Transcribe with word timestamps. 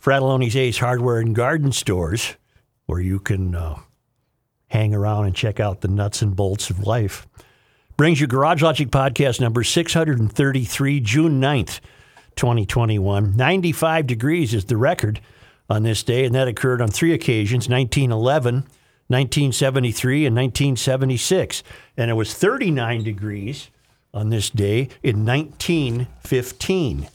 Fratallone's 0.00 0.56
Ace 0.56 0.78
Hardware 0.78 1.18
and 1.18 1.34
Garden 1.34 1.72
Stores, 1.72 2.36
where 2.86 3.00
you 3.00 3.20
can 3.20 3.54
uh, 3.54 3.78
hang 4.68 4.94
around 4.94 5.26
and 5.26 5.36
check 5.36 5.60
out 5.60 5.82
the 5.82 5.88
nuts 5.88 6.22
and 6.22 6.34
bolts 6.34 6.70
of 6.70 6.86
life, 6.86 7.26
brings 7.98 8.18
you 8.18 8.26
Garage 8.26 8.62
Logic 8.62 8.88
Podcast 8.88 9.42
number 9.42 9.62
633, 9.62 11.00
June 11.00 11.38
9th, 11.38 11.80
2021. 12.34 13.36
95 13.36 14.06
degrees 14.06 14.54
is 14.54 14.64
the 14.64 14.78
record 14.78 15.20
on 15.68 15.82
this 15.82 16.02
day, 16.02 16.24
and 16.24 16.34
that 16.34 16.48
occurred 16.48 16.80
on 16.80 16.88
three 16.88 17.12
occasions 17.12 17.68
1911, 17.68 18.54
1973, 19.08 20.24
and 20.24 20.34
1976. 20.34 21.62
And 21.98 22.10
it 22.10 22.14
was 22.14 22.32
39 22.32 23.04
degrees 23.04 23.68
on 24.14 24.30
this 24.30 24.48
day 24.48 24.88
in 25.02 25.26
1915. 25.26 27.08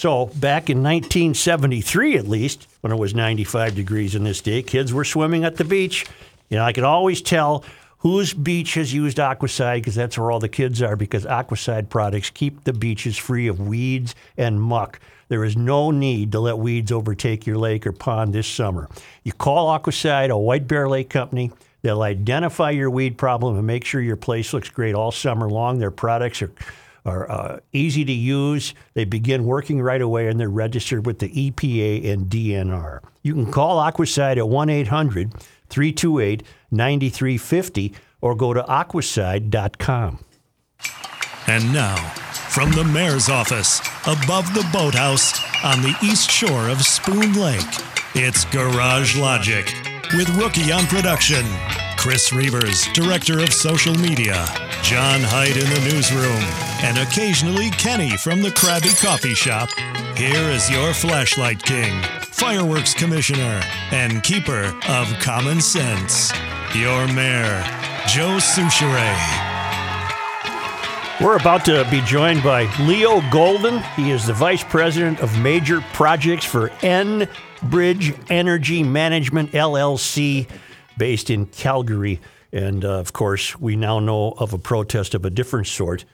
So 0.00 0.28
back 0.36 0.70
in 0.70 0.78
1973, 0.78 2.16
at 2.16 2.26
least, 2.26 2.66
when 2.80 2.90
it 2.90 2.96
was 2.96 3.14
95 3.14 3.74
degrees 3.74 4.14
in 4.14 4.24
this 4.24 4.40
day, 4.40 4.62
kids 4.62 4.94
were 4.94 5.04
swimming 5.04 5.44
at 5.44 5.56
the 5.56 5.64
beach. 5.64 6.06
You 6.48 6.56
know, 6.56 6.64
I 6.64 6.72
could 6.72 6.84
always 6.84 7.20
tell 7.20 7.66
whose 7.98 8.32
beach 8.32 8.72
has 8.76 8.94
used 8.94 9.18
Aquacide 9.18 9.74
because 9.74 9.94
that's 9.94 10.16
where 10.16 10.30
all 10.30 10.40
the 10.40 10.48
kids 10.48 10.80
are 10.80 10.96
because 10.96 11.26
Aquacide 11.26 11.90
products 11.90 12.30
keep 12.30 12.64
the 12.64 12.72
beaches 12.72 13.18
free 13.18 13.46
of 13.46 13.60
weeds 13.60 14.14
and 14.38 14.58
muck. 14.58 15.00
There 15.28 15.44
is 15.44 15.54
no 15.54 15.90
need 15.90 16.32
to 16.32 16.40
let 16.40 16.56
weeds 16.56 16.90
overtake 16.90 17.46
your 17.46 17.58
lake 17.58 17.86
or 17.86 17.92
pond 17.92 18.32
this 18.32 18.46
summer. 18.46 18.88
You 19.22 19.34
call 19.34 19.78
Aquacide, 19.78 20.30
a 20.30 20.38
White 20.38 20.66
Bear 20.66 20.88
Lake 20.88 21.10
company. 21.10 21.52
They'll 21.82 22.00
identify 22.00 22.70
your 22.70 22.88
weed 22.88 23.18
problem 23.18 23.58
and 23.58 23.66
make 23.66 23.84
sure 23.84 24.00
your 24.00 24.16
place 24.16 24.54
looks 24.54 24.70
great 24.70 24.94
all 24.94 25.12
summer 25.12 25.50
long. 25.50 25.78
Their 25.78 25.90
products 25.90 26.40
are 26.40 26.52
are 27.04 27.30
uh, 27.30 27.60
easy 27.72 28.04
to 28.04 28.12
use. 28.12 28.74
They 28.94 29.04
begin 29.04 29.44
working 29.44 29.80
right 29.80 30.00
away 30.00 30.28
and 30.28 30.38
they're 30.38 30.48
registered 30.48 31.06
with 31.06 31.18
the 31.18 31.28
EPA 31.28 32.10
and 32.12 32.26
DNR. 32.26 33.00
You 33.22 33.34
can 33.34 33.50
call 33.50 33.78
Aquacide 33.78 34.36
at 34.38 34.48
1 34.48 34.68
800 34.68 35.32
328 35.68 36.42
9350 36.70 37.94
or 38.20 38.34
go 38.34 38.52
to 38.52 38.62
aquacide.com. 38.62 40.24
And 41.46 41.72
now, 41.72 41.96
from 42.50 42.70
the 42.72 42.84
mayor's 42.84 43.28
office 43.28 43.80
above 44.02 44.52
the 44.54 44.68
boathouse 44.72 45.40
on 45.64 45.82
the 45.82 45.94
east 46.02 46.30
shore 46.30 46.68
of 46.68 46.82
Spoon 46.82 47.32
Lake, 47.34 47.60
it's 48.14 48.44
Garage 48.46 49.16
Logic 49.16 49.66
with 50.14 50.28
Rookie 50.36 50.72
on 50.72 50.86
production, 50.86 51.44
Chris 52.00 52.30
Reavers, 52.30 52.90
Director 52.94 53.40
of 53.40 53.52
Social 53.52 53.94
Media, 53.94 54.46
John 54.82 55.20
Hyde 55.20 55.54
in 55.54 55.68
the 55.68 55.92
newsroom, 55.92 56.40
and 56.82 56.96
occasionally 56.96 57.68
Kenny 57.72 58.16
from 58.16 58.40
the 58.40 58.48
Krabby 58.48 58.98
Coffee 59.02 59.34
Shop. 59.34 59.68
Here 60.16 60.48
is 60.48 60.70
your 60.70 60.94
flashlight 60.94 61.62
king, 61.62 62.02
fireworks 62.22 62.94
commissioner, 62.94 63.60
and 63.90 64.22
keeper 64.22 64.74
of 64.88 65.12
common 65.20 65.60
sense, 65.60 66.32
your 66.74 67.06
mayor, 67.08 67.62
Joe 68.08 68.38
Soucheray. 68.40 69.14
We're 71.20 71.36
about 71.36 71.66
to 71.66 71.86
be 71.90 72.00
joined 72.00 72.42
by 72.42 72.62
Leo 72.80 73.20
Golden. 73.30 73.82
He 73.94 74.10
is 74.10 74.24
the 74.24 74.32
Vice 74.32 74.64
President 74.64 75.20
of 75.20 75.38
Major 75.38 75.82
Projects 75.92 76.46
for 76.46 76.72
N 76.80 77.28
Bridge 77.64 78.14
Energy 78.30 78.82
Management 78.82 79.52
LLC, 79.52 80.48
based 81.00 81.30
in 81.30 81.46
Calgary. 81.46 82.20
And 82.52 82.84
uh, 82.84 83.00
of 83.00 83.14
course, 83.14 83.58
we 83.58 83.74
now 83.74 84.00
know 84.00 84.32
of 84.32 84.52
a 84.52 84.58
protest 84.58 85.14
of 85.14 85.24
a 85.24 85.30
different 85.30 85.66
sort. 85.66 86.04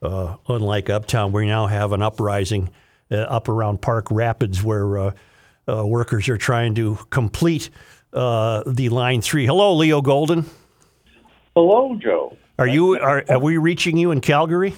Uh, 0.00 0.36
unlike 0.48 0.88
Uptown, 0.88 1.32
we 1.32 1.46
now 1.46 1.66
have 1.66 1.90
an 1.90 2.00
uprising 2.00 2.70
uh, 3.10 3.16
up 3.16 3.48
around 3.48 3.82
Park 3.82 4.06
Rapids 4.08 4.62
where 4.62 4.98
uh, 4.98 5.12
uh, 5.68 5.84
workers 5.84 6.28
are 6.28 6.38
trying 6.38 6.76
to 6.76 6.96
complete 7.10 7.70
uh, 8.12 8.62
the 8.68 8.88
Line 8.88 9.20
3. 9.20 9.46
Hello, 9.46 9.74
Leo 9.74 10.00
Golden. 10.00 10.46
Hello, 11.56 11.98
Joe. 12.00 12.36
Are 12.56 12.68
you 12.68 12.98
are, 13.00 13.24
are 13.28 13.40
we 13.40 13.58
reaching 13.58 13.96
you 13.96 14.12
in 14.12 14.20
Calgary? 14.20 14.74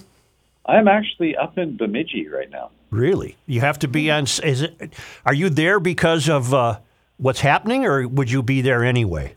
I'm 0.65 0.89
actually 0.89 1.37
up 1.37 1.59
in 1.59 1.77
Bemidji 1.77 2.27
right 2.29 2.51
now. 2.51 2.71
Really? 2.91 3.37
You 3.45 3.61
have 3.61 3.79
to 3.81 3.89
be 3.89 4.11
on. 4.11 4.25
Is 4.25 4.63
it? 4.63 4.95
Are 5.27 5.35
you 5.35 5.51
there 5.51 5.79
because 5.79 6.29
of 6.29 6.55
uh, 6.55 6.79
what's 7.19 7.41
happening, 7.41 7.85
or 7.85 8.09
would 8.09 8.31
you 8.31 8.43
be 8.43 8.63
there 8.63 8.83
anyway? 8.83 9.35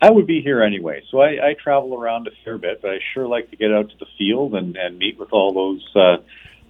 I 0.00 0.10
would 0.10 0.26
be 0.26 0.40
here 0.40 0.62
anyway. 0.62 1.02
So 1.10 1.20
I, 1.20 1.48
I 1.48 1.54
travel 1.54 1.94
around 1.94 2.28
a 2.28 2.30
fair 2.44 2.56
bit, 2.56 2.80
but 2.80 2.90
I 2.92 2.98
sure 3.12 3.26
like 3.26 3.50
to 3.50 3.56
get 3.56 3.72
out 3.72 3.90
to 3.90 3.96
the 3.98 4.06
field 4.16 4.54
and, 4.54 4.76
and 4.76 4.98
meet 4.98 5.18
with 5.18 5.32
all 5.32 5.52
those 5.52 5.84
uh, 5.96 6.22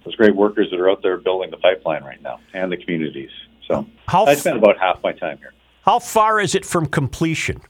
those 0.03 0.15
great 0.15 0.35
workers 0.35 0.69
that 0.71 0.79
are 0.79 0.89
out 0.89 1.01
there 1.03 1.17
building 1.17 1.51
the 1.51 1.57
pipeline 1.57 2.03
right 2.03 2.21
now 2.21 2.39
and 2.53 2.71
the 2.71 2.77
communities. 2.77 3.29
So 3.67 3.85
How 4.07 4.25
I 4.25 4.33
spend 4.33 4.57
about 4.57 4.79
half 4.79 5.03
my 5.03 5.11
time 5.11 5.37
here. 5.37 5.53
How 5.85 5.99
far 5.99 6.39
is 6.39 6.55
it 6.55 6.65
from 6.65 6.87
completion? 6.87 7.61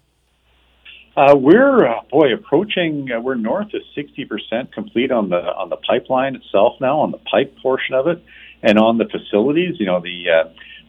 Uh, 1.18 1.36
we're 1.36 1.86
uh, 1.86 2.02
boy 2.10 2.34
approaching. 2.34 3.12
Uh, 3.12 3.20
we're 3.20 3.36
north 3.36 3.74
of 3.74 3.82
sixty 3.94 4.24
percent 4.24 4.72
complete 4.72 5.12
on 5.12 5.28
the 5.28 5.42
on 5.56 5.70
the 5.70 5.76
pipeline 5.78 6.36
itself 6.36 6.76
now, 6.80 7.00
on 7.00 7.12
the 7.12 7.18
pipe 7.18 7.54
portion 7.62 7.96
of 7.96 8.08
it, 8.08 8.24
and 8.64 8.80
on 8.80 8.98
the 8.98 9.06
facilities. 9.06 9.76
You 9.80 9.88
know, 9.88 10.00
the 10.00 10.30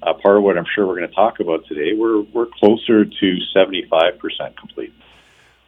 uh, 0.03 0.15
part 0.15 0.37
of 0.37 0.43
what 0.43 0.56
I'm 0.56 0.66
sure 0.75 0.87
we're 0.87 0.97
going 0.97 1.09
to 1.09 1.15
talk 1.15 1.41
about 1.41 1.66
today. 1.66 1.93
We're 1.97 2.22
we're 2.22 2.47
closer 2.59 3.05
to 3.05 3.37
seventy 3.55 3.87
five 3.91 4.19
percent 4.19 4.56
complete. 4.59 4.93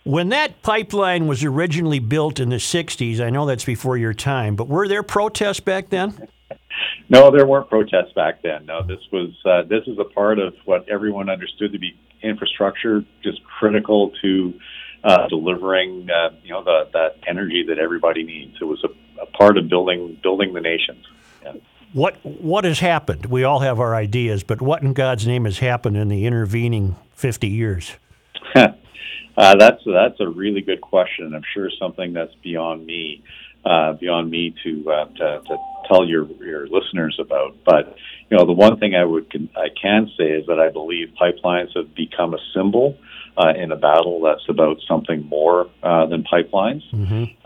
When 0.04 0.31
that 0.31 0.62
pipeline 0.62 1.28
was 1.28 1.44
originally 1.44 2.00
built 2.00 2.41
in 2.41 2.48
the 2.48 2.56
60s, 2.56 3.21
I 3.21 3.31
know 3.31 3.47
that's 3.47 3.65
before 3.65 3.97
your 3.97 4.12
time, 4.12 4.56
but 4.56 4.66
were 4.66 4.88
there 4.88 5.04
protests 5.04 5.60
back 5.60 5.91
then? 5.91 6.28
No, 7.09 7.31
there 7.31 7.47
weren't 7.47 7.69
protests 7.69 8.12
back 8.15 8.42
then. 8.42 8.66
No, 8.66 8.82
this 8.82 8.98
was 9.12 9.31
uh, 9.44 9.62
this 9.69 9.87
is 9.87 9.98
a 9.98 10.04
part 10.04 10.38
of 10.38 10.54
what 10.65 10.88
everyone 10.88 11.28
understood 11.28 11.72
to 11.72 11.78
be 11.78 11.97
infrastructure, 12.22 13.04
just 13.22 13.44
critical 13.44 14.12
to 14.22 14.54
uh, 15.04 15.28
delivering 15.28 16.09
uh, 16.10 16.31
you 16.42 16.50
know 16.50 16.65
the, 16.65 16.88
that 16.92 17.16
energy 17.28 17.65
that 17.69 17.78
everybody 17.78 18.22
needs. 18.22 18.56
It 18.60 18.65
was 18.65 18.82
a, 18.84 19.21
a 19.22 19.26
part 19.26 19.56
of 19.56 19.69
building 19.69 20.19
building 20.22 20.53
the 20.53 20.60
nations. 20.60 21.04
Yeah. 21.42 21.53
What 21.92 22.16
what 22.25 22.64
has 22.64 22.78
happened? 22.78 23.26
We 23.26 23.44
all 23.44 23.60
have 23.60 23.78
our 23.78 23.94
ideas, 23.94 24.42
but 24.42 24.62
what 24.62 24.82
in 24.82 24.94
God's 24.94 25.26
name 25.26 25.44
has 25.44 25.58
happened 25.58 25.97
in 25.97 26.08
the 26.08 26.25
intervening 26.25 26.97
50 27.14 27.48
years? 27.48 27.97
uh, 28.54 28.69
that's 29.36 29.82
that's 29.84 30.20
a 30.20 30.28
really 30.28 30.62
good 30.62 30.80
question, 30.80 31.34
I'm 31.34 31.42
sure 31.53 31.70
something 31.78 32.14
that's 32.14 32.34
beyond 32.42 32.86
me, 32.86 33.22
uh, 33.64 33.92
beyond 33.94 34.30
me 34.30 34.54
to, 34.64 34.91
uh, 34.91 35.04
to 35.06 35.42
to 35.47 35.56
tell 35.86 36.06
your 36.06 36.26
your 36.42 36.66
listeners 36.66 37.19
about. 37.20 37.56
But 37.64 37.94
you 38.30 38.38
know, 38.38 38.47
the 38.47 38.53
one 38.53 38.78
thing 38.78 38.94
I 38.94 39.04
would 39.04 39.26
I 39.54 39.69
can 39.80 40.10
say 40.16 40.30
is 40.30 40.47
that 40.47 40.59
I 40.59 40.70
believe 40.70 41.12
pipelines 41.20 41.76
have 41.76 41.94
become 41.94 42.32
a 42.32 42.38
symbol 42.54 42.97
uh, 43.37 43.53
in 43.56 43.72
a 43.72 43.76
battle 43.76 44.20
that's 44.20 44.48
about 44.48 44.78
something 44.87 45.26
more 45.26 45.69
uh, 45.82 46.06
than 46.06 46.25
pipelines. 46.25 46.82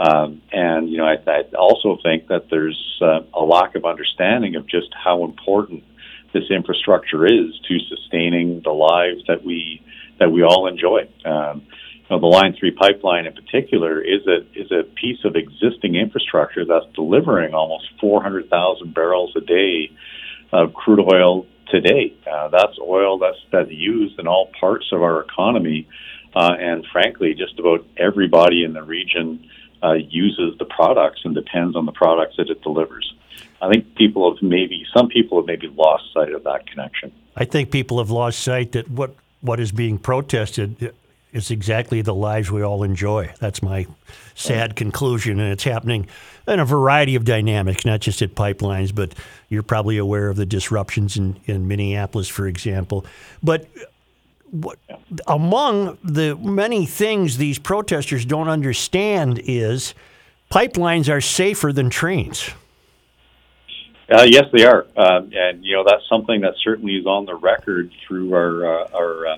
Um, 0.00 0.42
and 0.52 0.90
you 0.90 0.98
know, 0.98 1.06
I, 1.06 1.16
I 1.26 1.42
also 1.56 1.98
think 2.02 2.28
that 2.28 2.50
there's 2.50 3.00
uh, 3.00 3.20
a 3.34 3.44
lack 3.44 3.74
of 3.76 3.84
understanding 3.84 4.56
of 4.56 4.66
just 4.66 4.88
how 4.92 5.24
important 5.24 5.84
this 6.32 6.44
infrastructure 6.50 7.24
is 7.24 7.58
to 7.68 7.78
sustaining 7.88 8.60
the 8.62 8.70
lives 8.72 9.22
that 9.28 9.44
we 9.44 9.82
that 10.18 10.30
we 10.30 10.42
all 10.42 10.66
enjoy. 10.66 11.08
Um, 11.24 11.66
you 11.94 12.16
know, 12.16 12.20
the 12.20 12.26
Line 12.26 12.54
Three 12.58 12.72
pipeline, 12.72 13.26
in 13.26 13.32
particular, 13.32 14.00
is 14.00 14.26
a 14.26 14.38
is 14.54 14.70
a 14.72 14.82
piece 14.82 15.24
of 15.24 15.36
existing 15.36 15.94
infrastructure 15.94 16.64
that's 16.64 16.86
delivering 16.94 17.54
almost 17.54 17.90
400,000 18.00 18.94
barrels 18.94 19.32
a 19.36 19.40
day 19.40 19.90
of 20.52 20.74
crude 20.74 21.00
oil 21.00 21.46
today. 21.68 22.14
Uh, 22.30 22.48
that's 22.48 22.78
oil 22.80 23.18
that's 23.18 23.38
that's 23.52 23.70
used 23.70 24.18
in 24.18 24.26
all 24.26 24.50
parts 24.58 24.86
of 24.92 25.02
our 25.02 25.20
economy, 25.20 25.88
uh, 26.34 26.54
and 26.58 26.86
frankly, 26.92 27.34
just 27.34 27.58
about 27.58 27.86
everybody 27.96 28.64
in 28.64 28.72
the 28.72 28.82
region 28.82 29.48
uh, 29.82 29.94
uses 29.94 30.56
the 30.58 30.64
products 30.64 31.20
and 31.24 31.34
depends 31.34 31.76
on 31.76 31.86
the 31.86 31.92
products 31.92 32.36
that 32.36 32.48
it 32.48 32.62
delivers. 32.62 33.14
I 33.60 33.70
think 33.70 33.94
people 33.94 34.32
have 34.32 34.42
maybe 34.42 34.84
some 34.94 35.08
people 35.08 35.38
have 35.38 35.46
maybe 35.46 35.68
lost 35.68 36.04
sight 36.12 36.32
of 36.32 36.44
that 36.44 36.66
connection. 36.66 37.12
I 37.36 37.44
think 37.44 37.70
people 37.70 37.98
have 37.98 38.10
lost 38.10 38.40
sight 38.40 38.72
that 38.72 38.90
what 38.90 39.14
what 39.40 39.60
is 39.60 39.72
being 39.72 39.98
protested 39.98 40.92
is 41.36 41.50
exactly 41.50 42.00
the 42.00 42.14
lives 42.14 42.50
we 42.50 42.62
all 42.62 42.82
enjoy. 42.82 43.30
That's 43.38 43.62
my 43.62 43.86
sad 44.34 44.74
conclusion, 44.74 45.38
and 45.38 45.52
it's 45.52 45.64
happening 45.64 46.06
in 46.48 46.60
a 46.60 46.64
variety 46.64 47.14
of 47.14 47.24
dynamics, 47.24 47.84
not 47.84 48.00
just 48.00 48.22
at 48.22 48.34
pipelines, 48.34 48.94
but 48.94 49.14
you're 49.50 49.62
probably 49.62 49.98
aware 49.98 50.28
of 50.28 50.36
the 50.36 50.46
disruptions 50.46 51.16
in, 51.16 51.38
in 51.44 51.68
Minneapolis, 51.68 52.28
for 52.28 52.46
example. 52.46 53.04
But 53.42 53.68
what, 54.50 54.78
among 55.26 55.98
the 56.02 56.36
many 56.36 56.86
things 56.86 57.36
these 57.36 57.58
protesters 57.58 58.24
don't 58.24 58.48
understand 58.48 59.40
is 59.44 59.94
pipelines 60.50 61.12
are 61.12 61.20
safer 61.20 61.70
than 61.70 61.90
trains. 61.90 62.50
Uh, 64.08 64.22
yes, 64.22 64.44
they 64.52 64.64
are, 64.64 64.86
uh, 64.96 65.20
and 65.32 65.64
you 65.64 65.74
know 65.74 65.84
that's 65.84 66.08
something 66.08 66.40
that 66.42 66.54
certainly 66.62 66.94
is 66.94 67.06
on 67.06 67.26
the 67.26 67.34
record 67.34 67.90
through 68.06 68.32
our 68.32 68.64
uh, 68.64 68.88
our 68.94 69.26
uh, 69.26 69.36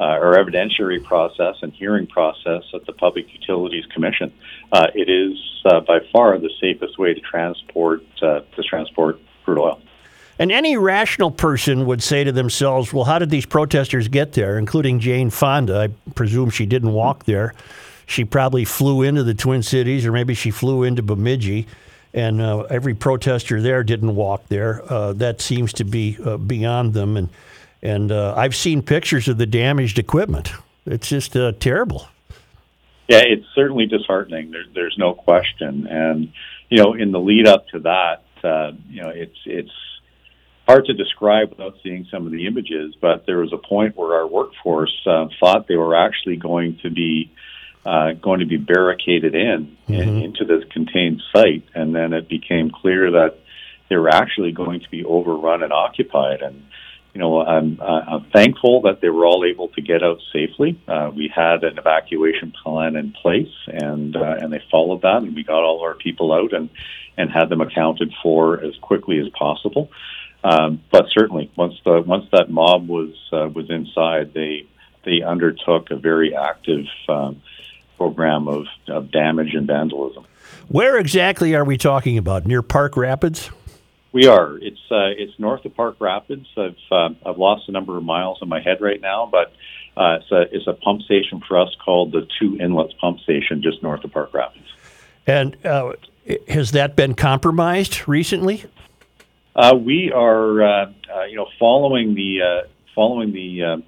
uh, 0.00 0.04
our 0.04 0.34
evidentiary 0.36 1.02
process 1.02 1.56
and 1.62 1.72
hearing 1.72 2.06
process 2.06 2.62
at 2.74 2.86
the 2.86 2.92
Public 2.92 3.32
Utilities 3.32 3.84
Commission. 3.86 4.32
Uh, 4.72 4.86
it 4.94 5.08
is 5.10 5.36
by 5.86 6.00
far 6.10 6.38
the 6.38 6.50
safest 6.60 6.98
way 6.98 7.12
to 7.12 7.20
transport 7.20 8.02
to 8.16 8.42
transport 8.68 9.20
crude 9.44 9.58
oil. 9.58 9.80
And 10.38 10.50
any 10.50 10.78
rational 10.78 11.30
person 11.30 11.84
would 11.84 12.02
say 12.02 12.24
to 12.24 12.32
themselves, 12.32 12.94
"Well, 12.94 13.04
how 13.04 13.18
did 13.18 13.28
these 13.28 13.44
protesters 13.44 14.08
get 14.08 14.32
there?" 14.32 14.58
Including 14.58 14.98
Jane 14.98 15.28
Fonda. 15.28 15.78
I 15.78 15.88
presume 16.14 16.48
she 16.48 16.64
didn't 16.64 16.92
walk 16.92 17.24
there. 17.24 17.52
She 18.06 18.24
probably 18.24 18.64
flew 18.64 19.02
into 19.02 19.22
the 19.22 19.34
Twin 19.34 19.62
Cities, 19.62 20.06
or 20.06 20.12
maybe 20.12 20.34
she 20.34 20.50
flew 20.50 20.82
into 20.82 21.02
Bemidji 21.02 21.66
and 22.12 22.40
uh, 22.40 22.60
every 22.62 22.94
protester 22.94 23.60
there 23.60 23.82
didn't 23.82 24.14
walk 24.14 24.48
there. 24.48 24.82
Uh, 24.90 25.12
that 25.14 25.40
seems 25.40 25.72
to 25.74 25.84
be 25.84 26.16
uh, 26.24 26.36
beyond 26.36 26.94
them, 26.94 27.16
and 27.16 27.28
and 27.82 28.12
uh, 28.12 28.34
I've 28.36 28.54
seen 28.54 28.82
pictures 28.82 29.28
of 29.28 29.38
the 29.38 29.46
damaged 29.46 29.98
equipment. 29.98 30.52
It's 30.86 31.08
just 31.08 31.36
uh, 31.36 31.52
terrible. 31.52 32.08
Yeah, 33.08 33.22
it's 33.24 33.46
certainly 33.54 33.86
disheartening. 33.86 34.50
There's 34.50 34.68
there's 34.74 34.96
no 34.98 35.14
question, 35.14 35.86
and 35.88 36.32
you 36.68 36.82
know, 36.82 36.94
in 36.94 37.12
the 37.12 37.20
lead 37.20 37.46
up 37.46 37.66
to 37.68 37.80
that, 37.80 38.22
uh, 38.44 38.72
you 38.88 39.02
know, 39.02 39.08
it's 39.08 39.36
it's 39.44 39.72
hard 40.68 40.86
to 40.86 40.94
describe 40.94 41.50
without 41.50 41.74
seeing 41.82 42.06
some 42.10 42.26
of 42.26 42.32
the 42.32 42.46
images. 42.46 42.94
But 43.00 43.26
there 43.26 43.38
was 43.38 43.52
a 43.52 43.58
point 43.58 43.96
where 43.96 44.14
our 44.14 44.26
workforce 44.26 44.96
thought 45.04 45.66
they 45.66 45.76
were 45.76 45.96
actually 45.96 46.36
going 46.36 46.78
to 46.82 46.90
be 46.90 47.32
uh, 47.84 48.12
going 48.12 48.40
to 48.40 48.46
be 48.46 48.58
barricaded 48.58 49.34
in, 49.34 49.76
mm-hmm. 49.88 49.94
in, 49.94 50.22
into 50.22 50.44
this 50.44 50.62
contained 50.70 51.22
site, 51.32 51.64
and 51.74 51.94
then 51.94 52.12
it 52.12 52.28
became 52.28 52.70
clear 52.70 53.10
that 53.10 53.38
they 53.88 53.96
were 53.96 54.10
actually 54.10 54.52
going 54.52 54.80
to 54.80 54.90
be 54.90 55.04
overrun 55.04 55.62
and 55.62 55.72
occupied. 55.72 56.42
And 56.42 56.64
you 57.14 57.20
know, 57.20 57.40
I'm, 57.40 57.80
uh, 57.80 57.84
I'm 57.84 58.24
thankful 58.32 58.82
that 58.82 59.00
they 59.00 59.08
were 59.08 59.26
all 59.26 59.44
able 59.44 59.68
to 59.68 59.80
get 59.80 60.02
out 60.02 60.20
safely. 60.32 60.80
Uh, 60.86 61.10
we 61.14 61.32
had 61.34 61.64
an 61.64 61.76
evacuation 61.76 62.52
plan 62.62 62.94
in 62.94 63.12
place, 63.12 63.52
and 63.66 64.16
uh, 64.16 64.36
and 64.40 64.52
they 64.52 64.62
followed 64.70 65.02
that, 65.02 65.22
and 65.22 65.34
we 65.34 65.42
got 65.42 65.62
all 65.62 65.80
our 65.82 65.94
people 65.94 66.32
out 66.32 66.52
and 66.52 66.70
and 67.16 67.30
had 67.30 67.48
them 67.48 67.60
accounted 67.60 68.12
for 68.22 68.62
as 68.62 68.76
quickly 68.76 69.18
as 69.18 69.28
possible. 69.30 69.90
Um, 70.42 70.82
but 70.90 71.06
certainly, 71.10 71.50
once 71.56 71.74
the 71.84 72.00
once 72.00 72.26
that 72.32 72.48
mob 72.48 72.88
was 72.88 73.14
uh, 73.32 73.48
was 73.48 73.68
inside, 73.70 74.32
they 74.32 74.66
they 75.04 75.22
undertook 75.22 75.90
a 75.90 75.96
very 75.96 76.34
active 76.34 76.86
um, 77.08 77.42
program 77.96 78.48
of, 78.48 78.66
of 78.88 79.10
damage 79.10 79.54
and 79.54 79.66
vandalism. 79.66 80.24
Where 80.68 80.98
exactly 80.98 81.54
are 81.54 81.64
we 81.64 81.76
talking 81.76 82.16
about? 82.16 82.46
Near 82.46 82.62
Park 82.62 82.96
Rapids? 82.96 83.50
We 84.12 84.26
are. 84.26 84.58
It's 84.58 84.80
uh, 84.90 85.14
it's 85.16 85.38
north 85.38 85.64
of 85.64 85.74
Park 85.76 85.96
Rapids. 86.00 86.46
I've 86.56 86.76
uh, 86.90 87.10
I've 87.24 87.38
lost 87.38 87.68
a 87.68 87.72
number 87.72 87.96
of 87.96 88.04
miles 88.04 88.38
in 88.42 88.48
my 88.48 88.60
head 88.60 88.80
right 88.80 89.00
now, 89.00 89.28
but 89.30 89.52
uh, 89.96 90.18
it's 90.20 90.32
a 90.32 90.40
it's 90.54 90.66
a 90.66 90.72
pump 90.72 91.02
station 91.02 91.40
for 91.46 91.58
us 91.58 91.74
called 91.84 92.12
the 92.12 92.26
Two 92.40 92.56
Inlets 92.58 92.92
Pump 93.00 93.20
Station, 93.20 93.62
just 93.62 93.82
north 93.82 94.02
of 94.02 94.12
Park 94.12 94.34
Rapids. 94.34 94.66
And 95.26 95.64
uh, 95.64 95.92
has 96.48 96.72
that 96.72 96.96
been 96.96 97.14
compromised 97.14 98.08
recently? 98.08 98.64
Uh, 99.54 99.76
we 99.76 100.10
are, 100.12 100.62
uh, 100.62 100.92
you 101.28 101.36
know, 101.36 101.46
following 101.58 102.14
the 102.14 102.64
following 102.94 103.32
the 103.32 103.82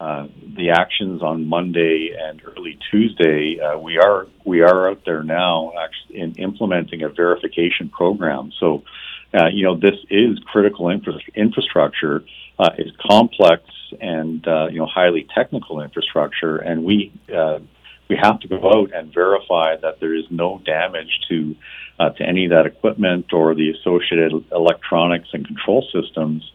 uh, 0.00 0.26
the 0.56 0.70
actions 0.70 1.22
on 1.22 1.44
Monday 1.46 2.16
and 2.18 2.40
early 2.42 2.78
Tuesday, 2.90 3.60
uh, 3.60 3.76
we 3.76 3.98
are 3.98 4.28
we 4.46 4.62
are 4.62 4.88
out 4.88 5.02
there 5.04 5.22
now 5.22 5.74
actually 5.78 6.20
in 6.20 6.34
implementing 6.36 7.02
a 7.02 7.10
verification 7.10 7.90
program. 7.90 8.50
So, 8.58 8.82
uh, 9.34 9.46
you 9.52 9.64
know, 9.64 9.76
this 9.76 9.96
is 10.08 10.38
critical 10.46 10.88
infra- 10.88 11.20
infrastructure. 11.34 12.24
Uh, 12.58 12.70
it's 12.78 12.96
complex 13.00 13.64
and 14.00 14.46
uh, 14.46 14.68
you 14.70 14.78
know 14.78 14.86
highly 14.86 15.26
technical 15.34 15.80
infrastructure, 15.80 16.56
and 16.56 16.84
we 16.84 17.12
we 18.08 18.16
have 18.16 18.40
to 18.40 18.48
go 18.48 18.60
out 18.72 18.92
and 18.92 19.14
verify 19.14 19.76
that 19.76 20.00
there 20.00 20.14
is 20.14 20.24
no 20.30 20.60
damage 20.64 21.20
to 21.28 21.56
to 22.16 22.22
any 22.22 22.46
of 22.46 22.50
that 22.50 22.66
equipment 22.66 23.32
or 23.32 23.54
the 23.54 23.70
associated 23.70 24.32
electronics 24.52 25.28
and 25.32 25.46
control 25.46 25.86
systems. 25.92 26.50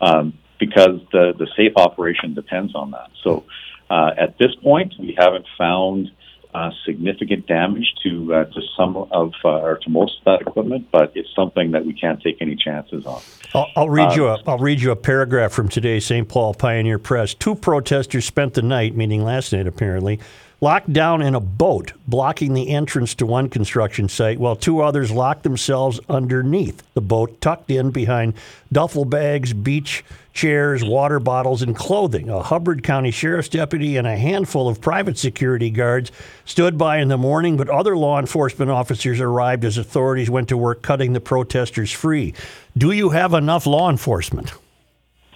Um, 0.00 0.34
because 0.60 1.00
the, 1.10 1.32
the 1.36 1.48
safe 1.56 1.72
operation 1.76 2.34
depends 2.34 2.74
on 2.74 2.92
that. 2.92 3.10
So 3.24 3.44
uh, 3.88 4.10
at 4.16 4.38
this 4.38 4.54
point, 4.62 4.94
we 5.00 5.16
haven't 5.18 5.46
found 5.58 6.12
uh, 6.54 6.70
significant 6.84 7.46
damage 7.46 7.94
to 8.02 8.34
uh, 8.34 8.44
to 8.44 8.60
some 8.76 8.96
of 8.96 9.32
uh, 9.44 9.48
or 9.48 9.78
to 9.78 9.90
most 9.90 10.18
of 10.18 10.24
that 10.24 10.40
equipment, 10.46 10.88
but 10.90 11.12
it's 11.14 11.28
something 11.34 11.70
that 11.72 11.86
we 11.86 11.92
can't 11.92 12.20
take 12.22 12.38
any 12.40 12.56
chances 12.56 13.06
on. 13.06 13.20
I'll, 13.54 13.68
I'll 13.76 13.88
read 13.88 14.16
you 14.16 14.26
a 14.26 14.34
uh, 14.34 14.42
I'll 14.46 14.58
read 14.58 14.80
you 14.80 14.90
a 14.90 14.96
paragraph 14.96 15.52
from 15.52 15.68
today's 15.68 16.06
St. 16.06 16.28
Paul 16.28 16.54
Pioneer 16.54 16.98
Press. 16.98 17.34
Two 17.34 17.54
protesters 17.54 18.24
spent 18.24 18.54
the 18.54 18.62
night, 18.62 18.96
meaning 18.96 19.22
last 19.22 19.52
night 19.52 19.66
apparently, 19.66 20.18
locked 20.60 20.92
down 20.92 21.22
in 21.22 21.34
a 21.34 21.40
boat, 21.40 21.92
blocking 22.06 22.54
the 22.54 22.70
entrance 22.70 23.14
to 23.14 23.26
one 23.26 23.48
construction 23.48 24.08
site, 24.08 24.38
while 24.38 24.56
two 24.56 24.80
others 24.80 25.10
locked 25.10 25.42
themselves 25.42 26.00
underneath 26.08 26.82
the 26.94 27.00
boat, 27.00 27.40
tucked 27.40 27.70
in 27.70 27.90
behind 27.90 28.34
duffel 28.70 29.04
bags, 29.04 29.52
beach 29.52 30.04
chairs, 30.32 30.84
water 30.84 31.18
bottles, 31.18 31.62
and 31.62 31.74
clothing. 31.74 32.28
A 32.28 32.42
Hubbard 32.42 32.82
County 32.82 33.10
Sheriff's 33.10 33.48
deputy 33.48 33.96
and 33.96 34.06
a 34.06 34.16
handful 34.16 34.68
of 34.68 34.80
private 34.80 35.18
security 35.18 35.70
guards 35.70 36.12
stood 36.44 36.78
by 36.78 36.98
in 36.98 37.08
the 37.08 37.18
morning, 37.18 37.56
but 37.56 37.68
other 37.68 37.96
law 37.96 38.18
enforcement 38.18 38.70
officers 38.70 39.20
arrived 39.20 39.64
as 39.64 39.76
authorities 39.76 40.30
went 40.30 40.48
to 40.48 40.56
work 40.56 40.82
cutting 40.82 41.12
the 41.12 41.20
protesters 41.20 41.90
free. 41.90 42.32
Do 42.76 42.92
you 42.92 43.10
have 43.10 43.34
enough 43.34 43.66
law 43.66 43.90
enforcement? 43.90 44.52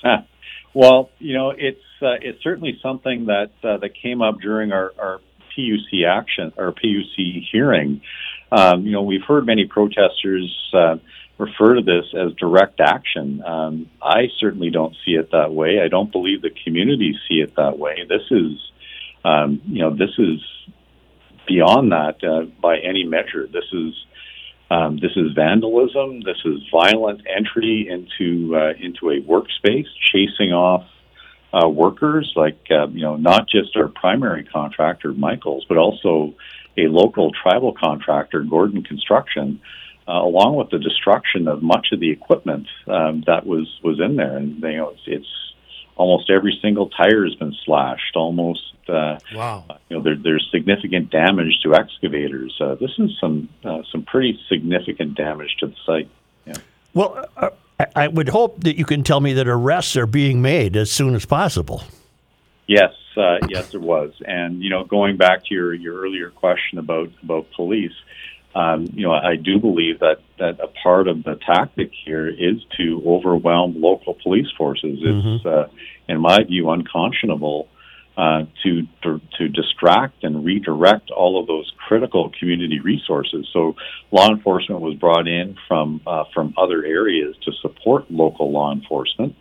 Ah, 0.05 0.25
well, 0.75 1.11
you 1.19 1.35
know, 1.35 1.51
it's 1.51 1.81
uh, 2.03 2.15
it's 2.21 2.43
certainly 2.43 2.79
something 2.83 3.27
that 3.27 3.51
uh, 3.63 3.79
that 3.79 3.91
came 4.01 4.23
up 4.23 4.41
during 4.41 4.73
our, 4.73 4.93
our 4.99 5.21
PUC 5.57 6.07
action 6.07 6.53
or 6.57 6.73
PUC 6.73 7.47
hearing. 7.51 8.03
Um, 8.51 8.87
you 8.87 8.93
know, 8.93 9.03
we've 9.03 9.25
heard 9.27 9.47
many 9.47 9.67
protesters 9.67 10.71
uh, 10.73 10.97
refer 11.39 11.75
to 11.77 11.83
this 11.83 12.05
as 12.15 12.33
direct 12.35 12.81
action. 12.81 13.43
Um, 13.45 13.91
I 14.03 14.29
certainly 14.39 14.71
don't 14.71 14.95
see 15.05 15.13
it 15.13 15.31
that 15.33 15.53
way. 15.53 15.81
I 15.85 15.89
don't 15.89 16.13
believe 16.13 16.43
the 16.43 16.51
communities 16.65 17.17
see 17.29 17.37
it 17.37 17.57
that 17.57 17.79
way. 17.79 17.99
This 18.09 18.23
is, 18.31 18.53
um, 19.25 19.61
you 19.67 19.83
know, 19.83 19.91
this 19.91 20.11
is 20.19 20.41
beyond 21.47 21.93
that 21.93 22.23
uh, 22.23 22.47
by 22.61 22.79
any 22.79 23.05
measure. 23.05 23.47
This 23.47 23.65
is 23.73 23.95
um, 24.71 24.97
this 24.97 25.13
is 25.17 25.33
vandalism. 25.35 26.23
This 26.23 26.39
is 26.45 26.61
violent 26.73 27.23
entry 27.29 27.87
into 27.89 28.57
uh, 28.57 28.73
into 28.81 29.11
a 29.11 29.21
workspace, 29.21 29.87
chasing 30.13 30.53
off 30.53 30.85
uh, 31.55 31.69
workers, 31.69 32.33
like 32.35 32.59
uh, 32.71 32.89
you 32.89 33.03
know, 33.03 33.17
not 33.17 33.49
just 33.49 33.77
our 33.77 33.89
primary 33.89 34.45
contractor, 34.45 35.13
Michaels, 35.13 35.65
but 35.69 35.79
also 35.79 36.35
a 36.77 36.89
local 36.89 37.31
tribal 37.31 37.73
contractor, 37.73 38.43
Gordon 38.43 38.83
Construction, 38.83 39.61
uh, 40.09 40.13
along 40.13 40.57
with 40.57 40.71
the 40.71 40.79
destruction 40.79 41.47
of 41.47 41.63
much 41.63 41.89
of 41.93 42.01
the 42.01 42.11
equipment 42.11 42.67
um, 42.89 43.23
that 43.27 43.47
was 43.47 43.69
was 43.83 44.01
in 44.01 44.17
there. 44.17 44.37
And 44.37 44.61
you 44.63 44.77
know, 44.77 44.91
it's, 44.91 45.03
it's 45.07 45.55
almost 45.97 46.31
every 46.31 46.59
single 46.61 46.89
tire 46.89 47.25
has 47.25 47.35
been 47.37 47.55
slashed. 47.65 48.17
Almost 48.17 48.75
uh, 48.89 49.19
wow. 49.35 49.65
You 49.89 49.99
know, 49.99 50.03
there, 50.03 50.17
there's 50.17 50.49
significant 50.51 51.11
damage 51.11 51.61
to 51.63 51.75
excavators. 51.75 52.55
Uh, 52.61 52.75
this 52.75 52.91
is 52.99 53.11
some 53.21 53.49
uh, 53.65 53.83
some 53.93 54.03
pretty 54.03 54.41
significant 54.49 55.15
damage 55.17 55.57
to 55.61 55.69
the 55.69 55.77
site. 55.87 56.09
Yeah. 56.47 56.55
Well, 56.95 57.29
uh, 57.37 57.51
I 57.95 58.09
would 58.09 58.29
hope 58.29 58.61
that 58.65 58.77
you 58.77 58.85
can 58.85 59.03
tell 59.03 59.21
me 59.21 59.33
that 59.35 59.49
arrests 59.49 59.97
are 59.97 60.07
being 60.07 60.43
made 60.43 60.77
as 60.77 60.91
soon 60.91 61.15
as 61.15 61.25
possible. 61.25 61.83
Yes, 62.67 62.93
uh, 63.17 63.39
yes, 63.49 63.71
there 63.71 63.81
was, 63.81 64.13
and 64.27 64.63
you 64.63 64.71
know, 64.71 64.85
going 64.85 65.17
back 65.17 65.45
to 65.47 65.55
your 65.55 65.75
your 65.75 66.01
earlier 66.01 66.31
question 66.31 66.79
about 66.79 67.11
about 67.23 67.47
police, 67.55 67.93
um, 68.55 68.89
you 68.95 69.03
know, 69.03 69.13
I 69.13 69.37
do 69.37 69.59
believe 69.59 70.01
that 70.01 70.21
that 70.39 70.61
a 70.61 70.69
part 70.83 71.09
of 71.09 71.25
the 71.25 71.39
tactic 71.47 71.91
here 72.05 72.29
is 72.29 72.65
to 72.77 73.03
overwhelm 73.07 73.81
local 73.81 74.15
police 74.15 74.51
forces. 74.57 74.99
It's, 75.01 75.27
mm-hmm. 75.27 75.49
uh, 75.49 75.67
in 76.09 76.21
my 76.21 76.43
view, 76.45 76.71
unconscionable 76.71 77.69
uh, 78.17 78.45
to, 78.63 78.87
to, 79.03 79.21
to 79.39 79.49
distract 79.49 80.23
and 80.23 80.45
redirect 80.45 81.11
all 81.11 81.41
of 81.41 81.47
those 81.47 81.73
critical 81.77 82.31
community 82.39 82.81
resources. 82.81 83.49
So 83.53 83.77
law 84.13 84.29
enforcement 84.31 84.81
was 84.81 84.95
brought 84.95 85.27
in 85.27 85.57
from 85.67 86.01
uh, 86.07 86.25
from 86.33 86.55
other 86.57 86.85
areas 86.85 87.37
to 87.45 87.53
support 87.61 88.11
local 88.11 88.51
law 88.53 88.73
enforcement. 88.73 89.35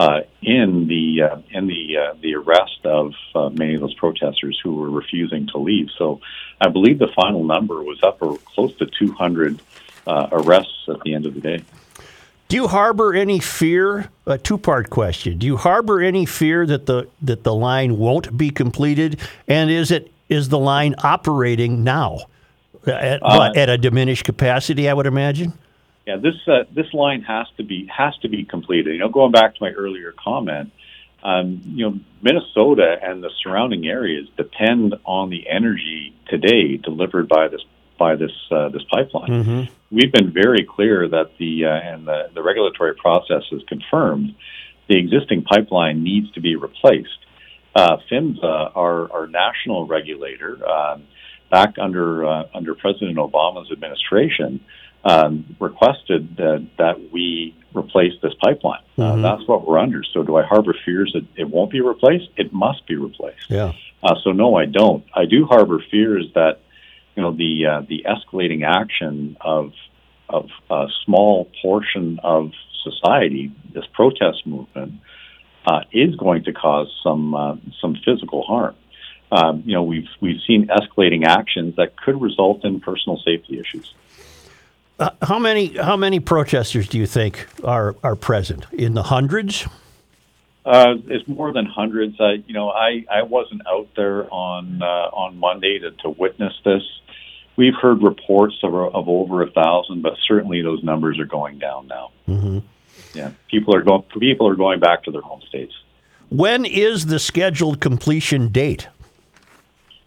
uh, 0.00 0.22
in 0.40 0.86
the 0.88 1.22
uh, 1.22 1.36
in 1.50 1.66
the 1.66 1.96
uh, 1.98 2.14
the 2.22 2.34
arrest 2.34 2.80
of 2.84 3.12
uh, 3.34 3.50
many 3.50 3.74
of 3.74 3.82
those 3.82 3.92
protesters 3.94 4.58
who 4.62 4.74
were 4.74 4.88
refusing 4.88 5.46
to 5.48 5.58
leave. 5.58 5.88
So, 5.98 6.22
I 6.58 6.70
believe 6.70 6.98
the 6.98 7.12
final 7.14 7.44
number 7.44 7.82
was 7.82 8.02
up 8.02 8.22
or 8.22 8.38
close 8.38 8.74
to 8.78 8.86
200 8.86 9.60
uh, 10.06 10.28
arrests 10.32 10.88
at 10.88 11.00
the 11.02 11.14
end 11.14 11.26
of 11.26 11.34
the 11.34 11.40
day. 11.42 11.62
Do 12.50 12.56
you 12.56 12.66
harbor 12.66 13.14
any 13.14 13.38
fear? 13.38 14.10
A 14.26 14.36
two-part 14.36 14.90
question. 14.90 15.38
Do 15.38 15.46
you 15.46 15.56
harbor 15.56 16.00
any 16.00 16.26
fear 16.26 16.66
that 16.66 16.86
the 16.86 17.06
that 17.22 17.44
the 17.44 17.54
line 17.54 17.96
won't 17.96 18.36
be 18.36 18.50
completed? 18.50 19.20
And 19.46 19.70
is 19.70 19.92
it 19.92 20.10
is 20.28 20.48
the 20.48 20.58
line 20.58 20.96
operating 21.04 21.84
now 21.84 22.18
at, 22.88 23.20
Uh, 23.22 23.52
at 23.54 23.68
a 23.68 23.78
diminished 23.78 24.24
capacity? 24.24 24.88
I 24.88 24.94
would 24.94 25.06
imagine. 25.06 25.52
Yeah, 26.08 26.16
this 26.16 26.34
uh, 26.48 26.64
this 26.74 26.92
line 26.92 27.22
has 27.22 27.46
to 27.56 27.62
be 27.62 27.86
has 27.86 28.16
to 28.22 28.28
be 28.28 28.44
completed. 28.44 28.94
You 28.94 28.98
know, 28.98 29.10
going 29.10 29.30
back 29.30 29.54
to 29.54 29.62
my 29.62 29.70
earlier 29.70 30.12
comment, 30.18 30.72
um, 31.22 31.60
you 31.64 31.88
know, 31.88 32.00
Minnesota 32.20 32.98
and 33.00 33.22
the 33.22 33.30
surrounding 33.44 33.86
areas 33.86 34.26
depend 34.36 34.96
on 35.04 35.30
the 35.30 35.48
energy 35.48 36.12
today 36.26 36.78
delivered 36.78 37.28
by 37.28 37.46
this 37.46 37.62
by 38.00 38.16
this 38.16 38.32
uh, 38.50 38.70
this 38.70 38.82
pipeline. 38.90 39.68
We've 39.92 40.12
been 40.12 40.32
very 40.32 40.64
clear 40.64 41.08
that 41.08 41.32
the 41.38 41.66
uh, 41.66 41.70
and 41.70 42.08
the, 42.08 42.30
the 42.34 42.42
regulatory 42.42 42.94
process 42.94 43.42
has 43.52 43.62
confirmed 43.68 44.34
the 44.88 44.98
existing 44.98 45.44
pipeline 45.44 46.02
needs 46.02 46.32
to 46.32 46.40
be 46.40 46.56
replaced. 46.56 47.08
Uh, 47.76 47.98
PHMSA, 48.10 48.72
our, 48.74 49.12
our 49.12 49.26
national 49.28 49.86
regulator, 49.86 50.58
um, 50.68 51.04
back 51.50 51.74
under 51.78 52.26
uh, 52.26 52.44
under 52.52 52.74
President 52.74 53.16
Obama's 53.16 53.70
administration, 53.70 54.60
um, 55.04 55.56
requested 55.60 56.36
that, 56.36 56.66
that 56.78 57.12
we 57.12 57.54
replace 57.72 58.12
this 58.22 58.34
pipeline. 58.42 58.82
Uh, 58.98 59.16
that's 59.16 59.46
what 59.46 59.66
we're 59.66 59.78
under. 59.78 60.02
So, 60.12 60.24
do 60.24 60.36
I 60.36 60.42
harbor 60.42 60.74
fears 60.84 61.12
that 61.14 61.24
it 61.36 61.48
won't 61.48 61.70
be 61.70 61.80
replaced? 61.80 62.28
It 62.36 62.52
must 62.52 62.84
be 62.88 62.96
replaced. 62.96 63.48
Yeah. 63.48 63.72
Uh, 64.02 64.14
so, 64.24 64.32
no, 64.32 64.56
I 64.56 64.64
don't. 64.64 65.04
I 65.14 65.26
do 65.26 65.46
harbor 65.46 65.82
fears 65.90 66.26
that 66.34 66.60
you 67.20 67.26
know 67.26 67.32
the 67.32 67.66
uh, 67.66 67.82
the 67.86 68.06
escalating 68.08 68.64
action 68.64 69.36
of 69.42 69.72
of 70.30 70.48
a 70.70 70.86
small 71.04 71.50
portion 71.60 72.18
of 72.22 72.52
society, 72.82 73.52
this 73.74 73.84
protest 73.92 74.46
movement, 74.46 74.94
uh, 75.66 75.80
is 75.92 76.16
going 76.16 76.44
to 76.44 76.52
cause 76.54 76.88
some 77.02 77.34
uh, 77.34 77.56
some 77.78 77.94
physical 78.04 78.42
harm. 78.42 78.74
Um, 79.30 79.62
you 79.66 79.74
know, 79.74 79.82
we've 79.82 80.08
we've 80.22 80.40
seen 80.46 80.68
escalating 80.68 81.26
actions 81.26 81.76
that 81.76 81.94
could 81.94 82.18
result 82.22 82.64
in 82.64 82.80
personal 82.80 83.18
safety 83.18 83.60
issues. 83.60 83.92
Uh, 84.98 85.10
how 85.20 85.38
many 85.38 85.76
how 85.76 85.96
many 85.98 86.20
protesters 86.20 86.88
do 86.88 86.96
you 86.96 87.06
think 87.06 87.48
are 87.64 87.96
are 88.02 88.16
present? 88.16 88.64
In 88.72 88.94
the 88.94 89.02
hundreds? 89.02 89.66
Uh, 90.64 90.94
it's 91.06 91.26
more 91.26 91.52
than 91.52 91.64
hundreds. 91.64 92.20
I, 92.20 92.42
you 92.46 92.52
know, 92.52 92.68
I, 92.68 93.04
I 93.10 93.22
wasn't 93.22 93.62
out 93.66 93.88
there 93.96 94.32
on 94.32 94.82
uh, 94.82 95.08
on 95.12 95.38
Monday 95.38 95.78
to, 95.78 95.90
to 96.02 96.10
witness 96.10 96.52
this. 96.64 96.82
We've 97.60 97.74
heard 97.74 98.02
reports 98.02 98.56
of, 98.62 98.74
of 98.74 99.06
over 99.06 99.42
a 99.42 99.50
thousand, 99.50 100.00
but 100.00 100.14
certainly 100.26 100.62
those 100.62 100.82
numbers 100.82 101.18
are 101.18 101.26
going 101.26 101.58
down 101.58 101.88
now. 101.88 102.10
Mm-hmm. 102.26 102.60
Yeah, 103.12 103.32
people 103.50 103.76
are 103.76 103.82
going 103.82 104.02
people 104.18 104.48
are 104.48 104.54
going 104.54 104.80
back 104.80 105.02
to 105.04 105.10
their 105.10 105.20
home 105.20 105.42
states. 105.46 105.74
When 106.30 106.64
is 106.64 107.04
the 107.04 107.18
scheduled 107.18 107.78
completion 107.78 108.48
date? 108.48 108.88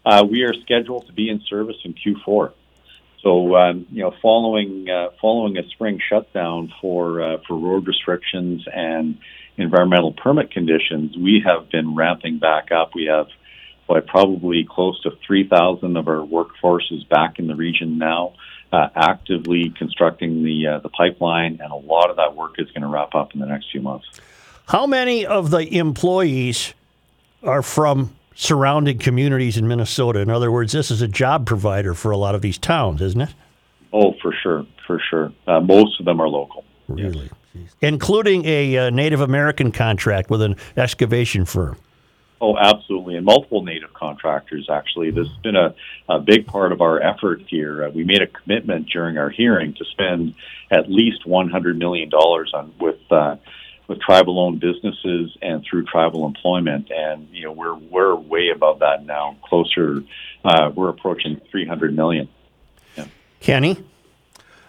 Uh, 0.04 0.26
we 0.28 0.42
are 0.42 0.52
scheduled 0.52 1.06
to 1.06 1.12
be 1.12 1.28
in 1.28 1.42
service 1.48 1.76
in 1.84 1.94
Q4. 1.94 2.52
So 3.22 3.54
um, 3.54 3.86
you 3.88 4.02
know, 4.02 4.12
following 4.20 4.90
uh, 4.90 5.10
following 5.20 5.56
a 5.56 5.62
spring 5.68 6.00
shutdown 6.08 6.72
for 6.80 7.22
uh, 7.22 7.36
for 7.46 7.56
road 7.56 7.86
restrictions 7.86 8.64
and 8.74 9.16
environmental 9.58 10.12
permit 10.12 10.50
conditions, 10.50 11.16
we 11.16 11.40
have 11.46 11.70
been 11.70 11.94
ramping 11.94 12.40
back 12.40 12.72
up. 12.72 12.96
We 12.96 13.04
have 13.04 13.28
well, 13.88 14.00
probably 14.00 14.66
close 14.68 15.00
to 15.02 15.10
3,000 15.26 15.96
of 15.96 16.08
our 16.08 16.24
workforce 16.24 16.90
is 16.90 17.04
back 17.04 17.38
in 17.38 17.46
the 17.46 17.54
region 17.54 17.98
now, 17.98 18.34
uh, 18.72 18.88
actively 18.94 19.72
constructing 19.76 20.42
the 20.42 20.66
uh, 20.66 20.78
the 20.80 20.88
pipeline, 20.88 21.60
and 21.62 21.72
a 21.72 21.76
lot 21.76 22.10
of 22.10 22.16
that 22.16 22.34
work 22.34 22.54
is 22.58 22.68
going 22.70 22.82
to 22.82 22.88
wrap 22.88 23.14
up 23.14 23.34
in 23.34 23.40
the 23.40 23.46
next 23.46 23.70
few 23.70 23.80
months. 23.80 24.06
How 24.66 24.86
many 24.86 25.26
of 25.26 25.50
the 25.50 25.76
employees 25.76 26.74
are 27.42 27.62
from 27.62 28.14
surrounding 28.34 28.98
communities 28.98 29.56
in 29.56 29.68
Minnesota? 29.68 30.20
In 30.20 30.30
other 30.30 30.50
words, 30.50 30.72
this 30.72 30.90
is 30.90 31.02
a 31.02 31.08
job 31.08 31.46
provider 31.46 31.94
for 31.94 32.10
a 32.10 32.16
lot 32.16 32.34
of 32.34 32.42
these 32.42 32.58
towns, 32.58 33.02
isn't 33.02 33.20
it? 33.20 33.34
Oh, 33.92 34.14
for 34.20 34.34
sure, 34.42 34.66
for 34.86 35.00
sure. 35.10 35.32
Uh, 35.46 35.60
most 35.60 36.00
of 36.00 36.06
them 36.06 36.20
are 36.20 36.28
local. 36.28 36.64
Really? 36.88 37.30
Including 37.80 38.44
a 38.46 38.76
uh, 38.76 38.90
Native 38.90 39.20
American 39.20 39.70
contract 39.70 40.30
with 40.30 40.42
an 40.42 40.56
excavation 40.76 41.44
firm. 41.44 41.76
Oh, 42.44 42.58
absolutely. 42.58 43.16
And 43.16 43.24
multiple 43.24 43.62
native 43.62 43.94
contractors, 43.94 44.68
actually. 44.70 45.10
This 45.10 45.26
has 45.28 45.36
been 45.38 45.56
a, 45.56 45.74
a 46.10 46.20
big 46.20 46.46
part 46.46 46.72
of 46.72 46.82
our 46.82 47.00
effort 47.00 47.40
here. 47.48 47.84
Uh, 47.84 47.88
we 47.88 48.04
made 48.04 48.20
a 48.20 48.26
commitment 48.26 48.90
during 48.90 49.16
our 49.16 49.30
hearing 49.30 49.72
to 49.78 49.84
spend 49.86 50.34
at 50.70 50.90
least 50.90 51.24
$100 51.26 51.78
million 51.78 52.12
on 52.12 52.74
with 52.78 53.00
uh, 53.10 53.36
with 53.88 53.98
tribal 54.02 54.38
owned 54.38 54.60
businesses 54.60 55.34
and 55.40 55.64
through 55.64 55.86
tribal 55.86 56.26
employment. 56.26 56.90
And, 56.90 57.28
you 57.32 57.44
know, 57.44 57.52
we're, 57.52 57.76
we're 57.76 58.14
way 58.14 58.50
above 58.54 58.80
that 58.80 59.06
now, 59.06 59.38
closer, 59.42 60.02
uh, 60.44 60.70
we're 60.74 60.90
approaching 60.90 61.40
300 61.50 61.96
million. 61.96 62.28
Kenny? 63.40 63.82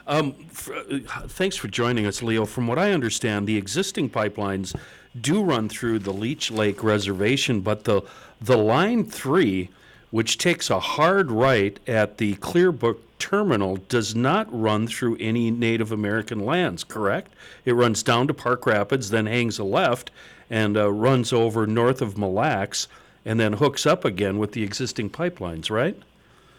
Um, 0.08 0.36
f- 0.50 0.70
uh, 0.70 1.00
thanks 1.28 1.58
for 1.58 1.68
joining 1.68 2.06
us, 2.06 2.22
Leo. 2.22 2.46
From 2.46 2.68
what 2.68 2.78
I 2.78 2.92
understand, 2.92 3.48
the 3.48 3.58
existing 3.58 4.10
pipelines 4.10 4.76
do 5.20 5.44
run 5.44 5.70
through 5.70 6.00
the 6.00 6.14
Leech 6.14 6.52
Lake 6.52 6.84
Reservation, 6.84 7.62
but 7.62 7.84
the 7.84 8.02
the 8.42 8.58
line 8.58 9.06
three, 9.06 9.70
which 10.12 10.38
takes 10.38 10.70
a 10.70 10.80
hard 10.80 11.32
right 11.32 11.80
at 11.88 12.18
the 12.18 12.36
Clearbrook 12.36 13.00
terminal, 13.18 13.78
does 13.78 14.14
not 14.14 14.48
run 14.52 14.88
through 14.88 15.18
any 15.20 15.50
Native 15.50 15.92
American 15.92 16.40
lands. 16.40 16.84
Correct? 16.84 17.32
It 17.64 17.74
runs 17.74 18.04
down 18.04 18.28
to 18.28 18.34
Park 18.34 18.66
Rapids, 18.66 19.10
then 19.10 19.26
hangs 19.26 19.58
a 19.58 19.64
left, 19.64 20.12
and 20.50 20.76
uh, 20.76 20.92
runs 20.92 21.32
over 21.32 21.66
north 21.66 22.02
of 22.02 22.18
Mille 22.18 22.34
Lacs, 22.34 22.88
and 23.24 23.40
then 23.40 23.54
hooks 23.54 23.86
up 23.86 24.04
again 24.04 24.38
with 24.38 24.52
the 24.52 24.64
existing 24.64 25.10
pipelines. 25.10 25.70
Right? 25.70 25.98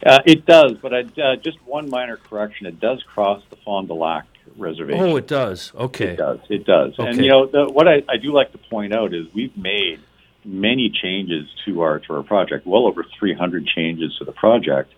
Uh, 0.05 0.21
it 0.25 0.47
does, 0.47 0.75
but 0.81 0.95
I, 0.95 1.01
uh, 1.23 1.37
just 1.37 1.59
one 1.67 1.91
minor 1.91 2.17
correction. 2.17 2.67
It 2.67 2.81
does 2.81 3.03
cross 3.03 3.43
the 3.51 3.57
Fond 3.57 3.89
du 3.89 3.95
Lac 3.95 4.27
Reservation. 4.57 5.03
Oh, 5.03 5.17
it 5.17 5.27
does. 5.27 5.73
Okay. 5.75 6.13
It 6.13 6.17
does. 6.17 6.39
It 6.49 6.67
does. 6.67 6.95
And 6.99 7.17
you 7.19 7.29
know, 7.29 7.47
the, 7.47 7.71
what 7.71 7.87
I, 7.89 8.03
I 8.09 8.17
do 8.17 8.33
like 8.33 8.53
to 8.53 8.59
point 8.59 8.95
out 8.95 9.15
is 9.15 9.27
we've 9.35 9.57
made 9.57 10.01
many 10.45 10.91
changes 10.91 11.47
to 11.65 11.83
our 11.83 11.99
to 12.01 12.15
our 12.15 12.23
project. 12.23 12.67
Well 12.67 12.87
over 12.87 13.05
300 13.19 13.67
changes 13.67 14.17
to 14.19 14.25
the 14.25 14.33
project 14.33 14.93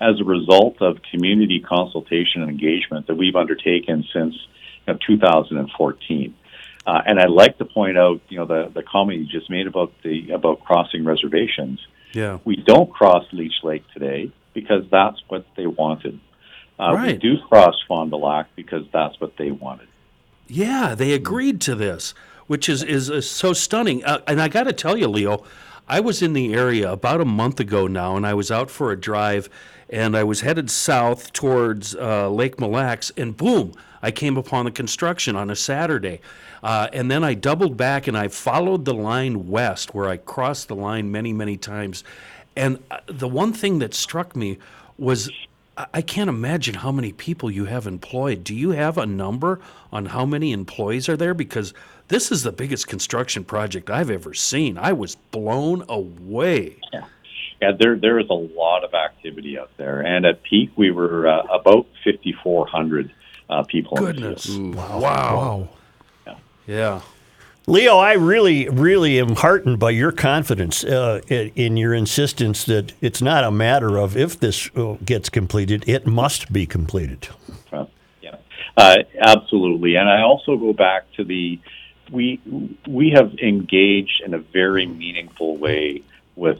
as 0.00 0.20
a 0.20 0.24
result 0.24 0.80
of 0.80 0.98
community 1.10 1.60
consultation 1.60 2.42
and 2.42 2.50
engagement 2.50 3.06
that 3.06 3.14
we've 3.14 3.36
undertaken 3.36 4.04
since 4.12 4.34
you 4.86 4.94
know, 4.94 4.98
2014. 5.06 6.34
Uh, 6.84 7.00
and 7.06 7.20
I'd 7.20 7.30
like 7.30 7.58
to 7.58 7.64
point 7.64 7.96
out, 7.96 8.20
you 8.28 8.38
know, 8.38 8.46
the, 8.46 8.70
the 8.74 8.82
comment 8.82 9.20
you 9.20 9.26
just 9.26 9.48
made 9.48 9.66
about 9.66 9.92
the 10.02 10.30
about 10.30 10.64
crossing 10.64 11.04
reservations. 11.04 11.80
Yeah. 12.12 12.38
We 12.44 12.56
don't 12.56 12.90
cross 12.90 13.24
Leech 13.32 13.62
Lake 13.62 13.84
today 13.92 14.32
because 14.52 14.84
that's 14.90 15.22
what 15.28 15.46
they 15.56 15.66
wanted. 15.66 16.20
Uh, 16.82 17.02
We 17.06 17.12
do 17.14 17.38
cross 17.48 17.74
Fond 17.86 18.10
du 18.10 18.16
Lac 18.16 18.48
because 18.56 18.84
that's 18.92 19.20
what 19.20 19.36
they 19.36 19.50
wanted. 19.50 19.88
Yeah, 20.48 20.94
they 20.94 21.12
agreed 21.12 21.60
to 21.62 21.74
this, 21.74 22.14
which 22.46 22.68
is 22.68 22.82
is, 22.82 23.08
is 23.08 23.30
so 23.30 23.52
stunning. 23.52 24.04
Uh, 24.04 24.20
and 24.26 24.40
I 24.40 24.48
got 24.48 24.64
to 24.64 24.72
tell 24.72 24.96
you, 24.96 25.08
Leo, 25.08 25.44
I 25.88 26.00
was 26.00 26.22
in 26.22 26.32
the 26.32 26.54
area 26.54 26.90
about 26.90 27.20
a 27.20 27.24
month 27.24 27.60
ago 27.60 27.86
now, 27.86 28.16
and 28.16 28.26
I 28.26 28.34
was 28.34 28.50
out 28.50 28.70
for 28.70 28.92
a 28.92 29.00
drive, 29.00 29.48
and 29.88 30.16
I 30.16 30.24
was 30.24 30.40
headed 30.40 30.70
south 30.70 31.32
towards 31.32 31.94
uh, 31.94 32.28
Lake 32.28 32.58
Mille 32.58 32.70
Lacs, 32.70 33.12
and 33.16 33.36
boom, 33.36 33.72
I 34.02 34.10
came 34.10 34.36
upon 34.36 34.64
the 34.64 34.70
construction 34.70 35.36
on 35.36 35.48
a 35.48 35.56
Saturday. 35.56 36.20
Uh, 36.62 36.88
and 36.92 37.10
then 37.10 37.24
I 37.24 37.34
doubled 37.34 37.76
back 37.76 38.06
and 38.06 38.16
I 38.16 38.28
followed 38.28 38.84
the 38.84 38.94
line 38.94 39.48
west, 39.48 39.94
where 39.94 40.08
I 40.08 40.16
crossed 40.16 40.68
the 40.68 40.76
line 40.76 41.10
many, 41.10 41.32
many 41.32 41.56
times. 41.56 42.04
And 42.56 42.82
uh, 42.90 42.98
the 43.06 43.28
one 43.28 43.52
thing 43.52 43.78
that 43.78 43.94
struck 43.94 44.36
me 44.36 44.58
was 44.98 45.30
I- 45.76 45.86
I 45.94 46.02
can't 46.02 46.28
imagine 46.28 46.74
how 46.74 46.92
many 46.92 47.12
people 47.12 47.50
you 47.50 47.64
have 47.66 47.86
employed. 47.86 48.44
Do 48.44 48.54
you 48.54 48.70
have 48.70 48.98
a 48.98 49.06
number 49.06 49.60
on 49.92 50.06
how 50.06 50.26
many 50.26 50.52
employees 50.52 51.08
are 51.08 51.16
there? 51.16 51.34
Because 51.34 51.72
this 52.08 52.30
is 52.30 52.42
the 52.42 52.52
biggest 52.52 52.88
construction 52.88 53.44
project 53.44 53.88
I've 53.90 54.10
ever 54.10 54.34
seen. 54.34 54.76
I 54.76 54.92
was 54.92 55.14
blown 55.30 55.84
away. 55.88 56.76
Yeah, 57.60 57.70
there 57.78 57.96
there 57.96 58.18
is 58.18 58.28
a 58.28 58.34
lot 58.34 58.82
of 58.84 58.92
activity 58.92 59.56
out 59.58 59.70
there, 59.76 60.00
and 60.00 60.26
at 60.26 60.42
peak 60.42 60.70
we 60.76 60.90
were 60.90 61.28
uh, 61.28 61.42
about 61.44 61.86
5,400 62.04 63.12
uh, 63.48 63.62
people. 63.62 63.96
in 63.98 64.04
the 64.04 64.12
Goodness. 64.12 64.46
field. 64.46 64.74
Wow. 64.74 65.68
Yeah. 66.66 67.00
Leo, 67.66 67.96
I 67.96 68.14
really, 68.14 68.68
really 68.68 69.20
am 69.20 69.36
heartened 69.36 69.78
by 69.78 69.90
your 69.90 70.10
confidence 70.10 70.82
uh, 70.82 71.20
in, 71.28 71.76
your 71.76 71.94
insistence 71.94 72.64
that 72.64 72.92
it's 73.00 73.22
not 73.22 73.44
a 73.44 73.52
matter 73.52 73.98
of 73.98 74.16
if 74.16 74.38
this 74.40 74.68
uh, 74.74 74.96
gets 75.04 75.28
completed, 75.28 75.84
it 75.86 76.06
must 76.06 76.52
be 76.52 76.66
completed. 76.66 77.28
Yeah, 78.20 78.36
uh, 78.76 78.96
absolutely. 79.20 79.94
And 79.94 80.08
I 80.08 80.22
also 80.22 80.56
go 80.56 80.72
back 80.72 81.04
to 81.16 81.24
the 81.24 81.60
we 82.10 82.40
we 82.86 83.10
have 83.10 83.32
engaged 83.38 84.22
in 84.24 84.34
a 84.34 84.38
very 84.38 84.86
meaningful 84.86 85.56
way 85.56 86.02
with 86.36 86.58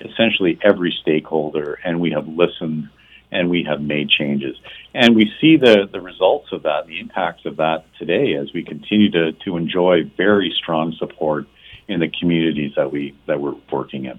essentially 0.00 0.58
every 0.62 0.96
stakeholder, 1.02 1.78
and 1.84 2.00
we 2.00 2.12
have 2.12 2.26
listened 2.28 2.88
and 3.34 3.50
we 3.50 3.64
have 3.64 3.82
made 3.82 4.08
changes. 4.08 4.56
And 4.94 5.14
we 5.14 5.30
see 5.40 5.56
the, 5.56 5.88
the 5.90 6.00
results 6.00 6.52
of 6.52 6.62
that, 6.62 6.86
the 6.86 7.00
impacts 7.00 7.44
of 7.44 7.56
that 7.56 7.84
today 7.98 8.34
as 8.34 8.52
we 8.54 8.62
continue 8.62 9.10
to, 9.10 9.32
to 9.44 9.56
enjoy 9.56 10.04
very 10.16 10.54
strong 10.56 10.94
support 10.98 11.46
in 11.88 12.00
the 12.00 12.08
communities 12.08 12.72
that 12.76 12.90
we 12.90 13.14
that 13.26 13.38
we're 13.40 13.56
working 13.70 14.06
in. 14.06 14.18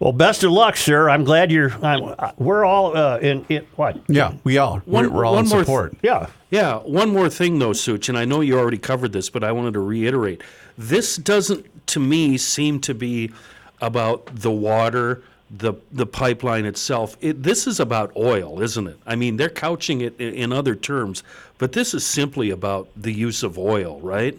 Well, 0.00 0.12
best 0.12 0.42
of 0.42 0.50
luck, 0.50 0.76
sir. 0.76 1.08
I'm 1.08 1.24
glad 1.24 1.52
you're. 1.52 1.72
I'm, 1.82 2.14
we're 2.36 2.64
all 2.64 2.96
uh, 2.96 3.18
in, 3.18 3.46
in 3.48 3.64
what? 3.76 3.98
Yeah, 4.08 4.34
we 4.42 4.58
all. 4.58 4.80
One- 4.80 5.04
we're, 5.04 5.10
we're 5.10 5.24
all 5.24 5.34
one 5.36 5.44
in 5.44 5.48
more 5.48 5.58
th- 5.58 5.66
support. 5.66 5.96
Yeah. 6.02 6.26
Yeah, 6.50 6.78
one 6.78 7.10
more 7.10 7.30
thing 7.30 7.58
though, 7.58 7.72
Such, 7.72 8.08
and 8.08 8.18
I 8.18 8.24
know 8.24 8.40
you 8.40 8.58
already 8.58 8.78
covered 8.78 9.12
this, 9.12 9.30
but 9.30 9.42
I 9.42 9.52
wanted 9.52 9.74
to 9.74 9.80
reiterate. 9.80 10.42
This 10.76 11.16
doesn't, 11.16 11.86
to 11.88 12.00
me, 12.00 12.36
seem 12.38 12.80
to 12.80 12.94
be 12.94 13.32
about 13.80 14.26
the 14.26 14.50
water, 14.50 15.22
the 15.58 15.74
the 15.92 16.06
pipeline 16.06 16.64
itself. 16.64 17.16
It, 17.20 17.42
this 17.42 17.66
is 17.66 17.80
about 17.80 18.12
oil, 18.16 18.60
isn't 18.62 18.86
it? 18.86 18.98
I 19.06 19.14
mean, 19.16 19.36
they're 19.36 19.48
couching 19.48 20.00
it 20.00 20.18
in, 20.20 20.34
in 20.34 20.52
other 20.52 20.74
terms, 20.74 21.22
but 21.58 21.72
this 21.72 21.94
is 21.94 22.04
simply 22.04 22.50
about 22.50 22.88
the 22.96 23.12
use 23.12 23.42
of 23.42 23.58
oil, 23.58 24.00
right? 24.00 24.38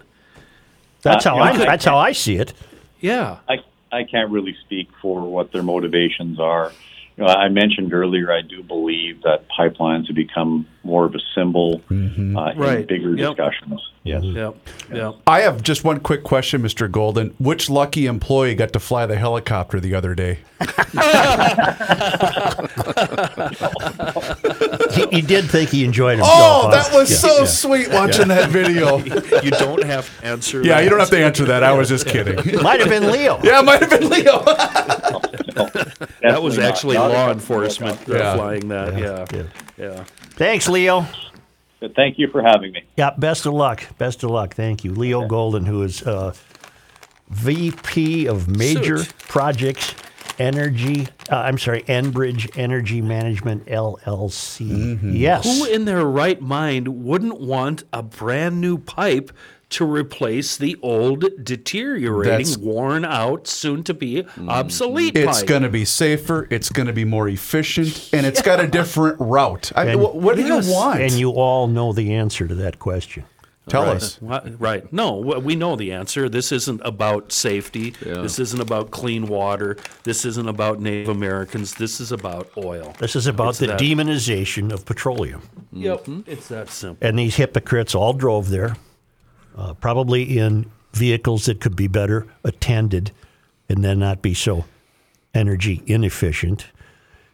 That's 1.02 1.26
Uh, 1.26 1.32
how 1.32 1.36
you 1.38 1.42
I. 1.44 1.50
I- 1.52 1.58
That's 1.58 1.86
how 1.86 1.98
I 1.98 2.12
see 2.12 2.36
it. 2.38 2.54
Yeah. 3.00 3.38
I, 3.48 3.58
I 3.92 4.04
can't 4.04 4.32
really 4.32 4.56
speak 4.66 4.90
for 5.02 5.22
what 5.22 5.52
their 5.52 5.64
motivations 5.64 6.40
are. 6.40 6.72
You 7.18 7.24
know, 7.24 7.30
I 7.30 7.48
mentioned 7.48 7.94
earlier, 7.94 8.32
I 8.32 8.42
do 8.42 8.62
believe 8.62 9.22
that 9.24 9.46
pipelines 9.58 10.08
have 10.08 10.16
become 10.18 10.68
more 10.84 11.06
of 11.06 11.16
a 11.16 11.20
symbol 11.34 11.82
uh, 11.90 11.94
in 11.94 12.36
Right. 12.58 12.86
bigger 12.86 13.16
Yep. 13.16 13.38
discussions. 13.38 13.82
Yes. 14.04 14.24
Yeah. 14.24 14.52
Yeah. 14.94 15.12
I 15.26 15.40
have 15.42 15.64
just 15.64 15.84
one 15.84 16.00
quick 16.02 16.24
question, 16.24 16.62
Mr. 16.62 16.92
Golden. 16.92 17.34
Which 17.40 17.70
lucky 17.70 18.06
employee 18.06 18.54
got 18.54 18.74
to 18.74 18.80
fly 18.80 19.06
the 19.06 19.16
helicopter 19.16 19.80
the 19.80 19.96
other 19.96 20.14
day? 20.14 20.40
He, 24.92 25.06
he 25.08 25.22
did 25.22 25.46
think 25.50 25.70
he 25.70 25.84
enjoyed 25.86 26.18
himself. 26.20 26.66
Oh, 26.66 26.72
that 26.72 26.94
was 26.94 27.10
Yeah. 27.12 27.18
so 27.18 27.38
Yeah. 27.40 27.46
sweet 27.46 27.90
watching 27.92 28.28
that 28.30 28.50
video. 28.50 28.98
You 29.46 29.52
don't 29.52 29.84
have 29.84 30.20
to 30.20 30.26
answer. 30.26 30.62
Yeah, 30.64 30.76
that. 30.76 30.84
you 30.84 30.90
don't 30.90 31.00
have 31.00 31.10
to 31.12 31.24
answer 31.24 31.46
that. 31.46 31.64
I 31.64 31.74
was 31.74 31.90
just 31.90 32.08
kidding. 32.08 32.36
Might 32.62 32.80
have 32.80 32.90
been 32.90 33.12
Leo. 33.12 33.40
Yeah, 33.44 33.60
it 33.60 33.66
might 33.66 33.80
have 33.82 33.90
been 33.90 34.10
Leo. 34.10 34.44
That 36.22 36.42
was 36.42 36.58
actually 36.58 36.96
not 36.96 37.12
law 37.12 37.32
enforcement 37.32 38.00
Yeah. 38.08 38.36
flying 38.36 38.68
that. 38.70 38.98
Yeah. 38.98 39.26
Yeah. 39.34 39.44
Yeah. 39.78 40.04
Thanks, 40.32 40.68
Leo. 40.68 41.06
Thank 41.96 42.18
you 42.18 42.28
for 42.30 42.42
having 42.42 42.72
me. 42.72 42.84
Yeah, 42.96 43.12
best 43.18 43.46
of 43.46 43.54
luck. 43.54 43.84
Best 44.00 44.24
of 44.24 44.32
luck. 44.32 44.56
Thank 44.56 44.84
you. 44.84 44.92
Leo 44.92 45.28
Golden, 45.28 45.66
who 45.66 45.84
is 45.84 46.02
uh, 46.02 46.34
VP 47.30 48.28
of 48.28 48.48
Major 48.48 49.00
Suit. 49.00 49.18
Projects 49.20 49.94
Energy, 50.38 51.08
uh, 51.32 51.38
I'm 51.38 51.58
sorry, 51.58 51.84
Enbridge 51.84 52.58
Energy 52.58 53.02
Management 53.02 53.68
LLC. 53.68 55.00
Yes. 55.02 55.46
Who 55.46 55.66
in 55.66 55.86
their 55.86 56.04
right 56.06 56.42
mind 56.42 56.88
wouldn't 57.06 57.40
want 57.40 57.84
a 57.94 58.04
brand 58.04 58.60
new 58.60 58.78
pipe 58.78 59.32
to 59.76 59.86
replace 59.86 60.56
the 60.56 60.78
old, 60.82 61.26
deteriorating, 61.44 62.32
That's- 62.48 62.58
worn 62.58 63.04
out, 63.04 63.46
soon 63.48 63.84
to 63.84 63.94
be 63.94 64.24
mm-hmm. 64.24 64.50
obsolete 64.50 65.18
It's 65.18 65.44
going 65.44 65.64
to 65.64 65.70
be 65.70 65.84
safer. 65.84 66.48
It's 66.50 66.70
going 66.70 66.88
to 66.88 66.94
be 66.94 67.04
more 67.04 67.28
efficient, 67.28 68.10
and 68.14 68.26
it's 68.26 68.42
got 68.42 68.60
a 68.62 68.68
different 68.68 69.18
route. 69.20 69.72
I, 69.76 69.86
And- 69.88 70.02
what, 70.02 70.16
what 70.16 70.36
do 70.38 70.44
Yes. 70.44 70.68
you 70.68 70.74
want? 70.74 71.02
and 71.02 71.12
you 71.12 71.32
all 71.32 71.68
know 71.68 71.92
the 71.92 72.14
answer 72.14 72.48
to 72.48 72.56
that 72.56 72.80
question. 72.80 73.26
Tell 73.68 73.84
right. 73.86 73.96
us. 73.96 74.20
Right. 74.22 74.94
No, 74.94 75.16
we 75.16 75.56
know 75.56 75.76
the 75.76 75.92
answer. 75.92 76.30
This 76.30 76.52
isn't 76.52 76.82
about 76.86 77.32
safety. 77.32 77.96
This 78.00 78.38
isn't 78.38 78.62
about 78.62 78.92
clean 78.92 79.26
water. 79.26 79.78
This 80.04 80.24
isn't 80.24 80.48
about 80.48 80.80
Native 80.80 81.10
Americans. 81.10 81.74
This 81.74 82.00
is 82.00 82.12
about 82.12 82.52
oil. 82.58 82.94
This 83.00 83.16
is 83.16 83.26
about 83.26 83.50
It's 83.50 83.60
the 83.60 83.68
that- 83.68 83.80
demonization 83.80 84.72
of 84.72 84.86
petroleum. 84.86 85.42
Yep. 85.74 86.08
It's 86.28 86.48
that 86.50 86.70
simple. 86.70 87.06
And 87.08 87.18
these 87.18 87.36
hypocrites 87.38 87.96
all 87.96 88.14
drove 88.14 88.50
there, 88.50 88.78
uh, 89.56 89.74
probably 89.76 90.38
in 90.38 90.70
vehicles 90.94 91.46
that 91.46 91.60
could 91.60 91.76
be 91.76 91.88
better 91.88 92.28
attended 92.44 93.12
and 93.68 93.84
then 93.84 94.00
not 94.00 94.22
be 94.22 94.34
so 94.34 94.66
energy 95.34 95.82
inefficient. 95.86 96.68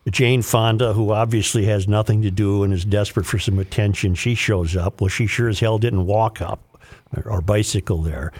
Jane 0.09 0.41
Fonda, 0.41 0.93
who 0.93 1.11
obviously 1.11 1.65
has 1.65 1.87
nothing 1.87 2.23
to 2.23 2.31
do 2.31 2.63
and 2.63 2.73
is 2.73 2.83
desperate 2.83 3.25
for 3.25 3.37
some 3.37 3.59
attention, 3.59 4.15
she 4.15 4.33
shows 4.33 4.75
up. 4.75 4.99
Well, 4.99 5.09
she 5.09 5.27
sure 5.27 5.47
as 5.47 5.59
hell 5.59 5.77
didn't 5.77 6.07
walk 6.07 6.41
up 6.41 6.59
or, 7.25 7.41
bicycle 7.41 8.01
there. 8.01 8.31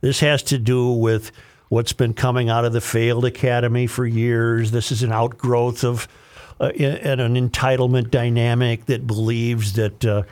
This 0.00 0.20
has 0.20 0.42
to 0.44 0.58
do 0.58 0.90
with 0.90 1.30
what's 1.68 1.92
been 1.92 2.14
coming 2.14 2.48
out 2.48 2.64
of 2.64 2.72
the 2.72 2.80
failed 2.80 3.24
academy 3.24 3.86
for 3.86 4.06
years. 4.06 4.72
This 4.72 4.90
is 4.90 5.02
an 5.02 5.12
outgrowth 5.12 5.84
of 5.84 6.08
uh, 6.60 6.66
an 6.66 7.18
entitlement 7.18 8.10
dynamic 8.10 8.86
that 8.86 9.06
believes 9.06 9.74
that 9.74 10.04
uh, 10.04 10.22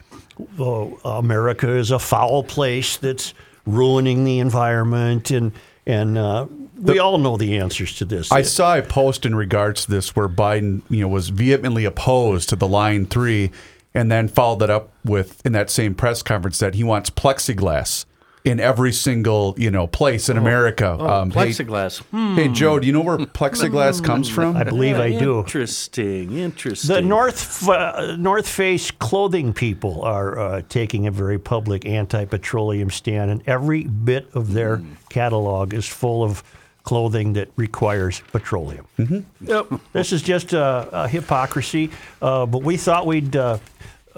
America 1.04 1.70
is 1.70 1.90
a 1.90 1.98
foul 1.98 2.42
place 2.42 2.96
that's 2.96 3.34
ruining 3.66 4.24
the 4.24 4.38
environment, 4.38 5.30
and 5.30 5.52
and 5.86 6.18
uh, 6.18 6.46
we 6.76 6.98
all 6.98 7.18
know 7.18 7.36
the 7.36 7.58
answers 7.58 7.96
to 7.96 8.04
this. 8.04 8.32
I 8.32 8.42
saw 8.42 8.76
a 8.76 8.82
post 8.82 9.26
in 9.26 9.34
regards 9.34 9.84
to 9.84 9.90
this 9.90 10.16
where 10.16 10.28
Biden, 10.28 10.82
you 10.88 11.00
know, 11.00 11.08
was 11.08 11.28
vehemently 11.28 11.84
opposed 11.84 12.48
to 12.50 12.56
the 12.56 12.68
line 12.68 13.06
three, 13.06 13.50
and 13.94 14.10
then 14.10 14.28
followed 14.28 14.60
that 14.60 14.70
up 14.70 14.92
with 15.04 15.44
in 15.44 15.52
that 15.52 15.70
same 15.70 15.94
press 15.94 16.22
conference 16.22 16.58
that 16.58 16.74
he 16.74 16.84
wants 16.84 17.10
plexiglass 17.10 18.04
in 18.44 18.58
every 18.58 18.92
single 18.92 19.54
you 19.56 19.70
know 19.70 19.86
place 19.86 20.28
in 20.28 20.36
America. 20.36 20.96
Oh, 20.98 21.24
hey- 21.24 21.30
plexiglass. 21.30 21.98
Hmm. 22.10 22.34
Hey, 22.34 22.48
Joe, 22.48 22.78
do 22.78 22.86
you 22.86 22.92
know 22.92 23.00
where 23.02 23.18
plexiglass 23.18 24.02
comes 24.02 24.28
from? 24.28 24.56
I 24.56 24.64
believe 24.64 24.98
I 24.98 25.10
do. 25.18 25.40
Interesting. 25.40 26.36
Interesting. 26.36 26.94
The 26.94 27.02
North 27.02 27.68
uh, 27.68 28.16
North 28.16 28.48
Face 28.48 28.90
clothing 28.90 29.52
people 29.52 30.02
are 30.02 30.38
uh, 30.38 30.62
taking 30.68 31.06
a 31.06 31.10
very 31.10 31.38
public 31.38 31.86
anti-petroleum 31.86 32.90
stand, 32.90 33.30
and 33.30 33.42
every 33.46 33.84
bit 33.84 34.28
of 34.34 34.52
their 34.52 34.82
catalog 35.08 35.74
is 35.74 35.86
full 35.86 36.24
of 36.24 36.42
clothing 36.84 37.34
that 37.34 37.48
requires 37.54 38.22
petroleum. 38.32 38.84
Yep. 39.40 39.66
This 39.92 40.12
is 40.12 40.20
just 40.20 40.52
a, 40.52 40.88
a 40.92 41.08
hypocrisy, 41.08 41.90
uh, 42.20 42.44
but 42.46 42.62
we 42.64 42.76
thought 42.76 43.06
we'd. 43.06 43.36
Uh, 43.36 43.58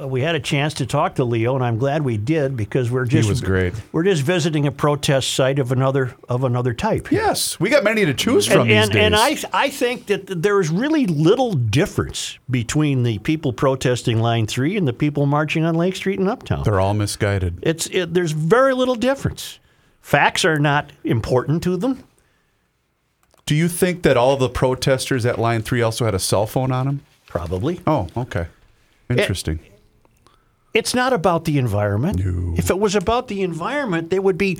uh, 0.00 0.08
we 0.08 0.20
had 0.22 0.34
a 0.34 0.40
chance 0.40 0.74
to 0.74 0.86
talk 0.86 1.14
to 1.16 1.24
Leo, 1.24 1.54
and 1.54 1.64
I'm 1.64 1.78
glad 1.78 2.02
we 2.02 2.16
did 2.16 2.56
because 2.56 2.90
we're 2.90 3.04
just 3.04 3.28
was 3.28 3.40
great. 3.40 3.74
We're 3.92 4.02
just 4.04 4.22
visiting 4.22 4.66
a 4.66 4.72
protest 4.72 5.34
site 5.34 5.58
of 5.58 5.70
another 5.72 6.14
of 6.28 6.44
another 6.44 6.74
type. 6.74 7.08
here. 7.08 7.20
Yes, 7.20 7.58
we 7.60 7.70
got 7.70 7.84
many 7.84 8.04
to 8.04 8.14
choose 8.14 8.46
from 8.46 8.62
And, 8.62 8.70
these 8.70 8.76
and, 8.82 8.92
days. 8.92 9.02
and 9.04 9.16
I, 9.16 9.64
I 9.64 9.68
think 9.70 10.06
that 10.06 10.26
there 10.42 10.60
is 10.60 10.70
really 10.70 11.06
little 11.06 11.52
difference 11.52 12.38
between 12.50 13.02
the 13.04 13.18
people 13.18 13.52
protesting 13.52 14.20
Line 14.20 14.46
3 14.46 14.76
and 14.76 14.88
the 14.88 14.92
people 14.92 15.26
marching 15.26 15.64
on 15.64 15.74
Lake 15.74 15.96
Street 15.96 16.18
in 16.18 16.28
Uptown. 16.28 16.64
They're 16.64 16.80
all 16.80 16.94
misguided. 16.94 17.58
It's, 17.62 17.86
it, 17.92 18.14
there's 18.14 18.32
very 18.32 18.74
little 18.74 18.96
difference. 18.96 19.58
Facts 20.00 20.44
are 20.44 20.58
not 20.58 20.90
important 21.04 21.62
to 21.62 21.76
them. 21.76 22.02
Do 23.46 23.54
you 23.54 23.68
think 23.68 24.02
that 24.02 24.16
all 24.16 24.36
the 24.36 24.48
protesters 24.48 25.24
at 25.26 25.38
Line 25.38 25.62
3 25.62 25.82
also 25.82 26.04
had 26.04 26.14
a 26.14 26.18
cell 26.18 26.46
phone 26.46 26.72
on 26.72 26.86
them? 26.86 27.00
Probably. 27.26 27.80
Oh, 27.86 28.08
okay. 28.16 28.46
Interesting. 29.10 29.60
It's 30.74 30.92
not 30.94 31.12
about 31.12 31.44
the 31.44 31.56
environment. 31.58 32.18
No. 32.24 32.54
If 32.56 32.68
it 32.68 32.78
was 32.78 32.94
about 32.94 33.28
the 33.28 33.42
environment, 33.42 34.10
they 34.10 34.18
would 34.18 34.36
be 34.36 34.58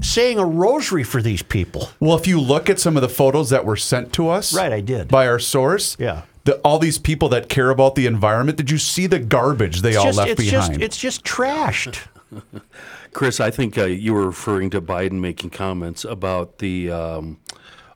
saying 0.00 0.38
a 0.38 0.44
rosary 0.44 1.04
for 1.04 1.22
these 1.22 1.42
people. 1.42 1.90
well, 2.00 2.16
if 2.16 2.26
you 2.26 2.40
look 2.40 2.68
at 2.68 2.80
some 2.80 2.96
of 2.96 3.02
the 3.02 3.08
photos 3.08 3.50
that 3.50 3.64
were 3.64 3.76
sent 3.76 4.12
to 4.14 4.28
us 4.28 4.52
Right, 4.54 4.72
I 4.72 4.80
did. 4.80 5.08
by 5.08 5.28
our 5.28 5.38
source, 5.38 5.96
Yeah. 6.00 6.22
the, 6.44 6.56
all 6.64 6.78
these 6.78 6.98
people 6.98 7.28
that 7.28 7.48
care 7.48 7.70
about 7.70 7.94
the 7.94 8.06
environment, 8.06 8.56
did 8.58 8.70
you 8.70 8.78
see 8.78 9.06
the 9.06 9.18
garbage 9.20 9.82
they 9.82 9.90
It's 9.90 9.98
all 9.98 10.04
just, 10.06 10.18
left 10.18 10.30
it's 10.30 10.40
behind? 10.50 10.72
just 10.72 10.82
it's 10.82 10.96
just 10.96 11.24
trashed. 11.24 11.98
Chris, 13.12 13.38
I 13.40 13.50
think 13.50 13.76
uh, 13.76 13.84
you 13.84 14.14
were 14.14 14.26
referring 14.26 14.70
to 14.70 14.80
Biden 14.80 15.20
making 15.20 15.50
comments 15.50 16.04
about 16.04 16.58
the 16.58 16.90
um, 16.90 17.38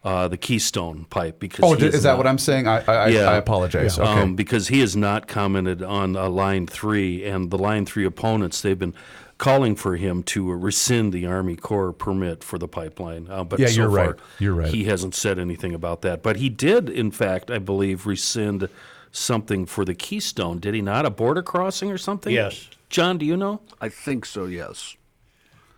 uh, 0.06 0.28
the 0.28 0.36
Keystone 0.36 1.04
pipe 1.10 1.40
because 1.40 1.64
oh, 1.64 1.72
he 1.72 1.80
d- 1.80 1.86
has 1.86 1.96
is 1.96 2.02
that 2.04 2.10
not- 2.10 2.18
what 2.18 2.26
I'm 2.28 2.38
saying? 2.38 2.68
I, 2.68 2.78
I, 2.86 3.08
Yeah. 3.08 3.28
I 3.28 3.36
apologize. 3.36 3.98
Okay. 3.98 4.08
Um, 4.08 4.36
because 4.36 4.68
he 4.68 4.78
has 4.80 4.94
not 4.96 5.26
commented 5.26 5.82
on 5.82 6.16
uh, 6.16 6.28
line 6.28 6.66
three, 6.68 7.24
and 7.24 7.50
the 7.50 7.58
line 7.58 7.84
three 7.84 8.04
opponents 8.06 8.60
they've 8.62 8.78
been 8.78 8.94
calling 9.38 9.74
for 9.76 9.96
him 9.96 10.22
to 10.22 10.50
rescind 10.52 11.12
the 11.12 11.26
Army 11.26 11.56
Corps 11.56 11.92
permit 11.92 12.42
for 12.44 12.56
the 12.58 12.68
pipeline. 12.68 13.28
Uh, 13.28 13.44
but 13.44 13.58
Yeah, 13.58 13.66
so 13.66 13.72
you're 13.82 13.88
far, 13.90 14.06
right. 14.06 14.14
You're 14.38 14.54
right. 14.54 14.68
He 14.72 14.84
hasn't 14.84 15.14
said 15.14 15.38
anything 15.38 15.74
about 15.74 16.02
that, 16.02 16.22
but 16.22 16.36
he 16.36 16.48
did, 16.48 16.88
in 16.88 17.10
fact, 17.10 17.50
I 17.50 17.58
believe, 17.58 18.06
rescind 18.06 18.68
something 19.12 19.66
for 19.66 19.84
the 19.84 19.94
Keystone. 19.94 20.58
Did 20.60 20.74
he 20.74 20.82
not? 20.82 21.04
A 21.04 21.10
border 21.10 21.42
crossing 21.42 21.90
or 21.90 21.98
something? 21.98 22.32
Yes. 22.32 22.68
John, 22.88 23.18
do 23.18 23.26
you 23.26 23.36
know? 23.36 23.60
I 23.80 23.88
think 23.88 24.24
so, 24.24 24.46
yes. 24.46 24.95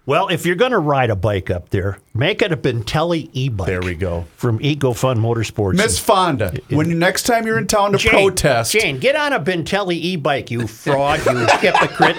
Well, 0.08 0.28
if 0.28 0.46
you're 0.46 0.56
going 0.56 0.72
to 0.72 0.78
ride 0.78 1.10
a 1.10 1.16
bike 1.16 1.50
up 1.50 1.68
there, 1.68 1.98
make 2.14 2.40
it 2.40 2.50
a 2.50 2.56
Bintelli 2.56 3.28
e-bike. 3.34 3.66
There 3.66 3.82
we 3.82 3.94
go. 3.94 4.24
From 4.36 4.58
EcoFun 4.60 5.18
Motorsports. 5.18 5.76
Miss 5.76 5.98
Fonda, 5.98 6.58
when 6.70 6.98
next 6.98 7.24
time 7.24 7.44
you're 7.44 7.58
in 7.58 7.66
town 7.66 7.92
to 7.92 7.98
Jane, 7.98 8.12
protest, 8.12 8.72
Jane, 8.72 8.98
get 9.00 9.16
on 9.16 9.34
a 9.34 9.38
Bintelli 9.38 9.96
e-bike, 9.96 10.50
you 10.50 10.66
fraud, 10.66 11.20
you 11.26 11.46
hypocrite. 11.58 12.16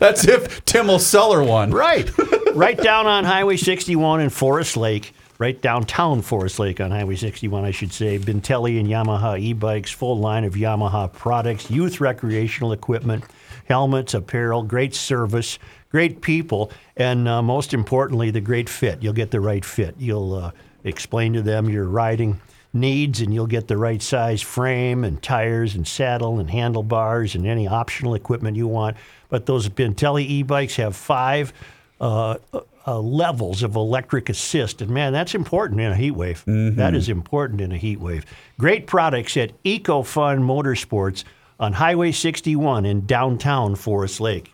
that's 0.00 0.26
if 0.26 0.64
Tim 0.64 0.88
will 0.88 0.98
sell 0.98 1.32
her 1.32 1.44
one. 1.44 1.70
Right. 1.70 2.10
right 2.54 2.76
down 2.76 3.06
on 3.06 3.22
Highway 3.22 3.56
61 3.56 4.22
in 4.22 4.30
Forest 4.30 4.76
Lake. 4.76 5.14
Right 5.38 5.60
downtown 5.62 6.22
Forest 6.22 6.58
Lake 6.58 6.80
on 6.80 6.90
Highway 6.90 7.14
61, 7.14 7.64
I 7.64 7.70
should 7.70 7.92
say. 7.92 8.18
Bintelli 8.18 8.80
and 8.80 8.88
Yamaha 8.88 9.38
e 9.38 9.52
bikes, 9.52 9.92
full 9.92 10.18
line 10.18 10.42
of 10.42 10.54
Yamaha 10.54 11.12
products, 11.12 11.70
youth 11.70 12.00
recreational 12.00 12.72
equipment, 12.72 13.22
helmets, 13.66 14.14
apparel, 14.14 14.64
great 14.64 14.94
service, 14.94 15.60
great 15.94 16.22
people, 16.22 16.72
and 16.96 17.28
uh, 17.28 17.40
most 17.40 17.72
importantly, 17.72 18.28
the 18.28 18.40
great 18.40 18.68
fit. 18.68 19.00
You'll 19.00 19.12
get 19.12 19.30
the 19.30 19.40
right 19.40 19.64
fit. 19.64 19.94
You'll 19.96 20.34
uh, 20.34 20.50
explain 20.82 21.34
to 21.34 21.40
them 21.40 21.68
your 21.70 21.84
riding 21.84 22.40
needs, 22.72 23.20
and 23.20 23.32
you'll 23.32 23.46
get 23.46 23.68
the 23.68 23.76
right 23.76 24.02
size 24.02 24.42
frame 24.42 25.04
and 25.04 25.22
tires 25.22 25.76
and 25.76 25.86
saddle 25.86 26.40
and 26.40 26.50
handlebars 26.50 27.36
and 27.36 27.46
any 27.46 27.68
optional 27.68 28.16
equipment 28.16 28.56
you 28.56 28.66
want. 28.66 28.96
But 29.28 29.46
those 29.46 29.68
Bintelli 29.68 30.24
e 30.24 30.42
bikes 30.42 30.74
have 30.76 30.96
five. 30.96 31.52
Uh, 32.00 32.38
uh, 32.86 32.98
levels 32.98 33.62
of 33.62 33.76
electric 33.76 34.28
assist. 34.28 34.82
And 34.82 34.90
man, 34.90 35.14
that's 35.14 35.34
important 35.34 35.80
in 35.80 35.92
a 35.92 35.96
heat 35.96 36.10
wave. 36.10 36.42
That 36.76 36.94
is 36.94 37.08
important 37.08 37.62
in 37.62 37.72
a 37.72 37.78
heat 37.78 37.98
wave. 37.98 38.26
Great 38.58 38.86
products 38.86 39.38
at 39.38 39.52
EcoFun 39.62 40.40
Motorsports 40.40 41.24
on 41.58 41.72
Highway 41.72 42.12
61 42.12 42.84
in 42.84 43.06
downtown 43.06 43.74
Forest 43.74 44.20
Lake. 44.20 44.53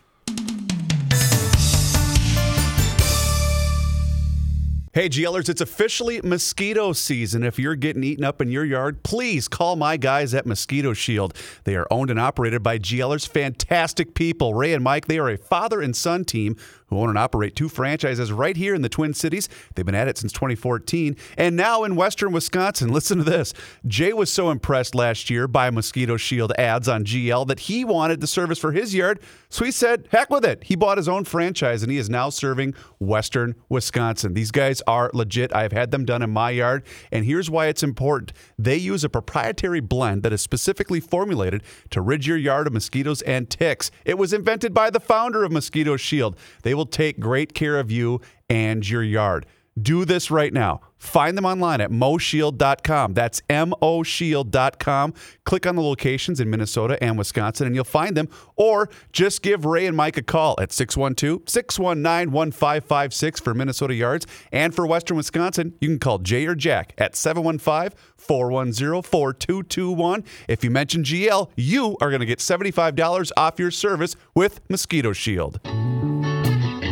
Hey, 4.93 5.07
GLers, 5.07 5.47
it's 5.47 5.61
officially 5.61 6.19
mosquito 6.21 6.91
season. 6.91 7.43
If 7.43 7.57
you're 7.57 7.77
getting 7.77 8.03
eaten 8.03 8.25
up 8.25 8.41
in 8.41 8.51
your 8.51 8.65
yard, 8.65 9.03
please 9.03 9.47
call 9.47 9.77
my 9.77 9.95
guys 9.95 10.33
at 10.33 10.45
Mosquito 10.45 10.91
Shield. 10.91 11.33
They 11.63 11.77
are 11.77 11.87
owned 11.89 12.09
and 12.09 12.19
operated 12.19 12.61
by 12.61 12.77
GLers, 12.77 13.25
fantastic 13.25 14.15
people. 14.15 14.53
Ray 14.53 14.73
and 14.73 14.83
Mike, 14.83 15.05
they 15.05 15.17
are 15.17 15.29
a 15.29 15.37
father 15.37 15.79
and 15.79 15.95
son 15.95 16.25
team 16.25 16.57
who 16.91 16.99
own 16.99 17.09
and 17.09 17.17
operate 17.17 17.55
two 17.55 17.69
franchises 17.69 18.31
right 18.31 18.55
here 18.55 18.75
in 18.75 18.83
the 18.83 18.89
Twin 18.89 19.13
Cities. 19.13 19.49
They've 19.73 19.85
been 19.85 19.95
at 19.95 20.07
it 20.07 20.17
since 20.17 20.31
2014 20.33 21.15
and 21.37 21.55
now 21.55 21.83
in 21.83 21.95
Western 21.95 22.31
Wisconsin. 22.31 22.91
Listen 22.93 23.17
to 23.17 23.23
this. 23.23 23.53
Jay 23.87 24.13
was 24.13 24.31
so 24.31 24.51
impressed 24.51 24.93
last 24.93 25.29
year 25.29 25.47
by 25.47 25.69
Mosquito 25.71 26.17
Shield 26.17 26.51
ads 26.57 26.87
on 26.87 27.05
GL 27.05 27.47
that 27.47 27.61
he 27.61 27.83
wanted 27.85 28.21
the 28.21 28.27
service 28.27 28.59
for 28.59 28.73
his 28.73 28.93
yard. 28.93 29.19
So 29.49 29.65
he 29.65 29.71
said, 29.71 30.07
heck 30.11 30.29
with 30.29 30.45
it. 30.45 30.63
He 30.65 30.75
bought 30.75 30.97
his 30.97 31.07
own 31.07 31.23
franchise 31.23 31.81
and 31.81 31.91
he 31.91 31.97
is 31.97 32.09
now 32.09 32.29
serving 32.29 32.75
Western 32.99 33.55
Wisconsin. 33.69 34.33
These 34.33 34.51
guys 34.51 34.81
are 34.85 35.09
legit. 35.13 35.55
I've 35.55 35.71
had 35.71 35.91
them 35.91 36.05
done 36.05 36.21
in 36.21 36.29
my 36.29 36.51
yard. 36.51 36.83
And 37.11 37.25
here's 37.25 37.49
why 37.49 37.67
it's 37.67 37.83
important 37.83 38.33
they 38.57 38.75
use 38.75 39.03
a 39.03 39.09
proprietary 39.09 39.79
blend 39.79 40.23
that 40.23 40.33
is 40.33 40.41
specifically 40.41 40.99
formulated 40.99 41.63
to 41.91 42.01
rid 42.01 42.25
your 42.25 42.37
yard 42.37 42.67
of 42.67 42.73
mosquitoes 42.73 43.21
and 43.21 43.49
ticks. 43.49 43.91
It 44.05 44.17
was 44.17 44.33
invented 44.33 44.73
by 44.73 44.89
the 44.89 44.99
founder 44.99 45.43
of 45.43 45.51
Mosquito 45.51 45.97
Shield. 45.97 46.35
They 46.63 46.73
will 46.73 46.80
take 46.85 47.19
great 47.19 47.53
care 47.53 47.79
of 47.79 47.91
you 47.91 48.21
and 48.49 48.87
your 48.87 49.03
yard. 49.03 49.45
Do 49.81 50.03
this 50.03 50.29
right 50.29 50.51
now. 50.51 50.81
Find 50.97 51.37
them 51.37 51.45
online 51.45 51.79
at 51.81 51.89
moshield.com. 51.89 53.13
That's 53.13 53.41
moshield.com. 53.49 55.13
Click 55.45 55.65
on 55.65 55.75
the 55.75 55.81
locations 55.81 56.39
in 56.39 56.49
Minnesota 56.49 57.01
and 57.01 57.17
Wisconsin 57.17 57.67
and 57.67 57.75
you'll 57.75 57.85
find 57.85 58.15
them. 58.15 58.27
Or 58.57 58.89
just 59.13 59.41
give 59.41 59.65
Ray 59.65 59.87
and 59.87 59.95
Mike 59.95 60.17
a 60.17 60.21
call 60.21 60.55
at 60.59 60.73
612 60.73 61.49
619 61.49 62.31
1556 62.31 63.39
for 63.39 63.53
Minnesota 63.53 63.95
yards. 63.95 64.27
And 64.51 64.75
for 64.75 64.85
Western 64.85 65.17
Wisconsin, 65.17 65.73
you 65.79 65.87
can 65.87 65.99
call 65.99 66.19
Jay 66.19 66.45
or 66.45 66.55
Jack 66.55 66.93
at 66.97 67.15
715 67.15 67.97
410 68.17 69.01
4221. 69.01 70.23
If 70.49 70.63
you 70.63 70.69
mention 70.69 71.03
GL, 71.03 71.49
you 71.55 71.97
are 72.01 72.09
going 72.09 72.19
to 72.19 72.25
get 72.25 72.39
$75 72.39 73.31
off 73.37 73.57
your 73.57 73.71
service 73.71 74.15
with 74.35 74.59
Mosquito 74.69 75.13
Shield. 75.13 75.61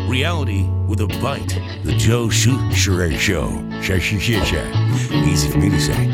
Reality 0.10 0.64
with 0.88 1.02
a 1.02 1.08
bite. 1.22 1.56
The 1.84 1.96
Joe 1.96 2.30
Shurer 2.30 3.16
Show. 3.20 3.48
Easy 5.14 5.52
for 5.52 5.60
me 5.60 5.70
to 5.70 5.80
say. 5.80 6.10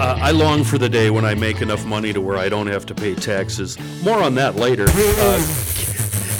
Uh, 0.00 0.18
I 0.20 0.32
long 0.32 0.64
for 0.64 0.76
the 0.76 0.88
day 0.88 1.10
when 1.10 1.24
I 1.24 1.36
make 1.36 1.62
enough 1.62 1.86
money 1.86 2.12
to 2.12 2.20
where 2.20 2.36
I 2.36 2.48
don't 2.48 2.66
have 2.66 2.86
to 2.86 2.94
pay 2.94 3.14
taxes. 3.14 3.78
More 4.02 4.20
on 4.20 4.34
that 4.34 4.56
later. 4.56 4.86
Uh, 4.88 5.38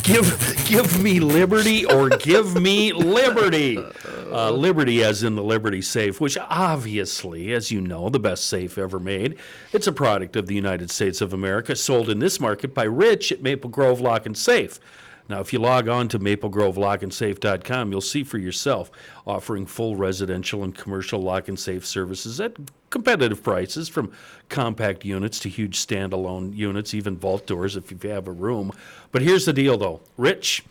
give, 0.02 0.64
give 0.66 1.00
me 1.00 1.20
liberty 1.20 1.86
or 1.86 2.08
give 2.08 2.60
me 2.60 2.92
liberty. 2.92 3.78
Uh, 3.78 4.50
liberty, 4.50 5.04
as 5.04 5.22
in 5.22 5.36
the 5.36 5.44
Liberty 5.44 5.80
Safe, 5.80 6.20
which 6.20 6.36
obviously, 6.50 7.52
as 7.52 7.70
you 7.70 7.80
know, 7.80 8.08
the 8.08 8.18
best 8.18 8.48
safe 8.48 8.76
ever 8.78 8.98
made. 8.98 9.36
It's 9.72 9.86
a 9.86 9.92
product 9.92 10.34
of 10.34 10.48
the 10.48 10.56
United 10.56 10.90
States 10.90 11.20
of 11.20 11.32
America, 11.32 11.76
sold 11.76 12.10
in 12.10 12.18
this 12.18 12.40
market 12.40 12.74
by 12.74 12.82
Rich 12.82 13.30
at 13.30 13.42
Maple 13.42 13.70
Grove 13.70 14.00
Lock 14.00 14.26
and 14.26 14.36
Safe. 14.36 14.80
Now, 15.28 15.40
if 15.40 15.52
you 15.52 15.58
log 15.58 15.88
on 15.88 16.08
to 16.08 16.18
maplegrovelockandsafe.com, 16.18 17.90
you'll 17.90 18.00
see 18.02 18.24
for 18.24 18.36
yourself 18.36 18.90
offering 19.26 19.64
full 19.64 19.96
residential 19.96 20.62
and 20.62 20.74
commercial 20.74 21.20
lock 21.20 21.48
and 21.48 21.58
safe 21.58 21.86
services 21.86 22.40
at 22.40 22.56
competitive 22.90 23.42
prices 23.42 23.88
from 23.88 24.12
compact 24.50 25.04
units 25.04 25.40
to 25.40 25.48
huge 25.48 25.84
standalone 25.84 26.54
units, 26.54 26.92
even 26.92 27.16
vault 27.16 27.46
doors 27.46 27.74
if 27.76 27.90
you 27.90 28.10
have 28.10 28.28
a 28.28 28.32
room. 28.32 28.70
But 29.12 29.22
here's 29.22 29.46
the 29.46 29.54
deal, 29.54 29.78
though. 29.78 30.02
Rich, 30.18 30.62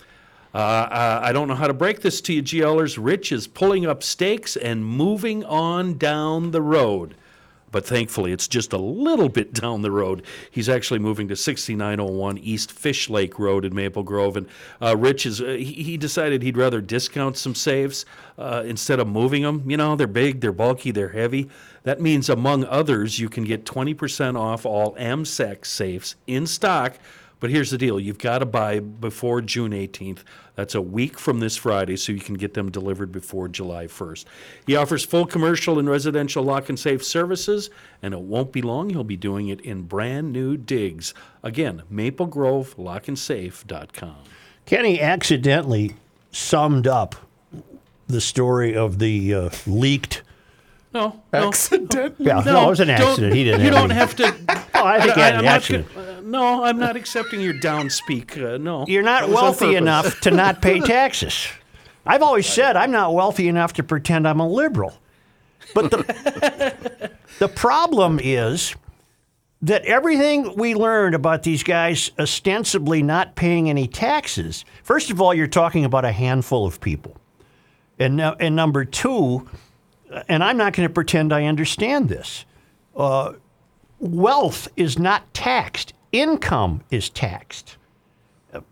uh, 0.54 0.58
uh, 0.58 1.20
I 1.24 1.34
don't 1.34 1.48
know 1.48 1.56
how 1.56 1.68
to 1.68 1.74
break 1.74 2.02
this 2.02 2.22
to 2.22 2.34
you, 2.34 2.44
GLers. 2.44 2.98
Rich 3.04 3.32
is 3.32 3.48
pulling 3.48 3.88
up 3.88 4.04
stakes 4.04 4.56
and 4.56 4.86
moving 4.86 5.44
on 5.46 5.98
down 5.98 6.52
the 6.52 6.62
road 6.62 7.16
but 7.74 7.86
thankfully 7.86 8.32
it's 8.32 8.48
just 8.48 8.72
a 8.72 8.78
little 8.78 9.28
bit 9.28 9.52
down 9.64 9.82
the 9.82 9.92
road. 9.92 10.24
He's 10.50 10.70
actually 10.70 11.00
moving 11.00 11.28
to 11.28 11.36
6901 11.36 12.38
East 12.38 12.72
Fish 12.72 13.10
Lake 13.10 13.38
Road 13.38 13.66
in 13.66 13.76
Maple 13.76 14.04
Grove, 14.04 14.38
and 14.38 14.48
uh, 14.82 14.96
Rich 14.96 15.26
is 15.26 15.42
uh, 15.42 15.48
he, 15.48 15.98
decided 15.98 16.42
he'd 16.42 16.58
rather 16.58 16.80
discount 16.80 17.36
some 17.36 17.56
saves 17.56 18.06
uh, 18.38 18.64
instead 18.66 19.00
of 19.00 19.08
moving 19.08 19.44
them. 19.44 19.70
You 19.70 19.76
know, 19.76 19.96
they're 19.98 20.08
big, 20.08 20.40
they're 20.40 20.54
bulky, 20.54 20.92
they're 20.92 21.10
heavy. 21.10 21.50
That 21.84 22.00
means, 22.00 22.30
among 22.30 22.64
others, 22.66 23.20
you 23.20 23.28
can 23.28 23.44
get 23.44 23.66
20% 23.66 24.40
off 24.40 24.66
all 24.66 24.96
AMSEC 24.96 25.66
safes 25.66 26.16
in 26.28 26.48
stock. 26.48 26.98
But 27.44 27.52
here's 27.52 27.70
the 27.72 27.78
deal 27.78 28.00
you've 28.00 28.20
got 28.20 28.40
to 28.40 28.46
buy 28.46 28.80
before 28.80 29.42
June 29.42 29.74
18th. 29.74 30.20
That's 30.56 30.76
a 30.76 30.82
week 30.82 31.20
from 31.20 31.42
this 31.42 31.58
Friday, 31.58 31.98
so 31.98 32.14
you 32.14 32.22
can 32.22 32.36
get 32.36 32.54
them 32.54 32.72
delivered 32.72 33.12
before 33.12 33.50
July 33.50 33.88
1st. 33.88 34.24
He 34.66 34.78
offers 34.78 35.04
full 35.04 35.26
commercial 35.26 35.78
and 35.78 35.90
residential 35.90 36.42
lock 36.42 36.70
and 36.70 36.80
safe 36.80 37.04
services, 37.04 37.70
and 38.02 38.14
it 38.14 38.22
won't 38.22 38.54
be 38.54 38.62
long. 38.62 38.92
He'll 38.92 39.04
be 39.04 39.18
doing 39.18 39.50
it 39.50 39.60
in 39.60 39.82
brand 39.82 40.32
new 40.32 40.56
digs. 40.56 41.14
Again, 41.44 41.84
maplegrovelockandsafe.com. 41.92 44.16
Kenny 44.66 45.02
accidentally 45.02 45.96
summed 46.32 46.88
up 46.88 47.16
the 48.08 48.22
story 48.22 48.74
of 48.74 49.00
the 49.00 49.34
uh, 49.34 49.50
leaked. 49.68 50.24
No, 50.94 51.22
no. 51.34 51.48
Accident. 51.50 52.16
Yeah, 52.20 52.42
no, 52.46 52.68
it 52.68 52.70
was 52.70 52.80
an 52.80 52.90
accident. 52.92 53.34
He 53.34 53.44
didn't. 53.44 53.60
You 53.62 53.66
have 53.72 53.76
don't 53.76 53.92
any- 53.92 54.00
have 54.00 54.16
to. 54.16 54.34
Oh, 54.76 54.86
I 54.86 55.02
think 55.02 55.16
he 55.16 55.20
had 55.20 55.34
I'm 55.34 55.40
an 55.42 55.46
accident. 55.48 55.94
gonna- 55.94 56.13
no, 56.24 56.64
I'm 56.64 56.80
not 56.80 56.96
accepting 56.96 57.42
your 57.42 57.54
downspeak. 57.54 58.42
Uh, 58.42 58.58
no, 58.58 58.86
You're 58.88 59.04
not 59.04 59.22
That 59.22 59.30
was 59.30 59.38
on 59.38 59.44
wealthy 59.44 59.76
enough 59.76 60.20
to 60.22 60.32
not 60.32 60.62
pay 60.62 60.80
taxes. 60.82 61.48
I've 62.06 62.22
always 62.22 62.48
said 62.48 62.76
I'm 62.76 62.92
not 62.92 63.14
wealthy 63.14 63.48
enough 63.48 63.74
to 63.74 63.84
pretend 63.84 64.28
I'm 64.28 64.40
a 64.40 64.48
liberal. 64.48 64.94
But 65.74 65.92
the, 65.92 67.12
the 67.40 67.48
problem 67.48 68.20
is 68.22 68.76
that 69.62 69.86
everything 69.86 70.56
we 70.58 70.76
learned 70.76 71.16
about 71.16 71.44
these 71.44 71.64
guys 71.64 72.12
ostensibly 72.20 73.02
not 73.02 73.36
paying 73.36 73.70
any 73.70 73.88
taxes, 73.88 74.66
first 74.84 75.10
of 75.10 75.22
all, 75.22 75.34
you're 75.34 75.48
talking 75.48 75.86
about 75.86 76.04
a 76.04 76.12
handful 76.12 76.66
of 76.66 76.82
people. 76.82 77.16
And, 77.98 78.20
and 78.20 78.56
number 78.56 78.84
two, 78.84 79.48
and 80.28 80.44
I'm 80.44 80.58
not 80.58 80.74
going 80.74 80.88
to 80.88 80.94
pretend 80.94 81.32
I 81.32 81.46
understand 81.46 82.10
this, 82.10 82.46
uh, 82.96 83.34
wealth 84.00 84.68
is 84.76 85.00
not 85.00 85.34
taxed, 85.34 85.94
income 86.14 86.82
is 86.90 87.10
taxed 87.10 87.76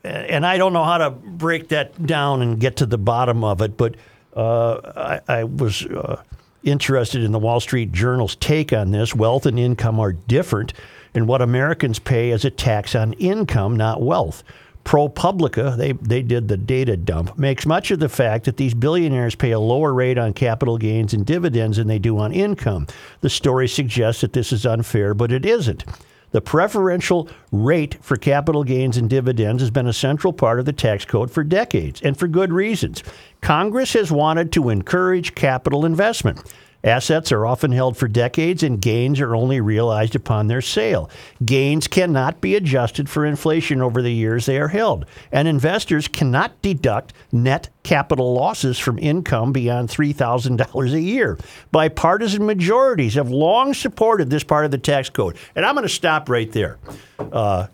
and 0.04 0.45
I 0.45 0.58
don't 0.58 0.73
know 0.73 0.84
how 0.84 0.97
to 0.97 1.10
break 1.10 1.69
that 1.69 2.06
down 2.06 2.41
and 2.41 2.60
get 2.60 2.77
to 2.77 2.86
the 2.86 2.97
bottom 2.97 3.43
of 3.43 3.62
it, 3.62 3.77
but 3.77 3.95
uh, 4.36 5.19
I, 5.27 5.39
I 5.39 5.43
was 5.43 5.86
uh, 5.86 6.21
interested 6.63 7.23
in 7.23 7.32
the 7.32 7.39
Wall 7.39 7.60
Street 7.60 7.91
Journal's 7.91 8.36
take 8.36 8.73
on 8.73 8.91
this. 8.91 9.15
Wealth 9.15 9.45
and 9.45 9.60
income 9.60 9.99
are 9.99 10.13
different, 10.13 10.73
and 11.13 11.27
what 11.27 11.41
Americans 11.41 11.99
pay 11.99 12.32
is 12.32 12.45
a 12.45 12.51
tax 12.51 12.95
on 12.95 13.13
income, 13.13 13.75
not 13.75 14.01
wealth. 14.01 14.43
ProPublica, 14.84 15.77
they, 15.77 15.91
they 15.91 16.23
did 16.23 16.47
the 16.47 16.58
data 16.58 16.97
dump, 16.97 17.38
makes 17.38 17.67
much 17.67 17.91
of 17.91 17.99
the 17.99 18.10
fact 18.10 18.45
that 18.45 18.58
these 18.58 18.73
billionaires 18.73 19.36
pay 19.36 19.51
a 19.51 19.60
lower 19.60 19.93
rate 19.93 20.17
on 20.17 20.34
capital 20.34 20.80
gains 20.80 21.13
and 21.13 21.23
dividends 21.23 21.77
than 21.77 21.88
they 21.88 21.99
do 21.99 22.17
on 22.17 22.32
income. 22.32 22.88
The 23.19 23.30
story 23.30 23.67
suggests 23.67 24.21
that 24.21 24.34
this 24.34 24.51
is 24.51 24.65
unfair, 24.65 25.13
but 25.13 25.32
it 25.32 25.45
isn't. 25.45 25.86
The 26.31 26.41
preferential 26.41 27.29
rate 27.51 27.97
for 28.01 28.15
capital 28.15 28.63
gains 28.63 28.97
and 28.97 29.09
dividends 29.09 29.61
has 29.61 29.69
been 29.69 29.87
a 29.87 29.93
central 29.93 30.33
part 30.33 30.59
of 30.59 30.65
the 30.65 30.73
tax 30.73 31.05
code 31.05 31.29
for 31.29 31.43
decades, 31.43 32.01
and 32.01 32.17
for 32.17 32.27
good 32.27 32.53
reasons. 32.53 33.03
Congress 33.41 33.93
has 33.93 34.11
wanted 34.11 34.51
to 34.53 34.69
encourage 34.69 35.35
capital 35.35 35.85
investment. 35.85 36.41
Assets 36.83 37.31
are 37.31 37.45
often 37.45 37.71
held 37.71 37.95
for 37.95 38.07
decades, 38.07 38.63
and 38.63 38.81
gains 38.81 39.19
are 39.19 39.35
only 39.35 39.61
realized 39.61 40.15
upon 40.15 40.47
their 40.47 40.61
sale. 40.61 41.09
Gains 41.45 41.87
cannot 41.87 42.41
be 42.41 42.55
adjusted 42.55 43.07
for 43.07 43.25
inflation 43.25 43.81
over 43.81 44.01
the 44.01 44.13
years 44.13 44.45
they 44.45 44.57
are 44.57 44.69
held, 44.69 45.05
and 45.31 45.47
investors 45.47 46.07
cannot 46.07 46.59
deduct 46.61 47.13
net 47.31 47.69
capital 47.83 48.33
losses 48.33 48.79
from 48.79 48.97
income 48.97 49.51
beyond 49.51 49.89
$3,000 49.89 50.93
a 50.93 51.01
year. 51.01 51.37
Bipartisan 51.71 52.45
majorities 52.45 53.13
have 53.13 53.29
long 53.29 53.73
supported 53.73 54.29
this 54.29 54.43
part 54.43 54.65
of 54.65 54.71
the 54.71 54.77
tax 54.77 55.09
code. 55.09 55.37
And 55.55 55.65
I'm 55.65 55.75
going 55.75 55.87
to 55.87 55.93
stop 55.93 56.29
right 56.29 56.51
there. 56.51 56.79
Uh, 57.19 57.67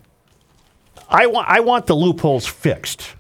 I, 1.10 1.28
want, 1.28 1.48
I 1.50 1.62
want 1.62 1.88
the 1.88 1.96
loopholes 1.96 2.46
fixed. 2.46 3.16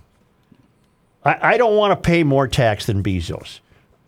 I, 1.23 1.53
I 1.53 1.57
don't 1.57 1.75
want 1.75 1.91
to 1.91 2.09
pay 2.09 2.23
more 2.23 2.47
tax 2.47 2.85
than 2.85 3.01
Bezos. 3.03 3.59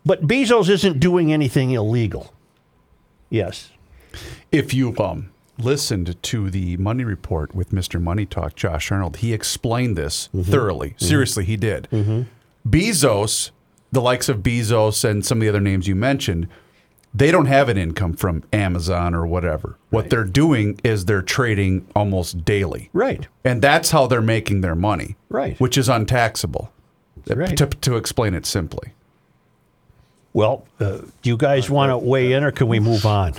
But 0.04 0.26
Bezos 0.26 0.68
isn't 0.68 1.00
doing 1.00 1.32
anything 1.32 1.72
illegal. 1.72 2.32
Yes. 3.28 3.70
If 4.50 4.74
you 4.74 4.96
um, 4.98 5.30
listened 5.58 6.20
to 6.22 6.50
the 6.50 6.76
Money 6.78 7.04
Report 7.04 7.54
with 7.54 7.70
Mr. 7.70 8.00
Money 8.00 8.26
Talk, 8.26 8.56
Josh 8.56 8.90
Arnold, 8.90 9.18
he 9.18 9.32
explained 9.32 9.96
this 9.96 10.28
mm-hmm. 10.28 10.50
thoroughly. 10.50 10.90
Mm-hmm. 10.90 11.04
Seriously, 11.04 11.44
he 11.44 11.56
did. 11.56 11.88
Mm-hmm. 11.92 12.22
Bezos, 12.68 13.50
the 13.92 14.00
likes 14.00 14.28
of 14.28 14.38
Bezos 14.38 15.04
and 15.04 15.24
some 15.24 15.38
of 15.38 15.42
the 15.42 15.48
other 15.48 15.60
names 15.60 15.86
you 15.86 15.94
mentioned, 15.94 16.48
they 17.12 17.30
don't 17.30 17.46
have 17.46 17.68
an 17.68 17.76
income 17.76 18.14
from 18.14 18.44
Amazon 18.52 19.14
or 19.14 19.26
whatever. 19.26 19.76
What 19.90 20.10
they're 20.10 20.24
doing 20.24 20.80
is 20.84 21.06
they're 21.06 21.22
trading 21.22 21.86
almost 21.96 22.44
daily. 22.44 22.88
Right. 22.92 23.26
And 23.44 23.60
that's 23.60 23.90
how 23.90 24.06
they're 24.06 24.22
making 24.22 24.60
their 24.60 24.76
money. 24.76 25.16
Right. 25.28 25.58
Which 25.58 25.76
is 25.76 25.88
untaxable. 25.88 26.72
right. 27.28 27.56
To, 27.56 27.66
to 27.66 27.96
explain 27.96 28.34
it 28.34 28.46
simply. 28.46 28.92
Well, 30.32 30.64
uh, 30.78 30.98
do 31.22 31.30
you 31.30 31.36
guys 31.36 31.68
want 31.68 31.90
to 31.90 31.98
weigh 31.98 32.32
in 32.32 32.44
or 32.44 32.50
can 32.52 32.68
we 32.68 32.78
move 32.80 33.04
on? 33.06 33.34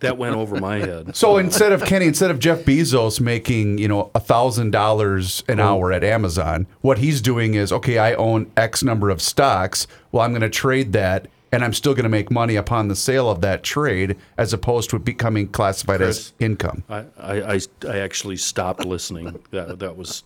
That 0.00 0.18
went 0.18 0.36
over 0.36 0.60
my 0.60 0.76
head. 0.78 1.16
So 1.16 1.38
instead 1.38 1.72
of 1.72 1.82
Kenny, 1.84 2.06
instead 2.06 2.30
of 2.30 2.38
Jeff 2.38 2.60
Bezos 2.64 3.18
making 3.18 3.78
you 3.78 3.88
know 3.88 4.10
a 4.14 4.20
thousand 4.20 4.70
dollars 4.70 5.42
an 5.48 5.58
hour 5.58 5.90
at 5.90 6.04
Amazon, 6.04 6.66
what 6.82 6.98
he's 6.98 7.22
doing 7.22 7.54
is 7.54 7.72
okay. 7.72 7.98
I 7.98 8.12
own 8.14 8.50
X 8.56 8.82
number 8.82 9.08
of 9.08 9.22
stocks. 9.22 9.86
Well, 10.12 10.22
I'm 10.22 10.32
going 10.32 10.42
to 10.42 10.50
trade 10.50 10.92
that, 10.92 11.28
and 11.50 11.64
I'm 11.64 11.72
still 11.72 11.94
going 11.94 12.04
to 12.04 12.10
make 12.10 12.30
money 12.30 12.56
upon 12.56 12.88
the 12.88 12.94
sale 12.94 13.30
of 13.30 13.40
that 13.40 13.62
trade, 13.62 14.16
as 14.36 14.52
opposed 14.52 14.90
to 14.90 14.96
it 14.96 15.04
becoming 15.04 15.48
classified 15.48 16.02
as 16.02 16.34
income. 16.38 16.84
I, 16.90 17.04
I, 17.18 17.54
I, 17.54 17.60
I 17.88 17.98
actually 17.98 18.36
stopped 18.36 18.84
listening. 18.84 19.38
That, 19.50 19.78
that 19.78 19.96
was 19.96 20.24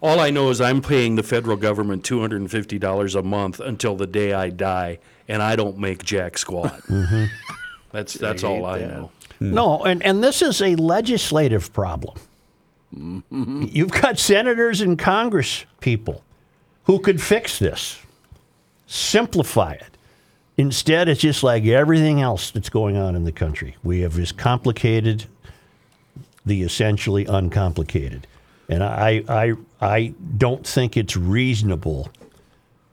all 0.00 0.18
I 0.18 0.30
know 0.30 0.48
is 0.48 0.62
I'm 0.62 0.80
paying 0.80 1.16
the 1.16 1.22
federal 1.22 1.58
government 1.58 2.04
two 2.04 2.20
hundred 2.20 2.40
and 2.40 2.50
fifty 2.50 2.78
dollars 2.78 3.14
a 3.14 3.22
month 3.22 3.60
until 3.60 3.96
the 3.96 4.06
day 4.06 4.32
I 4.32 4.48
die, 4.48 4.98
and 5.30 5.42
I 5.42 5.56
don't 5.56 5.78
make 5.78 6.04
jack 6.04 6.36
squat. 6.36 6.80
Mm-hmm. 6.90 7.24
That's 7.92 8.14
that's 8.14 8.44
all 8.44 8.66
I 8.66 8.80
know. 8.80 9.10
No, 9.40 9.82
and, 9.84 10.02
and 10.04 10.22
this 10.22 10.42
is 10.42 10.60
a 10.62 10.76
legislative 10.76 11.72
problem. 11.72 12.16
Mm-hmm. 12.94 13.64
You've 13.68 13.90
got 13.90 14.18
senators 14.18 14.80
and 14.80 14.98
Congress 14.98 15.64
people 15.80 16.22
who 16.84 17.00
could 17.00 17.20
fix 17.20 17.58
this, 17.58 17.98
simplify 18.86 19.72
it. 19.72 19.96
Instead, 20.56 21.08
it's 21.08 21.20
just 21.20 21.42
like 21.42 21.64
everything 21.64 22.20
else 22.20 22.50
that's 22.50 22.68
going 22.68 22.96
on 22.96 23.16
in 23.16 23.24
the 23.24 23.32
country. 23.32 23.76
We 23.82 24.00
have 24.00 24.14
just 24.14 24.36
complicated 24.36 25.24
the 26.44 26.62
essentially 26.62 27.24
uncomplicated. 27.26 28.26
And 28.68 28.84
I, 28.84 29.24
I, 29.28 29.54
I 29.80 30.14
don't 30.36 30.66
think 30.66 30.96
it's 30.96 31.16
reasonable. 31.16 32.10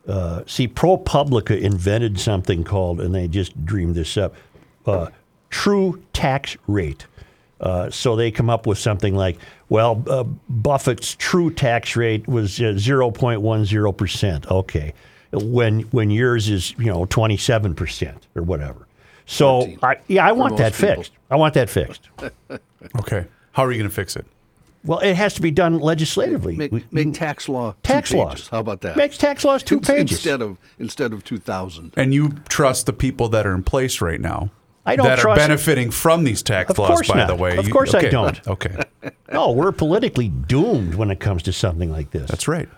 Uh, 0.08 0.44
see, 0.48 0.68
ProPublica 0.68 1.60
invented 1.60 2.20
something 2.20 2.64
called, 2.64 3.02
and 3.02 3.14
they 3.14 3.28
just 3.28 3.66
dreamed 3.66 3.96
this 3.96 4.16
up, 4.18 4.34
uh, 4.86 5.08
true 5.50 6.02
tax 6.14 6.56
rate. 6.68 7.06
Uh, 7.60 7.90
so 7.90 8.16
they 8.16 8.32
come 8.32 8.50
up 8.50 8.68
with 8.68 8.78
something 8.78 9.16
like, 9.16 9.38
well, 9.70 10.04
uh, 10.08 10.24
Buffett's 10.48 11.16
true 11.16 11.52
tax 11.52 11.96
rate 11.96 12.28
was 12.28 12.60
uh, 12.60 12.76
0.10%. 12.76 14.52
Okay. 14.52 14.94
When, 15.34 15.82
when 15.82 16.10
yours 16.10 16.50
is, 16.50 16.74
you 16.78 16.86
know, 16.86 17.06
27% 17.06 18.16
or 18.36 18.44
whatever. 18.44 18.88
So, 19.26 19.74
I, 19.84 19.98
yeah, 20.08 20.26
I 20.26 20.32
want 20.32 20.56
that 20.58 20.74
people. 20.74 20.96
fixed. 20.96 21.12
I 21.30 21.36
want 21.36 21.54
that 21.56 21.70
fixed. 21.70 22.10
Okay, 23.00 23.26
how 23.54 23.66
are 23.66 23.72
you 23.72 23.80
going 23.80 23.90
to 23.90 23.94
fix 23.94 24.16
it? 24.16 24.26
Well, 24.86 25.00
it 25.00 25.16
has 25.16 25.34
to 25.36 25.42
be 25.42 25.52
done 25.52 25.80
legislatively. 25.80 26.56
Make, 26.56 26.72
We- 26.72 26.86
make 26.92 27.14
tax 27.14 27.50
law 27.50 27.72
two 27.72 27.78
Tax 27.84 28.12
pages. 28.12 28.26
laws. 28.26 28.48
How 28.50 28.60
about 28.60 28.82
that? 28.82 28.96
Makes 28.96 29.18
tax 29.18 29.44
laws 29.44 29.64
two 29.64 29.76
In- 29.78 29.82
pages. 29.82 30.12
instead 30.18 30.42
of 30.42 30.58
instead 30.80 31.14
of 31.14 31.24
two 31.24 31.38
thousand. 31.38 31.94
And 31.98 32.14
you 32.14 32.34
trust 32.48 32.86
the 32.86 32.94
people 32.94 33.28
that 33.30 33.46
are 33.46 33.54
in 33.56 33.64
place 33.64 34.00
right 34.02 34.22
now. 34.22 34.50
I 34.86 34.96
don't 34.96 35.06
that 35.08 35.20
trust- 35.20 35.38
are 35.38 35.42
benefiting 35.48 35.92
from 35.92 36.24
these 36.24 36.42
tax 36.42 36.70
Of 36.72 36.80
laws. 36.80 37.06
by 37.08 37.18
not. 37.18 37.28
the 37.28 37.36
way, 37.36 37.58
Of 37.58 37.68
You- 37.68 37.74
course 37.74 37.94
I 37.94 38.04
don't. 38.10 38.40
Okay, 38.48 38.78
No, 39.34 39.52
we're 39.52 39.74
politically 39.74 40.30
doomed 40.30 40.96
when 40.96 41.12
it 41.12 41.20
comes 41.20 41.44
to 41.44 41.52
something 41.52 41.92
like 41.92 42.12
this. 42.12 42.30
that's 42.30 42.48
right. 42.48 42.70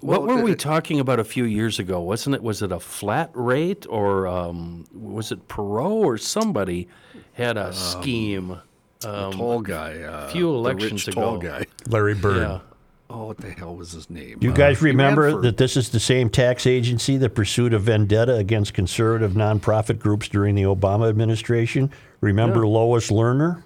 What 0.00 0.22
were 0.22 0.40
we 0.42 0.54
talking 0.54 1.00
about 1.00 1.18
a 1.18 1.24
few 1.24 1.42
years 1.44 1.80
ago? 1.80 2.00
Wasn't 2.00 2.36
it? 2.36 2.42
Was 2.42 2.62
it 2.62 2.70
a 2.70 2.78
flat 2.78 3.30
rate, 3.34 3.84
or 3.88 4.28
um, 4.28 4.84
was 4.94 5.32
it 5.32 5.48
Perot 5.48 5.90
or 6.04 6.18
somebody 6.18 6.86
had 7.32 7.56
a 7.56 7.72
scheme? 7.72 8.58
The 9.00 9.30
tall 9.30 9.60
guy. 9.60 10.00
Uh, 10.02 10.28
few 10.28 10.46
the 10.50 10.54
elections 10.54 11.06
rich 11.06 11.14
tall 11.14 11.36
ago. 11.36 11.48
guy. 11.48 11.66
Larry 11.88 12.14
Bird. 12.14 12.36
Yeah. 12.38 12.58
Oh, 13.08 13.26
what 13.26 13.36
the 13.36 13.50
hell 13.52 13.76
was 13.76 13.92
his 13.92 14.10
name? 14.10 14.38
You 14.40 14.50
Uh, 14.50 14.54
guys 14.54 14.80
he 14.80 14.86
ran 14.86 14.96
remember 14.96 15.30
for- 15.30 15.42
that 15.42 15.58
this 15.58 15.76
is 15.76 15.90
the 15.90 16.00
same 16.00 16.28
tax 16.28 16.66
agency 16.66 17.16
that 17.18 17.30
pursued 17.36 17.72
a 17.72 17.78
vendetta 17.78 18.34
against 18.34 18.74
conservative 18.74 19.32
nonprofit 19.34 20.00
groups 20.00 20.28
during 20.28 20.56
the 20.56 20.64
Obama 20.64 21.08
administration? 21.08 21.90
Remember 22.20 22.66
Lois 22.66 23.10
Lerner? 23.10 23.62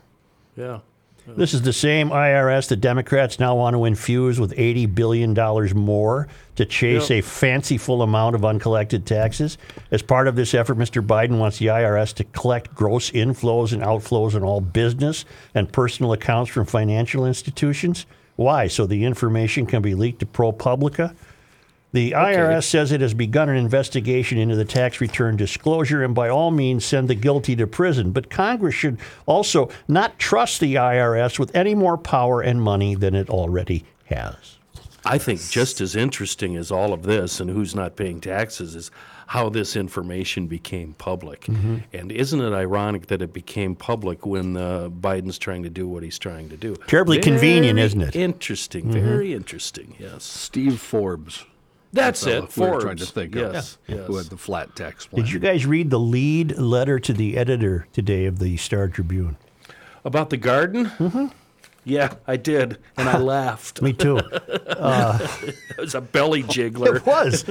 Yeah. 0.57 0.81
This 1.27 1.55
is 1.55 1.63
the 1.63 1.73
same 1.73 2.11
IRS 2.11 2.69
that 2.69 2.77
Democrats 2.77 3.39
now 3.39 3.55
want 3.55 3.75
to 3.75 3.85
infuse 3.85 4.41
with 4.41 4.53
$80 4.57 4.95
billion 4.95 5.35
more 5.77 6.29
to 6.57 6.65
chase 6.65 7.11
a 7.11 7.21
fanciful 7.21 8.03
amount 8.03 8.35
of 8.35 8.45
uncollected 8.45 9.07
taxes. 9.07 9.59
As 9.91 10.03
part 10.03 10.29
of 10.29 10.37
this 10.37 10.55
effort, 10.55 10.77
Mr. 10.77 11.07
Biden 11.07 11.39
wants 11.39 11.59
the 11.59 11.67
IRS 11.67 12.15
to 12.15 12.25
collect 12.25 12.75
gross 12.75 13.11
inflows 13.11 13.73
and 13.73 13.83
outflows 13.83 14.35
in 14.35 14.43
all 14.43 14.61
business 14.61 15.25
and 15.55 15.73
personal 15.73 16.13
accounts 16.13 16.51
from 16.51 16.67
financial 16.67 17.27
institutions. 17.27 18.07
Why? 18.37 18.67
So 18.67 18.87
the 18.87 19.05
information 19.05 19.67
can 19.67 19.83
be 19.83 19.95
leaked 19.95 20.21
to 20.21 20.27
ProPublica? 20.27 21.15
The 21.93 22.13
IRS 22.13 22.65
says 22.65 22.93
it 22.93 23.01
has 23.01 23.15
begun 23.15 23.49
an 23.49 23.57
investigation 23.57 24.39
into 24.39 24.55
the 24.55 24.65
tax 24.65 25.01
return 25.01 25.37
disclosure 25.37 26.05
and 26.05 26.15
by 26.15 26.29
all 26.29 26.53
means 26.53 26.85
send 26.85 27.09
the 27.09 27.17
guilty 27.17 27.57
to 27.57 27.67
prison. 27.67 28.13
But 28.13 28.31
Congress 28.31 28.75
should 28.75 28.99
also 29.27 29.71
not 29.89 30.19
trust 30.19 30.61
the 30.61 30.77
IRS 30.77 31.39
with 31.39 31.55
any 31.55 31.75
more 31.75 31.99
power 31.99 32.41
and 32.41 32.63
money 32.63 32.95
than 32.95 33.15
it 33.15 33.29
already 33.29 33.85
has. 34.05 34.59
I 35.05 35.19
think 35.19 35.41
just 35.49 35.81
as 35.81 35.97
interesting 35.97 36.57
as 36.57 36.71
all 36.71 36.93
of 36.93 37.03
this 37.03 37.41
and 37.41 37.51
who's 37.51 37.75
not 37.75 37.97
paying 37.97 38.21
taxes 38.21 38.77
is 38.77 38.91
how 39.27 39.49
this 39.49 39.77
information 39.77 40.47
became 40.47 40.93
public. 40.95 41.43
Mm-hmm. 41.43 41.77
And 41.93 42.13
isn't 42.13 42.41
it 42.41 42.53
ironic 42.53 43.07
that 43.07 43.23
it 43.23 43.33
became 43.33 43.75
public 43.75 44.27
when 44.27 44.57
uh, 44.57 44.91
Biden's 44.91 45.39
trying 45.39 45.63
to 45.63 45.71
do 45.71 45.89
what 45.89 46.03
he's 46.03 46.19
trying 46.19 46.49
to 46.51 46.57
do? 46.57 46.77
Terribly 46.87 47.21
convenient, 47.21 47.79
isn't 47.79 48.01
it? 48.01 48.11
Mm-hmm. 48.11 48.21
Interesting. 48.21 48.91
Very 48.93 49.33
interesting. 49.33 49.95
Yes. 49.99 50.25
Steve 50.25 50.81
Forbes. 50.81 51.45
That's 51.93 52.23
fellow 52.25 52.45
it. 52.45 52.57
we 52.57 52.63
were 52.63 52.69
Forbes. 52.71 52.85
trying 52.85 52.97
to 52.99 53.07
think 53.07 53.35
yes. 53.35 53.79
of. 53.89 53.97
Yes. 53.97 54.07
Who 54.07 54.17
had 54.17 54.27
the 54.27 54.37
flat 54.37 54.77
tax 54.77 55.07
plan. 55.07 55.25
Did 55.25 55.33
you 55.33 55.41
guys 55.41 55.67
read 55.67 55.91
the 55.91 55.99
lead 55.99 56.57
letter 56.59 57.01
to 57.01 57.13
the 57.13 57.37
editor 57.37 57.87
today 57.93 58.27
of 58.27 58.39
the 58.39 58.57
Star 58.57 58.89
Tribune? 58.89 59.37
About 60.05 60.31
the 60.31 60.37
garden? 60.37 60.87
Mm-hmm. 60.87 61.27
Yeah, 61.85 62.15
I 62.27 62.37
did, 62.37 62.79
and 62.97 63.09
I 63.09 63.17
laughed. 63.19 63.83
Me 63.83 63.93
too. 63.93 64.21
It 64.81 65.85
was 65.85 65.95
a 65.95 66.01
belly 66.01 66.43
jiggler. 66.43 66.97
It 66.97 67.07
was. 67.07 67.45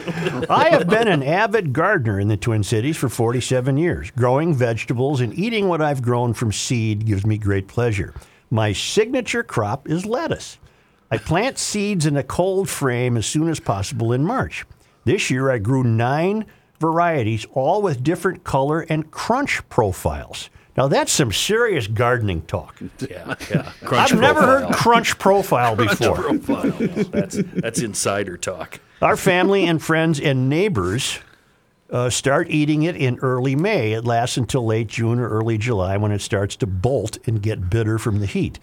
I 0.49 0.69
have 0.69 0.87
been 0.87 1.07
an 1.07 1.23
avid 1.23 1.73
gardener 1.73 2.19
in 2.19 2.27
the 2.27 2.37
Twin 2.37 2.63
Cities 2.63 2.95
for 2.97 3.09
47 3.09 3.77
years. 3.77 4.11
Growing 4.11 4.53
vegetables 4.53 5.19
and 5.21 5.33
eating 5.37 5.67
what 5.67 5.81
I've 5.81 6.01
grown 6.01 6.33
from 6.33 6.51
seed 6.51 7.05
gives 7.05 7.25
me 7.25 7.37
great 7.37 7.67
pleasure. 7.67 8.13
My 8.51 8.71
signature 8.71 9.43
crop 9.43 9.89
is 9.89 10.05
lettuce. 10.05 10.57
I 11.11 11.17
plant 11.17 11.57
seeds 11.57 12.05
in 12.05 12.15
a 12.17 12.23
cold 12.23 12.69
frame 12.69 13.17
as 13.17 13.25
soon 13.25 13.49
as 13.49 13.59
possible 13.59 14.13
in 14.13 14.23
March. 14.23 14.65
This 15.05 15.31
year 15.31 15.49
I 15.49 15.57
grew 15.57 15.83
nine 15.83 16.45
varieties, 16.79 17.45
all 17.53 17.81
with 17.81 18.03
different 18.03 18.43
color 18.43 18.81
and 18.81 19.09
crunch 19.09 19.67
profiles. 19.69 20.49
Now 20.77 20.87
that's 20.87 21.11
some 21.11 21.31
serious 21.31 21.87
gardening 21.87 22.43
talk. 22.43 22.79
Yeah, 23.09 23.35
yeah. 23.49 23.71
Crunch 23.83 24.13
I've 24.13 24.19
never 24.19 24.41
heard 24.41 24.73
crunch 24.73 25.17
profile 25.17 25.75
before. 25.75 26.15
Crunch 26.15 26.45
profile. 26.45 27.03
That's 27.11 27.37
that's 27.53 27.81
insider 27.81 28.37
talk. 28.37 28.79
Our 29.01 29.17
family 29.17 29.65
and 29.65 29.81
friends 29.81 30.19
and 30.19 30.47
neighbors 30.47 31.19
uh, 31.89 32.09
start 32.09 32.49
eating 32.49 32.83
it 32.83 32.95
in 32.95 33.17
early 33.19 33.55
May. 33.55 33.93
It 33.93 34.05
lasts 34.05 34.37
until 34.37 34.65
late 34.65 34.87
June 34.87 35.19
or 35.19 35.27
early 35.29 35.57
July 35.57 35.97
when 35.97 36.11
it 36.11 36.21
starts 36.21 36.55
to 36.57 36.67
bolt 36.67 37.17
and 37.25 37.41
get 37.41 37.69
bitter 37.69 37.97
from 37.97 38.19
the 38.19 38.25
heat. 38.25 38.59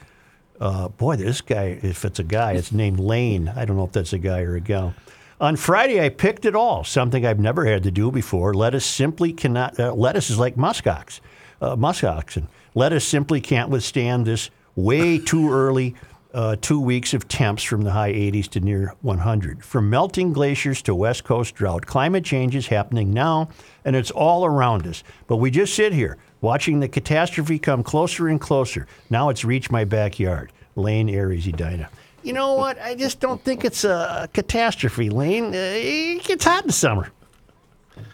Uh, 0.61 0.89
boy, 0.89 1.17
this 1.17 1.41
guy, 1.41 1.79
if 1.83 2.05
it's 2.05 2.19
a 2.19 2.25
guy, 2.25 2.53
it's 2.53 2.73
named 2.73 2.99
Lane. 2.99 3.49
I 3.55 3.65
don't 3.65 3.77
know 3.77 3.85
if 3.85 3.93
that's 3.93 4.13
a 4.13 4.19
guy 4.19 4.41
or 4.41 4.57
a 4.57 4.61
gal. 4.61 4.95
On 5.41 5.55
Friday, 5.57 6.03
I 6.03 6.09
picked 6.09 6.47
it 6.47 6.57
all, 6.57 6.83
something 6.83 7.27
I've 7.27 7.39
never 7.39 7.67
had 7.67 7.83
to 7.83 7.91
do 7.91 8.11
before. 8.11 8.55
Lettuce 8.55 8.87
simply 8.87 9.35
cannot, 9.35 9.79
uh, 9.79 9.93
lettuce 9.93 10.31
is 10.31 10.39
like 10.39 10.57
muskox, 10.57 11.21
uh, 11.61 11.77
muskoxen. 11.77 12.49
Lettuce 12.75 13.07
simply 13.07 13.43
can't 13.43 13.69
withstand 13.69 14.27
this 14.27 14.51
way 14.75 15.19
too 15.19 15.53
early 15.53 15.95
uh, 16.37 16.55
two 16.61 16.79
weeks 16.79 17.15
of 17.15 17.27
temps 17.29 17.63
from 17.63 17.81
the 17.81 17.91
high 17.91 18.13
80s 18.13 18.47
to 18.51 18.61
near 18.61 18.95
100. 19.01 19.65
From 19.65 19.89
melting 19.89 20.35
glaciers 20.35 20.83
to 20.83 20.95
West 20.95 21.25
Coast 21.25 21.55
drought, 21.55 21.87
climate 21.87 22.25
change 22.25 22.55
is 22.55 22.67
happening 22.67 23.11
now, 23.11 23.49
and 23.87 23.97
it's 23.97 24.11
all 24.11 24.45
around 24.45 24.87
us. 24.87 25.03
But 25.29 25.37
we 25.37 25.51
just 25.51 25.75
sit 25.75 25.95
here 25.95 26.19
watching 26.43 26.81
the 26.81 26.89
catastrophe 26.89 27.59
come 27.59 27.83
closer 27.83 28.29
and 28.29 28.39
closer. 28.39 28.87
Now 29.09 29.31
it's 29.31 29.47
reached 29.47 29.73
my 29.73 29.85
backyard. 29.85 30.53
Lane 30.77 31.09
Aries 31.09 31.47
Edina. 31.49 31.89
You 32.23 32.35
know 32.35 32.53
what? 32.53 32.79
I 32.83 32.95
just 32.95 33.19
don't 33.19 33.43
think 33.43 33.65
it's 33.65 33.85
a 33.85 34.29
catastrophe, 34.35 35.09
Lane. 35.09 35.55
Uh, 35.55 35.73
it 35.75 36.23
gets 36.25 36.45
hot 36.45 36.65
in 36.65 36.67
the 36.67 36.73
summer. 36.75 37.11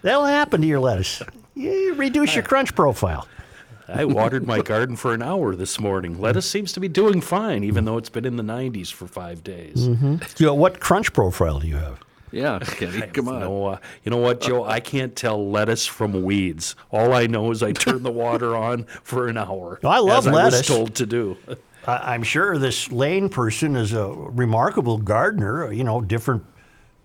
That'll 0.02 0.26
happen 0.26 0.60
to 0.60 0.66
your 0.66 0.78
lettuce. 0.78 1.22
You 1.56 1.94
reduce 1.94 2.36
your 2.36 2.44
crunch 2.44 2.72
profile. 2.76 3.26
I 3.92 4.04
watered 4.04 4.46
my 4.46 4.60
garden 4.62 4.96
for 4.96 5.12
an 5.14 5.22
hour 5.22 5.54
this 5.54 5.78
morning. 5.78 6.20
Lettuce 6.20 6.48
seems 6.50 6.72
to 6.72 6.80
be 6.80 6.88
doing 6.88 7.20
fine, 7.20 7.62
even 7.64 7.84
though 7.84 7.98
it's 7.98 8.08
been 8.08 8.24
in 8.24 8.36
the 8.36 8.42
90s 8.42 8.90
for 8.92 9.06
five 9.06 9.44
days. 9.44 9.86
You 9.86 10.46
know, 10.46 10.54
what 10.54 10.80
crunch 10.80 11.12
profile 11.12 11.60
do 11.60 11.66
you 11.66 11.76
have? 11.76 12.00
Yeah, 12.30 12.60
Kenny, 12.60 13.02
come 13.08 13.28
on. 13.28 13.40
No, 13.40 13.66
uh, 13.66 13.78
you 14.04 14.10
know 14.10 14.16
what, 14.16 14.40
Joe? 14.40 14.64
I 14.64 14.80
can't 14.80 15.14
tell 15.14 15.50
lettuce 15.50 15.84
from 15.86 16.22
weeds. 16.22 16.74
All 16.90 17.12
I 17.12 17.26
know 17.26 17.50
is 17.50 17.62
I 17.62 17.72
turn 17.72 18.02
the 18.02 18.10
water 18.10 18.56
on 18.56 18.84
for 19.02 19.28
an 19.28 19.36
hour. 19.36 19.78
Oh, 19.84 19.88
I 19.88 19.98
love 19.98 20.26
as 20.26 20.28
I 20.28 20.32
lettuce. 20.32 20.58
was 20.60 20.66
told 20.66 20.94
to 20.94 21.06
do. 21.06 21.36
I- 21.86 22.14
I'm 22.14 22.22
sure 22.22 22.56
this 22.56 22.90
Lane 22.90 23.28
person 23.28 23.76
is 23.76 23.92
a 23.92 24.06
remarkable 24.08 24.96
gardener. 24.96 25.70
You 25.72 25.84
know, 25.84 26.00
different 26.00 26.44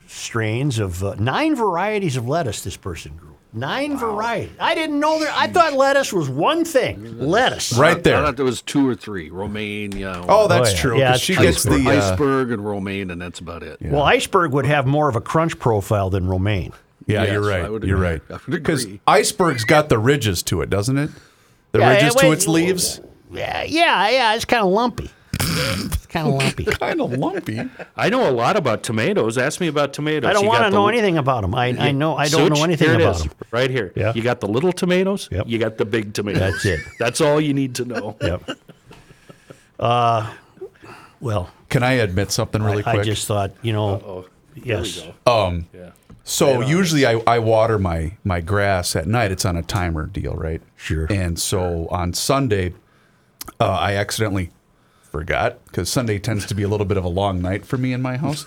strains 0.07 0.79
of 0.79 1.03
uh, 1.03 1.15
nine 1.19 1.55
varieties 1.55 2.15
of 2.15 2.27
lettuce. 2.27 2.63
This 2.63 2.77
person 2.77 3.17
grew 3.17 3.35
nine 3.53 3.97
varieties. 3.97 4.55
I 4.59 4.75
didn't 4.75 4.99
know 4.99 5.19
that. 5.19 5.33
I 5.37 5.47
thought 5.47 5.73
lettuce 5.73 6.11
was 6.13 6.29
one 6.29 6.65
thing. 6.65 7.17
Lettuce. 7.19 7.73
Right 7.77 8.03
there. 8.03 8.15
I 8.15 8.17
there. 8.19 8.25
thought 8.27 8.35
there 8.37 8.45
was 8.45 8.61
two 8.61 8.87
or 8.87 8.95
three. 8.95 9.29
Romaine, 9.29 9.91
yeah. 9.93 10.23
Oh, 10.27 10.47
that's 10.47 10.69
Oh, 10.69 10.73
yeah. 10.73 10.79
true. 10.79 10.99
Yeah, 10.99 11.07
'cause 11.11 11.15
it's 11.17 11.23
she 11.25 11.33
true. 11.35 11.43
gets 11.45 11.63
the. 11.63 11.71
iceberg, 11.75 11.87
Uh, 11.87 12.11
iceberg 12.11 12.51
and 12.51 12.65
romaine, 12.65 13.11
and 13.11 13.21
that's 13.21 13.39
about 13.39 13.63
it. 13.63 13.77
Well, 13.81 14.03
iceberg 14.03 14.51
would 14.53 14.65
have 14.65 14.85
more 14.85 15.09
of 15.09 15.15
a 15.15 15.21
crunch 15.21 15.57
profile 15.59 16.09
than 16.09 16.27
romaine. 16.27 16.73
yeah, 17.07 17.23
Yes, 17.23 17.31
you're 17.33 17.53
I 17.53 17.61
right. 17.61 17.71
would 17.71 17.83
You're 17.83 17.97
right. 17.97 18.21
Because 18.49 18.85
iceberg's 19.07 19.63
got 19.63 19.89
the 19.89 19.97
ridges 19.97 20.43
to 20.43 20.61
it, 20.61 20.69
doesn't 20.69 20.97
it? 20.97 21.09
The 21.71 21.79
Yeah, 21.79 21.89
ridges 21.93 22.15
yeah, 22.15 22.21
to 22.21 22.31
its 22.33 22.47
leaves. 22.47 22.99
Yeah, 23.31 23.63
yeah, 23.63 24.09
yeah. 24.09 24.35
It's 24.35 24.45
kind 24.45 24.63
of 24.63 24.69
lumpy. 24.71 25.09
It's 25.57 26.05
kind 26.07 26.27
of 26.27 26.33
lumpy. 26.35 26.65
Kind 26.77 27.01
of 27.01 27.11
lumpy. 27.13 27.61
I 27.95 28.09
know 28.09 28.29
a 28.29 28.31
lot 28.31 28.55
about 28.55 28.83
tomatoes. 28.83 29.37
Ask 29.37 29.59
me 29.59 29.67
about 29.67 29.93
tomatoes. 29.93 30.29
I 30.29 30.33
don't 30.33 30.45
want 30.45 30.63
to 30.63 30.69
know 30.69 30.85
li- 30.85 30.93
anything 30.93 31.17
about 31.17 31.41
them. 31.41 31.55
I, 31.55 31.67
I 31.67 31.91
know 31.91 32.15
I 32.15 32.27
don't 32.27 32.49
Such, 32.49 32.57
know 32.57 32.63
anything 32.63 32.87
here 32.89 32.99
it 32.99 33.01
about 33.01 33.15
is, 33.15 33.23
them. 33.23 33.31
Right 33.51 33.69
here. 33.69 33.91
Yeah. 33.95 34.13
You 34.13 34.21
got 34.21 34.39
the 34.39 34.47
little 34.47 34.71
tomatoes. 34.71 35.29
Yep. 35.31 35.47
You 35.47 35.57
got 35.57 35.77
the 35.77 35.85
big 35.85 36.13
tomatoes. 36.13 36.39
That's 36.39 36.65
it. 36.65 36.79
That's 36.99 37.21
all 37.21 37.41
you 37.41 37.53
need 37.53 37.75
to 37.75 37.85
know. 37.85 38.15
Yep. 38.27 38.49
Uh, 39.79 40.33
well, 41.21 41.49
Can 41.69 41.83
I 41.83 41.93
admit 41.93 42.31
something 42.31 42.61
really 42.61 42.83
I, 42.83 42.91
quick? 42.91 43.01
I 43.01 43.03
just 43.03 43.27
thought, 43.27 43.51
you 43.61 43.73
know, 43.73 44.25
yes. 44.55 45.03
Um, 45.25 45.67
yeah. 45.73 45.91
So 46.23 46.59
usually 46.59 47.05
I, 47.05 47.21
I 47.25 47.39
water 47.39 47.79
my 47.79 48.17
my 48.25 48.41
grass 48.41 48.95
at 48.97 49.07
night. 49.07 49.31
It's 49.31 49.45
on 49.45 49.55
a 49.55 49.63
timer 49.63 50.07
deal, 50.07 50.33
right? 50.33 50.61
Sure. 50.75 51.07
And 51.09 51.39
so 51.39 51.87
on 51.89 52.13
Sunday, 52.13 52.73
uh, 53.61 53.69
I 53.69 53.95
accidentally 53.95 54.51
forgot 55.19 55.63
because 55.65 55.89
Sunday 55.89 56.19
tends 56.19 56.45
to 56.47 56.55
be 56.55 56.63
a 56.63 56.67
little 56.67 56.85
bit 56.85 56.97
of 56.97 57.03
a 57.03 57.09
long 57.09 57.41
night 57.41 57.65
for 57.65 57.77
me 57.77 57.93
in 57.93 58.01
my 58.01 58.17
house, 58.17 58.45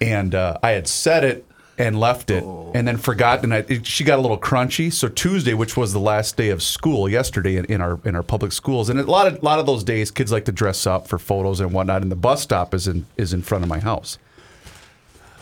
and 0.00 0.34
uh, 0.34 0.58
I 0.62 0.70
had 0.70 0.86
set 0.86 1.24
it 1.24 1.44
and 1.76 1.98
left 1.98 2.30
it, 2.30 2.42
and 2.42 2.88
then 2.88 2.96
forgot, 2.96 3.44
and 3.44 3.54
I, 3.54 3.58
it, 3.68 3.86
she 3.86 4.02
got 4.02 4.18
a 4.18 4.22
little 4.22 4.38
crunchy. 4.38 4.92
So 4.92 5.08
Tuesday, 5.08 5.54
which 5.54 5.76
was 5.76 5.92
the 5.92 6.00
last 6.00 6.36
day 6.36 6.50
of 6.50 6.62
school 6.62 7.08
yesterday 7.08 7.56
in, 7.56 7.64
in 7.66 7.80
our 7.80 8.00
in 8.04 8.16
our 8.16 8.22
public 8.22 8.52
schools, 8.52 8.88
and 8.88 8.98
a 8.98 9.04
lot 9.04 9.26
of 9.26 9.42
a 9.42 9.44
lot 9.44 9.58
of 9.58 9.66
those 9.66 9.84
days, 9.84 10.10
kids 10.10 10.32
like 10.32 10.44
to 10.46 10.52
dress 10.52 10.86
up 10.86 11.06
for 11.06 11.18
photos 11.18 11.60
and 11.60 11.72
whatnot, 11.72 12.02
and 12.02 12.10
the 12.10 12.16
bus 12.16 12.42
stop 12.42 12.74
is 12.74 12.88
in 12.88 13.06
is 13.16 13.32
in 13.32 13.42
front 13.42 13.64
of 13.64 13.68
my 13.68 13.78
house 13.78 14.18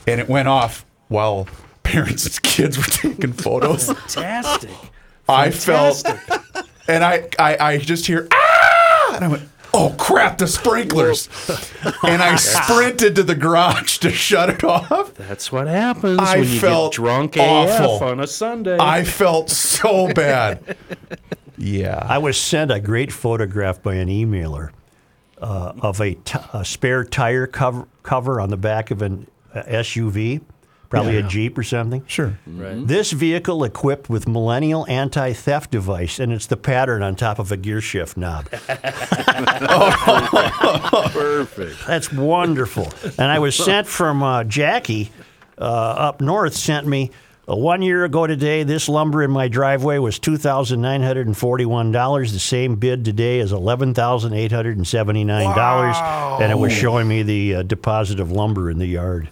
and 0.06 0.20
it 0.20 0.28
went 0.28 0.48
off 0.48 0.86
while 1.08 1.46
parents 1.82 2.26
and 2.26 2.42
kids 2.42 2.76
were 2.76 2.84
taking 2.84 3.32
photos. 3.32 3.86
Fantastic. 3.86 4.70
I 5.28 5.50
felt, 5.50 6.04
and 6.88 7.04
I, 7.04 7.28
I, 7.38 7.56
I 7.72 7.78
just 7.78 8.06
hear 8.06 8.28
ah, 8.32 9.14
and 9.16 9.24
I 9.24 9.28
went, 9.28 9.42
oh 9.76 9.94
crap, 9.98 10.38
the 10.38 10.46
sprinklers, 10.46 11.28
and 12.02 12.22
I 12.22 12.36
sprinted 12.36 13.14
to 13.16 13.22
the 13.22 13.34
garage 13.34 13.98
to 13.98 14.10
shut 14.10 14.50
it 14.50 14.64
off. 14.64 15.14
That's 15.14 15.52
what 15.52 15.66
happens 15.66 16.18
I 16.20 16.38
when 16.38 16.48
you 16.48 16.58
felt 16.60 16.92
get 16.92 16.96
drunk 16.96 17.36
awful. 17.38 17.96
AF 17.96 18.02
on 18.02 18.20
a 18.20 18.26
Sunday. 18.26 18.78
I 18.80 19.04
felt 19.04 19.50
so 19.50 20.12
bad. 20.12 20.76
Yeah, 21.58 22.04
I 22.08 22.18
was 22.18 22.38
sent 22.38 22.70
a 22.70 22.80
great 22.80 23.12
photograph 23.12 23.82
by 23.82 23.94
an 23.94 24.08
emailer 24.08 24.70
uh, 25.40 25.72
of 25.80 26.00
a, 26.00 26.14
t- 26.14 26.38
a 26.52 26.64
spare 26.64 27.04
tire 27.04 27.46
cover, 27.46 27.86
cover 28.02 28.40
on 28.40 28.50
the 28.50 28.56
back 28.56 28.90
of 28.90 29.02
an 29.02 29.26
uh, 29.54 29.62
SUV, 29.64 30.42
probably 30.88 31.16
a 31.16 31.22
Jeep 31.22 31.56
or 31.58 31.62
something. 31.62 32.04
sure. 32.06 32.38
This 32.46 33.12
vehicle 33.12 33.64
equipped 33.64 34.08
with 34.08 34.26
millennial 34.28 34.86
anti-theft 34.88 35.70
device, 35.70 36.18
and 36.18 36.32
it's 36.32 36.46
the 36.46 36.56
pattern 36.56 37.02
on 37.02 37.16
top 37.16 37.38
of 37.38 37.50
a 37.52 37.56
gear 37.56 37.80
shift 37.80 38.16
knob. 38.16 38.48
Perfect. 41.12 41.86
That's 41.86 42.12
wonderful. 42.12 42.88
And 43.18 43.30
I 43.30 43.38
was 43.38 43.54
sent 43.64 43.86
from 43.86 44.22
uh, 44.22 44.44
Jackie 44.44 45.10
uh, 45.58 45.64
up 45.64 46.20
north. 46.20 46.54
Sent 46.54 46.86
me 46.86 47.10
uh, 47.48 47.56
one 47.56 47.82
year 47.82 48.04
ago 48.04 48.26
today. 48.26 48.62
This 48.62 48.88
lumber 48.88 49.22
in 49.22 49.30
my 49.30 49.48
driveway 49.48 49.98
was 49.98 50.18
two 50.18 50.36
thousand 50.36 50.80
nine 50.80 51.02
hundred 51.02 51.26
and 51.26 51.36
forty-one 51.36 51.92
dollars. 51.92 52.32
The 52.32 52.38
same 52.38 52.76
bid 52.76 53.04
today 53.04 53.38
is 53.40 53.52
eleven 53.52 53.94
thousand 53.94 54.34
eight 54.34 54.52
hundred 54.52 54.76
and 54.76 54.86
seventy-nine 54.86 55.56
dollars, 55.56 55.96
and 56.42 56.50
it 56.52 56.58
was 56.58 56.72
showing 56.72 57.08
me 57.08 57.22
the 57.22 57.56
uh, 57.56 57.62
deposit 57.62 58.20
of 58.20 58.30
lumber 58.32 58.70
in 58.70 58.78
the 58.78 58.86
yard. 58.86 59.28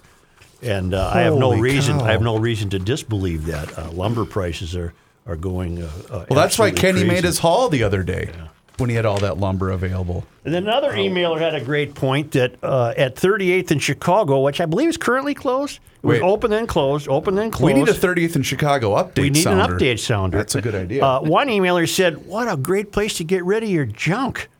And 0.61 0.93
uh, 0.93 1.11
I 1.13 1.21
have 1.21 1.35
no 1.35 1.53
reason. 1.57 1.99
cow. 1.99 2.05
I 2.05 2.11
have 2.11 2.21
no 2.21 2.37
reason 2.37 2.69
to 2.71 2.79
disbelieve 2.79 3.45
that 3.45 3.77
uh, 3.77 3.91
lumber 3.91 4.25
prices 4.25 4.75
are 4.75 4.93
are 5.27 5.35
going. 5.35 5.81
Uh, 5.81 5.89
uh, 6.09 6.25
Well, 6.29 6.39
that's 6.39 6.57
why 6.59 6.71
Kenny 6.71 6.99
crazy. 7.01 7.07
made 7.07 7.23
his 7.23 7.39
haul 7.39 7.69
the 7.69 7.83
other 7.83 8.03
day 8.03 8.29
when 8.77 8.89
he 8.89 8.95
had 8.95 9.05
all 9.05 9.17
that 9.19 9.37
lumber 9.37 9.71
available. 9.71 10.25
And 10.43 10.53
then 10.53 10.63
another 10.63 10.91
emailer 10.91 11.39
had 11.39 11.55
a 11.55 11.61
great 11.61 11.95
point 11.95 12.31
that 12.33 12.55
uh, 12.61 12.93
at 12.97 13.15
38th 13.15 13.71
in 13.71 13.79
Chicago, 13.79 14.41
which 14.41 14.59
I 14.61 14.65
believe 14.65 14.89
is 14.89 14.97
currently 14.97 15.33
closed, 15.33 15.79
it 16.03 16.05
was 16.05 16.19
Wait. 16.19 16.25
open 16.25 16.51
then 16.51 16.67
closed, 16.67 17.07
open 17.07 17.35
then 17.35 17.49
closed. 17.51 17.73
We 17.73 17.79
need 17.79 17.89
a 17.89 17.93
30th 17.93 18.35
in 18.35 18.43
Chicago 18.43 18.95
update. 18.95 19.21
We 19.21 19.29
need 19.31 19.41
sounder. 19.43 19.73
an 19.75 19.79
update 19.79 19.99
sounder. 19.99 20.37
That's 20.37 20.55
a 20.55 20.61
good 20.61 20.75
idea. 20.75 21.03
Uh, 21.03 21.21
one 21.21 21.47
emailer 21.47 21.87
said, 21.89 22.25
"What 22.27 22.51
a 22.51 22.57
great 22.57 22.91
place 22.91 23.15
to 23.17 23.23
get 23.23 23.43
rid 23.43 23.63
of 23.63 23.69
your 23.69 23.85
junk. 23.85 24.49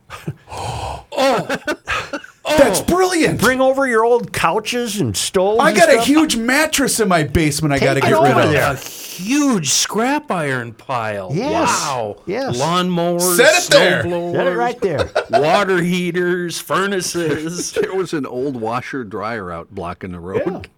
Oh, 2.48 2.56
That's 2.58 2.80
brilliant. 2.80 3.40
Bring 3.40 3.60
over 3.60 3.86
your 3.88 4.04
old 4.04 4.32
couches 4.32 5.00
and 5.00 5.16
stoves. 5.16 5.60
I 5.60 5.70
and 5.70 5.78
got 5.78 5.92
a 5.92 6.00
huge 6.00 6.36
mattress 6.36 7.00
in 7.00 7.08
my 7.08 7.24
basement. 7.24 7.74
I 7.74 7.78
got 7.80 7.94
to 7.94 8.00
get 8.00 8.10
rid 8.12 8.16
over 8.32 8.40
of. 8.42 8.50
there. 8.50 8.72
a 8.72 8.76
huge 8.76 9.70
scrap 9.70 10.30
iron 10.30 10.72
pile. 10.72 11.30
Yes. 11.34 11.68
Wow. 11.68 12.22
Yes. 12.26 12.56
Lawnmowers, 12.60 13.36
Set 13.36 13.64
it 13.64 13.70
there. 13.70 14.04
snowblowers, 14.04 14.32
Set 14.34 14.46
it 14.46 14.56
right 14.56 14.80
there. 14.80 15.10
water 15.30 15.82
heaters, 15.82 16.60
furnaces. 16.60 17.72
There 17.86 17.94
was 17.94 18.12
an 18.12 18.26
old 18.26 18.60
washer 18.60 19.02
dryer 19.04 19.50
out 19.50 19.74
blocking 19.74 20.12
the 20.12 20.20
road. 20.20 20.68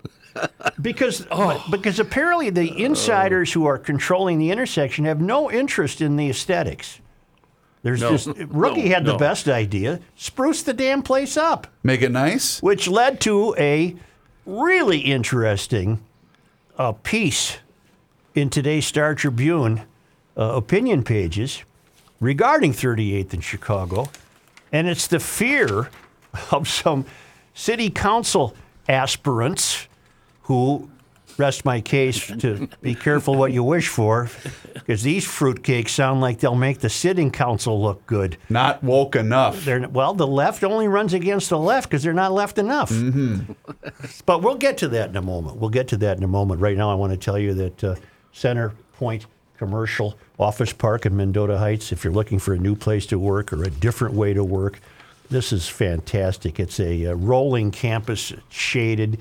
Because 0.81 1.27
oh, 1.31 1.63
oh. 1.67 1.71
because 1.71 1.99
apparently 1.99 2.49
the 2.51 2.83
insiders 2.83 3.53
who 3.53 3.67
are 3.67 3.77
controlling 3.79 4.39
the 4.39 4.51
intersection 4.51 5.05
have 5.05 5.21
no 5.21 5.51
interest 5.51 6.01
in 6.01 6.17
the 6.17 6.31
aesthetics. 6.31 7.01
There's 7.89 8.03
No. 8.03 8.11
just 8.11 8.29
rookie 8.49 8.91
had 8.91 9.07
the 9.07 9.17
best 9.17 9.49
idea: 9.49 10.01
spruce 10.15 10.63
the 10.63 10.75
damn 10.75 11.03
place 11.03 11.39
up. 11.39 11.67
Make 11.83 12.03
it 12.03 12.11
nice. 12.13 12.61
which 12.61 12.87
led 12.87 13.19
to 13.23 13.55
a 13.59 13.97
really 14.45 14.99
interesting 14.99 16.01
uh, 16.77 16.93
piece 16.93 17.57
in 18.35 18.51
today's 18.51 18.85
Star 18.87 19.15
Tribune 19.15 19.81
uh, 20.37 20.43
opinion 20.55 21.03
pages 21.03 21.63
regarding 22.21 22.73
38th 22.75 23.33
in 23.33 23.41
Chicago. 23.41 24.11
And 24.71 24.87
it's 24.87 25.07
the 25.07 25.19
fear 25.19 25.89
of 26.51 26.69
some 26.69 27.07
city 27.55 27.89
council 27.89 28.55
aspirants 28.87 29.89
who, 30.43 30.91
rest 31.39 31.65
my 31.65 31.81
case 31.81 32.27
to 32.39 32.69
be 32.83 32.95
careful 32.95 33.35
what 33.37 33.53
you 33.53 33.63
wish 33.63 33.89
for, 33.89 34.29
because 34.75 35.03
these 35.03 35.25
fruitcakes 35.25 35.91
sound 35.91 36.21
like 36.21 36.41
they'll 36.41 36.55
make 36.57 36.81
the 36.81 36.91
sitting 36.91 37.31
council 37.31 37.81
look 37.81 38.05
good. 38.07 38.37
Not 38.51 38.83
woke 38.83 39.15
enough. 39.17 39.65
They're, 39.65 39.89
well, 39.89 40.15
the 40.15 40.27
left 40.27 40.65
only 40.65 40.89
runs 40.89 41.15
against 41.15 41.49
the 41.49 41.59
left 41.59 41.89
because 41.89 42.03
they're 42.03 42.13
not 42.13 42.33
left 42.33 42.59
enough. 42.59 42.91
but 44.27 44.43
we'll 44.43 44.57
get 44.57 44.79
to 44.79 44.89
that 44.89 45.11
in 45.11 45.17
a 45.17 45.23
moment. 45.23 45.57
We'll 45.59 45.71
get 45.71 45.89
to 45.89 45.97
that 45.99 46.17
in 46.17 46.25
a 46.25 46.29
moment. 46.29 46.61
Right 46.61 46.77
now, 46.77 46.91
I 46.91 46.95
want 46.95 47.13
to 47.13 47.19
tell 47.19 47.39
you 47.39 47.55
that 47.55 47.85
uh, 47.85 47.95
Center 48.33 48.73
Point 48.95 49.27
Commercial 49.57 50.19
Office 50.39 50.73
Park 50.73 51.07
in 51.07 51.17
Mendota 51.17 51.59
Heights, 51.59 51.93
if 51.93 52.05
you're 52.05 52.13
looking 52.13 52.39
for 52.39 52.53
a 52.55 52.59
new 52.59 52.75
place 52.75 53.07
to 53.07 53.19
work 53.19 53.53
or 53.53 53.63
a 53.63 53.71
different 53.71 54.15
way 54.15 54.35
to 54.35 54.43
work, 54.45 54.81
This 55.31 55.53
is 55.53 55.69
fantastic. 55.69 56.59
It's 56.59 56.81
a, 56.81 57.07
uh 57.07 57.13
rolling 57.15 57.71
campus, 57.71 58.33
shaded. 58.49 59.19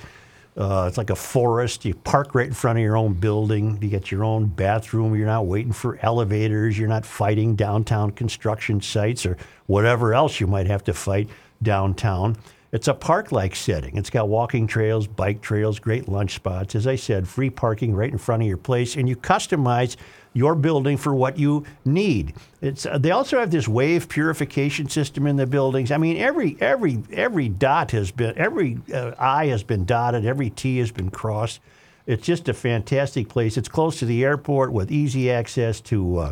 Uh, 0.58 0.86
it's 0.88 0.98
like 0.98 1.12
a 1.12 1.16
forest. 1.16 1.86
You 1.86 1.94
park 1.94 2.34
right 2.34 2.48
in 2.48 2.54
front 2.54 2.80
of 2.80 2.84
your 2.84 2.98
own 2.98 3.14
building. 3.14 3.78
You 3.80 3.90
get 3.90 4.10
your 4.10 4.24
own 4.24 4.48
bathroom. 4.48 5.16
You're 5.16 5.28
not 5.28 5.46
waiting 5.46 5.72
for 5.72 6.00
elevators. 6.02 6.78
You're 6.78 6.88
not 6.90 7.06
fighting 7.06 7.56
downtown 7.56 8.12
construction 8.12 8.82
sites 8.82 9.26
or 9.26 9.38
whatever 9.68 10.16
else 10.16 10.40
you 10.40 10.48
might 10.48 10.66
have 10.66 10.84
to 10.86 10.94
fight 10.94 11.30
downtown. 11.62 12.38
It's 12.78 12.88
a 12.88 12.94
park 12.94 13.32
like 13.32 13.56
setting. 13.56 13.98
It's 13.98 14.12
got 14.12 14.30
walking 14.30 14.68
trails, 14.68 15.08
bike 15.08 15.42
trails, 15.42 15.80
great 15.80 16.08
lunch 16.08 16.36
spots. 16.36 16.76
As 16.76 16.86
I 16.86 16.96
said, 16.96 17.28
free 17.28 17.50
parking 17.50 17.96
right 17.96 18.12
in 18.12 18.20
front 18.20 18.44
of 18.44 18.48
your 18.48 18.58
place, 18.58 18.96
and 18.96 19.10
you 19.10 19.16
customize 19.16 19.96
your 20.34 20.54
building 20.54 20.96
for 20.96 21.16
what 21.16 21.40
you 21.40 21.66
need. 21.86 22.36
It's, 22.62 22.86
uh, 22.86 23.00
they 23.00 23.10
also 23.10 23.40
have 23.40 23.50
this 23.50 23.68
wave 23.68 24.08
purification 24.08 24.90
system 24.90 25.26
in 25.26 25.38
the 25.38 25.48
buildings. 25.48 25.90
I 25.90 25.98
mean, 25.98 26.18
every 26.18 26.56
every 26.62 27.02
every 27.12 27.50
dot 27.50 27.90
has 27.94 28.12
been 28.12 28.38
every 28.38 28.78
uh, 28.94 29.14
I 29.18 29.48
has 29.48 29.64
been 29.64 29.84
dotted, 29.84 30.24
every 30.24 30.52
T 30.52 30.78
has 30.78 30.92
been 30.92 31.10
crossed. 31.10 31.60
It's 32.06 32.28
just 32.28 32.48
a 32.48 32.54
fantastic 32.54 33.28
place. 33.28 33.58
It's 33.58 33.70
close 33.70 33.98
to 33.98 34.06
the 34.06 34.24
airport 34.24 34.72
with 34.72 34.92
easy 34.92 35.32
access 35.32 35.82
to 35.82 36.18
uh, 36.20 36.32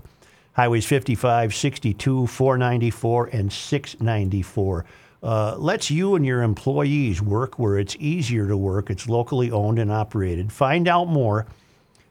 highways 0.54 0.86
55, 0.86 1.56
62, 1.56 2.28
494, 2.28 3.30
and 3.34 3.52
694. 3.52 4.86
Uh, 5.26 5.56
lets 5.58 5.90
you 5.90 6.14
and 6.14 6.24
your 6.24 6.44
employees 6.44 7.20
work 7.20 7.58
where 7.58 7.80
it's 7.80 7.96
easier 8.00 8.48
to 8.48 8.56
work. 8.56 8.92
It's 8.92 9.10
locally 9.10 9.50
owned 9.50 9.80
and 9.80 9.92
operated. 9.92 10.52
Find 10.52 10.88
out 10.88 11.06
more 11.06 11.48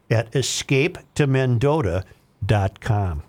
at 0.09 0.29
escapetomendota.com. 0.33 3.23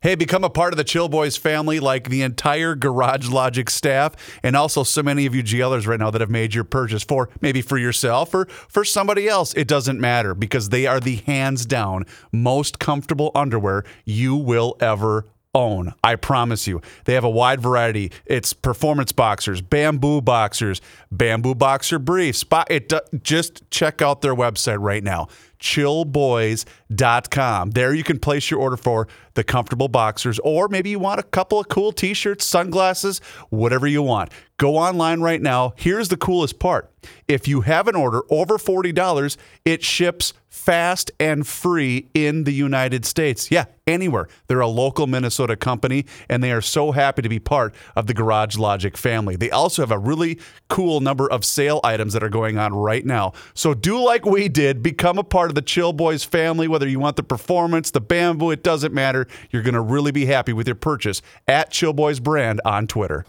Hey, 0.00 0.14
become 0.14 0.44
a 0.44 0.50
part 0.50 0.72
of 0.72 0.76
the 0.76 0.84
Chill 0.84 1.08
Boys 1.08 1.36
family 1.36 1.80
like 1.80 2.08
the 2.08 2.22
entire 2.22 2.76
Garage 2.76 3.30
Logic 3.30 3.68
staff 3.68 4.14
and 4.44 4.54
also 4.54 4.84
so 4.84 5.02
many 5.02 5.26
of 5.26 5.34
you 5.34 5.42
GLers 5.42 5.88
right 5.88 5.98
now 5.98 6.08
that 6.12 6.20
have 6.20 6.30
made 6.30 6.54
your 6.54 6.62
purchase 6.62 7.02
for 7.02 7.28
maybe 7.40 7.62
for 7.62 7.78
yourself 7.78 8.32
or 8.32 8.44
for 8.44 8.84
somebody 8.84 9.26
else. 9.26 9.54
It 9.54 9.66
doesn't 9.66 10.00
matter 10.00 10.36
because 10.36 10.68
they 10.68 10.86
are 10.86 11.00
the 11.00 11.16
hands 11.16 11.66
down 11.66 12.04
most 12.30 12.78
comfortable 12.78 13.32
underwear 13.34 13.82
you 14.04 14.36
will 14.36 14.76
ever 14.78 15.26
own. 15.52 15.92
I 16.04 16.14
promise 16.14 16.68
you. 16.68 16.80
They 17.04 17.14
have 17.14 17.24
a 17.24 17.30
wide 17.30 17.60
variety. 17.60 18.12
It's 18.24 18.52
performance 18.52 19.10
boxers, 19.10 19.60
bamboo 19.60 20.20
boxers, 20.20 20.80
bamboo 21.10 21.56
boxer 21.56 21.98
briefs. 21.98 22.44
It 22.70 22.88
do- 22.88 23.00
just 23.22 23.68
check 23.70 24.00
out 24.00 24.20
their 24.20 24.36
website 24.36 24.78
right 24.80 25.02
now. 25.02 25.26
chillboys.com. 25.58 27.70
There 27.70 27.92
you 27.92 28.04
can 28.04 28.20
place 28.20 28.48
your 28.48 28.60
order 28.60 28.76
for 28.76 29.08
the 29.38 29.44
comfortable 29.44 29.88
boxers 29.88 30.40
or 30.40 30.68
maybe 30.68 30.90
you 30.90 30.98
want 30.98 31.20
a 31.20 31.22
couple 31.22 31.60
of 31.60 31.68
cool 31.68 31.92
t-shirts, 31.92 32.44
sunglasses, 32.44 33.20
whatever 33.50 33.86
you 33.86 34.02
want. 34.02 34.32
Go 34.58 34.76
online 34.76 35.20
right 35.20 35.40
now. 35.40 35.74
Here's 35.76 36.08
the 36.08 36.16
coolest 36.16 36.58
part. 36.58 36.90
If 37.28 37.46
you 37.46 37.60
have 37.60 37.86
an 37.86 37.94
order 37.94 38.22
over 38.28 38.58
$40, 38.58 39.36
it 39.64 39.84
ships 39.84 40.32
fast 40.48 41.12
and 41.20 41.46
free 41.46 42.08
in 42.12 42.42
the 42.42 42.52
United 42.52 43.04
States. 43.04 43.50
Yeah, 43.50 43.66
anywhere. 43.86 44.28
They're 44.48 44.60
a 44.60 44.66
local 44.66 45.06
Minnesota 45.06 45.54
company 45.56 46.06
and 46.28 46.42
they 46.42 46.50
are 46.50 46.60
so 46.60 46.90
happy 46.90 47.22
to 47.22 47.28
be 47.28 47.38
part 47.38 47.72
of 47.94 48.08
the 48.08 48.14
Garage 48.14 48.56
Logic 48.56 48.96
family. 48.96 49.36
They 49.36 49.50
also 49.50 49.82
have 49.82 49.92
a 49.92 49.98
really 49.98 50.40
cool 50.68 51.00
number 51.00 51.30
of 51.30 51.44
sale 51.44 51.80
items 51.84 52.12
that 52.14 52.24
are 52.24 52.28
going 52.28 52.58
on 52.58 52.74
right 52.74 53.06
now. 53.06 53.34
So 53.54 53.74
do 53.74 54.02
like 54.02 54.26
we 54.26 54.48
did, 54.48 54.82
become 54.82 55.18
a 55.18 55.24
part 55.24 55.50
of 55.50 55.54
the 55.54 55.62
Chill 55.62 55.92
Boys 55.92 56.24
family, 56.24 56.66
whether 56.66 56.88
you 56.88 56.98
want 56.98 57.16
the 57.16 57.22
performance, 57.22 57.92
the 57.92 58.00
bamboo, 58.00 58.50
it 58.50 58.64
doesn't 58.64 58.92
matter. 58.92 59.27
You're 59.50 59.62
going 59.62 59.74
to 59.74 59.80
really 59.80 60.12
be 60.12 60.26
happy 60.26 60.52
with 60.52 60.66
your 60.66 60.76
purchase 60.76 61.22
at 61.46 61.70
Chill 61.70 61.92
Boys 61.92 62.20
Brand 62.20 62.60
on 62.64 62.86
Twitter. 62.86 63.24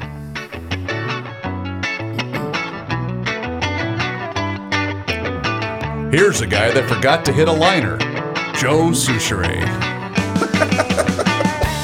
Here's 6.11 6.41
a 6.41 6.47
guy 6.47 6.71
that 6.71 6.89
forgot 6.89 7.23
to 7.25 7.33
hit 7.33 7.47
a 7.47 7.51
liner 7.51 7.97
Joe 8.55 8.89
Soucheray. 8.91 9.87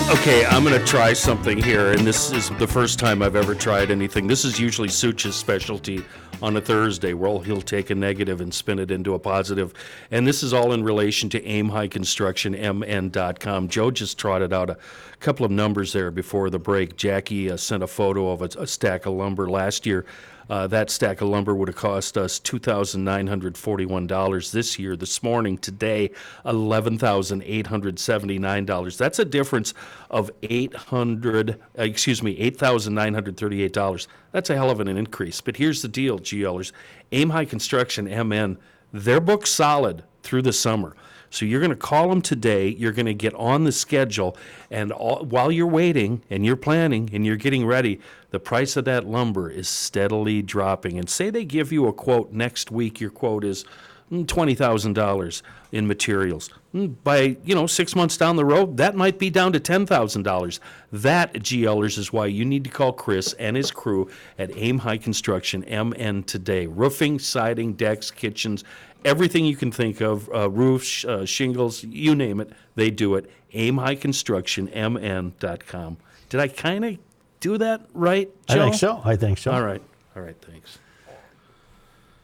Okay, 0.07 0.45
I'm 0.45 0.63
going 0.63 0.79
to 0.79 0.85
try 0.85 1.13
something 1.13 1.57
here, 1.57 1.91
and 1.91 2.05
this 2.05 2.31
is 2.31 2.51
the 2.51 2.67
first 2.67 2.99
time 2.99 3.23
I've 3.23 3.35
ever 3.35 3.55
tried 3.55 3.89
anything. 3.89 4.27
This 4.27 4.45
is 4.45 4.59
usually 4.59 4.87
Such's 4.87 5.35
specialty 5.35 6.05
on 6.41 6.57
a 6.57 6.61
Thursday, 6.61 7.13
Well, 7.13 7.39
he'll 7.39 7.61
take 7.61 7.89
a 7.89 7.95
negative 7.95 8.41
and 8.41 8.53
spin 8.53 8.79
it 8.79 8.91
into 8.91 9.13
a 9.13 9.19
positive. 9.19 9.73
And 10.11 10.27
this 10.27 10.43
is 10.43 10.53
all 10.53 10.71
in 10.73 10.83
relation 10.83 11.29
to 11.29 11.43
Aim 11.45 11.69
High 11.69 11.87
Construction. 11.87 12.53
Joe 12.55 13.91
just 13.91 14.17
trotted 14.17 14.53
out 14.53 14.69
a 14.69 14.77
couple 15.19 15.45
of 15.45 15.51
numbers 15.51 15.93
there 15.93 16.11
before 16.11 16.49
the 16.49 16.59
break. 16.59 16.97
Jackie 16.97 17.49
uh, 17.49 17.57
sent 17.57 17.83
a 17.83 17.87
photo 17.87 18.31
of 18.31 18.41
a, 18.41 18.49
a 18.59 18.67
stack 18.67 19.05
of 19.05 19.13
lumber 19.13 19.49
last 19.49 19.85
year. 19.85 20.05
Uh, 20.49 20.65
that 20.67 20.89
stack 20.89 21.21
of 21.21 21.29
lumber 21.29 21.55
would 21.55 21.67
have 21.67 21.75
cost 21.75 22.17
us 22.17 22.39
$2,941 22.39 24.51
this 24.51 24.79
year. 24.79 24.95
This 24.95 25.21
morning, 25.23 25.57
today, 25.57 26.11
$11,879. 26.45 28.97
That's 28.97 29.19
a 29.19 29.25
difference 29.25 29.73
of 30.09 30.31
800, 30.43 31.51
uh, 31.51 31.83
excuse 31.83 32.21
me, 32.21 32.37
$8,938. 32.51 34.07
That's 34.31 34.49
a 34.49 34.55
hell 34.55 34.69
of 34.69 34.79
an 34.79 34.87
increase. 34.87 35.41
But 35.41 35.57
here's 35.57 35.81
the 35.81 35.87
deal, 35.87 36.19
GLers. 36.19 36.71
Aim 37.11 37.31
High 37.31 37.45
Construction, 37.45 38.05
MN, 38.05 38.57
they're 38.93 39.19
booked 39.19 39.47
solid 39.47 40.03
through 40.23 40.43
the 40.43 40.53
summer. 40.53 40.95
So 41.29 41.45
you're 41.45 41.59
going 41.59 41.69
to 41.71 41.75
call 41.75 42.09
them 42.09 42.21
today. 42.21 42.69
You're 42.69 42.91
going 42.91 43.05
to 43.05 43.13
get 43.13 43.33
on 43.35 43.63
the 43.63 43.71
schedule, 43.71 44.37
and 44.69 44.91
all, 44.91 45.25
while 45.25 45.51
you're 45.51 45.67
waiting 45.67 46.21
and 46.29 46.45
you're 46.45 46.55
planning 46.55 47.09
and 47.13 47.25
you're 47.25 47.35
getting 47.35 47.65
ready, 47.65 47.99
the 48.31 48.39
price 48.39 48.75
of 48.75 48.85
that 48.85 49.05
lumber 49.05 49.49
is 49.49 49.67
steadily 49.67 50.41
dropping. 50.41 50.97
And 50.97 51.09
say 51.09 51.29
they 51.29 51.45
give 51.45 51.71
you 51.71 51.87
a 51.87 51.93
quote 51.93 52.31
next 52.31 52.71
week. 52.71 52.99
Your 52.99 53.09
quote 53.09 53.43
is 53.43 53.65
mm, 54.11 54.27
twenty 54.27 54.55
thousand 54.55 54.93
dollars 54.93 55.43
in 55.71 55.87
materials. 55.87 56.49
Mm, 56.73 56.95
By 57.03 57.37
you 57.43 57.55
know 57.55 57.67
six 57.67 57.95
months 57.95 58.17
down 58.17 58.35
the 58.35 58.45
road, 58.45 58.77
that 58.77 58.95
might 58.95 59.19
be 59.19 59.29
down 59.29 59.53
to 59.53 59.59
ten 59.59 59.85
thousand 59.85 60.23
dollars. 60.23 60.59
That 60.91 61.33
GLers 61.33 61.97
is 61.97 62.11
why 62.13 62.27
you 62.27 62.45
need 62.45 62.63
to 62.65 62.69
call 62.69 62.93
Chris 62.93 63.33
and 63.33 63.55
his 63.57 63.71
crew 63.71 64.09
at 64.39 64.51
Aim 64.55 64.79
High 64.79 64.97
Construction 64.97 65.61
MN 65.69 66.23
today. 66.23 66.67
Roofing, 66.67 67.19
siding, 67.19 67.73
decks, 67.73 68.11
kitchens, 68.11 68.63
everything 69.03 69.45
you 69.45 69.55
can 69.55 69.71
think 69.71 70.01
of, 70.01 70.29
uh, 70.33 70.49
roofs, 70.49 71.05
uh, 71.05 71.25
shingles, 71.25 71.83
you 71.83 72.15
name 72.15 72.39
it, 72.39 72.51
they 72.75 72.89
do 72.89 73.15
it. 73.15 73.29
Aim 73.53 73.77
High 73.77 73.95
Construction 73.95 74.65
MN.com. 74.73 75.97
Did 76.29 76.39
I 76.41 76.47
kind 76.47 76.83
of 76.85 76.97
do 77.39 77.57
that 77.57 77.81
right, 77.93 78.29
Joe? 78.47 78.55
I 78.55 78.63
think 78.63 78.75
so. 78.75 79.01
I 79.05 79.15
think 79.15 79.37
so. 79.37 79.51
All 79.51 79.61
right. 79.63 79.81
All 80.15 80.21
right. 80.23 80.35
Thanks. 80.41 80.79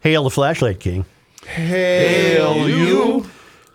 Hail 0.01 0.23
the 0.23 0.29
flashlight 0.29 0.79
king. 0.79 1.05
Hail 1.45 2.69
you. 2.69 3.25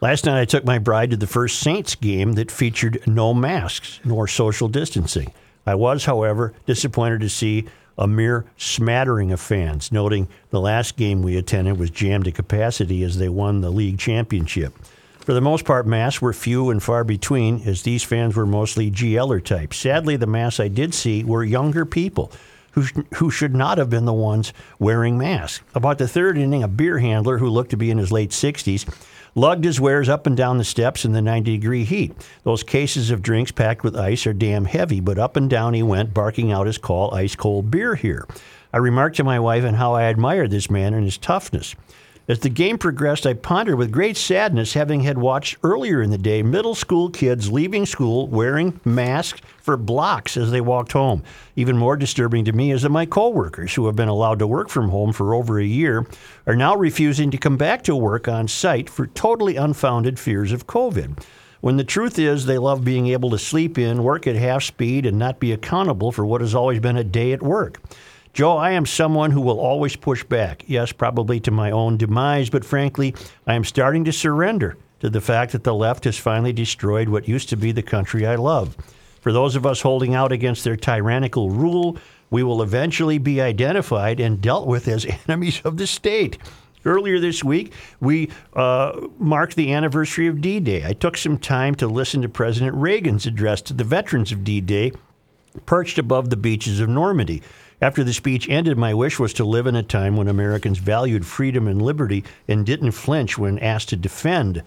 Last 0.01 0.27
night 0.27 0.41
I 0.41 0.45
took 0.45 0.65
my 0.65 0.79
bride 0.79 1.11
to 1.11 1.17
the 1.17 1.27
first 1.27 1.59
Saints 1.59 1.95
game 1.95 2.35
that 2.35 2.51
featured 2.51 3.03
no 3.07 3.35
masks 3.35 4.01
nor 4.05 4.29
social 4.29 4.69
distancing. 4.69 5.33
I 5.67 5.75
was, 5.75 6.05
however, 6.05 6.55
disappointed 6.65 7.21
to 7.23 7.29
see 7.29 7.67
a 7.99 8.07
mere 8.07 8.45
smattering 8.57 9.33
of 9.33 9.41
fans, 9.41 9.91
noting 9.91 10.29
the 10.51 10.61
last 10.61 10.97
game 10.97 11.23
we 11.23 11.37
attended 11.37 11.79
was 11.79 11.91
jammed 11.91 12.27
to 12.27 12.33
capacity 12.33 13.03
as 13.03 13.19
they 13.19 13.29
won 13.29 13.63
the 13.63 13.71
league 13.71 13.99
championship. 13.99 14.75
For 15.19 15.33
the 15.33 15.41
most 15.41 15.65
part, 15.65 15.87
masks 15.87 16.23
were 16.23 16.33
few 16.33 16.71
and 16.71 16.81
far 16.81 17.03
between, 17.03 17.63
as 17.67 17.83
these 17.83 18.05
fans 18.05 18.37
were 18.37 18.47
mostly 18.47 18.93
GLer 18.93 19.43
types. 19.43 19.79
Sadly, 19.79 20.17
the 20.17 20.27
masks 20.27 20.61
I 20.61 20.69
did 20.69 20.95
see 20.95 21.25
were 21.25 21.43
younger 21.43 21.85
people 21.85 22.31
who, 22.77 22.85
sh- 22.85 22.93
who 23.15 23.31
should 23.31 23.55
not 23.55 23.79
have 23.79 23.91
been 23.91 24.05
the 24.05 24.13
ones 24.13 24.53
wearing 24.79 25.19
masks. 25.19 25.65
About 25.75 25.99
the 25.99 26.07
third 26.07 26.39
inning, 26.39 26.63
a 26.63 26.69
beer 26.69 26.99
handler 26.99 27.39
who 27.39 27.49
looked 27.49 27.71
to 27.71 27.77
be 27.77 27.91
in 27.91 27.99
his 27.99 28.13
late 28.13 28.31
60s 28.31 28.87
lugged 29.35 29.65
his 29.65 29.81
wares 29.81 30.09
up 30.09 30.27
and 30.27 30.37
down 30.37 30.59
the 30.59 30.65
steps 30.65 31.05
in 31.05 31.13
the 31.13 31.23
90 31.23 31.59
degree 31.59 31.85
heat. 31.85 32.15
Those 32.43 32.63
cases 32.63 33.11
of 33.11 33.23
drinks 33.23 33.53
packed 33.53 33.83
with 33.83 33.97
ice 33.97 34.27
are 34.27 34.33
damn 34.33 34.65
heavy, 34.67 35.01
but 35.01 35.19
up 35.19 35.37
and 35.37 35.49
down 35.49 35.75
he 35.75 35.83
went, 35.83 36.15
barking 36.15 36.53
out 36.53 36.67
his 36.67 36.79
call, 36.79 37.15
ice 37.15 37.35
cold 37.35 37.71
beer 37.71 37.95
here. 37.95 38.27
I 38.73 38.79
remarked 38.79 39.17
to 39.17 39.25
my 39.25 39.41
wife 39.41 39.65
on 39.65 39.75
how 39.75 39.95
I 39.95 40.05
admired 40.05 40.51
this 40.51 40.71
man 40.71 40.95
and 40.95 41.05
his 41.05 41.19
toughness. 41.19 41.75
As 42.29 42.41
the 42.41 42.49
game 42.49 42.77
progressed, 42.77 43.25
I 43.25 43.35
pondered 43.35 43.77
with 43.77 43.93
great 43.93 44.17
sadness, 44.17 44.73
having 44.73 45.03
had 45.03 45.17
watched 45.17 45.59
earlier 45.63 46.03
in 46.03 46.11
the 46.11 46.19
day 46.19 46.43
middle 46.43 46.75
school 46.75 47.09
kids 47.09 47.53
leaving 47.53 47.87
school 47.87 48.27
wearing 48.27 48.81
masks 48.85 49.41
for 49.59 49.77
blocks 49.77 50.37
as 50.37 50.51
they 50.51 50.61
walked 50.61 50.91
home. 50.91 51.23
Even 51.55 51.77
more 51.77 51.97
disturbing 51.97 52.45
to 52.45 52.53
me 52.53 52.73
is 52.73 52.83
that 52.83 52.89
my 52.89 53.07
coworkers, 53.07 53.75
who 53.75 53.87
have 53.87 53.95
been 53.95 54.09
allowed 54.09 54.41
to 54.41 54.47
work 54.49 54.69
from 54.69 54.89
home 54.89 55.13
for 55.13 55.35
over 55.35 55.61
a 55.61 55.65
year, 55.65 56.05
are 56.49 56.57
now 56.57 56.75
refusing 56.75 57.31
to 57.31 57.39
come 57.39 57.57
back 57.57 57.85
to 57.85 57.95
work 57.95 58.27
on 58.27 58.49
site 58.49 58.91
for 58.91 59.07
totally 59.07 59.55
unfounded 59.55 60.19
fears 60.19 60.51
of 60.51 60.67
COVID. 60.67 61.23
When 61.61 61.77
the 61.77 61.85
truth 61.85 62.19
is, 62.19 62.47
they 62.47 62.59
love 62.59 62.85
being 62.85 63.07
able 63.07 63.31
to 63.31 63.39
sleep 63.39 63.79
in, 63.79 64.03
work 64.03 64.27
at 64.27 64.35
half 64.35 64.65
speed, 64.65 65.07
and 65.07 65.17
not 65.17 65.39
be 65.39 65.53
accountable 65.53 66.11
for 66.11 66.27
what 66.27 66.41
has 66.41 66.57
always 66.57 66.81
been 66.81 66.97
a 66.97 67.05
day 67.05 67.33
at 67.33 67.43
work. 67.43 67.81
Joe, 68.37 68.59
I 68.59 68.73
am 68.73 68.85
someone 68.85 69.31
who 69.31 69.41
will 69.41 69.59
always 69.59 69.97
push 69.97 70.23
back. 70.23 70.63
Yes, 70.67 70.93
probably 70.93 71.41
to 71.41 71.51
my 71.51 71.71
own 71.71 71.97
demise, 71.97 72.51
but 72.51 72.67
frankly, 72.67 73.15
I 73.47 73.55
am 73.55 73.65
starting 73.65 74.05
to 74.05 74.13
surrender 74.13 74.77
to 75.01 75.09
the 75.09 75.23
fact 75.23 75.53
that 75.53 75.65
the 75.65 75.75
left 75.75 76.05
has 76.05 76.19
finally 76.19 76.53
destroyed 76.53 77.09
what 77.09 77.27
used 77.27 77.49
to 77.49 77.57
be 77.57 77.73
the 77.73 77.83
country 77.83 78.27
I 78.27 78.35
love. 78.35 78.77
For 79.23 79.33
those 79.33 79.57
of 79.57 79.65
us 79.65 79.81
holding 79.81 80.15
out 80.15 80.33
against 80.33 80.65
their 80.65 80.77
tyrannical 80.77 81.49
rule, 81.49 81.97
we 82.29 82.43
will 82.43 82.61
eventually 82.61 83.17
be 83.17 83.41
identified 83.41 84.21
and 84.21 84.43
dealt 84.43 84.67
with 84.67 84.87
as 84.87 85.07
enemies 85.27 85.63
of 85.65 85.79
the 85.79 85.87
state. 85.87 86.37
Earlier 86.85 87.19
this 87.19 87.43
week, 87.43 87.73
we 88.01 88.29
uh, 88.53 89.01
marked 89.19 89.57
the 89.57 89.73
anniversary 89.73 90.27
of 90.27 90.43
D 90.43 90.61
Day. 90.61 90.85
I 90.85 90.93
took 90.93 91.17
some 91.17 91.39
time 91.39 91.75
to 91.77 91.87
listen 91.87 92.21
to 92.21 92.29
President 92.29 92.77
Reagan's 92.77 93.25
address 93.25 93.63
to 93.63 93.73
the 93.73 93.83
veterans 93.83 94.31
of 94.31 94.45
D 94.45 94.61
Day, 94.61 94.93
perched 95.65 95.97
above 95.97 96.29
the 96.29 96.37
beaches 96.37 96.81
of 96.81 96.91
Normandy. 96.91 97.43
After 97.81 98.03
the 98.03 98.15
speech 98.15 98.49
ended, 98.49 98.79
my 98.79 98.95
wish 98.95 99.19
was 99.19 99.35
to 99.35 99.45
live 99.45 99.67
in 99.67 99.77
a 99.77 99.83
time 99.83 100.17
when 100.17 100.29
Americans 100.29 100.79
valued 100.79 101.27
freedom 101.27 101.69
and 101.69 101.81
liberty 101.83 102.25
and 102.49 102.65
didn't 102.65 102.93
flinch 102.93 103.37
when 103.37 103.59
asked 103.59 103.91
to 103.91 103.97
defend 103.97 104.63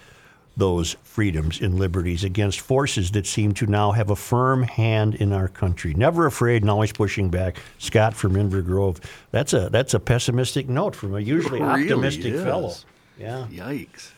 those 0.56 0.96
freedoms 1.04 1.60
and 1.62 1.80
liberties 1.80 2.24
against 2.24 2.60
forces 2.60 3.12
that 3.12 3.26
seem 3.26 3.54
to 3.54 3.66
now 3.66 3.92
have 3.94 4.10
a 4.10 4.16
firm 4.16 4.64
hand 4.64 5.16
in 5.16 5.32
our 5.32 5.48
country. 5.48 5.94
Never 5.94 6.26
afraid 6.26 6.62
and 6.64 6.70
always 6.70 6.92
pushing 6.92 7.30
back. 7.30 7.60
Scott 7.78 8.14
from 8.14 8.34
Inver 8.34 8.64
Grove. 8.64 9.00
That's 9.32 9.54
a 9.54 9.70
that's 9.70 9.94
a 9.94 10.00
pessimistic 10.00 10.68
note 10.68 10.96
from 10.96 11.16
a 11.16 11.20
usually 11.20 11.62
Really 11.62 11.86
optimistic 11.86 12.34
is. 12.34 12.44
fellow. 12.44 12.74
Yeah. 13.18 13.48
Yikes. 13.50 14.12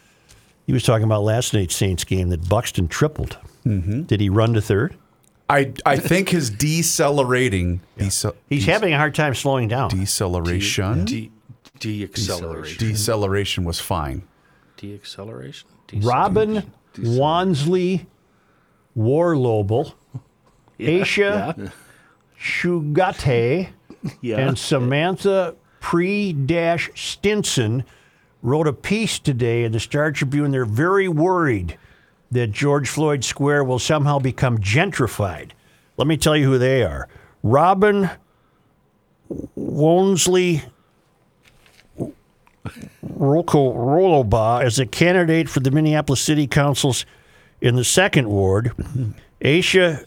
He 0.66 0.74
was 0.74 0.84
talking 0.84 1.04
about 1.04 1.24
last 1.24 1.54
night's 1.54 1.76
Saints 1.76 2.04
game 2.04 2.30
that 2.30 2.50
Buxton 2.50 2.88
tripled. 2.88 3.38
Mm-hmm. 3.66 4.04
Did 4.04 4.20
he 4.20 4.30
run 4.30 4.54
to 4.54 4.62
third? 4.62 4.96
I 5.52 5.74
I 5.86 5.98
think 5.98 6.30
his 6.30 6.50
decelerating 6.50 7.82
decel- 7.98 8.36
He's 8.50 8.66
having 8.66 8.94
a 8.94 8.98
hard 8.98 9.14
time 9.14 9.36
slowing 9.36 9.68
down. 9.68 9.90
deceleration 9.90 11.06
De- 11.06 11.32
deacceleration. 11.80 12.78
deceleration 12.78 13.64
was 13.66 13.80
fine. 13.80 14.24
Deacceleration. 14.78 15.66
Robin 16.02 16.72
Wonsley 16.96 18.06
Worlobah, 18.98 19.94
Aisha 20.80 21.72
Chughtai, 22.40 23.70
and 24.24 24.58
Samantha 24.58 25.56
Pre 25.80 26.36
Stinson 26.96 27.84
wrote 28.42 28.68
a 28.68 28.74
piece 28.74 29.20
today 29.20 29.64
in 29.64 29.72
the 29.72 29.80
Star 29.80 30.12
Tribune. 30.12 30.52
They're 30.52 30.66
very 30.66 31.08
worried 31.08 31.78
that 32.32 32.52
George 32.52 32.90
Floyd 32.90 33.24
Square 33.24 33.66
will 33.66 33.80
somehow 33.80 34.20
become 34.20 34.58
gentrified. 34.58 35.52
Let 35.98 36.08
me 36.08 36.18
tell 36.18 36.36
you 36.36 36.46
who 36.46 36.58
they 36.58 36.84
are. 36.84 37.08
Robin 37.44 38.10
Wonsley 39.58 40.64
Roko 43.06 43.76
Roloba 43.76 44.64
as 44.64 44.80
a 44.80 44.86
candidate 44.86 45.50
for 45.50 45.60
the 45.60 45.72
Minneapolis 45.72 46.22
City 46.22 46.48
Council's 46.48 47.06
in 47.60 47.76
the 47.76 47.84
second 47.84 48.30
ward. 48.30 48.72
Aisha 49.42 50.06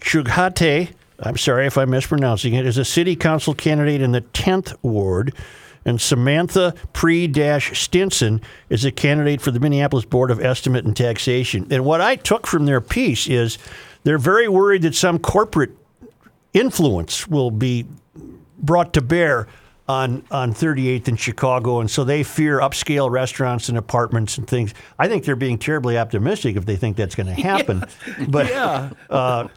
Chughtai, 0.00 0.92
I'm 1.20 1.36
sorry 1.36 1.66
if 1.66 1.78
I'm 1.78 1.90
mispronouncing 1.90 2.54
it, 2.54 2.66
is 2.66 2.78
a 2.78 2.84
city 2.84 3.16
council 3.16 3.54
candidate 3.54 4.00
in 4.00 4.12
the 4.12 4.20
10th 4.20 4.76
ward. 4.82 5.34
And 5.88 5.98
Samantha 5.98 6.74
Pre 6.92 7.32
Stinson 7.60 8.42
is 8.68 8.84
a 8.84 8.92
candidate 8.92 9.40
for 9.40 9.50
the 9.50 9.58
Minneapolis 9.58 10.04
Board 10.04 10.30
of 10.30 10.38
Estimate 10.38 10.84
and 10.84 10.94
Taxation. 10.94 11.66
And 11.70 11.82
what 11.82 12.02
I 12.02 12.16
took 12.16 12.46
from 12.46 12.66
their 12.66 12.82
piece 12.82 13.26
is 13.26 13.56
they're 14.04 14.18
very 14.18 14.48
worried 14.48 14.82
that 14.82 14.94
some 14.94 15.18
corporate 15.18 15.70
influence 16.52 17.26
will 17.26 17.50
be 17.50 17.86
brought 18.58 18.92
to 18.92 19.00
bear 19.00 19.48
on 19.88 20.22
on 20.30 20.52
38th 20.52 21.08
in 21.08 21.16
Chicago, 21.16 21.80
and 21.80 21.90
so 21.90 22.04
they 22.04 22.22
fear 22.22 22.60
upscale 22.60 23.10
restaurants 23.10 23.70
and 23.70 23.78
apartments 23.78 24.36
and 24.36 24.46
things. 24.46 24.74
I 24.98 25.08
think 25.08 25.24
they're 25.24 25.36
being 25.36 25.56
terribly 25.56 25.96
optimistic 25.96 26.56
if 26.56 26.66
they 26.66 26.76
think 26.76 26.98
that's 26.98 27.14
going 27.14 27.28
to 27.34 27.40
happen. 27.40 27.82
But 28.28 28.52
uh, 29.10 29.48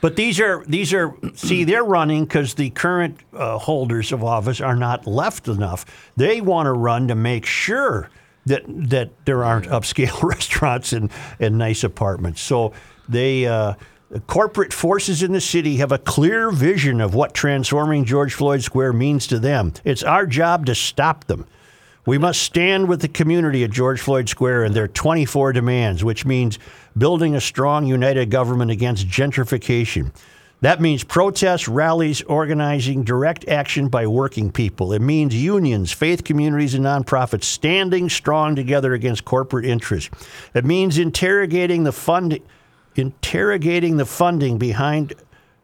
but 0.00 0.16
these 0.16 0.40
are 0.40 0.64
these 0.66 0.92
are 0.92 1.14
see 1.34 1.64
they're 1.64 1.84
running 1.84 2.24
because 2.24 2.54
the 2.54 2.70
current 2.70 3.18
uh, 3.32 3.58
holders 3.58 4.12
of 4.12 4.24
office 4.24 4.60
are 4.60 4.76
not 4.76 5.06
left 5.06 5.48
enough. 5.48 5.84
They 6.16 6.40
want 6.40 6.66
to 6.66 6.72
run 6.72 7.08
to 7.08 7.14
make 7.14 7.46
sure 7.46 8.10
that 8.46 8.62
that 8.66 9.10
there 9.26 9.44
aren't 9.44 9.66
upscale 9.66 10.22
restaurants 10.28 10.92
and 10.92 11.10
and 11.38 11.58
nice 11.58 11.84
apartments. 11.84 12.40
So 12.40 12.72
they. 13.08 13.46
Uh, 13.46 13.74
Corporate 14.26 14.72
forces 14.72 15.22
in 15.22 15.30
the 15.30 15.40
city 15.40 15.76
have 15.76 15.92
a 15.92 15.98
clear 15.98 16.50
vision 16.50 17.00
of 17.00 17.14
what 17.14 17.32
transforming 17.32 18.04
George 18.04 18.34
Floyd 18.34 18.60
Square 18.60 18.94
means 18.94 19.28
to 19.28 19.38
them. 19.38 19.72
It's 19.84 20.02
our 20.02 20.26
job 20.26 20.66
to 20.66 20.74
stop 20.74 21.26
them. 21.26 21.46
We 22.06 22.18
must 22.18 22.42
stand 22.42 22.88
with 22.88 23.02
the 23.02 23.08
community 23.08 23.62
at 23.62 23.70
George 23.70 24.00
Floyd 24.00 24.28
Square 24.28 24.64
and 24.64 24.74
their 24.74 24.88
24 24.88 25.52
demands, 25.52 26.02
which 26.02 26.26
means 26.26 26.58
building 26.96 27.34
a 27.34 27.40
strong, 27.40 27.86
united 27.86 28.30
government 28.30 28.70
against 28.70 29.08
gentrification. 29.08 30.12
That 30.60 30.80
means 30.80 31.04
protests, 31.04 31.68
rallies, 31.68 32.20
organizing, 32.22 33.02
direct 33.02 33.48
action 33.48 33.88
by 33.88 34.06
working 34.06 34.52
people. 34.52 34.92
It 34.92 35.00
means 35.00 35.34
unions, 35.34 35.90
faith 35.90 36.22
communities, 36.22 36.74
and 36.74 36.84
nonprofits 36.84 37.44
standing 37.44 38.10
strong 38.10 38.56
together 38.56 38.92
against 38.92 39.24
corporate 39.24 39.64
interests. 39.64 40.10
It 40.52 40.66
means 40.66 40.98
interrogating 40.98 41.84
the 41.84 41.92
fund, 41.92 42.38
interrogating 42.94 43.96
the 43.96 44.04
funding 44.04 44.58
behind 44.58 45.14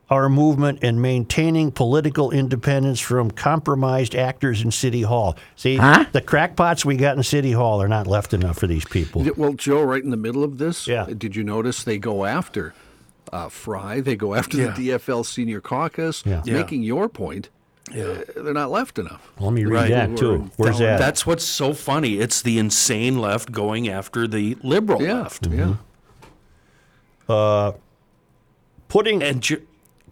our 0.09 0.29
movement 0.29 0.79
and 0.83 1.03
maintaining 1.03 1.73
political 1.73 2.31
independence 2.31 3.01
from 3.01 3.31
compromised 3.31 4.15
actors 4.15 4.63
in 4.63 4.71
City 4.71 5.03
Hall. 5.03 5.37
See, 5.57 5.77
the 5.79 6.23
crackpots 6.25 6.85
we 6.85 6.97
got 6.97 7.17
in 7.17 7.23
City 7.25 7.53
Hall 7.53 7.83
are 7.83 7.89
not 7.89 8.07
left 8.07 8.33
enough 8.33 8.59
for 8.59 8.67
these 8.69 8.85
people. 8.85 9.27
Well, 9.37 9.55
Joe, 9.55 9.83
right 9.83 10.03
in 10.03 10.11
the 10.11 10.17
middle 10.17 10.45
of 10.45 10.59
this, 10.59 10.87
Yeah. 10.87 11.07
did 11.07 11.35
you 11.35 11.43
notice 11.43 11.83
they 11.83 11.99
go 11.99 12.25
after 12.25 12.73
uh, 13.33 13.49
Fry? 13.49 14.01
They 14.01 14.15
go 14.15 14.35
after 14.35 14.57
Yeah. 14.57 14.67
the 14.69 14.91
DFL 14.91 15.25
Senior 15.25 15.61
Caucus, 15.61 16.23
Yeah. 16.25 16.43
Yeah. 16.45 16.55
making 16.55 16.83
your 16.85 17.09
point. 17.09 17.49
uh, 17.93 18.23
they're 18.35 18.53
not 18.53 18.69
left 18.71 18.99
enough. 18.99 19.31
Let 19.39 19.53
me 19.53 19.65
read 19.65 19.73
Right. 19.83 19.91
that 19.91 20.17
too. 20.17 20.51
Where's 20.57 20.79
that? 20.81 20.99
That's 20.99 21.25
what's 21.25 21.45
so 21.45 21.73
funny. 21.73 22.19
It's 22.19 22.43
the 22.43 22.59
insane 22.59 23.21
left 23.21 23.53
going 23.53 23.89
after 23.89 24.27
the 24.27 24.57
liberal 24.65 25.01
Yeah, 25.01 25.21
left. 25.23 25.47
yeah. 25.47 25.75
Uh, 27.29 27.73
putting 28.89 29.23
And 29.23 29.41
ju- 29.41 29.63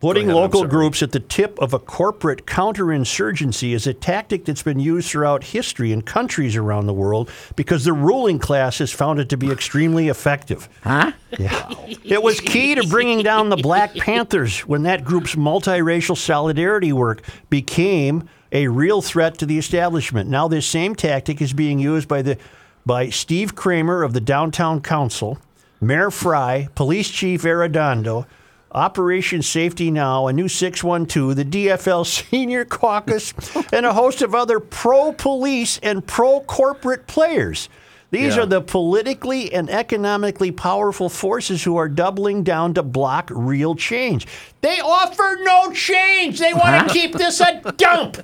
Putting 0.05 0.29
local 0.29 0.67
groups 0.67 1.03
at 1.03 1.13
the 1.13 1.21
tip 1.21 1.59
of 1.61 1.73
a 1.73 1.79
corporate 1.79 2.45
counterinsurgency 2.45 3.75
is 3.75 3.87
a 3.87 3.95
tactic 3.95 4.45
that's 4.45 4.63
been 4.63 4.79
used 4.79 5.09
throughout 5.09 5.43
history 5.43 5.93
in 5.93 6.03
countries 6.03 6.57
around 6.57 6.85
the 6.85 6.93
world 6.93 7.31
because 7.57 7.87
the 7.87 7.95
ruling 7.95 8.39
class 8.39 8.81
has 8.81 8.93
found 8.93 9.19
it 9.19 9.31
to 9.31 9.39
be 9.39 9.51
extremely 9.51 10.09
effective. 10.09 10.69
Huh? 10.83 11.13
Yeah. 11.39 11.73
It 12.05 12.23
was 12.23 12.39
key 12.39 12.75
to 12.75 12.87
bringing 12.87 13.23
down 13.23 13.49
the 13.49 13.57
Black 13.57 13.95
Panthers 13.95 14.61
when 14.67 14.83
that 14.83 15.07
group's 15.07 15.37
multiracial 15.37 16.19
solidarity 16.19 16.93
work 16.93 17.23
became 17.49 18.29
a 18.53 18.69
real 18.69 19.01
threat 19.01 19.39
to 19.39 19.47
the 19.47 19.57
establishment. 19.57 20.29
Now 20.29 20.49
this 20.49 20.67
same 20.67 20.95
tactic 20.95 21.41
is 21.41 21.55
being 21.55 21.79
used 21.79 22.09
by 22.09 22.21
the 22.21 22.37
by 22.85 23.09
Steve 23.09 23.55
Cramer 23.55 24.03
of 24.03 24.13
the 24.13 24.21
Downtown 24.21 24.83
Council, 24.83 25.39
Mayor 25.81 26.11
Fry, 26.11 26.69
Police 26.75 27.09
Chief 27.09 27.41
Arradondo, 27.45 28.27
Operation 28.75 29.41
Safety 29.43 29.91
Now, 29.91 30.27
a 30.27 30.33
new 30.33 30.49
612, 30.49 31.37
the 31.37 31.45
DFL 31.45 32.05
Senior 32.31 32.65
Caucus, 32.65 33.33
and 33.73 33.87
a 33.87 33.93
host 33.93 34.21
of 34.23 34.35
other 34.35 34.59
pro 34.59 35.13
police 35.13 35.79
and 35.83 36.05
pro 36.07 36.41
corporate 36.41 37.07
players. 37.07 37.69
These 38.11 38.37
Yeah. 38.37 38.43
are 38.43 38.47
the 38.47 38.61
politically 38.61 39.53
and 39.53 39.69
economically 39.71 40.51
powerful 40.53 41.09
forces 41.09 41.65
who 41.65 41.77
are 41.77 41.89
doubling 41.89 42.43
down 42.45 42.75
to 42.75 42.83
block 42.83 43.29
real 43.33 43.75
change. 43.75 44.27
They 44.61 44.81
offer 44.81 45.39
no 45.43 45.73
change. 45.73 46.39
They 46.39 46.55
want 46.55 46.87
to 46.89 46.93
keep 47.01 47.13
this 47.15 47.41
a 47.41 47.61
dump. 47.77 48.19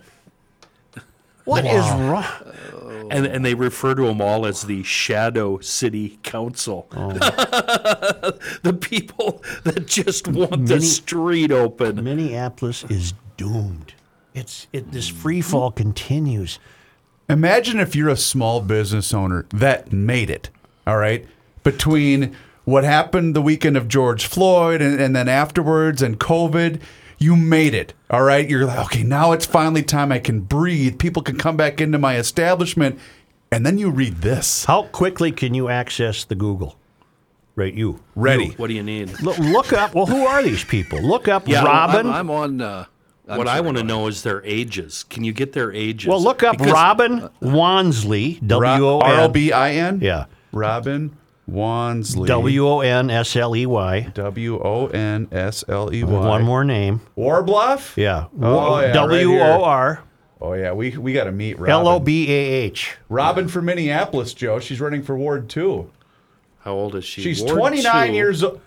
What 1.44 1.64
is 1.64 1.84
wrong? 1.90 2.24
Oh. 2.72 3.08
and 3.10 3.26
and 3.26 3.44
they 3.44 3.54
refer 3.54 3.94
to 3.94 4.02
them 4.02 4.20
all 4.20 4.46
as 4.46 4.62
the 4.62 4.82
shadow 4.82 5.58
city 5.60 6.18
council. 6.22 6.88
Oh. 6.92 7.12
the 8.62 8.76
people 8.78 9.42
that 9.64 9.86
just 9.86 10.28
want 10.28 10.66
the 10.66 10.80
street 10.80 11.50
open. 11.50 12.02
Minneapolis 12.04 12.84
is 12.84 13.14
doomed. 13.36 13.94
It's 14.34 14.66
it, 14.72 14.92
this 14.92 15.08
free 15.08 15.40
fall 15.40 15.70
continues. 15.72 16.58
Imagine 17.28 17.78
if 17.78 17.94
you're 17.94 18.08
a 18.08 18.16
small 18.16 18.60
business 18.60 19.14
owner 19.14 19.46
that 19.54 19.92
made 19.92 20.30
it, 20.30 20.50
all 20.86 20.96
right, 20.96 21.26
between 21.62 22.36
what 22.64 22.84
happened 22.84 23.34
the 23.34 23.42
weekend 23.42 23.76
of 23.76 23.88
George 23.88 24.26
Floyd 24.26 24.82
and, 24.82 25.00
and 25.00 25.14
then 25.14 25.28
afterwards 25.28 26.02
and 26.02 26.18
COVID. 26.18 26.80
You 27.22 27.36
made 27.36 27.74
it, 27.74 27.92
all 28.08 28.22
right? 28.22 28.48
You're 28.48 28.64
like, 28.64 28.78
okay, 28.86 29.02
now 29.02 29.32
it's 29.32 29.44
finally 29.44 29.82
time 29.82 30.10
I 30.10 30.18
can 30.18 30.40
breathe. 30.40 30.98
People 30.98 31.22
can 31.22 31.36
come 31.36 31.54
back 31.54 31.78
into 31.78 31.98
my 31.98 32.16
establishment. 32.16 32.98
And 33.52 33.66
then 33.66 33.76
you 33.76 33.90
read 33.90 34.22
this. 34.22 34.64
How 34.64 34.84
quickly 34.84 35.30
can 35.30 35.52
you 35.52 35.68
access 35.68 36.24
the 36.24 36.34
Google? 36.34 36.78
Right, 37.56 37.74
you 37.74 38.00
Ready. 38.16 38.50
What 38.56 38.68
do 38.68 38.74
you 38.74 38.82
need? 38.82 39.20
look, 39.20 39.36
look 39.38 39.74
up. 39.74 39.94
Well, 39.94 40.06
who 40.06 40.24
are 40.24 40.42
these 40.42 40.64
people? 40.64 41.02
Look 41.02 41.28
up 41.28 41.46
Yeah, 41.46 41.62
Robin. 41.62 42.06
I'm, 42.06 42.12
I'm 42.14 42.30
on. 42.30 42.60
Uh, 42.62 42.86
I'm 43.28 43.36
what 43.36 43.48
I 43.48 43.60
want 43.60 43.76
to 43.76 43.84
know 43.84 44.06
is 44.06 44.22
their 44.22 44.42
ages. 44.46 45.04
Can 45.04 45.22
you 45.22 45.32
get 45.32 45.52
their 45.52 45.70
ages? 45.72 46.08
well, 46.08 46.22
look 46.22 46.42
up 46.42 46.56
Because- 46.56 46.72
Robin 46.72 47.28
Wonsley. 47.42 48.44
W 48.46 48.86
O 48.88 49.00
R 49.00 49.12
N. 49.12 49.20
O 49.20 49.28
B 49.28 49.52
I 49.52 49.72
N? 49.72 50.00
Yeah, 50.00 50.24
Robin 50.52 51.14
Wonsley. 51.50 52.26
W 52.26 52.66
O 52.66 52.80
N 52.80 53.10
S 53.10 53.34
L 53.36 53.54
E 53.56 53.66
Y. 53.66 54.00
W 54.14 54.60
O 54.62 54.86
N 54.88 55.28
S 55.32 55.64
L 55.68 55.92
E 55.92 56.04
Y. 56.04 56.10
One 56.10 56.42
more 56.42 56.64
name. 56.64 57.00
Warbluff? 57.16 57.96
Yeah. 57.96 58.26
Oh, 58.40 58.78
yeah, 58.80 58.86
right 58.86 58.92
W 58.94 59.28
here. 59.30 59.42
O 59.44 59.64
R 59.64 60.02
Oh 60.42 60.54
yeah, 60.54 60.72
we 60.72 60.96
we 60.96 61.12
got 61.12 61.24
to 61.24 61.32
meet 61.32 61.58
Robin. 61.58 61.70
L 61.74 61.88
O 61.88 62.00
B 62.00 62.30
A 62.30 62.34
H. 62.64 62.96
Robin 63.10 63.46
from 63.46 63.66
Minneapolis, 63.66 64.32
Joe. 64.32 64.58
She's 64.58 64.80
running 64.80 65.02
for 65.02 65.16
Ward 65.16 65.50
two. 65.50 65.90
How 66.60 66.72
old 66.72 66.94
is 66.94 67.04
she? 67.04 67.20
She's 67.22 67.42
Ward 67.42 67.56
29 67.58 68.08
two. 68.08 68.14
years 68.14 68.42
old. 68.42 68.60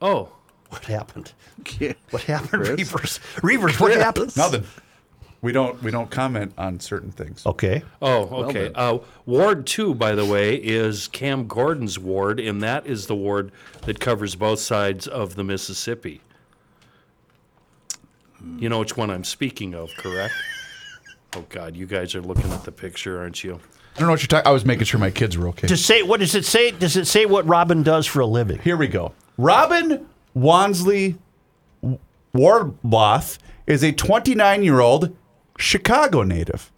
Oh, 0.00 0.30
What 0.68 0.84
happened? 0.84 1.32
What 2.10 2.22
happened, 2.22 2.64
Chris? 2.64 2.80
Reavers? 2.80 3.18
Reavers, 3.40 3.80
what 3.80 3.92
happened? 3.92 4.36
Nothing. 4.36 4.64
We 5.40 5.52
don't 5.52 5.80
we 5.82 5.92
don't 5.92 6.10
comment 6.10 6.52
on 6.58 6.80
certain 6.80 7.12
things. 7.12 7.46
Okay. 7.46 7.82
oh, 8.02 8.44
okay. 8.46 8.64
then. 8.64 8.72
uh, 8.74 8.98
ward 9.24 9.66
two, 9.66 9.94
by 9.94 10.14
the 10.16 10.24
way, 10.24 10.56
is 10.56 11.06
Cam 11.08 11.46
Gordon's 11.46 11.98
ward, 11.98 12.40
and 12.40 12.60
that 12.62 12.86
is 12.86 13.06
the 13.06 13.14
ward 13.14 13.52
that 13.82 14.00
covers 14.00 14.34
both 14.34 14.58
sides 14.58 15.06
of 15.06 15.36
the 15.36 15.44
Mississippi. 15.44 16.20
You 18.56 18.68
know 18.68 18.80
which 18.80 18.96
one 18.96 19.10
I'm 19.10 19.24
speaking 19.24 19.74
of, 19.74 19.90
correct? 19.96 20.34
Oh 21.36 21.44
God, 21.48 21.76
you 21.76 21.86
guys 21.86 22.14
are 22.14 22.20
looking 22.20 22.50
at 22.50 22.64
the 22.64 22.72
picture, 22.72 23.20
aren't 23.20 23.44
you? 23.44 23.60
I 23.94 23.98
don't 24.00 24.08
know 24.08 24.12
what 24.12 24.22
you're 24.22 24.28
talking. 24.28 24.48
I 24.48 24.52
was 24.52 24.64
making 24.64 24.84
sure 24.84 24.98
my 24.98 25.10
kids 25.10 25.36
were 25.36 25.48
okay. 25.48 25.68
Does 25.68 25.84
say 25.84 26.02
what 26.02 26.18
does 26.18 26.34
it 26.34 26.44
say? 26.44 26.72
Does 26.72 26.96
it 26.96 27.06
say 27.06 27.26
what 27.26 27.46
Robin 27.46 27.84
does 27.84 28.06
for 28.06 28.20
a 28.20 28.26
living? 28.26 28.58
Here 28.58 28.76
we 28.76 28.88
go. 28.88 29.12
Robin 29.36 30.08
Wonsley 30.36 31.16
Warbloth 32.34 33.38
is 33.66 33.84
a 33.84 33.92
29 33.92 34.62
year 34.62 34.80
old 34.80 35.16
Chicago 35.58 36.22
native 36.22 36.72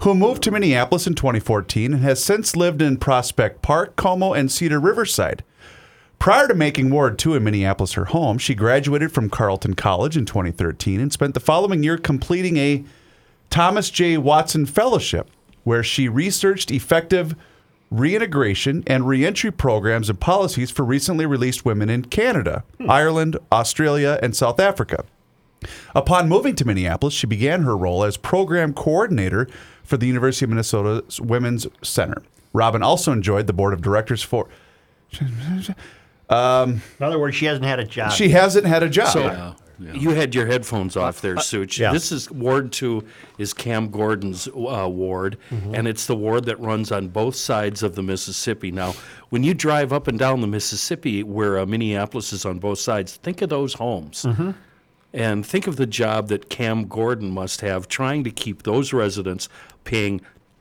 who 0.00 0.14
moved 0.14 0.42
to 0.42 0.50
Minneapolis 0.50 1.06
in 1.06 1.14
2014 1.14 1.94
and 1.94 2.02
has 2.02 2.22
since 2.22 2.54
lived 2.54 2.80
in 2.80 2.98
Prospect 2.98 3.62
Park, 3.62 3.96
Como, 3.96 4.32
and 4.32 4.52
Cedar 4.52 4.78
Riverside. 4.78 5.42
Prior 6.18 6.46
to 6.46 6.54
making 6.54 6.90
Ward 6.90 7.18
2 7.18 7.34
in 7.34 7.44
Minneapolis 7.44 7.94
her 7.94 8.06
home, 8.06 8.38
she 8.38 8.54
graduated 8.54 9.12
from 9.12 9.30
Carleton 9.30 9.74
College 9.74 10.16
in 10.16 10.26
2013 10.26 11.00
and 11.00 11.12
spent 11.12 11.34
the 11.34 11.40
following 11.40 11.82
year 11.82 11.96
completing 11.96 12.56
a 12.58 12.84
Thomas 13.50 13.88
J. 13.88 14.18
Watson 14.18 14.66
Fellowship, 14.66 15.30
where 15.64 15.82
she 15.82 16.08
researched 16.08 16.70
effective 16.70 17.34
reintegration 17.90 18.84
and 18.86 19.08
reentry 19.08 19.50
programs 19.50 20.10
and 20.10 20.20
policies 20.20 20.70
for 20.70 20.84
recently 20.84 21.24
released 21.24 21.64
women 21.64 21.88
in 21.88 22.04
Canada, 22.04 22.62
Ireland, 22.86 23.38
Australia, 23.50 24.18
and 24.22 24.36
South 24.36 24.60
Africa. 24.60 25.04
Upon 25.94 26.28
moving 26.28 26.54
to 26.56 26.64
Minneapolis, 26.64 27.14
she 27.14 27.26
began 27.26 27.62
her 27.62 27.76
role 27.76 28.04
as 28.04 28.16
program 28.16 28.72
coordinator 28.72 29.48
for 29.82 29.96
the 29.96 30.06
University 30.06 30.44
of 30.44 30.50
Minnesota's 30.50 31.20
Women's 31.20 31.66
Center. 31.82 32.22
Robin 32.52 32.82
also 32.82 33.12
enjoyed 33.12 33.46
the 33.46 33.52
board 33.52 33.72
of 33.72 33.80
directors 33.82 34.22
for. 34.22 34.48
Um, 36.30 36.82
In 36.98 37.06
other 37.06 37.18
words, 37.18 37.36
she 37.36 37.46
hasn't 37.46 37.64
had 37.64 37.80
a 37.80 37.84
job. 37.84 38.12
She 38.12 38.28
hasn't 38.28 38.66
had 38.66 38.82
a 38.82 38.88
job. 38.88 39.08
So 39.08 39.56
you 39.78 40.10
had 40.10 40.34
your 40.34 40.46
headphones 40.46 40.96
off 40.96 41.20
there, 41.20 41.36
uh, 41.36 41.38
uh, 41.38 41.42
Such. 41.42 41.78
yeah. 41.78 41.92
This 41.92 42.10
is 42.10 42.30
Ward 42.30 42.72
Two 42.72 43.06
is 43.38 43.54
Cam 43.54 43.90
Gordon's 43.90 44.48
uh, 44.48 44.88
ward, 44.90 45.38
mm-hmm. 45.50 45.74
and 45.74 45.86
it's 45.86 46.06
the 46.06 46.16
ward 46.16 46.44
that 46.46 46.58
runs 46.60 46.90
on 46.90 47.08
both 47.08 47.36
sides 47.36 47.82
of 47.82 47.94
the 47.94 48.02
Mississippi. 48.02 48.70
Now, 48.70 48.94
when 49.30 49.44
you 49.44 49.54
drive 49.54 49.92
up 49.92 50.08
and 50.08 50.18
down 50.18 50.40
the 50.40 50.46
Mississippi, 50.46 51.22
where 51.22 51.58
uh, 51.58 51.66
Minneapolis 51.66 52.32
is 52.32 52.44
on 52.44 52.58
both 52.58 52.78
sides, 52.78 53.16
think 53.16 53.40
of 53.42 53.48
those 53.48 53.74
homes. 53.74 54.24
Mm-hmm. 54.24 54.50
And 55.18 55.44
think 55.44 55.66
of 55.66 55.76
the 55.76 55.86
job 55.86 56.28
that 56.28 56.48
Cam 56.48 56.86
Gordon 56.86 57.30
must 57.30 57.60
have 57.60 57.88
trying 57.88 58.22
to 58.24 58.30
keep 58.30 58.62
those 58.62 58.92
residents 58.92 59.48
paying 59.82 60.20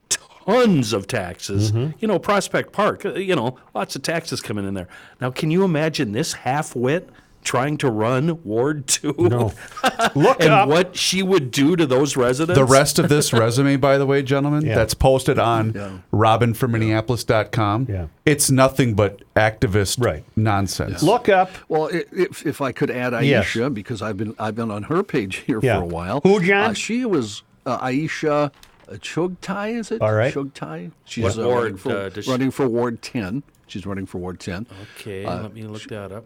tons 0.10 0.94
of 0.94 1.06
taxes. 1.06 1.72
You 2.00 2.08
know, 2.08 2.18
Prospect 2.18 2.72
Park, 2.72 3.06
uh, 3.06 3.14
you 3.14 3.36
know, 3.36 3.58
lots 3.76 3.96
of 3.96 4.02
taxes 4.02 4.42
coming 4.42 4.68
in 4.68 4.74
there. 4.74 4.88
Now, 5.22 5.30
can 5.30 5.52
you 5.52 5.64
imagine 5.64 6.12
this 6.12 6.34
half 6.34 6.76
wit 6.76 7.08
trying 7.44 7.78
to 7.78 7.90
run 7.90 8.44
Ward 8.44 8.88
2? 8.88 9.16
No. 9.20 9.54
Look 10.16 10.42
and 10.42 10.50
up. 10.52 10.68
what 10.70 10.96
she 10.98 11.24
would 11.24 11.52
do 11.52 11.76
to 11.76 11.86
those 11.86 12.18
residents? 12.18 12.58
The 12.60 12.66
rest 12.66 13.00
of 13.00 13.08
this 13.10 13.32
resume, 13.34 13.78
by 13.78 13.98
the 13.98 14.06
way, 14.06 14.22
gentlemen, 14.22 14.66
Yeah. 14.66 14.76
that's 14.76 14.94
posted 14.94 15.40
on 15.40 16.04
robinfromminneapolis.com. 16.14 17.88
Yeah. 17.90 18.08
It's 18.26 18.50
nothing 18.52 18.94
but 18.94 19.22
activist 19.36 20.04
Right. 20.04 20.24
nonsense. 20.36 21.02
Look 21.04 21.30
up. 21.30 21.50
Well, 21.70 21.88
if, 21.92 22.46
if 22.46 22.62
I 22.62 22.72
could 22.72 22.92
add 22.92 23.14
Yes. 23.24 23.46
Aisha, 23.48 23.74
because 23.74 24.02
I've 24.02 24.18
been 24.18 24.36
I've 24.40 24.56
been 24.56 24.72
on 24.72 24.84
her 24.84 25.04
page 25.04 25.38
here 25.38 25.60
Yeah. 25.62 25.78
for 25.78 25.84
a 25.84 25.88
while. 25.88 26.22
Who, 26.24 26.42
John? 26.44 26.72
Uh, 26.72 26.74
she 26.74 27.06
was 27.06 27.44
uh, 27.66 27.78
Aisha 27.80 28.52
uh, 28.90 28.94
Chughtai, 28.94 29.78
is 29.80 29.92
it? 29.92 30.02
All 30.02 30.14
right. 30.14 30.34
Chughtai. 30.34 30.92
She's 31.06 31.24
What 31.24 31.38
uh, 31.40 31.44
ward, 31.48 31.58
running, 31.64 31.78
for, 31.78 31.92
uh, 31.98 32.10
does 32.10 32.26
she- 32.26 32.32
running 32.32 32.52
for 32.52 32.68
Ward 32.68 33.02
10. 33.02 33.44
She's 33.68 33.86
running 33.86 34.06
for 34.06 34.18
Ward 34.20 34.40
10. 34.40 34.66
Okay, 34.98 35.26
let 35.26 35.54
me 35.54 35.64
look 35.64 35.84
that 35.90 36.12
up. 36.14 36.26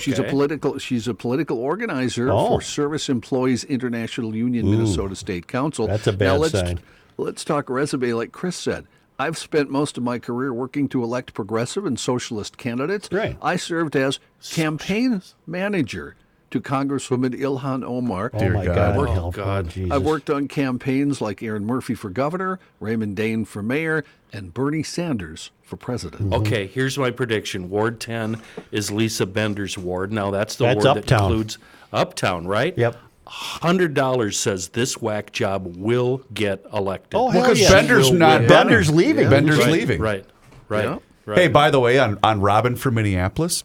She's 0.00 0.18
a 0.18 0.24
political. 0.24 0.78
She's 0.78 1.08
a 1.08 1.14
political 1.14 1.58
organizer 1.58 2.30
Oh. 2.30 2.48
for 2.48 2.60
Service 2.60 3.08
Employees 3.08 3.64
International 3.64 4.34
Union, 4.36 4.70
Minnesota 4.70 5.16
State 5.16 5.46
Council. 5.48 5.86
That's 5.86 6.06
a 6.06 6.12
now 6.12 6.18
bad 6.18 6.40
let's, 6.40 6.52
sign. 6.52 6.80
Let's 7.16 7.44
talk 7.44 7.68
resume, 7.70 8.12
like 8.12 8.32
Chris 8.32 8.56
said. 8.56 8.86
I've 9.18 9.36
spent 9.36 9.68
most 9.70 9.96
of 9.96 10.04
my 10.04 10.20
career 10.20 10.52
working 10.52 10.88
to 10.90 11.02
elect 11.02 11.34
progressive 11.34 11.84
and 11.84 11.98
socialist 11.98 12.56
candidates. 12.56 13.08
Right. 13.10 13.36
I 13.42 13.56
served 13.56 13.96
as 13.96 14.20
campaign 14.50 15.22
manager 15.46 16.14
to 16.50 16.60
Congresswoman 16.60 17.34
Ilhan 17.38 17.84
Omar. 17.84 18.30
oh 18.32 18.48
my 18.50 18.64
God. 18.64 18.74
God. 18.74 18.96
Oh, 18.96 19.04
help. 19.12 19.34
God. 19.34 19.68
Jesus. 19.70 19.90
I've 19.90 20.02
worked 20.02 20.30
on 20.30 20.48
campaigns 20.48 21.20
like 21.20 21.42
Erin 21.42 21.64
Murphy 21.66 21.94
for 21.94 22.10
governor, 22.10 22.58
Raymond 22.80 23.16
Dehn 23.16 23.46
for 23.46 23.62
mayor, 23.62 24.04
and 24.32 24.52
Bernie 24.54 24.82
Sanders 24.82 25.50
for 25.62 25.76
president. 25.76 26.22
Mm-hmm. 26.22 26.34
Okay, 26.34 26.66
here's 26.66 26.96
my 26.98 27.10
prediction. 27.10 27.68
Ward 27.68 28.00
10 28.00 28.40
is 28.72 28.90
Lisa 28.90 29.26
Bender's 29.26 29.76
ward. 29.76 30.12
Now, 30.12 30.30
that's 30.30 30.56
the 30.56 30.64
That's 30.66 30.84
ward 30.84 30.98
Uptown. 30.98 31.18
that 31.18 31.24
includes 31.26 31.58
Uptown, 31.92 32.46
right? 32.46 32.76
Yep. 32.76 32.96
$100 33.26 34.34
says 34.34 34.68
this 34.68 35.00
whack 35.02 35.32
job 35.32 35.76
will 35.76 36.22
get 36.32 36.64
elected. 36.72 37.14
Oh, 37.14 37.30
because 37.30 37.60
yeah. 37.60 37.70
Bender's 37.70 38.10
Will 38.10 38.18
not 38.18 38.40
win. 38.40 38.48
Bender's 38.48 38.88
running. 38.88 39.06
leaving. 39.06 39.30
Bender's 39.30 39.58
right, 39.58 39.68
leaving. 39.70 40.00
Right, 40.00 40.24
right, 40.68 40.84
Yeah. 40.84 40.98
right. 41.26 41.38
Hey, 41.38 41.48
by 41.48 41.70
the 41.70 41.80
way, 41.80 41.98
on, 41.98 42.18
on 42.22 42.40
Robin 42.40 42.76
from 42.76 42.94
Minneapolis, 42.94 43.64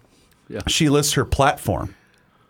Yeah. 0.50 0.62
she 0.68 0.90
lists 0.90 1.14
her 1.14 1.26
platform. 1.26 1.96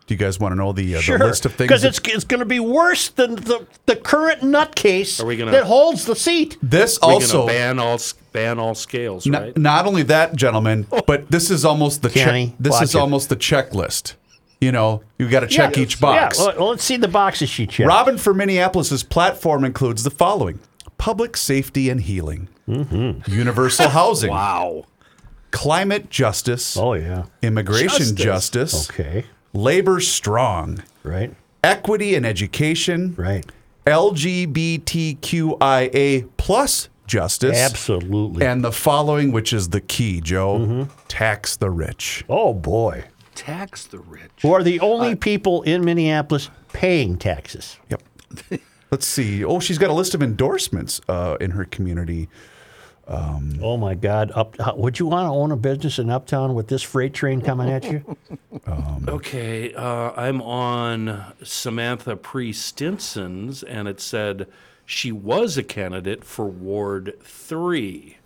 Do 0.06 0.12
you 0.14 0.18
guys 0.18 0.38
want 0.38 0.52
to 0.52 0.56
know 0.56 0.72
the, 0.72 0.96
uh, 0.96 1.00
Sure. 1.00 1.16
the 1.18 1.24
list 1.24 1.46
of 1.46 1.54
things? 1.54 1.68
Because 1.68 1.82
that- 1.82 1.88
it's, 1.98 2.14
it's 2.14 2.24
going 2.24 2.40
to 2.40 2.44
be 2.46 2.60
worse 2.60 3.08
than 3.08 3.36
the, 3.36 3.66
the 3.86 3.96
current 3.96 4.42
nutcase 4.42 5.18
Are 5.22 5.24
we 5.26 5.36
gonna- 5.36 5.50
that 5.52 5.64
holds 5.64 6.04
the 6.04 6.14
seat. 6.14 6.58
this 6.62 6.98
We're 7.02 7.12
also 7.14 7.38
gonna 7.46 7.46
ban 7.46 7.78
all 7.78 7.98
ban 8.32 8.58
all 8.58 8.74
scales, 8.74 9.26
right? 9.26 9.56
Not 9.56 9.86
only 9.86 10.02
that, 10.04 10.36
gentlemen, 10.36 10.86
but 11.06 11.30
this 11.30 11.50
is 11.50 11.64
almost 11.64 12.02
the 12.02 12.10
check. 12.10 12.26
Kenny, 12.26 12.54
This 12.60 12.80
is 12.82 12.94
it. 12.94 12.98
almost 12.98 13.28
the 13.30 13.36
checklist. 13.36 14.14
You 14.60 14.72
know, 14.72 15.02
you 15.18 15.28
got 15.28 15.40
to 15.40 15.46
check 15.46 15.76
Yeah, 15.76 15.82
each 15.82 16.00
box. 16.00 16.38
Yeah, 16.38 16.52
well, 16.58 16.70
let's 16.70 16.84
see 16.84 16.96
the 16.96 17.08
boxes 17.08 17.48
she 17.50 17.66
checked. 17.66 17.86
Robin 17.88 18.16
for 18.18 18.32
Minneapolis's 18.32 19.02
platform 19.02 19.62
includes 19.64 20.04
the 20.04 20.10
following: 20.10 20.58
public 20.98 21.36
safety 21.36 21.88
and 21.90 22.00
healing, 22.02 22.48
Mm-hmm. 22.68 23.30
universal 23.30 23.88
housing, 24.00 24.30
Wow. 24.30 24.84
climate 25.50 26.08
justice, 26.10 26.76
Oh, 26.76 26.94
yeah. 26.94 27.24
immigration 27.42 28.16
justice, 28.16 28.88
Okay. 28.90 29.24
Labor 29.54 30.00
strong, 30.00 30.82
Right. 31.02 31.32
equity 31.62 32.14
and 32.14 32.26
education, 32.26 33.14
Right. 33.16 33.46
LGBTQIA 33.86 36.28
plus 36.36 36.88
justice, 37.06 37.58
Absolutely. 37.58 38.46
and 38.46 38.64
the 38.64 38.72
following, 38.72 39.30
which 39.32 39.52
is 39.52 39.68
the 39.70 39.80
key, 39.80 40.20
Joe: 40.20 40.58
Mm-hmm. 40.58 40.82
tax 41.08 41.56
the 41.56 41.70
rich. 41.70 42.24
oh, 42.28 42.52
boy. 42.54 43.04
Tax 43.34 43.84
the 43.86 43.98
rich. 43.98 44.30
Who 44.42 44.52
are 44.52 44.62
the 44.62 44.78
only 44.80 45.16
people 45.16 45.62
in 45.62 45.84
Minneapolis 45.84 46.50
paying 46.72 47.16
taxes? 47.18 47.78
Yep. 47.90 48.02
Let's 48.92 49.06
see. 49.06 49.44
Oh, 49.44 49.58
she's 49.58 49.76
got 49.78 49.90
a 49.90 49.92
list 49.92 50.14
of 50.14 50.22
endorsements 50.22 51.00
uh, 51.08 51.36
in 51.40 51.50
her 51.50 51.64
community. 51.64 52.28
Oh, 53.06 53.76
my 53.76 53.94
God. 53.94 54.32
Up, 54.34 54.56
uh, 54.58 54.72
would 54.76 54.98
you 54.98 55.06
want 55.06 55.26
to 55.26 55.30
own 55.30 55.52
a 55.52 55.56
business 55.56 55.98
in 55.98 56.10
Uptown 56.10 56.54
with 56.54 56.68
this 56.68 56.82
freight 56.82 57.14
train 57.14 57.40
coming 57.40 57.70
at 57.70 57.84
you? 57.84 58.16
Okay, 59.06 59.74
uh, 59.74 60.12
I'm 60.16 60.40
on 60.40 61.34
Samantha 61.42 62.16
Pree-Stinson's, 62.16 63.62
and 63.62 63.86
it 63.86 64.00
said 64.00 64.48
she 64.86 65.12
was 65.12 65.58
a 65.58 65.62
candidate 65.62 66.24
for 66.24 66.46
Ward 66.46 67.18
3. 67.22 68.16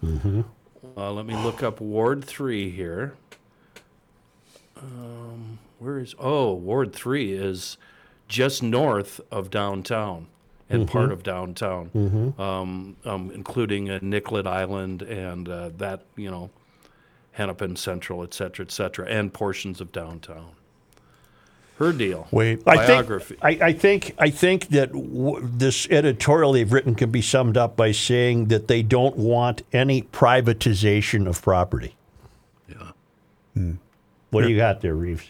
Uh, 0.97 1.13
let 1.13 1.27
me 1.27 1.35
look 1.35 1.63
up 1.63 1.81
Ward 1.81 2.25
3 2.25 2.71
here. 2.71 3.15
Um, 4.81 5.59
where 5.81 5.99
is. 5.99 6.15
Oh, 6.19 6.55
Ward 6.55 6.93
3 6.93 7.33
is 7.33 7.77
just 8.29 8.63
north 8.63 9.21
of 9.33 9.51
downtown 9.51 10.29
and 10.71 10.89
part 10.89 11.13
of 11.13 11.23
downtown, 11.23 11.91
um, 12.39 12.97
um, 13.05 13.31
including 13.35 13.89
uh, 13.91 13.99
Nicollet 14.03 14.47
Island 14.47 15.03
and 15.03 15.49
uh, 15.49 15.71
that, 15.79 16.03
you 16.17 16.31
know, 16.31 16.51
Hennepin 17.33 17.77
Central, 17.77 18.23
et 18.23 18.35
cetera, 18.35 18.67
et 18.67 18.73
cetera, 18.73 19.07
and 19.07 19.33
portions 19.33 19.81
of 19.81 19.93
downtown. 19.93 20.51
her 21.79 21.93
deal. 21.93 22.27
Wait, 22.31 22.61
I 22.67 22.77
biography. 22.87 23.37
think 23.37 23.63
I, 23.63 23.67
I 23.69 23.73
think 23.73 24.15
I 24.19 24.31
think 24.31 24.69
that 24.69 24.93
w- 24.93 25.41
this 25.43 25.89
editorial 25.91 26.53
they've 26.53 26.71
written 26.71 26.95
can 26.95 27.11
be 27.11 27.23
summed 27.23 27.57
up 27.57 27.77
by 27.77 27.93
saying 27.93 28.47
that 28.47 28.69
they 28.69 28.83
don't 28.83 29.17
want 29.17 29.63
any 29.73 30.03
privatization 30.03 31.27
of 31.29 31.41
property. 31.41 31.95
Yeah. 32.69 33.73
What 34.31 34.43
do 34.43 34.51
you 34.51 34.57
got 34.57 34.81
there, 34.81 34.95
Reeves? 34.95 35.25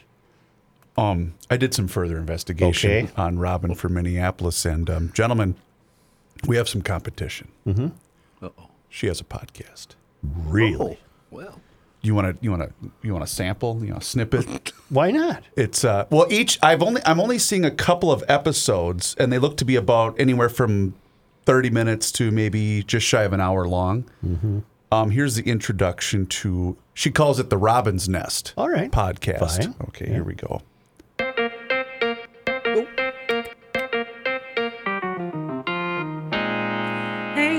Um, 0.99 1.34
I 1.51 1.57
did 1.57 1.72
some 1.74 1.88
further 1.88 2.18
investigation 2.18 2.90
Okay. 2.90 3.09
on 3.16 3.38
Robin 3.38 3.74
from 3.74 3.94
Minneapolis, 3.94 4.64
and 4.64 4.90
um, 4.90 5.12
gentlemen, 5.14 5.55
we 6.46 6.57
have 6.57 6.68
some 6.68 6.82
competition. 6.82 7.49
Mm-hmm. 7.66 7.86
Uh-oh. 8.44 8.68
She 8.88 9.07
has 9.07 9.20
a 9.20 9.24
podcast. 9.24 9.88
Really? 10.22 10.99
Well, 11.30 11.61
You 12.03 12.14
want 12.14 12.36
to? 12.36 12.44
You 12.44 12.51
want 12.51 12.62
to? 12.62 12.90
You 13.03 13.12
want 13.12 13.24
a 13.24 13.28
sample? 13.28 13.78
You 13.82 13.90
know, 13.90 13.96
a 13.99 14.01
snippet? 14.03 14.72
Why 14.88 15.11
not? 15.11 15.44
It's 15.57 15.84
uh, 15.84 16.07
well, 16.11 16.26
each 16.30 16.59
I've 16.62 16.82
only 16.82 17.01
I'm 17.07 17.20
only 17.20 17.38
seeing 17.38 17.64
a 17.64 17.70
couple 17.70 18.11
of 18.11 18.24
episodes, 18.28 19.14
and 19.18 19.32
they 19.32 19.38
look 19.38 19.57
to 19.59 19.64
be 19.64 19.76
about 19.76 20.18
anywhere 20.18 20.49
from 20.49 20.94
thirty 21.44 21.70
minutes 21.70 22.11
to 22.12 22.30
maybe 22.30 22.82
just 22.84 23.07
shy 23.07 23.22
of 23.22 23.32
an 23.32 23.40
hour 23.40 23.66
long. 23.68 24.05
Mm-hmm. 24.26 24.61
Um, 24.90 25.11
here's 25.11 25.34
the 25.36 25.42
introduction 25.49 26.26
to. 26.26 26.76
She 26.94 27.11
calls 27.12 27.38
it 27.38 27.51
the 27.51 27.59
Robin's 27.59 28.09
Nest. 28.09 28.55
All 28.57 28.68
right. 28.68 28.90
podcast. 28.90 29.62
Fine. 29.64 29.74
Okay, 29.88 30.07
here 30.09 30.24
we 30.24 30.34
go. 30.34 30.62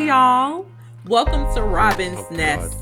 Y'all. 0.10 0.66
Welcome 1.06 1.54
to 1.54 1.62
Robin's 1.62 2.32
Nest, 2.32 2.76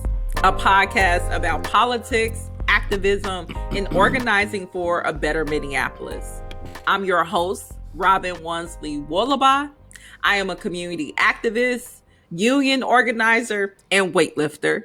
a 0.45 0.53
podcast 0.53 1.29
about 1.35 1.61
politics, 1.61 2.49
activism, 2.69 3.53
and 3.71 3.85
organizing 3.93 4.65
for 4.67 5.01
a 5.01 5.11
better 5.11 5.43
Minneapolis. 5.43 6.41
I'm 6.87 7.03
your 7.03 7.25
host, 7.25 7.73
Robin 7.93 8.35
Wonsley 8.35 9.05
Worlobah. 9.09 9.69
I 10.23 10.37
am 10.37 10.49
a 10.49 10.55
community 10.55 11.11
activist, 11.17 11.99
union 12.31 12.81
organizer, 12.81 13.75
and 13.91 14.13
weightlifter. 14.13 14.83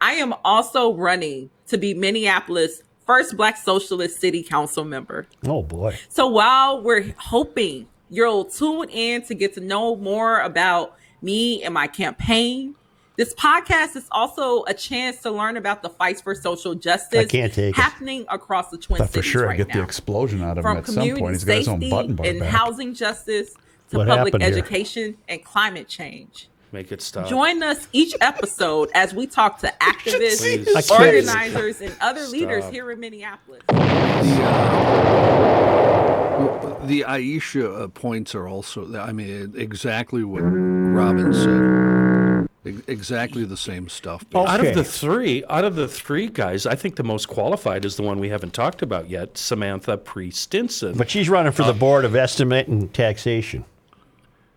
I 0.00 0.12
am 0.12 0.32
also 0.46 0.94
running 0.94 1.50
to 1.66 1.76
be 1.76 1.92
Minneapolis' 1.92 2.82
first 3.04 3.36
Black 3.36 3.58
Socialist 3.58 4.18
City 4.18 4.42
Council 4.42 4.86
member. 4.86 5.26
Oh 5.46 5.64
boy. 5.64 5.98
So 6.08 6.28
while 6.28 6.82
we're 6.82 7.14
hoping 7.18 7.88
you'll 8.08 8.46
tune 8.46 8.88
in 8.88 9.20
to 9.26 9.34
get 9.34 9.52
to 9.52 9.60
know 9.60 9.96
more 9.96 10.40
about 10.40 10.94
me 11.22 11.62
and 11.62 11.74
my 11.74 11.86
campaign, 11.86 12.74
this 13.16 13.34
podcast 13.34 13.96
is 13.96 14.06
also 14.12 14.62
a 14.64 14.74
chance 14.74 15.22
to 15.22 15.30
learn 15.30 15.56
about 15.56 15.82
the 15.82 15.88
fights 15.90 16.20
for 16.20 16.34
social 16.36 16.74
justice 16.74 17.18
I 17.18 17.24
can't 17.24 17.52
take 17.52 17.70
it. 17.70 17.74
happening 17.76 18.24
across 18.28 18.70
the 18.70 18.78
Twin 18.78 18.98
Cities 18.98 19.14
for 19.14 19.22
sure 19.22 19.46
right 19.46 19.54
I 19.54 19.56
get 19.56 19.72
the 19.72 19.82
explosion 19.82 20.40
out 20.42 20.52
of 20.52 20.58
him 20.58 20.62
From 20.62 20.76
at 20.78 20.86
some 20.86 20.94
community 20.94 21.20
point. 21.20 21.34
He's 21.34 21.44
got 21.44 21.56
his 21.56 21.68
own 21.68 21.80
safety 21.80 21.90
button 21.90 22.14
bar 22.14 22.26
and 22.26 22.40
back. 22.40 22.48
housing 22.50 22.94
justice 22.94 23.54
to 23.90 23.96
What 23.98 24.06
public 24.08 24.34
happened 24.34 24.42
here? 24.44 24.52
education 24.62 25.16
and 25.28 25.44
climate 25.44 25.88
change. 25.88 26.48
Make 26.70 26.92
it 26.92 27.00
stop. 27.00 27.26
Join 27.26 27.62
us 27.62 27.88
each 27.92 28.14
episode 28.20 28.90
as 28.94 29.14
we 29.14 29.26
talk 29.26 29.58
to 29.60 29.72
activists, 29.80 30.40
Please. 30.64 30.90
Organizers, 30.90 31.80
and 31.80 31.96
other 32.00 32.26
leaders 32.26 32.68
here 32.70 32.90
in 32.90 33.00
Minneapolis. 33.00 33.62
the, 33.68 33.74
uh, 33.74 35.37
the 36.84 37.04
Aisha 37.06 37.82
uh, 37.82 37.88
points 37.88 38.34
are 38.34 38.46
also, 38.48 38.98
I 38.98 39.12
mean, 39.12 39.54
exactly 39.56 40.24
what 40.24 40.40
Robin 40.40 41.34
said. 41.34 42.48
Exactly 42.86 43.44
the 43.44 43.56
same 43.56 43.88
stuff. 43.88 44.24
Out 44.34 44.64
of 44.64 44.74
the 44.74 44.84
three, 44.84 45.42
out 45.48 45.64
of 45.64 45.74
the 45.74 45.88
three 45.88 46.28
guys, 46.28 46.66
I 46.66 46.74
think 46.74 46.96
the 46.96 47.04
most 47.04 47.26
qualified 47.26 47.84
is 47.84 47.96
the 47.96 48.02
one 48.02 48.18
we 48.20 48.28
haven't 48.28 48.52
talked 48.52 48.82
about 48.82 49.08
yet, 49.08 49.38
Samantha 49.38 49.96
Pree-Stinson. 49.96 50.96
But 50.98 51.08
she's 51.10 51.28
running 51.28 51.52
for 51.52 51.62
the 51.64 51.72
Board 51.72 52.04
of 52.04 52.14
Estimate 52.14 52.68
and 52.68 52.92
Taxation. 52.92 53.64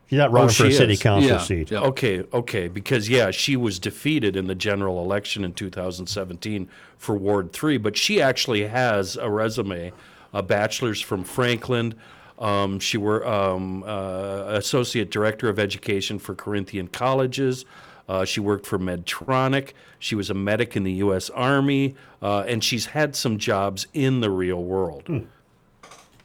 She's 0.09 0.17
not 0.17 0.31
running 0.31 0.49
for 0.49 0.65
a 0.65 0.71
she 0.71 0.75
city 0.75 0.93
is. 0.93 1.01
council 1.01 1.29
Yeah, 1.31 1.37
seat. 1.37 1.71
yeah. 1.71 1.79
Okay, 1.79 2.23
okay, 2.33 2.67
because 2.67 3.07
yeah, 3.07 3.31
she 3.31 3.55
was 3.55 3.79
defeated 3.79 4.35
in 4.35 4.47
the 4.47 4.55
general 4.55 5.01
election 5.01 5.45
in 5.45 5.53
2017 5.53 6.67
for 6.97 7.15
Ward 7.15 7.53
3, 7.53 7.77
but 7.77 7.95
she 7.95 8.21
actually 8.21 8.67
has 8.67 9.15
a 9.15 9.29
resume, 9.29 9.93
a 10.33 10.41
bachelor's 10.43 11.01
from 11.01 11.23
Franklin. 11.23 11.93
Um, 12.39 12.79
she 12.79 12.97
were 12.97 13.25
um, 13.27 13.83
uh, 13.83 14.45
associate 14.49 15.11
director 15.11 15.47
of 15.49 15.59
education 15.59 16.17
for 16.19 16.33
Corinthian 16.33 16.87
colleges. 16.87 17.65
Uh, 18.09 18.25
she 18.25 18.39
worked 18.39 18.65
for 18.65 18.79
Medtronic. 18.79 19.73
She 19.99 20.15
was 20.15 20.29
a 20.29 20.33
medic 20.33 20.75
in 20.75 20.83
the 20.83 20.91
U.S. 20.93 21.29
Army, 21.29 21.95
uh, 22.21 22.41
and 22.47 22.63
she's 22.63 22.87
had 22.87 23.15
some 23.15 23.37
jobs 23.37 23.87
in 23.93 24.21
the 24.21 24.29
real 24.31 24.63
world. 24.63 25.27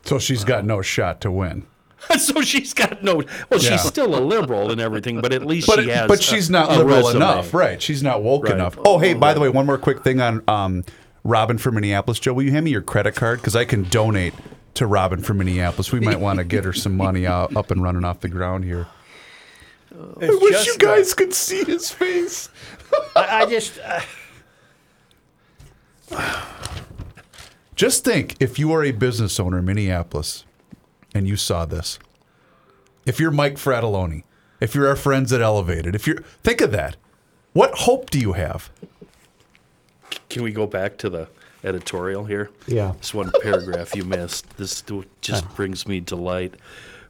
so 0.05 0.19
she's 0.19 0.43
got 0.45 0.65
no 0.65 0.81
shot 0.83 1.21
to 1.21 1.31
win. 1.31 1.67
so 2.19 2.41
she's 2.43 2.73
got 2.75 3.03
no. 3.03 3.17
Well, 3.17 3.61
Yeah. 3.61 3.71
she's 3.71 3.83
still 3.83 4.15
a 4.17 4.21
liberal 4.21 4.71
and 4.71 4.81
everything, 4.81 5.21
but 5.21 5.33
at 5.33 5.45
least 5.45 5.67
But, 5.67 5.81
she 5.83 5.89
has. 5.91 6.09
but 6.09 6.23
she's 6.23 6.49
not 6.51 6.71
liberal 6.71 6.97
resume. 6.99 7.17
enough, 7.17 7.55
right? 7.55 7.81
She's 7.81 8.03
not 8.03 8.23
woke 8.23 8.45
Right. 8.45 8.55
enough. 8.55 8.79
Oh, 8.85 8.99
hey, 8.99 9.15
by 9.15 9.35
the 9.35 9.41
way, 9.41 9.49
one 9.49 9.67
more 9.67 9.79
quick 9.79 10.03
thing 10.03 10.21
on 10.21 10.43
um, 10.49 10.85
Robin 11.27 11.59
from 11.59 11.75
Minneapolis. 11.75 12.19
Joe, 12.19 12.33
will 12.33 12.43
you 12.45 12.53
hand 12.53 12.65
me 12.65 12.71
your 12.71 12.83
credit 12.83 13.15
card 13.15 13.41
because 13.41 13.57
I 13.57 13.65
can 13.65 13.83
donate 13.85 14.35
to 14.75 14.87
Robin 14.87 15.23
from 15.23 15.39
Minneapolis. 15.39 15.91
We 15.91 16.01
might 16.01 16.21
want 16.21 16.39
to 16.39 16.45
get 16.45 16.65
her 16.65 16.73
some 16.73 16.97
money 16.97 17.27
out, 17.27 17.57
up 17.57 17.71
and 17.71 17.83
running 17.83 18.05
off 18.05 18.21
the 18.21 18.29
ground 18.29 18.65
here. 18.65 18.87
I 19.93 20.29
wish 20.41 20.67
you 20.67 20.77
guys 20.79 21.15
could 21.15 21.33
see 21.33 21.65
his 21.65 21.91
face. 21.91 22.51
I, 23.15 23.43
I 23.43 23.47
just. 23.47 23.79
Uh, 23.83 24.01
Just 27.77 28.05
think 28.05 28.37
if 28.41 28.59
you 28.59 28.73
are 28.73 28.83
a 28.83 28.91
business 28.91 29.39
owner 29.39 29.59
in 29.59 29.67
Minneapolis 29.67 30.47
and 31.15 31.29
you 31.29 31.37
saw 31.37 31.67
this, 31.67 31.99
if 33.05 33.21
you're 33.21 33.31
Mike 33.31 33.57
Fratelloni, 33.57 34.23
if 34.63 34.75
you're 34.75 34.89
our 34.89 34.97
friends 34.97 35.31
at 35.31 35.43
Elevated, 35.43 35.95
if 35.95 36.07
you're, 36.07 36.23
think 36.43 36.63
of 36.63 36.73
that. 36.73 36.97
What 37.53 37.75
hope 37.81 38.09
do 38.09 38.19
you 38.19 38.33
have? 38.33 38.71
Can 40.29 40.43
we 40.43 40.53
go 40.53 40.67
back 40.67 40.97
to 40.99 41.11
the 41.11 41.29
editorial 41.65 42.25
here? 42.25 42.51
Yeah. 42.67 42.93
This 42.99 43.15
one 43.15 43.33
paragraph 43.43 43.95
you 43.95 44.05
missed. 44.05 44.57
This 44.57 44.83
just 45.21 45.55
brings 45.55 45.87
me 45.87 46.01
delight. 46.01 46.55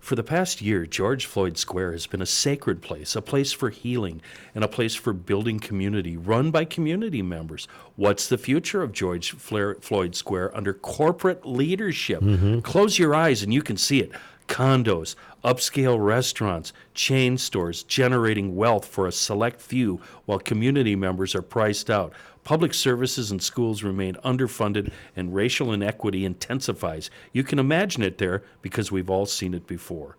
For 0.00 0.14
the 0.14 0.22
past 0.22 0.62
year, 0.62 0.86
George 0.86 1.26
Floyd 1.26 1.58
Square 1.58 1.90
has 1.90 2.06
been 2.06 2.22
a 2.22 2.26
sacred 2.26 2.80
place, 2.80 3.16
a 3.16 3.22
place 3.22 3.50
for 3.50 3.70
healing, 3.70 4.22
and 4.54 4.62
a 4.62 4.68
place 4.68 4.94
for 4.94 5.12
building 5.12 5.58
community, 5.58 6.16
run 6.16 6.52
by 6.52 6.64
community 6.64 7.22
members. 7.22 7.66
What's 7.96 8.28
the 8.28 8.38
future 8.38 8.82
of 8.82 8.92
George 8.92 9.32
Flair- 9.32 9.74
Floyd 9.80 10.14
Square 10.14 10.56
under 10.56 10.72
corporate 10.72 11.44
leadership? 11.44 12.20
Mm-hmm. 12.20 12.60
Close 12.60 13.00
your 13.00 13.16
eyes 13.16 13.42
and 13.42 13.52
you 13.52 13.62
can 13.62 13.76
see 13.76 13.98
it. 13.98 14.12
Condos, 14.46 15.16
upscale 15.42 15.98
restaurants, 16.00 16.72
chain 16.94 17.36
stores 17.36 17.82
generating 17.82 18.54
wealth 18.54 18.86
for 18.86 19.08
a 19.08 19.12
select 19.12 19.60
few 19.60 20.00
while 20.26 20.38
community 20.38 20.94
members 20.94 21.34
are 21.34 21.42
priced 21.42 21.90
out. 21.90 22.12
Public 22.46 22.74
services 22.74 23.32
and 23.32 23.42
schools 23.42 23.82
remain 23.82 24.14
underfunded 24.24 24.92
and 25.16 25.34
racial 25.34 25.72
inequity 25.72 26.24
intensifies. 26.24 27.10
You 27.32 27.42
can 27.42 27.58
imagine 27.58 28.04
it 28.04 28.18
there 28.18 28.44
because 28.62 28.92
we've 28.92 29.10
all 29.10 29.26
seen 29.26 29.52
it 29.52 29.66
before. 29.66 30.16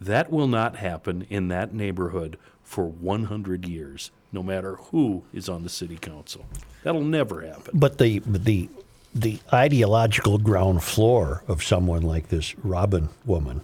That 0.00 0.32
will 0.32 0.48
not 0.48 0.76
happen 0.76 1.26
in 1.28 1.48
that 1.48 1.74
neighborhood 1.74 2.38
for 2.62 2.86
100 2.86 3.68
years, 3.68 4.10
no 4.32 4.42
matter 4.42 4.76
who 4.76 5.24
is 5.34 5.50
on 5.50 5.64
the 5.64 5.68
city 5.68 5.98
council. 5.98 6.46
That'll 6.82 7.04
never 7.04 7.42
happen. 7.42 7.78
but 7.78 7.98
the 7.98 8.20
the 8.24 8.70
the 9.14 9.38
ideological 9.52 10.38
ground 10.38 10.82
floor 10.82 11.42
of 11.46 11.62
someone 11.62 12.00
like 12.00 12.28
this 12.28 12.58
Robin 12.58 13.10
woman 13.26 13.60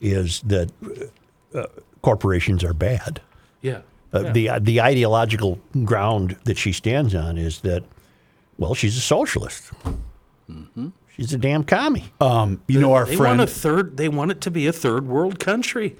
is 0.00 0.40
that 0.42 0.70
uh, 1.54 1.66
corporations 2.00 2.64
are 2.64 2.74
bad. 2.74 3.20
Yeah. 3.60 3.82
Uh, 4.14 4.32
The 4.32 4.50
the 4.60 4.80
ideological 4.80 5.58
ground 5.84 6.36
that 6.44 6.56
she 6.56 6.72
stands 6.72 7.14
on 7.14 7.36
is 7.36 7.60
that, 7.60 7.82
well, 8.58 8.74
she's 8.74 8.96
a 8.96 9.00
socialist. 9.00 9.72
She's 11.16 11.32
a 11.32 11.38
damn 11.38 11.62
commie. 11.64 12.12
Um, 12.20 12.60
you 12.66 12.80
know 12.80 12.92
our 12.92 13.06
They 13.06 13.16
friend, 13.16 13.38
want 13.38 13.48
a 13.48 13.52
third. 13.52 13.96
They 13.96 14.08
want 14.08 14.30
it 14.32 14.40
to 14.42 14.50
be 14.50 14.66
a 14.66 14.72
third 14.72 15.06
world 15.06 15.38
country. 15.38 15.96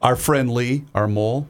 our 0.00 0.16
friend 0.16 0.50
Lee, 0.52 0.84
our 0.94 1.06
mole. 1.08 1.48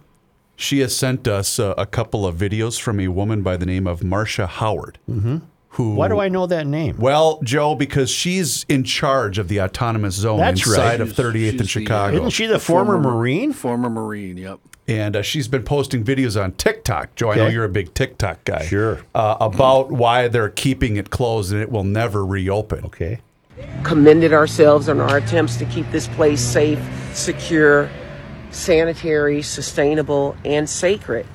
She 0.56 0.78
has 0.80 0.94
sent 0.96 1.26
us 1.26 1.58
uh, 1.58 1.74
a 1.76 1.86
couple 1.86 2.24
of 2.26 2.36
videos 2.36 2.80
from 2.80 3.00
a 3.00 3.08
woman 3.08 3.42
by 3.42 3.56
the 3.56 3.66
name 3.66 3.86
of 3.88 4.04
Marcia 4.04 4.46
Howard. 4.46 4.98
Mm-hmm. 5.10 5.38
Who? 5.74 5.94
Why 5.96 6.06
do 6.06 6.20
I 6.20 6.28
know 6.28 6.46
that 6.46 6.68
name? 6.68 6.96
Well, 6.98 7.40
Joe, 7.42 7.74
because 7.74 8.08
she's 8.08 8.64
in 8.68 8.84
charge 8.84 9.38
of 9.38 9.48
the 9.48 9.60
autonomous 9.60 10.14
zone 10.14 10.38
That's 10.38 10.64
inside 10.64 11.00
right. 11.00 11.00
of 11.00 11.08
38th 11.08 11.24
and 11.24 11.34
She's 11.34 11.56
the, 11.58 11.64
uh, 11.64 11.66
Chicago. 11.66 12.16
Isn't 12.18 12.30
she 12.30 12.46
the 12.46 12.60
former 12.60 12.96
Marine? 12.96 13.52
Former 13.52 13.90
Marine, 13.90 14.36
yep. 14.36 14.60
and 14.86 15.16
uh, 15.16 15.22
she's 15.22 15.48
been 15.48 15.64
posting 15.64 16.04
videos 16.04 16.40
on 16.40 16.52
TikTok. 16.52 17.16
Joe, 17.16 17.32
I 17.32 17.36
know 17.36 17.48
you're 17.48 17.64
a 17.64 17.68
big 17.68 17.92
TikTok 17.92 18.44
guy. 18.44 18.64
Sure. 18.66 19.00
Uh, 19.16 19.36
about 19.40 19.90
why 19.90 20.28
they're 20.28 20.50
keeping 20.50 20.96
it 20.96 21.10
closed 21.10 21.52
and 21.52 21.60
it 21.60 21.72
will 21.72 21.82
never 21.84 22.24
reopen. 22.24 22.84
Okay. 22.84 23.20
commended 23.82 24.32
ourselves 24.32 24.88
on 24.88 25.00
our 25.00 25.16
attempts 25.16 25.56
to 25.56 25.64
keep 25.66 25.90
this 25.90 26.06
place 26.08 26.40
safe, 26.40 26.78
secure, 27.14 27.90
sanitary, 28.52 29.42
sustainable, 29.42 30.36
and 30.44 30.70
sacred. 30.70 31.26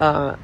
Uh, 0.00 0.36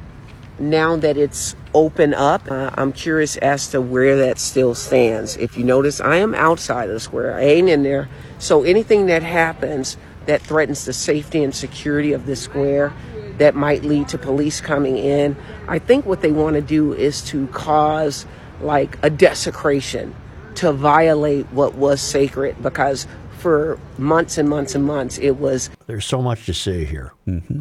now 0.59 0.97
that 0.97 1.17
it's 1.17 1.55
open 1.77 2.15
up. 2.15 2.51
Uh, 2.51 2.71
I'm 2.75 2.93
curious 2.93 3.37
as 3.37 3.69
to 3.69 3.81
where 3.83 4.17
that 4.17 4.39
still 4.39 4.75
stands. 4.75 5.37
If 5.37 5.59
you 5.59 5.65
notice, 5.65 6.01
I 6.01 6.17
am 6.17 6.35
outside 6.35 6.89
of 6.89 6.95
the 6.95 7.01
square. 7.01 7.37
I 7.37 7.43
ain't 7.43 7.69
in 7.69 7.83
there. 7.83 8.09
So 8.39 8.65
anything 8.65 9.07
that 9.07 9.23
happens 9.23 9.99
that 10.25 10.41
threatens 10.41 10.87
the 10.87 10.93
safety 10.93 11.45
and 11.45 11.55
security 11.55 12.13
of 12.13 12.27
the 12.27 12.35
square, 12.35 12.93
that 13.39 13.55
might 13.55 13.85
lead 13.85 14.09
to 14.09 14.19
police 14.19 14.61
coming 14.61 14.97
in. 14.97 15.37
I 15.69 15.79
think 15.79 16.07
what 16.07 16.23
they 16.23 16.33
want 16.33 16.55
to 16.55 16.63
do 16.63 16.95
is 16.95 17.23
to 17.27 17.47
cause 17.49 18.27
like 18.61 18.99
a 19.03 19.11
desecration 19.11 20.15
to 20.57 20.73
violate 20.73 21.45
what 21.53 21.75
was 21.75 22.01
sacred 22.01 22.61
because 22.63 23.07
for 23.39 23.79
months 23.99 24.39
and 24.39 24.49
months 24.49 24.75
and 24.75 24.85
months 24.85 25.19
it 25.19 25.33
was 25.33 25.69
There's 25.87 26.07
so 26.07 26.23
much 26.23 26.47
to 26.47 26.55
say 26.55 26.87
here, 26.87 27.13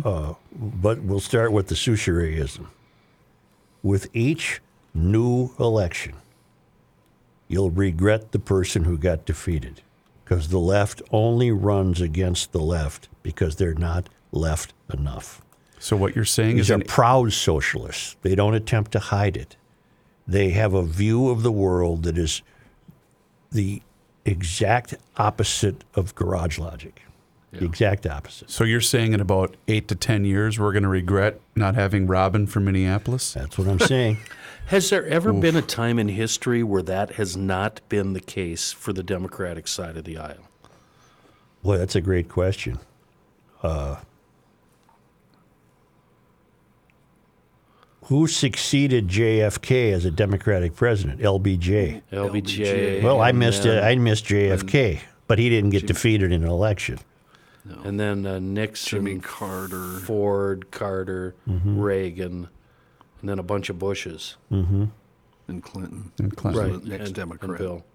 uh, 0.05 0.33
but 0.53 1.01
we'll 1.01 1.19
start 1.19 1.51
with 1.51 1.67
the 1.67 1.75
Souchereism. 1.75 2.67
With 3.85 4.07
each 4.15 4.61
new 4.95 5.51
election, 5.59 6.15
you'll 7.47 7.69
regret 7.69 8.31
the 8.31 8.39
person 8.39 8.85
who 8.85 8.97
got 8.97 9.25
defeated 9.25 9.83
because 10.23 10.47
the 10.47 10.57
left 10.57 11.03
only 11.11 11.51
runs 11.51 12.01
against 12.01 12.51
the 12.51 12.61
left 12.61 13.09
because 13.21 13.57
they're 13.57 13.75
not 13.75 14.09
left 14.31 14.73
enough. 14.91 15.43
So 15.77 15.95
what 15.95 16.15
you're 16.15 16.25
saying 16.25 16.55
These 16.55 16.65
is 16.65 16.71
are 16.71 16.81
an, 16.81 16.87
proud 16.87 17.31
socialists. 17.31 18.15
They 18.23 18.33
don't 18.33 18.55
attempt 18.55 18.91
to 18.93 18.99
hide 18.99 19.37
it. 19.37 19.55
They 20.27 20.49
have 20.49 20.73
a 20.73 20.81
view 20.81 21.29
of 21.29 21.43
the 21.43 21.51
world 21.51 22.05
that 22.05 22.17
is 22.17 22.41
the 23.51 23.83
exact 24.25 24.95
opposite 25.17 25.83
of 25.93 26.15
garage 26.15 26.57
logic. 26.57 27.03
The 27.59 27.65
exact 27.65 28.05
opposite. 28.05 28.49
so 28.49 28.63
you're 28.63 28.81
saying 28.81 29.13
in 29.13 29.19
about 29.21 29.55
eight 29.67 29.87
to 29.89 29.95
ten 29.95 30.25
years 30.25 30.59
we're 30.59 30.71
going 30.73 30.83
to 30.83 30.89
regret 30.89 31.39
not 31.55 31.75
having 31.75 32.07
Robin 32.07 32.47
from 32.47 32.65
Minneapolis. 32.65 33.33
That's 33.33 33.57
what 33.57 33.67
I'm 33.67 33.79
saying. 33.79 34.17
Has 34.67 34.89
there 34.89 35.05
ever 35.05 35.31
been 35.31 35.55
a 35.55 35.61
time 35.61 35.99
in 35.99 36.07
history 36.07 36.63
where 36.63 36.81
that 36.81 37.11
has 37.13 37.37
not 37.37 37.81
been 37.87 38.13
the 38.13 38.19
case 38.19 38.71
for 38.71 38.93
the 38.93 39.03
Democratic 39.03 39.67
side 39.67 39.95
of 39.95 40.05
the 40.05 40.17
aisle? 40.17 40.47
Boy, 41.61 41.77
that's 41.77 41.95
a 41.95 42.01
great 42.01 42.29
question. 42.29 42.79
Uh, 43.61 43.97
who 48.05 48.27
succeeded 48.27 49.07
JFK 49.07 49.91
as 49.91 50.05
a 50.05 50.11
Democratic 50.11 50.75
president? 50.75 51.21
LBJ. 51.21 52.01
LBJ. 52.11 53.03
Well, 53.03 53.21
I 53.21 53.31
missed 53.31 53.65
it. 53.65 53.83
I 53.83 53.95
missed 53.95 54.25
JFK, 54.25 54.99
but 55.27 55.39
he 55.39 55.49
didn't 55.49 55.71
get 55.71 55.87
defeated 55.87 56.31
in 56.31 56.43
an 56.43 56.49
election. 56.49 56.99
And 57.83 57.99
then 57.99 58.25
uh, 58.25 58.39
Nixon, 58.39 59.05
Jimmy 59.05 59.19
Carter. 59.19 59.99
Ford, 59.99 60.69
Carter, 60.71 61.35
Mm-hmm. 61.47 61.79
Reagan, 61.79 62.47
and 63.21 63.29
then 63.29 63.39
a 63.39 63.43
bunch 63.43 63.69
of 63.69 63.79
Bushes. 63.79 64.37
and 64.49 64.91
Clinton. 65.63 66.11
And 66.19 66.35
Clinton. 66.35 66.71
Was 66.73 66.81
the 66.81 66.89
next 66.89 67.05
and, 67.07 67.15
Democrat. 67.15 67.49
and 67.49 67.57
Bill. 67.59 67.85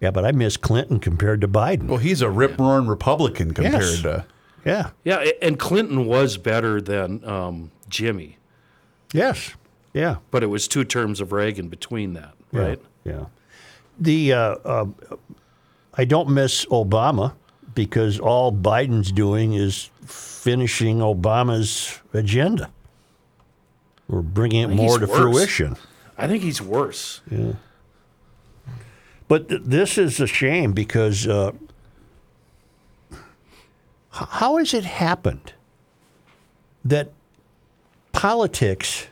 Yeah, 0.00 0.10
but 0.10 0.24
I 0.24 0.32
miss 0.32 0.56
Clinton 0.56 0.98
compared 1.00 1.40
to 1.42 1.48
Biden. 1.48 1.86
Well, 1.88 1.98
he's 1.98 2.22
a 2.22 2.30
rip 2.30 2.58
roaring 2.58 2.86
Republican 2.86 3.52
compared 3.52 3.82
Yes. 3.82 4.02
to. 4.02 4.24
Yeah. 4.64 4.90
Yeah, 5.04 5.24
and 5.42 5.58
Clinton 5.58 6.06
was 6.06 6.36
better 6.36 6.80
than 6.80 7.24
um, 7.24 7.70
Jimmy, 7.88 8.38
Yes. 9.12 9.54
Yeah. 9.92 10.16
but 10.30 10.42
it 10.42 10.46
was 10.46 10.68
two 10.68 10.84
terms 10.84 11.20
of 11.20 11.32
Reagan 11.32 11.68
between 11.68 12.12
that, 12.14 12.34
Yeah, 12.52 12.60
right? 12.60 12.80
Yeah. 13.04 13.24
The 13.98 14.32
uh, 14.32 14.38
uh, 14.64 14.86
I 15.94 16.04
don't 16.04 16.30
miss 16.30 16.64
Obama 16.66 17.34
because 17.84 18.20
all 18.20 18.52
Biden's 18.52 19.10
doing 19.10 19.54
is 19.54 19.88
finishing 20.04 20.98
Obama's 20.98 21.98
agenda. 22.12 22.68
We're 24.06 24.20
bringing 24.20 24.60
it 24.60 24.68
more 24.68 24.98
to 24.98 25.06
worse. 25.06 25.18
fruition. 25.18 25.76
I 26.18 26.28
think 26.28 26.42
he's 26.42 26.60
worse. 26.60 27.22
Yeah. 27.30 27.52
But 29.28 29.48
th- 29.48 29.62
this 29.64 29.96
is 29.96 30.20
a 30.20 30.26
shame 30.26 30.72
because 30.74 31.26
uh, 31.26 31.52
h- 33.12 33.18
how 34.12 34.58
has 34.58 34.74
it 34.74 34.84
happened 34.84 35.54
that 36.84 37.10
politics 38.12 39.06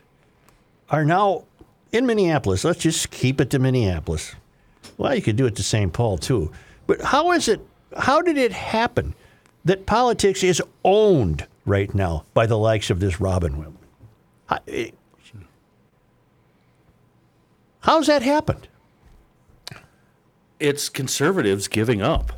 are 0.90 1.06
now 1.06 1.44
in 1.90 2.04
Minneapolis? 2.04 2.64
Let's 2.64 2.80
just 2.80 3.10
keep 3.10 3.40
it 3.40 3.48
to 3.48 3.58
Minneapolis. 3.58 4.34
Well, 4.98 5.14
you 5.14 5.22
could 5.22 5.36
do 5.36 5.46
it 5.46 5.56
to 5.56 5.62
St. 5.62 5.90
Paul 5.90 6.18
too. 6.18 6.52
But 6.86 7.00
how 7.00 7.32
is 7.32 7.48
it? 7.48 7.60
How 7.96 8.20
did 8.22 8.36
it 8.36 8.52
happen 8.52 9.14
that 9.64 9.86
politics 9.86 10.42
is 10.42 10.62
owned 10.84 11.46
right 11.64 11.94
now 11.94 12.24
by 12.34 12.46
the 12.46 12.58
likes 12.58 12.90
of 12.90 13.00
this 13.00 13.20
Robin 13.20 13.56
Williams? 13.58 13.78
Eh, 14.68 14.90
how's 17.80 18.06
that 18.06 18.22
happened? 18.22 18.68
It's 20.60 20.88
conservatives 20.88 21.68
giving 21.68 22.02
up. 22.02 22.32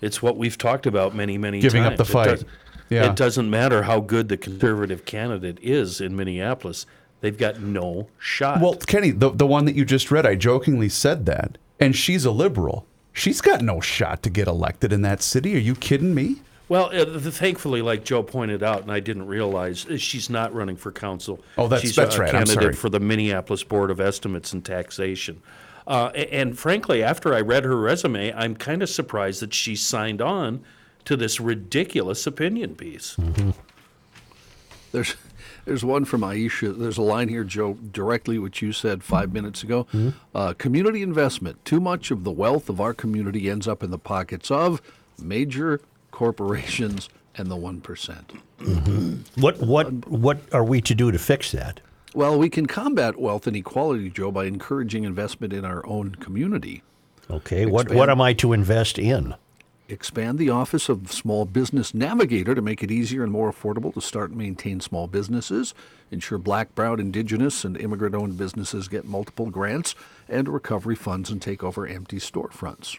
It's 0.00 0.22
what 0.22 0.36
we've 0.36 0.56
talked 0.58 0.86
about 0.86 1.14
many, 1.14 1.38
many 1.38 1.58
times. 1.60 1.72
Giving 1.72 1.84
up 1.84 1.96
times. 1.96 1.98
the 1.98 2.04
It 2.04 2.12
fight. 2.12 2.26
does- 2.30 2.44
Yeah. 2.90 3.10
It 3.10 3.16
doesn't 3.16 3.48
matter 3.48 3.84
how 3.84 4.00
good 4.00 4.28
the 4.28 4.36
conservative 4.36 5.04
candidate 5.06 5.58
is 5.62 6.00
in 6.02 6.14
Minneapolis. 6.14 6.84
They've 7.22 7.36
got 7.36 7.60
no 7.60 8.08
shot. 8.18 8.60
Well, 8.60 8.74
Kenny, 8.74 9.10
the 9.10 9.30
the 9.30 9.46
one 9.46 9.64
that 9.64 9.74
you 9.74 9.86
just 9.86 10.10
read, 10.10 10.26
I 10.26 10.34
jokingly 10.34 10.90
said 10.90 11.24
that, 11.26 11.56
and 11.80 11.96
she's 11.96 12.26
a 12.26 12.30
liberal. 12.30 12.84
She's 13.14 13.40
got 13.40 13.62
no 13.62 13.80
shot 13.80 14.22
to 14.24 14.30
get 14.30 14.46
elected 14.48 14.92
in 14.92 15.00
that 15.02 15.22
city. 15.22 15.54
Are 15.54 15.58
you 15.60 15.74
kidding 15.74 16.14
me? 16.14 16.42
Well, 16.68 16.90
uh, 16.92 17.04
thankfully, 17.30 17.80
like 17.80 18.04
Joe 18.04 18.22
pointed 18.22 18.62
out, 18.62 18.82
and 18.82 18.90
I 18.90 18.98
didn't 19.00 19.26
realize, 19.26 19.86
uh, 19.86 19.96
she's 19.98 20.28
not 20.28 20.52
running 20.54 20.76
for 20.76 20.90
council. 20.90 21.40
Oh, 21.56 21.68
that's- 21.68 21.82
she's 21.82 21.94
that's 21.96 22.16
a 22.16 22.20
right. 22.20 22.28
I'm 22.28 22.44
candidate 22.46 22.62
sorry. 22.62 22.74
for 22.74 22.88
the 22.90 23.00
Minneapolis 23.00 23.62
Board 23.62 23.90
of 23.90 24.00
Estimates 24.00 24.52
and 24.52 24.64
Taxation. 24.64 25.40
Uh, 25.86 26.10
a- 26.14 26.34
and 26.34 26.58
frankly, 26.58 27.02
after 27.02 27.34
I 27.34 27.40
read 27.40 27.64
her 27.64 27.76
resume, 27.76 28.32
I'm 28.32 28.56
kind 28.56 28.82
of 28.82 28.88
surprised 28.88 29.40
that 29.42 29.52
she 29.54 29.76
signed 29.76 30.20
on 30.22 30.64
to 31.04 31.16
this 31.16 31.38
ridiculous 31.38 32.26
opinion 32.26 32.74
piece. 32.74 33.16
There's 34.92 35.14
there's 35.64 35.84
one 35.84 36.04
from 36.04 36.22
Aisha. 36.22 36.76
There's 36.78 36.98
a 36.98 37.02
line 37.02 37.28
here, 37.28 37.44
Joe, 37.44 37.74
directly 37.74 38.38
what 38.38 38.60
you 38.62 38.72
said 38.72 39.02
five 39.02 39.32
minutes 39.32 39.62
ago. 39.62 39.86
Uh, 40.34 40.54
community 40.54 41.02
investment. 41.02 41.64
Too 41.64 41.80
much 41.80 42.10
of 42.10 42.24
the 42.24 42.30
wealth 42.30 42.68
of 42.68 42.80
our 42.80 42.94
community 42.94 43.48
ends 43.50 43.66
up 43.68 43.82
in 43.82 43.90
the 43.90 43.98
pockets 43.98 44.50
of 44.50 44.82
major 45.20 45.80
corporations 46.10 47.08
and 47.36 47.50
the 47.50 47.56
one 47.56 47.80
What 49.36 49.58
what 49.58 50.08
what 50.08 50.38
are 50.52 50.64
we 50.64 50.80
to 50.82 50.94
do 50.94 51.10
to 51.10 51.18
fix 51.18 51.52
that? 51.52 51.80
Well, 52.14 52.38
we 52.38 52.48
can 52.48 52.66
combat 52.66 53.18
wealth 53.18 53.48
inequality, 53.48 54.08
Joe, 54.10 54.30
by 54.30 54.44
encouraging 54.44 55.02
investment 55.02 55.52
in 55.52 55.64
our 55.64 55.84
own 55.86 56.14
community. 56.14 56.82
Okay, 57.28 57.66
what 57.66 57.92
what 57.92 58.08
am 58.08 58.20
I 58.20 58.32
to 58.34 58.52
invest 58.52 58.98
in? 58.98 59.34
Expand 59.86 60.38
the 60.38 60.48
Office 60.48 60.88
of 60.88 61.12
Small 61.12 61.44
Business 61.44 61.92
Navigator 61.92 62.54
to 62.54 62.62
make 62.62 62.82
it 62.82 62.90
easier 62.90 63.22
and 63.22 63.30
more 63.30 63.52
affordable 63.52 63.92
to 63.92 64.00
start 64.00 64.30
and 64.30 64.38
maintain 64.38 64.80
small 64.80 65.06
businesses. 65.06 65.74
Ensure 66.10 66.38
black, 66.38 66.74
brown, 66.74 67.00
indigenous, 67.00 67.66
and 67.66 67.76
immigrant 67.76 68.14
owned 68.14 68.38
businesses 68.38 68.88
get 68.88 69.04
multiple 69.04 69.50
grants 69.50 69.94
and 70.26 70.48
recovery 70.48 70.94
funds 70.94 71.28
and 71.28 71.42
take 71.42 71.62
over 71.62 71.86
empty 71.86 72.16
storefronts. 72.16 72.98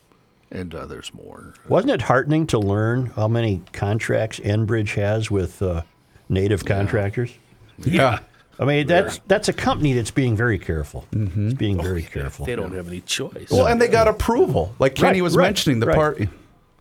And 0.51 0.75
uh, 0.75 0.85
there's 0.85 1.11
more. 1.11 1.55
Wasn't 1.67 1.91
it 1.91 2.03
heartening 2.03 2.45
to 2.47 2.59
learn 2.59 3.07
how 3.07 3.27
many 3.27 3.63
contracts 3.73 4.39
Enbridge 4.41 4.93
has 4.93 5.31
with 5.31 5.63
uh, 5.63 5.81
native 6.29 6.65
contractors? 6.65 7.33
Yeah. 7.79 8.19
I 8.59 8.65
mean, 8.65 8.85
that's 8.85 9.19
that's 9.27 9.49
a 9.49 9.53
company 9.53 9.93
that's 9.93 10.11
being 10.11 10.35
very 10.35 10.59
careful. 10.59 11.05
It's 11.11 11.55
being 11.55 11.81
very 11.81 12.03
careful. 12.03 12.45
They 12.45 12.55
don't 12.55 12.73
have 12.73 12.87
any 12.87 13.01
choice. 13.01 13.49
Well, 13.49 13.65
and 13.65 13.81
they 13.81 13.87
got 13.87 14.07
approval. 14.07 14.73
Like 14.79 14.93
Kenny 14.95 15.19
Right, 15.19 15.23
was 15.23 15.35
right, 15.35 15.45
mentioning, 15.45 15.79
the 15.79 15.87
right. 15.87 15.95
part 15.95 16.21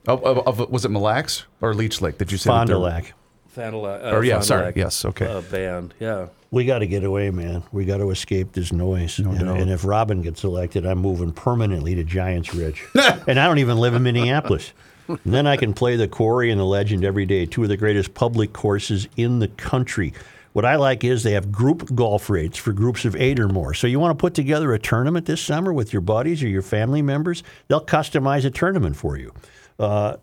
of, 0.07 0.23
of, 0.25 0.61
of 0.61 0.71
was 0.71 0.85
it 0.85 0.91
Mille 0.91 1.03
Lacs 1.03 1.45
or 1.61 1.75
Leech 1.75 2.01
Lake? 2.01 2.19
Did 2.19 2.31
you 2.33 2.39
say 2.39 2.49
Fond 2.49 2.69
that 2.69 2.75
du 2.75 2.79
they're- 2.81 2.89
Lac. 2.91 3.15
Fond 3.49 3.73
du 3.73 3.79
Lac- 3.79 4.03
uh, 4.05 4.17
Or, 4.17 4.25
yeah, 4.25 4.35
Fond 4.35 4.45
sorry. 4.45 4.65
Lac, 4.67 4.77
Yes, 4.77 5.05
okay. 5.05 5.27
Uh, 5.27 5.41
band, 5.43 5.95
yeah. 6.01 6.27
We 6.51 6.65
got 6.65 6.81
to 6.81 6.87
get 6.87 7.03
away, 7.05 7.31
man. 7.31 7.63
We 7.73 7.85
got 7.85 7.97
to 7.99 8.11
escape 8.11 8.53
this 8.53 8.73
noise. 8.73 9.19
and, 9.19 9.39
doubt. 9.39 9.59
and 9.61 9.71
if 9.71 9.85
Robin 9.85 10.23
gets 10.23 10.45
elected, 10.45 10.87
I'm 10.87 10.99
moving 10.99 11.33
permanently 11.33 11.95
to 11.97 12.05
Giants 12.05 12.55
Ridge. 12.55 12.85
and 13.27 13.39
I 13.41 13.47
don't 13.47 13.59
even 13.59 13.79
live 13.79 13.95
in 13.95 14.03
Minneapolis. 14.05 14.73
And 15.09 15.19
then 15.25 15.47
I 15.47 15.57
can 15.57 15.75
play 15.75 15.97
the 15.97 16.09
Quarry 16.09 16.51
and 16.51 16.61
the 16.61 16.65
Legend 16.65 17.05
every 17.05 17.27
day, 17.27 17.45
two 17.47 17.63
of 17.65 17.69
the 17.69 17.77
greatest 17.77 18.15
public 18.15 18.53
courses 18.53 19.07
in 19.17 19.39
the 19.41 19.49
country. 19.49 20.15
What 20.53 20.65
I 20.65 20.77
like 20.77 21.03
is 21.03 21.25
they 21.25 21.33
have 21.33 21.51
group 21.51 21.93
golf 21.95 22.31
rates 22.31 22.57
for 22.57 22.73
groups 22.73 23.05
of 23.05 23.17
eight 23.17 23.41
or 23.41 23.49
more. 23.49 23.75
So 23.75 23.87
you 23.89 23.99
want 23.99 24.17
to 24.17 24.21
put 24.21 24.35
together 24.35 24.73
a 24.73 24.79
tournament 24.79 25.27
this 25.27 25.41
summer 25.43 25.73
with 25.73 25.93
your 25.93 26.03
buddies 26.03 26.43
or 26.43 26.49
your 26.49 26.63
family 26.63 27.03
members, 27.03 27.43
they'll 27.69 27.85
customize 27.85 28.45
a 28.45 28.51
tournament 28.51 28.97
for 28.97 29.17
you. 29.17 29.33
Uh, 29.79 30.17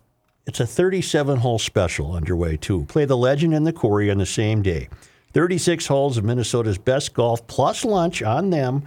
it's 0.46 0.60
a 0.60 0.66
37 0.66 1.38
hole 1.38 1.58
special 1.58 2.12
underway, 2.14 2.56
too. 2.56 2.84
Play 2.86 3.04
the 3.04 3.16
Legend 3.16 3.54
and 3.54 3.66
the 3.66 3.72
Quarry 3.72 4.10
on 4.10 4.18
the 4.18 4.26
same 4.26 4.62
day. 4.62 4.88
36 5.32 5.86
holes 5.86 6.18
of 6.18 6.24
Minnesota's 6.24 6.78
best 6.78 7.14
golf 7.14 7.46
plus 7.46 7.84
lunch 7.84 8.22
on 8.22 8.50
them 8.50 8.82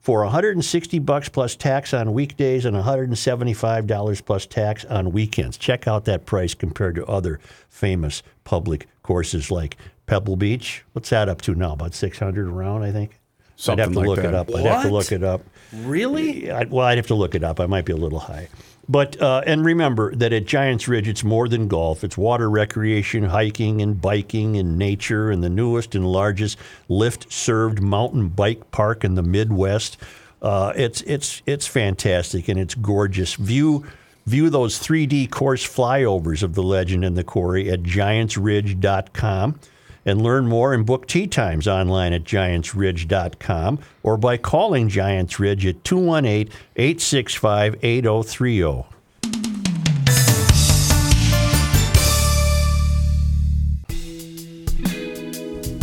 for 0.00 0.22
160 0.22 0.98
bucks 1.00 1.28
plus 1.28 1.56
tax 1.56 1.92
on 1.94 2.12
weekdays 2.12 2.64
and 2.64 2.76
175 2.76 3.86
dollars 3.86 4.20
plus 4.20 4.46
tax 4.46 4.84
on 4.84 5.10
weekends. 5.10 5.56
Check 5.56 5.88
out 5.88 6.04
that 6.04 6.26
price 6.26 6.54
compared 6.54 6.94
to 6.96 7.06
other 7.06 7.40
famous 7.68 8.22
public 8.44 8.86
courses 9.02 9.50
like 9.50 9.76
Pebble 10.06 10.36
Beach. 10.36 10.84
What's 10.92 11.10
that 11.10 11.28
up 11.28 11.40
to 11.42 11.54
now? 11.54 11.72
About 11.72 11.94
600 11.94 12.46
around, 12.46 12.82
I 12.82 12.92
think. 12.92 13.18
Something 13.56 13.80
I'd 13.80 13.84
have 13.86 13.92
to 13.94 13.98
like 13.98 14.06
look 14.08 14.16
that. 14.18 14.26
it 14.26 14.34
up. 14.34 14.54
I'd 14.54 14.66
have 14.66 14.82
to 14.82 14.92
look 14.92 15.12
it 15.12 15.24
up. 15.24 15.42
Really? 15.72 16.50
I, 16.50 16.64
well, 16.64 16.86
I'd 16.86 16.98
have 16.98 17.06
to 17.08 17.14
look 17.14 17.34
it 17.34 17.42
up. 17.42 17.58
I 17.58 17.66
might 17.66 17.84
be 17.86 17.92
a 17.92 17.96
little 17.96 18.18
high. 18.18 18.48
But 18.88 19.20
uh, 19.20 19.42
and 19.46 19.64
remember 19.64 20.14
that 20.14 20.32
at 20.32 20.46
Giants 20.46 20.86
Ridge, 20.86 21.08
it's 21.08 21.24
more 21.24 21.48
than 21.48 21.66
golf. 21.66 22.04
It's 22.04 22.16
water 22.16 22.48
recreation, 22.48 23.24
hiking, 23.24 23.82
and 23.82 24.00
biking, 24.00 24.56
and 24.56 24.78
nature, 24.78 25.30
and 25.30 25.42
the 25.42 25.48
newest 25.48 25.94
and 25.94 26.06
largest 26.06 26.58
lift-served 26.88 27.82
mountain 27.82 28.28
bike 28.28 28.70
park 28.70 29.02
in 29.02 29.16
the 29.16 29.22
Midwest. 29.22 29.96
Uh, 30.40 30.72
it's 30.76 31.00
it's 31.02 31.42
it's 31.46 31.66
fantastic 31.66 32.48
and 32.48 32.60
it's 32.60 32.74
gorgeous. 32.74 33.34
View 33.34 33.84
view 34.26 34.50
those 34.50 34.78
3D 34.78 35.30
course 35.30 35.66
flyovers 35.66 36.42
of 36.42 36.54
the 36.54 36.62
legend 36.62 37.04
in 37.04 37.14
the 37.14 37.24
quarry 37.24 37.70
at 37.70 37.82
giantsridge.com 37.82 39.58
and 40.06 40.22
learn 40.22 40.46
more 40.46 40.72
and 40.72 40.86
book 40.86 41.06
tea 41.06 41.26
times 41.26 41.66
online 41.66 42.12
at 42.12 42.22
giantsridge.com 42.24 43.80
or 44.04 44.16
by 44.16 44.36
calling 44.36 44.88
Giants 44.88 45.38
Ridge 45.38 45.66
at 45.66 45.82
218 45.84 46.50
865 46.76 47.76
8030. 47.82 48.84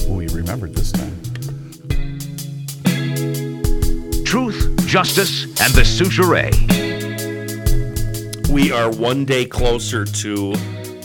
We 0.09 0.27
remembered 0.29 0.73
this 0.73 0.91
time. 0.91 1.11
Truth, 4.23 4.87
justice, 4.87 5.43
and 5.61 5.73
the 5.73 5.81
Soucheray. 5.81 6.51
We 8.49 8.71
are 8.71 8.89
one 8.89 9.25
day 9.25 9.45
closer 9.45 10.05
to 10.05 10.53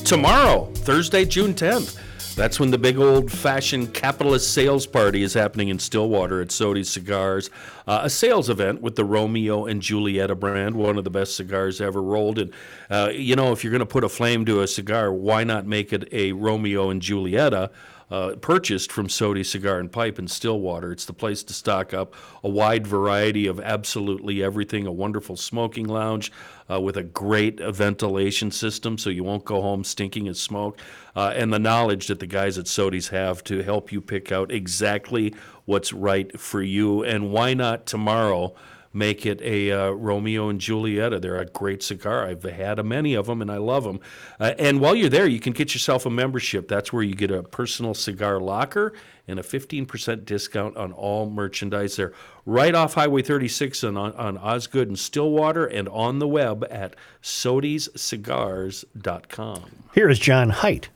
tomorrow, 0.05 0.67
Thursday, 0.75 1.25
June 1.25 1.55
10th. 1.55 1.99
That's 2.39 2.61
when 2.61 2.71
the 2.71 2.79
big 2.79 2.99
old 2.99 3.33
fashioned 3.33 3.95
capitalist 3.95 4.55
sales 4.55 4.87
party 4.87 5.25
is 5.25 5.35
happening 5.35 5.71
in 5.71 5.81
Stillwater 5.81 6.41
at 6.41 6.53
Sodi's 6.53 6.89
Cigars. 6.89 7.51
Uh, 7.85 8.03
a 8.05 8.11
sales 8.11 8.49
event 8.49 8.81
with 8.81 8.95
the 8.95 9.05
Romeo 9.05 9.67
and 9.67 9.83
Julieta 9.83 10.39
brand, 10.39 10.77
one 10.77 10.99
of 10.99 11.03
the 11.03 11.11
best 11.11 11.35
cigars 11.35 11.81
ever 11.81 12.01
rolled. 12.01 12.39
And, 12.39 12.53
uh, 12.91 13.11
you 13.13 13.35
know, 13.35 13.51
if 13.51 13.65
you're 13.65 13.73
going 13.73 13.81
to 13.81 13.87
put 13.87 14.05
a 14.05 14.09
flame 14.09 14.45
to 14.45 14.61
a 14.61 14.69
cigar, 14.69 15.13
why 15.13 15.43
not 15.43 15.67
make 15.67 15.93
it 15.93 16.09
a 16.13 16.31
Romeo 16.31 16.91
and 16.91 17.03
Julieta? 17.03 17.71
Uh, 18.11 18.37
purchased 18.41 18.91
from 18.91 19.07
Sodi 19.09 19.45
Cigar 19.45 19.79
and 19.79 19.91
Pipe 19.91 20.19
in 20.19 20.29
Stillwater. 20.29 20.93
It's 20.93 21.05
the 21.05 21.13
place 21.13 21.43
to 21.45 21.53
stock 21.53 21.93
up 21.93 22.15
a 22.43 22.49
wide 22.49 22.87
variety 22.87 23.47
of 23.47 23.61
absolutely 23.61 24.43
everything, 24.43 24.87
a 24.87 24.93
wonderful 24.93 25.37
smoking 25.37 25.87
lounge 25.87 26.33
uh, 26.71 26.81
with 26.81 26.97
a 26.97 27.03
great 27.03 27.61
ventilation 27.61 28.51
system 28.51 28.99
so 28.99 29.11
you 29.11 29.25
won't 29.25 29.45
go 29.45 29.61
home 29.61 29.85
stinking 29.85 30.29
of 30.29 30.37
smoke, 30.37 30.79
uh, 31.17 31.33
and 31.35 31.53
the 31.53 31.59
knowledge 31.59 32.07
that 32.07 32.21
the 32.21 32.27
guys 32.27 32.59
at 32.59 32.67
Sodi's 32.67 33.09
have 33.09 33.43
to 33.45 33.63
help 33.63 33.93
you 33.93 34.01
pick 34.01 34.33
out 34.33 34.51
exactly 34.51 35.35
what's 35.65 35.93
right 35.93 36.39
for 36.39 36.63
you. 36.63 37.03
And 37.05 37.31
why 37.31 37.55
not 37.55 37.87
tomorrow? 37.87 38.55
Make 38.93 39.27
it 39.27 39.41
a 39.43 39.71
uh, 39.71 39.91
Romeo 39.91 40.49
and 40.49 40.61
Julieta. 40.61 41.21
They're 41.21 41.37
a 41.37 41.47
great 41.47 41.83
cigar. 41.83 42.27
I've 42.27 42.43
had 42.43 42.79
a 42.79 42.83
many 42.83 43.15
of 43.15 43.27
them, 43.27 43.43
and 43.43 43.51
I 43.51 43.59
love 43.59 43.85
them. 43.85 44.01
Uh, 44.41 44.55
and 44.59 44.81
while 44.81 44.95
you're 44.95 45.09
there, 45.09 45.27
you 45.27 45.41
can 45.41 45.53
get 45.53 45.75
yourself 45.75 46.07
a 46.07 46.11
membership. 46.11 46.69
That's 46.69 46.93
where 46.93 47.03
you 47.03 47.15
get 47.15 47.31
a 47.31 47.43
personal 47.43 47.95
cigar 47.95 48.41
locker 48.41 48.93
and 49.27 49.39
a 49.39 49.43
15% 49.43 50.25
discount 50.25 50.77
on 50.77 50.93
all 50.93 51.29
merchandise 51.29 51.97
there. 51.97 52.13
Right 52.47 52.75
off 52.75 52.95
Highway 52.95 53.23
36 53.23 53.85
on, 53.85 53.97
on 53.97 54.39
Osgood 54.39 54.89
and 54.89 54.99
Stillwater, 54.99 55.67
and 55.67 55.89
on 55.91 56.19
the 56.19 56.27
web 56.27 56.67
at 56.71 56.97
sodiscigars.com. 57.23 59.71
Here 59.95 60.09
is 60.09 60.19
John 60.19 60.49
Height. 60.51 60.89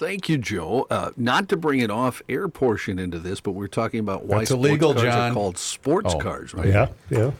Thank 0.00 0.30
you, 0.30 0.38
Joe. 0.38 0.86
Uh, 0.88 1.10
not 1.18 1.50
to 1.50 1.58
bring 1.58 1.82
an 1.82 1.90
off-air 1.90 2.48
portion 2.48 2.98
into 2.98 3.18
this, 3.18 3.38
but 3.42 3.50
we're 3.50 3.66
talking 3.68 4.00
about 4.00 4.24
why 4.24 4.38
That's 4.38 4.50
sports 4.50 4.66
illegal, 4.66 4.92
cars 4.94 5.04
John. 5.04 5.30
are 5.30 5.34
called 5.34 5.58
sports 5.58 6.14
Oh. 6.14 6.18
cars, 6.18 6.54
right? 6.54 6.68
Yeah, 6.68 6.88
yeah. 7.10 7.32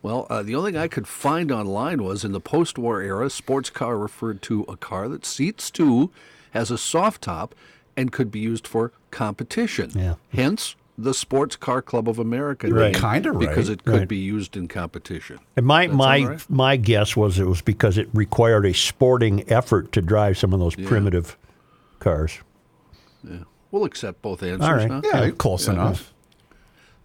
Well, 0.00 0.28
uh, 0.30 0.44
the 0.44 0.54
only 0.54 0.70
thing 0.70 0.80
I 0.80 0.86
could 0.86 1.08
find 1.08 1.50
online 1.50 2.04
was 2.04 2.24
in 2.24 2.30
the 2.30 2.38
post-war 2.38 3.02
era, 3.02 3.28
sports 3.30 3.68
car 3.68 3.98
referred 3.98 4.42
to 4.42 4.62
a 4.68 4.76
car 4.76 5.08
that 5.08 5.26
seats 5.26 5.72
two, 5.72 6.10
has 6.52 6.70
a 6.70 6.78
soft 6.78 7.22
top, 7.22 7.52
and 7.96 8.12
could 8.12 8.30
be 8.30 8.38
used 8.38 8.68
for 8.68 8.92
competition. 9.10 9.90
Yeah. 9.96 10.14
Hence, 10.32 10.76
the 10.96 11.14
Sports 11.14 11.56
Car 11.56 11.82
Club 11.82 12.08
of 12.08 12.20
America. 12.20 12.68
Right. 12.68 12.94
Kinda 12.94 13.32
right. 13.32 13.40
Because 13.48 13.68
it 13.68 13.84
could 13.84 13.92
Right. 14.00 14.08
be 14.08 14.18
used 14.18 14.56
in 14.56 14.68
competition. 14.68 15.40
And 15.56 15.66
my 15.66 15.88
That 15.88 15.94
my 15.96 16.24
right? 16.24 16.44
my 16.48 16.76
guess 16.76 17.16
was 17.16 17.40
it 17.40 17.48
was 17.48 17.60
because 17.60 17.98
it 17.98 18.08
required 18.14 18.66
a 18.66 18.72
sporting 18.72 19.42
effort 19.50 19.90
to 19.90 20.00
drive 20.00 20.38
some 20.38 20.52
of 20.52 20.60
those 20.60 20.76
primitive 20.76 21.36
cars. 22.04 22.38
Yeah. 23.28 23.38
We'll 23.72 23.84
accept 23.84 24.22
both 24.22 24.42
answers. 24.42 24.60
All 24.68 24.74
right. 24.74 24.90
huh? 24.90 25.00
Yeah, 25.02 25.30
close 25.30 25.66
enough. 25.66 26.13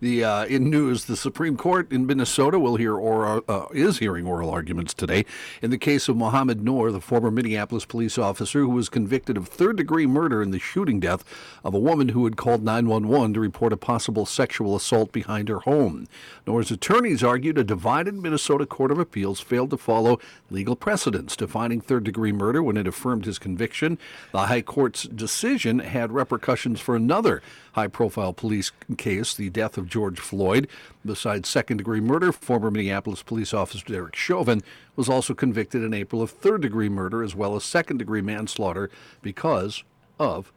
The 0.02 0.24
uh, 0.24 0.45
in 0.45 0.70
news, 0.70 1.06
the 1.06 1.18
Supreme 1.18 1.58
Court 1.58 1.91
in 1.91 2.06
Minnesota 2.06 2.58
will 2.58 2.78
hear 2.78 2.95
or 2.95 3.43
uh, 3.50 3.66
is 3.74 3.97
hearing 3.97 4.26
oral 4.26 4.50
arguments 4.50 4.93
today 4.93 5.26
in 5.62 5.72
the 5.72 5.78
case 5.78 6.08
of 6.08 6.16
Mohammed 6.16 6.64
Noor, 6.64 6.89
the 6.89 7.02
former 7.02 7.30
Minneapolis 7.30 7.84
police 7.84 8.18
officer 8.18 8.60
who 8.60 8.70
was 8.70 8.88
convicted 8.88 9.36
of 9.36 9.50
third-degree 9.50 10.06
murder 10.06 10.41
in 10.41 10.52
the 10.52 10.60
shooting 10.60 11.02
death 11.02 11.26
of 11.66 11.74
a 11.74 11.80
woman 11.80 12.10
who 12.10 12.24
had 12.24 12.38
called 12.38 12.64
911 12.64 13.34
to 13.34 13.41
report 13.41 13.74
a 13.74 13.78
possible 13.78 14.26
sexual 14.26 14.74
assault 14.74 15.12
behind 15.12 15.50
her 15.50 15.60
home. 15.60 16.08
Noor's 16.47 16.72
attorneys 16.72 17.22
argued 17.22 17.58
a 17.58 17.64
divided 17.66 18.14
Minnesota 18.16 18.66
Court 18.66 18.91
of 18.91 19.00
Appeals 19.00 19.41
failed 19.41 19.72
to 19.72 19.78
follow 19.78 20.18
legal 20.50 20.78
precedents 20.78 21.36
defining 21.36 21.82
third-degree 21.82 22.32
murder 22.32 22.64
when 22.64 22.78
it 22.78 22.88
affirmed 22.88 23.26
his 23.26 23.38
conviction. 23.38 23.97
The 24.32 24.47
High 24.47 24.62
Court's 24.62 25.04
decision 25.04 25.80
had 25.80 26.14
repercussions 26.14 26.80
for 26.80 26.95
another 26.95 27.41
high-profile 27.74 28.34
police 28.34 28.72
case, 28.97 29.34
the 29.34 29.49
death 29.49 29.78
of 29.78 29.88
George 29.88 30.20
Floyd. 30.20 30.67
Besides 31.05 31.49
second-degree 31.49 32.01
murder, 32.01 32.32
former 32.32 32.72
Minneapolis 32.72 33.24
police 33.24 33.53
officer 33.53 33.86
Derek 33.86 34.15
Chauvin 34.15 34.61
was 34.95 35.09
also 35.09 35.34
convicted 35.34 35.84
in 35.84 35.93
April 35.93 36.22
of 36.22 36.32
third-degree 36.32 36.89
murder 36.89 37.24
as 37.24 37.36
well 37.36 37.55
as 37.55 37.63
second-degree 37.63 38.22
manslaughter 38.22 38.89
because 39.22 39.84
of 40.20 40.51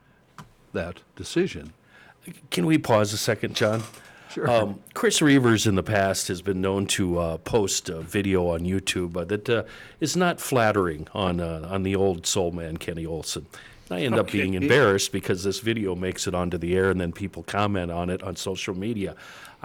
that 0.73 1.01
decision. 1.17 1.73
Can 2.51 2.67
we 2.67 2.79
pause 2.79 3.13
a 3.13 3.19
second, 3.19 3.57
John? 3.57 3.83
Sure. 4.33 4.51
Um, 4.51 4.81
Chris 4.95 5.21
Reeves 5.21 5.67
in 5.67 5.75
the 5.75 5.83
past 5.83 6.29
has 6.29 6.41
been 6.41 6.63
known 6.63 6.87
to 6.87 7.19
uh, 7.19 7.37
post 7.39 7.91
a 7.91 8.01
video 8.01 8.49
on 8.49 8.61
YouTube 8.61 9.15
uh, 9.15 9.25
that 9.25 9.51
uh, 9.51 9.65
is 10.01 10.17
not 10.17 10.41
flattering 10.41 11.07
on 11.13 11.39
uh, 11.39 11.69
on 11.71 11.83
the 11.83 11.95
old 11.95 12.27
soul 12.27 12.51
man 12.51 12.79
Kenny 12.79 13.05
Olson. 13.05 13.47
I 13.93 14.01
end 14.01 14.15
up 14.15 14.31
being 14.31 14.55
embarrassed 14.55 15.13
because 15.13 15.45
this 15.45 15.61
video 15.61 15.95
makes 15.95 16.27
it 16.27 16.35
onto 16.35 16.59
the 16.59 16.75
air 16.77 16.91
and 16.91 17.01
then 17.01 17.13
people 17.13 17.43
comment 17.43 17.91
on 17.91 18.11
it 18.11 18.23
on 18.23 18.37
social 18.37 18.75
media. 18.75 19.15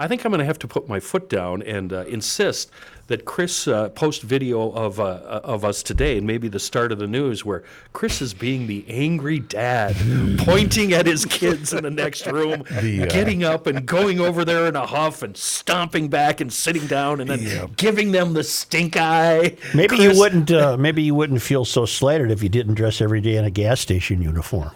I 0.00 0.06
think 0.06 0.24
I'm 0.24 0.30
going 0.30 0.38
to 0.38 0.44
have 0.44 0.60
to 0.60 0.68
put 0.68 0.88
my 0.88 1.00
foot 1.00 1.28
down 1.28 1.60
and 1.62 1.92
uh, 1.92 2.04
insist 2.04 2.70
that 3.08 3.24
Chris 3.24 3.66
uh, 3.66 3.88
post 3.88 4.22
video 4.22 4.70
of 4.70 5.00
uh, 5.00 5.40
of 5.42 5.64
us 5.64 5.82
today, 5.82 6.18
and 6.18 6.26
maybe 6.26 6.46
the 6.46 6.60
start 6.60 6.92
of 6.92 6.98
the 6.98 7.06
news, 7.06 7.44
where 7.44 7.64
Chris 7.94 8.22
is 8.22 8.32
being 8.32 8.66
the 8.68 8.84
angry 8.86 9.40
dad, 9.40 9.96
pointing 10.38 10.92
at 10.92 11.06
his 11.06 11.24
kids 11.24 11.72
in 11.72 11.82
the 11.82 11.90
next 11.90 12.26
room, 12.26 12.62
The, 12.80 13.04
uh, 13.04 13.06
getting 13.06 13.42
up 13.42 13.66
and 13.66 13.84
going 13.86 14.20
over 14.20 14.44
there 14.44 14.66
in 14.66 14.76
a 14.76 14.86
huff 14.86 15.22
and 15.22 15.36
stomping 15.36 16.08
back 16.08 16.40
and 16.40 16.52
sitting 16.52 16.86
down 16.86 17.20
and 17.20 17.28
then 17.28 17.72
giving 17.76 18.12
them 18.12 18.34
the 18.34 18.44
stink 18.44 18.96
eye. 18.96 19.56
Maybe 19.74 19.96
Chris- 19.96 20.14
you 20.14 20.20
wouldn't. 20.20 20.50
Uh, 20.52 20.76
maybe 20.78 21.02
you 21.02 21.14
wouldn't 21.14 21.42
feel 21.42 21.64
so 21.64 21.86
slighted 21.86 22.30
if 22.30 22.42
you 22.42 22.48
didn't 22.48 22.74
dress 22.74 23.00
every 23.00 23.20
day 23.20 23.36
in 23.36 23.44
a 23.44 23.50
gas 23.50 23.80
station 23.80 24.22
uniform. 24.22 24.70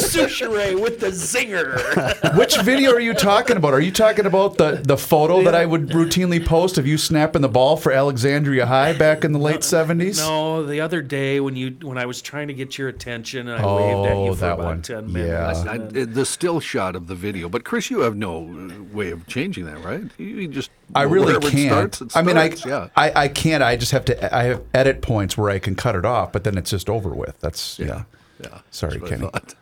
Soucheray 0.00 0.80
with 0.80 1.00
the 1.00 1.08
zinger. 1.08 2.36
Which 2.38 2.56
video 2.58 2.92
are 2.92 3.00
you 3.00 3.14
talking 3.14 3.56
about? 3.56 3.74
Are 3.74 3.80
you 3.80 3.92
talking 3.92 4.26
about 4.26 4.56
the, 4.58 4.80
the 4.82 4.96
photo 4.96 5.42
that 5.42 5.54
I 5.54 5.66
would 5.66 5.88
routinely 5.88 6.44
post 6.44 6.78
of 6.78 6.86
you 6.86 6.98
snapping 6.98 7.42
the 7.42 7.48
ball 7.48 7.76
for 7.76 7.92
Alexandria 7.92 8.66
High 8.66 8.92
back 8.92 9.24
in 9.24 9.32
the 9.32 9.38
late 9.38 9.60
70s? 9.60 10.18
No, 10.18 10.64
the 10.64 10.80
other 10.80 11.02
day 11.02 11.40
when 11.40 11.56
you 11.56 11.76
when 11.82 11.98
I 11.98 12.06
was 12.06 12.22
trying 12.22 12.48
to 12.48 12.54
get 12.54 12.78
your 12.78 12.88
attention 12.88 13.48
and 13.48 13.60
I 13.60 13.64
oh, 13.64 13.76
waved 13.76 14.10
at 14.10 14.16
Oh, 14.16 14.24
you 14.26 14.34
for 14.34 14.40
that 14.40 14.52
about 14.54 14.64
one. 14.64 14.82
ten 14.82 15.08
Yeah. 15.10 15.62
minutes. 15.64 15.66
I, 15.66 16.04
the 16.04 16.24
still 16.26 16.60
shot 16.60 16.96
of 16.96 17.06
the 17.06 17.14
video, 17.14 17.48
but 17.48 17.64
Chris, 17.64 17.90
you 17.90 18.00
have 18.00 18.16
no 18.16 18.40
way 18.92 19.10
of 19.10 19.26
changing 19.26 19.66
that, 19.66 19.82
right? 19.84 20.02
You, 20.18 20.26
you 20.26 20.48
just 20.48 20.70
I 20.94 21.02
really 21.02 21.34
can't. 21.50 21.54
It 21.54 21.94
starts, 21.96 22.00
it 22.00 22.16
I 22.16 22.22
mean, 22.22 22.36
I, 22.36 22.52
yeah. 22.66 22.88
I 22.96 23.24
I 23.24 23.28
can't. 23.28 23.62
I 23.62 23.76
just 23.76 23.92
have 23.92 24.04
to. 24.06 24.34
I 24.34 24.44
have 24.44 24.62
edit 24.72 25.02
points 25.02 25.36
where 25.36 25.50
I 25.50 25.58
can 25.58 25.74
cut 25.74 25.96
it 25.96 26.04
off, 26.04 26.32
but 26.32 26.44
then 26.44 26.56
it's 26.56 26.70
just 26.70 26.88
over 26.88 27.10
with. 27.10 27.38
That's 27.40 27.78
yeah. 27.78 28.04
Yeah. 28.42 28.60
Sorry, 28.70 28.98
That's 28.98 29.02
what 29.02 29.12
I 29.12 29.16
Kenny. 29.40 29.54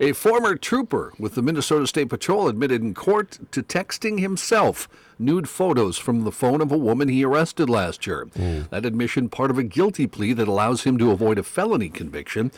A 0.00 0.12
former 0.12 0.56
trooper 0.56 1.12
with 1.18 1.36
the 1.36 1.42
Minnesota 1.42 1.86
State 1.86 2.08
Patrol 2.08 2.48
admitted 2.48 2.82
in 2.82 2.94
court 2.94 3.38
to 3.52 3.62
texting 3.62 4.18
himself 4.18 4.88
nude 5.20 5.48
photos 5.48 5.98
from 5.98 6.24
the 6.24 6.32
phone 6.32 6.60
of 6.60 6.72
a 6.72 6.76
woman 6.76 7.08
he 7.08 7.24
arrested 7.24 7.70
last 7.70 8.04
year. 8.04 8.24
Hmm. 8.34 8.62
That 8.70 8.84
admission 8.84 9.28
part 9.28 9.52
of 9.52 9.58
a 9.58 9.62
guilty 9.62 10.08
plea 10.08 10.32
that 10.32 10.48
allows 10.48 10.82
him 10.82 10.98
to 10.98 11.12
avoid 11.12 11.38
a 11.38 11.44
felony 11.44 11.88
conviction. 11.88 12.50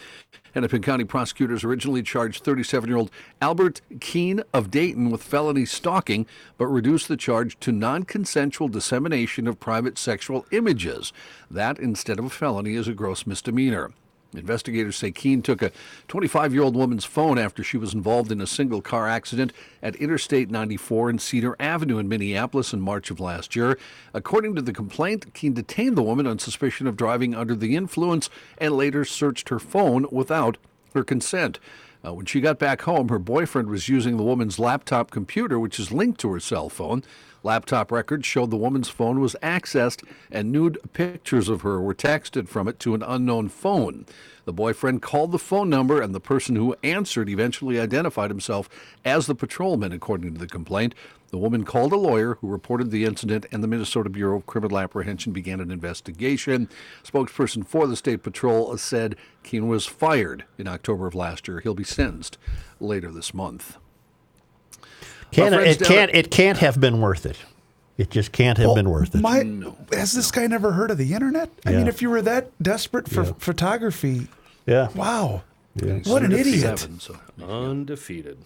Hennepin 0.54 0.80
County 0.80 1.04
prosecutors 1.04 1.64
originally 1.64 2.02
charged 2.02 2.42
37-year-old 2.42 3.10
Albert 3.42 3.82
Keene 4.00 4.42
of 4.54 4.70
Dayton 4.70 5.10
with 5.10 5.22
felony 5.22 5.66
stalking, 5.66 6.24
but 6.56 6.68
reduced 6.68 7.08
the 7.08 7.18
charge 7.18 7.60
to 7.60 7.72
non-consensual 7.72 8.68
dissemination 8.68 9.46
of 9.46 9.60
private 9.60 9.98
sexual 9.98 10.46
images. 10.52 11.12
That, 11.50 11.78
instead 11.78 12.18
of 12.18 12.24
a 12.24 12.30
felony, 12.30 12.74
is 12.74 12.88
a 12.88 12.94
gross 12.94 13.26
misdemeanor. 13.26 13.92
Investigators 14.34 14.96
say 14.96 15.10
Keene 15.10 15.42
took 15.42 15.62
a 15.62 15.72
25 16.08 16.52
year 16.52 16.62
old 16.62 16.76
woman's 16.76 17.04
phone 17.04 17.38
after 17.38 17.62
she 17.62 17.76
was 17.76 17.94
involved 17.94 18.32
in 18.32 18.40
a 18.40 18.46
single 18.46 18.82
car 18.82 19.08
accident 19.08 19.52
at 19.82 19.96
Interstate 19.96 20.50
94 20.50 21.10
and 21.10 21.20
Cedar 21.20 21.56
Avenue 21.60 21.98
in 21.98 22.08
Minneapolis 22.08 22.72
in 22.72 22.80
March 22.80 23.10
of 23.10 23.20
last 23.20 23.56
year. 23.56 23.78
According 24.12 24.54
to 24.56 24.62
the 24.62 24.72
complaint, 24.72 25.32
Keene 25.34 25.54
detained 25.54 25.96
the 25.96 26.02
woman 26.02 26.26
on 26.26 26.38
suspicion 26.38 26.86
of 26.86 26.96
driving 26.96 27.34
under 27.34 27.54
the 27.54 27.76
influence 27.76 28.28
and 28.58 28.76
later 28.76 29.04
searched 29.04 29.48
her 29.48 29.58
phone 29.58 30.06
without 30.10 30.58
her 30.94 31.04
consent. 31.04 31.58
Uh, 32.04 32.14
when 32.14 32.26
she 32.26 32.40
got 32.40 32.58
back 32.58 32.82
home, 32.82 33.08
her 33.08 33.18
boyfriend 33.18 33.68
was 33.68 33.88
using 33.88 34.16
the 34.16 34.22
woman's 34.22 34.58
laptop 34.58 35.10
computer, 35.10 35.58
which 35.58 35.78
is 35.80 35.92
linked 35.92 36.20
to 36.20 36.32
her 36.32 36.40
cell 36.40 36.68
phone. 36.68 37.02
Laptop 37.42 37.92
records 37.92 38.26
showed 38.26 38.50
the 38.50 38.56
woman's 38.56 38.88
phone 38.88 39.20
was 39.20 39.36
accessed 39.42 40.04
and 40.30 40.50
nude 40.50 40.78
pictures 40.92 41.48
of 41.48 41.62
her 41.62 41.80
were 41.80 41.94
texted 41.94 42.48
from 42.48 42.66
it 42.66 42.80
to 42.80 42.94
an 42.94 43.02
unknown 43.02 43.48
phone. 43.48 44.04
The 44.46 44.52
boyfriend 44.52 45.02
called 45.02 45.32
the 45.32 45.38
phone 45.38 45.68
number, 45.68 46.00
and 46.00 46.14
the 46.14 46.20
person 46.20 46.54
who 46.54 46.76
answered 46.84 47.28
eventually 47.28 47.80
identified 47.80 48.30
himself 48.30 48.68
as 49.04 49.26
the 49.26 49.34
patrolman, 49.34 49.92
according 49.92 50.34
to 50.34 50.38
the 50.38 50.46
complaint. 50.46 50.94
The 51.30 51.38
woman 51.38 51.64
called 51.64 51.92
a 51.92 51.96
lawyer 51.96 52.36
who 52.40 52.46
reported 52.48 52.90
the 52.90 53.04
incident, 53.04 53.46
and 53.50 53.62
the 53.62 53.66
Minnesota 53.68 54.08
Bureau 54.08 54.36
of 54.36 54.46
Criminal 54.46 54.78
Apprehension 54.78 55.32
began 55.32 55.60
an 55.60 55.70
investigation. 55.72 56.68
Spokesperson 57.04 57.66
for 57.66 57.86
the 57.86 57.96
State 57.96 58.22
Patrol 58.22 58.76
said 58.78 59.16
Keene 59.42 59.66
was 59.68 59.86
fired 59.86 60.44
in 60.56 60.68
October 60.68 61.06
of 61.06 61.14
last 61.14 61.48
year. 61.48 61.60
He'll 61.60 61.74
be 61.74 61.84
sentenced 61.84 62.38
later 62.80 63.10
this 63.10 63.34
month. 63.34 63.76
Can't, 65.32 65.54
it 65.54 65.80
can't. 65.80 66.14
It 66.14 66.30
can't 66.30 66.58
have 66.58 66.80
been 66.80 67.00
worth 67.00 67.26
it. 67.26 67.36
It 67.98 68.10
just 68.10 68.30
can't 68.30 68.58
have 68.58 68.74
been 68.74 68.88
worth 68.90 69.14
it. 69.14 69.20
My, 69.20 69.42
has 69.92 70.12
this 70.12 70.30
guy 70.30 70.46
never 70.46 70.72
heard 70.72 70.90
of 70.90 70.98
the 70.98 71.12
internet? 71.14 71.50
I 71.64 71.70
Yeah. 71.70 71.78
mean, 71.78 71.88
if 71.88 72.00
you 72.02 72.10
were 72.10 72.22
that 72.22 72.50
desperate 72.62 73.08
for 73.08 73.24
Yeah. 73.24 73.32
photography, 73.38 74.28
yeah. 74.66 74.88
wow, 74.94 75.42
Yeah. 75.74 75.98
what 76.04 76.22
an 76.22 76.32
idiot! 76.32 76.78
Seven, 76.78 77.00
so- 77.00 77.16
Undefeated. 77.42 78.38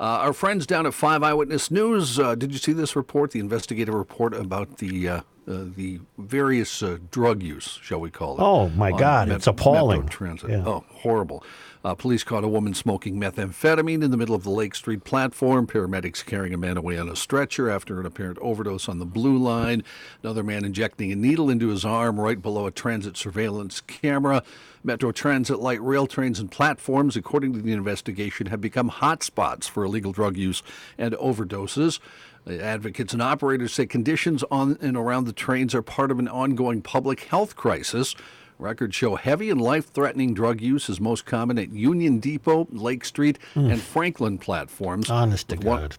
Uh, 0.00 0.04
our 0.04 0.32
friends 0.32 0.66
down 0.66 0.86
at 0.86 0.94
Five 0.94 1.22
Eyewitness 1.22 1.70
News, 1.70 2.18
uh, 2.18 2.34
did 2.34 2.52
you 2.52 2.58
see 2.58 2.72
this 2.72 2.96
report, 2.96 3.32
the 3.32 3.38
investigative 3.38 3.92
report 3.92 4.32
about 4.32 4.78
the 4.78 5.06
uh, 5.06 5.20
uh, 5.46 5.64
the 5.76 6.00
various 6.16 6.82
uh, 6.82 6.96
drug 7.10 7.42
use, 7.42 7.78
shall 7.82 8.00
we 8.00 8.10
call 8.10 8.36
it? 8.36 8.40
Oh, 8.40 8.70
my 8.70 8.92
God, 8.92 9.28
it's 9.28 9.46
appalling. 9.46 10.04
Metro 10.04 10.16
Transit. 10.16 10.50
Yeah. 10.50 10.62
Oh, 10.64 10.84
horrible. 10.88 11.44
Uh, 11.82 11.94
police 11.94 12.22
caught 12.22 12.44
a 12.44 12.48
woman 12.48 12.74
smoking 12.74 13.18
methamphetamine 13.18 14.02
in 14.02 14.10
the 14.10 14.16
middle 14.16 14.34
of 14.34 14.42
the 14.42 14.50
Lake 14.50 14.74
Street 14.74 15.02
platform. 15.02 15.66
Paramedics 15.66 16.24
carrying 16.24 16.52
a 16.52 16.58
man 16.58 16.76
away 16.76 16.98
on 16.98 17.08
a 17.08 17.16
stretcher 17.16 17.70
after 17.70 17.98
an 17.98 18.04
apparent 18.04 18.38
overdose 18.40 18.86
on 18.86 18.98
the 18.98 19.06
Blue 19.06 19.38
Line. 19.38 19.82
Another 20.22 20.42
man 20.42 20.66
injecting 20.66 21.10
a 21.10 21.16
needle 21.16 21.48
into 21.48 21.68
his 21.68 21.82
arm 21.82 22.20
right 22.20 22.42
below 22.42 22.66
a 22.66 22.70
transit 22.70 23.16
surveillance 23.16 23.80
camera. 23.80 24.42
Metro 24.84 25.10
Transit 25.10 25.58
light 25.58 25.80
rail 25.82 26.06
trains 26.06 26.38
and 26.38 26.50
platforms, 26.50 27.16
according 27.16 27.54
to 27.54 27.60
the 27.60 27.72
investigation, 27.72 28.46
have 28.46 28.60
become 28.60 28.90
hotspots 28.90 29.64
for 29.64 29.82
illegal 29.82 30.12
drug 30.12 30.36
use 30.36 30.62
and 30.98 31.14
overdoses. 31.14 31.98
Advocates 32.46 33.12
and 33.12 33.22
operators 33.22 33.72
say 33.72 33.86
conditions 33.86 34.42
on 34.50 34.76
and 34.80 34.96
around 34.96 35.24
the 35.24 35.32
trains 35.32 35.74
are 35.74 35.82
part 35.82 36.10
of 36.10 36.18
an 36.18 36.28
ongoing 36.28 36.82
public 36.82 37.24
health 37.24 37.56
crisis. 37.56 38.14
Records 38.60 38.94
show 38.94 39.16
heavy 39.16 39.50
and 39.50 39.60
life 39.60 39.90
threatening 39.90 40.34
drug 40.34 40.60
use 40.60 40.88
is 40.88 41.00
most 41.00 41.24
common 41.24 41.58
at 41.58 41.72
Union 41.72 42.18
Depot, 42.18 42.68
Lake 42.70 43.04
Street, 43.04 43.38
mm. 43.54 43.72
and 43.72 43.80
Franklin 43.80 44.38
platforms. 44.38 45.10
Honest 45.10 45.48
to 45.48 45.56
one- 45.56 45.80
God. 45.80 45.96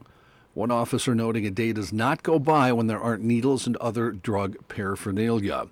One 0.54 0.70
officer 0.70 1.16
noting 1.16 1.46
a 1.46 1.50
day 1.50 1.72
does 1.72 1.94
not 1.94 2.24
go 2.24 2.38
by 2.38 2.74
when 2.74 2.88
there 2.88 3.00
aren't 3.00 3.24
needles 3.24 3.66
and 3.66 3.78
other 3.78 4.12
drug 4.12 4.58
paraphernalia. 4.68 5.68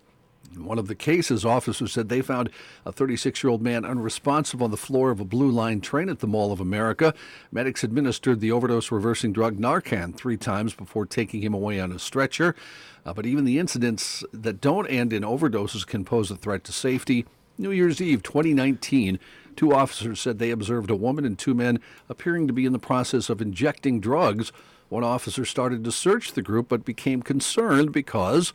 In 0.60 0.66
one 0.66 0.78
of 0.78 0.88
the 0.88 0.96
cases, 0.96 1.46
officers 1.46 1.94
said 1.94 2.10
they 2.10 2.22
found 2.22 2.50
a 2.86 2.92
36 2.92 3.42
year 3.42 3.50
old 3.50 3.62
man 3.62 3.86
unresponsive 3.86 4.62
on 4.62 4.72
the 4.72 4.78
floor 4.78 5.10
of 5.10 5.22
a 5.22 5.26
Blue 5.26 5.50
Line 5.50 5.80
train 5.80 6.10
at 6.10 6.20
the 6.20 6.28
Mall 6.28 6.52
of 6.52 6.60
America. 6.60 7.14
Medics 7.50 7.82
administered 7.82 8.42
the 8.42 8.52
overdose 8.52 8.92
reversing 8.92 9.32
drug 9.32 9.58
Narcan 9.58 10.14
three 10.14 10.36
times 10.36 10.74
before 10.74 11.06
taking 11.06 11.42
him 11.42 11.54
away 11.54 11.80
on 11.80 11.94
a 11.94 12.00
stretcher. 12.00 12.58
Uh, 13.06 13.14
but 13.14 13.26
even 13.26 13.46
the 13.46 13.58
incidents 13.58 14.22
that 14.34 14.60
don't 14.60 14.86
end 14.88 15.14
in 15.14 15.24
overdoses 15.24 15.88
can 15.88 16.04
pose 16.04 16.30
a 16.30 16.36
threat 16.36 16.66
to 16.66 16.74
safety. 16.74 17.26
New 17.58 17.72
Year's 17.72 18.02
Eve 18.02 18.22
2019, 18.22 19.18
two 19.56 19.74
officers 19.74 20.20
said 20.20 20.40
they 20.40 20.52
observed 20.52 20.90
a 20.90 20.96
woman 20.96 21.24
and 21.24 21.40
two 21.40 21.54
men 21.54 21.80
appearing 22.10 22.48
to 22.48 22.54
be 22.54 22.66
in 22.66 22.74
the 22.74 22.80
process 22.80 23.30
of 23.30 23.42
injecting 23.42 24.02
drugs. 24.02 24.52
One 24.90 25.06
officer 25.06 25.46
started 25.46 25.86
to 25.86 25.92
search 25.94 26.34
the 26.34 26.42
group 26.42 26.68
but 26.68 26.84
became 26.84 27.22
concerned 27.22 27.94
because 27.94 28.52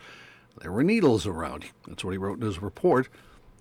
there 0.61 0.73
were 0.73 0.85
needles 0.85 1.27
around. 1.27 1.67
That's 1.87 2.05
what 2.05 2.13
he 2.13 2.19
wrote 2.19 2.39
in 2.39 2.47
his 2.47 2.63
report. 2.63 3.09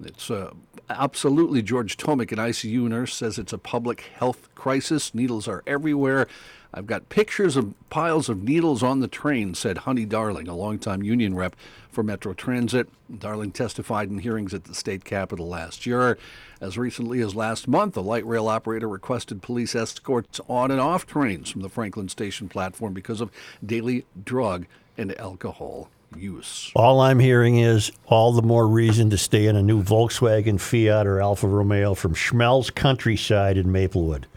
It's 0.03 0.29
uh, 0.29 0.51
absolutely 0.89 1.61
George 1.61 1.97
Tomic, 1.97 2.31
an 2.31 2.39
ICU 2.39 2.87
nurse, 2.87 3.15
says 3.15 3.37
it's 3.37 3.53
a 3.53 3.57
public 3.57 4.01
health 4.15 4.49
crisis. 4.55 5.13
Needles 5.13 5.47
are 5.47 5.63
everywhere. 5.67 6.27
I've 6.73 6.87
got 6.87 7.09
pictures 7.09 7.55
of 7.55 7.75
piles 7.91 8.29
of 8.29 8.43
needles 8.43 8.81
on 8.81 8.99
the 8.99 9.07
train, 9.07 9.53
said 9.53 9.79
Honey 9.79 10.05
Darling, 10.05 10.47
a 10.47 10.55
longtime 10.55 11.03
union 11.03 11.35
rep 11.35 11.55
for 11.91 12.03
Metro 12.03 12.33
Transit. 12.33 12.89
Darling 13.19 13.51
testified 13.51 14.09
in 14.09 14.17
hearings 14.17 14.55
at 14.55 14.63
the 14.63 14.73
state 14.73 15.05
capitol 15.05 15.47
last 15.47 15.85
year. 15.85 16.17
As 16.59 16.77
recently 16.77 17.21
as 17.21 17.35
last 17.35 17.67
month, 17.67 17.95
a 17.95 18.01
light 18.01 18.25
rail 18.25 18.47
operator 18.47 18.89
requested 18.89 19.43
police 19.43 19.75
escorts 19.75 20.41
on 20.49 20.71
and 20.71 20.81
off 20.81 21.05
trains 21.05 21.51
from 21.51 21.61
the 21.61 21.69
Franklin 21.69 22.09
Station 22.09 22.49
platform 22.49 22.93
because 22.93 23.21
of 23.21 23.31
daily 23.63 24.05
drug 24.23 24.65
and 24.97 25.15
alcohol 25.19 25.89
use. 26.17 26.71
All 26.75 26.99
I'm 27.01 27.19
hearing 27.19 27.57
is 27.57 27.91
all 28.07 28.33
the 28.33 28.41
more 28.41 28.67
reason 28.67 29.09
to 29.11 29.17
stay 29.17 29.47
in 29.47 29.55
a 29.55 29.61
new 29.61 29.83
Volkswagen, 29.83 30.59
Fiat, 30.59 31.05
or 31.07 31.21
Alfa 31.21 31.47
Romeo 31.47 31.93
from 31.93 32.13
Schmelz 32.13 32.73
Countryside 32.73 33.57
in 33.57 33.71
Maplewood. 33.71 34.27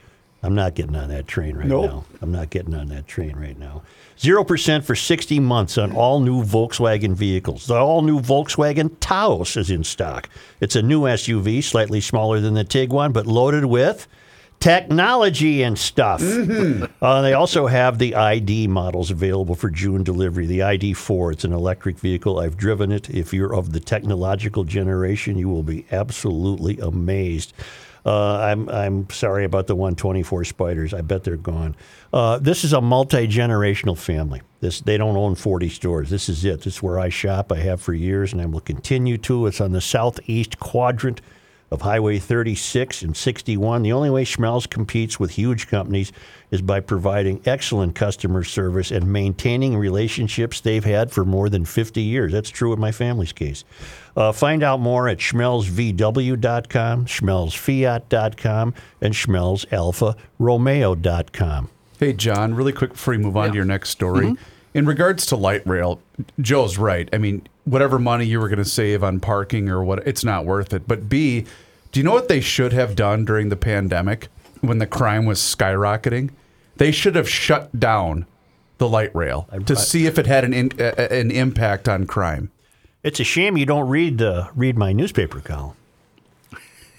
I'm 0.42 0.54
not 0.54 0.74
getting 0.74 0.94
on 0.94 1.08
that 1.08 1.26
train 1.26 1.56
right 1.56 1.66
Nope. 1.66 1.90
now. 1.90 2.04
I'm 2.20 2.30
not 2.30 2.50
getting 2.50 2.74
on 2.74 2.88
that 2.88 3.06
train 3.08 3.34
right 3.36 3.58
now. 3.58 3.82
0% 4.18 4.84
for 4.84 4.94
60 4.94 5.40
months 5.40 5.76
on 5.76 5.92
all 5.92 6.20
new 6.20 6.42
Volkswagen 6.44 7.14
vehicles. 7.14 7.66
The 7.66 7.74
all 7.74 8.02
new 8.02 8.20
Volkswagen 8.20 8.94
Taos 9.00 9.56
is 9.56 9.70
in 9.70 9.82
stock. 9.82 10.28
It's 10.60 10.76
a 10.76 10.82
new 10.82 11.02
SUV, 11.02 11.64
slightly 11.64 12.00
smaller 12.00 12.40
than 12.40 12.54
the 12.54 12.64
Tiguan, 12.64 13.12
but 13.12 13.26
loaded 13.26 13.64
with 13.64 14.06
technology 14.60 15.62
and 15.62 15.78
stuff. 15.78 16.22
Uh, 17.02 17.20
they 17.22 17.34
also 17.34 17.66
have 17.66 17.98
the 17.98 18.14
ID 18.14 18.66
models 18.68 19.10
available 19.10 19.54
for 19.54 19.70
June 19.70 20.02
delivery. 20.02 20.46
The 20.46 20.60
ID4, 20.60 21.32
it's 21.32 21.44
an 21.44 21.52
electric 21.52 21.98
vehicle. 21.98 22.38
I've 22.38 22.56
driven 22.56 22.90
it. 22.90 23.10
If 23.10 23.32
you're 23.32 23.54
of 23.54 23.72
the 23.72 23.80
technological 23.80 24.64
generation, 24.64 25.38
you 25.38 25.48
will 25.48 25.62
be 25.62 25.86
absolutely 25.92 26.78
amazed. 26.78 27.52
Uh, 28.06 28.36
I'm 28.36 28.68
I'm 28.68 29.10
sorry 29.10 29.44
about 29.44 29.66
the 29.66 29.74
124 29.74 30.44
spiders. 30.44 30.94
I 30.94 31.00
bet 31.00 31.24
they're 31.24 31.36
gone. 31.36 31.74
Uh, 32.12 32.38
this 32.38 32.62
is 32.62 32.72
a 32.72 32.80
multi 32.80 33.26
generational 33.26 33.98
family. 33.98 34.42
This 34.60 34.80
they 34.80 34.96
don't 34.96 35.16
own 35.16 35.34
40 35.34 35.68
stores. 35.68 36.08
This 36.08 36.28
is 36.28 36.44
it. 36.44 36.62
This 36.62 36.76
is 36.76 36.82
where 36.82 37.00
I 37.00 37.08
shop. 37.08 37.50
I 37.50 37.56
have 37.56 37.82
for 37.82 37.94
years, 37.94 38.32
and 38.32 38.40
I 38.40 38.46
will 38.46 38.60
continue 38.60 39.18
to. 39.18 39.46
It's 39.46 39.60
on 39.60 39.72
the 39.72 39.80
southeast 39.80 40.60
quadrant 40.60 41.20
of 41.70 41.82
Highway 41.82 42.18
36 42.18 43.02
and 43.02 43.16
61. 43.16 43.82
The 43.82 43.92
only 43.92 44.10
way 44.10 44.24
Schmelz 44.24 44.68
competes 44.68 45.18
with 45.18 45.32
huge 45.32 45.68
companies 45.68 46.12
is 46.50 46.62
by 46.62 46.80
providing 46.80 47.40
excellent 47.44 47.94
customer 47.94 48.44
service 48.44 48.90
and 48.90 49.12
maintaining 49.12 49.76
relationships 49.76 50.60
they've 50.60 50.84
had 50.84 51.10
for 51.10 51.24
more 51.24 51.48
than 51.48 51.64
50 51.64 52.02
years. 52.02 52.32
That's 52.32 52.50
true 52.50 52.72
in 52.72 52.78
my 52.78 52.92
family's 52.92 53.32
case. 53.32 53.64
Uh, 54.16 54.30
find 54.32 54.62
out 54.62 54.80
more 54.80 55.08
at 55.08 55.18
schmelzvw.com, 55.18 57.06
schmelzfiat.com, 57.06 58.74
and 59.00 59.14
schmelzalfaromeo.com. 59.14 61.70
Hey, 61.98 62.12
John, 62.12 62.54
really 62.54 62.72
quick 62.72 62.92
before 62.92 63.14
you 63.14 63.20
move 63.20 63.36
on 63.36 63.48
to 63.48 63.54
your 63.54 63.64
next 63.64 63.90
story. 63.90 64.36
In 64.76 64.84
regards 64.84 65.24
to 65.26 65.36
light 65.36 65.66
rail, 65.66 66.02
Joe's 66.38 66.76
right. 66.76 67.08
I 67.10 67.16
mean, 67.16 67.48
whatever 67.64 67.98
money 67.98 68.26
you 68.26 68.38
were 68.38 68.48
going 68.50 68.58
to 68.58 68.64
save 68.66 69.02
on 69.02 69.20
parking 69.20 69.70
or 69.70 69.82
what, 69.82 70.06
it's 70.06 70.22
not 70.22 70.44
worth 70.44 70.74
it. 70.74 70.86
But 70.86 71.08
B, 71.08 71.46
do 71.92 71.98
you 72.00 72.04
know 72.04 72.12
what 72.12 72.28
they 72.28 72.42
should 72.42 72.74
have 72.74 72.94
done 72.94 73.24
during 73.24 73.48
the 73.48 73.56
pandemic 73.56 74.28
when 74.60 74.76
the 74.76 74.86
crime 74.86 75.24
was 75.24 75.38
skyrocketing? 75.38 76.28
They 76.76 76.92
should 76.92 77.14
have 77.16 77.26
shut 77.26 77.80
down 77.80 78.26
the 78.76 78.86
light 78.86 79.14
rail 79.16 79.48
to 79.64 79.74
see 79.74 80.04
if 80.04 80.18
it 80.18 80.26
had 80.26 80.44
an 80.44 80.52
in, 80.52 80.70
uh, 80.78 80.92
an 81.10 81.30
impact 81.30 81.88
on 81.88 82.06
crime. 82.06 82.50
It's 83.02 83.18
a 83.18 83.24
shame 83.24 83.56
you 83.56 83.64
don't 83.64 83.88
read 83.88 84.20
uh, 84.20 84.50
read 84.54 84.76
my 84.76 84.92
newspaper 84.92 85.40
column. 85.40 85.74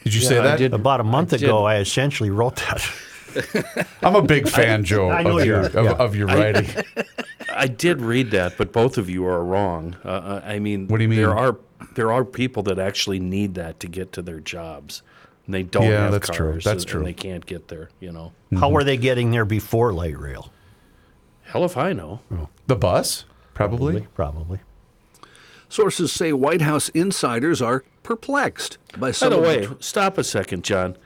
Did 0.03 0.15
you 0.15 0.21
Yeah, 0.21 0.27
say 0.29 0.39
I 0.39 0.41
that? 0.41 0.57
did. 0.57 0.73
About 0.73 0.99
a 0.99 1.03
month 1.03 1.31
I 1.31 1.35
ago, 1.35 1.59
did. 1.59 1.65
I 1.67 1.75
essentially 1.77 2.31
wrote 2.31 2.55
that. 2.55 2.81
I'm 4.03 4.15
a 4.15 4.21
big 4.21 4.47
fan, 4.49 4.83
Joe, 4.83 5.09
I 5.09 5.21
of 5.21 5.45
your, 5.45 5.59
are, 5.61 5.65
of, 5.65 5.85
yeah. 5.85 5.91
of 5.93 6.15
your 6.15 6.27
writing. 6.27 6.69
I 7.53 7.67
did 7.67 8.01
read 8.01 8.31
that, 8.31 8.57
but 8.57 8.71
both 8.71 8.97
of 8.97 9.09
you 9.09 9.25
are 9.25 9.43
wrong. 9.43 9.95
Uh, 10.03 10.09
Uh, 10.09 10.41
I 10.45 10.59
mean, 10.59 10.87
What 10.87 10.97
do 10.97 11.03
you 11.03 11.09
mean? 11.09 11.19
There 11.19 11.35
are 11.35 11.57
there 11.95 12.11
are 12.11 12.23
people 12.25 12.63
that 12.63 12.79
actually 12.79 13.19
need 13.19 13.55
that 13.55 13.79
to 13.79 13.87
get 13.87 14.11
to 14.13 14.21
their 14.21 14.39
jobs, 14.39 15.01
and 15.45 15.53
they 15.53 15.63
don't 15.63 15.83
Yeah, 15.83 16.03
have 16.03 16.11
that's 16.11 16.29
true. 16.29 16.53
That's 16.53 16.83
and, 16.83 16.87
true. 16.87 16.99
And 16.99 17.07
they 17.07 17.13
can't 17.13 17.45
get 17.45 17.67
there. 17.67 17.89
You 17.99 18.11
know, 18.11 18.33
How 18.59 18.69
were 18.69 18.83
they 18.83 18.97
getting 18.97 19.31
there 19.31 19.45
before 19.45 19.93
light 19.93 20.17
rail? 20.17 20.51
hell 21.43 21.63
if 21.63 21.77
I 21.77 21.93
know. 21.93 22.19
The 22.67 22.75
bus, 22.75 23.23
probably. 23.53 24.07
Probably. 24.15 24.59
Sources 25.69 26.11
say 26.11 26.31
White 26.33 26.61
House 26.61 26.89
insiders 26.89 27.61
are 27.61 27.83
perplexed 28.03 28.77
by 28.93 28.99
By 28.99 29.11
some 29.11 29.29
the 29.31 29.37
of 29.37 29.43
way, 29.43 29.65
the 29.65 29.77
stop 29.79 30.17
a 30.17 30.23
second, 30.23 30.63
John. 30.63 30.97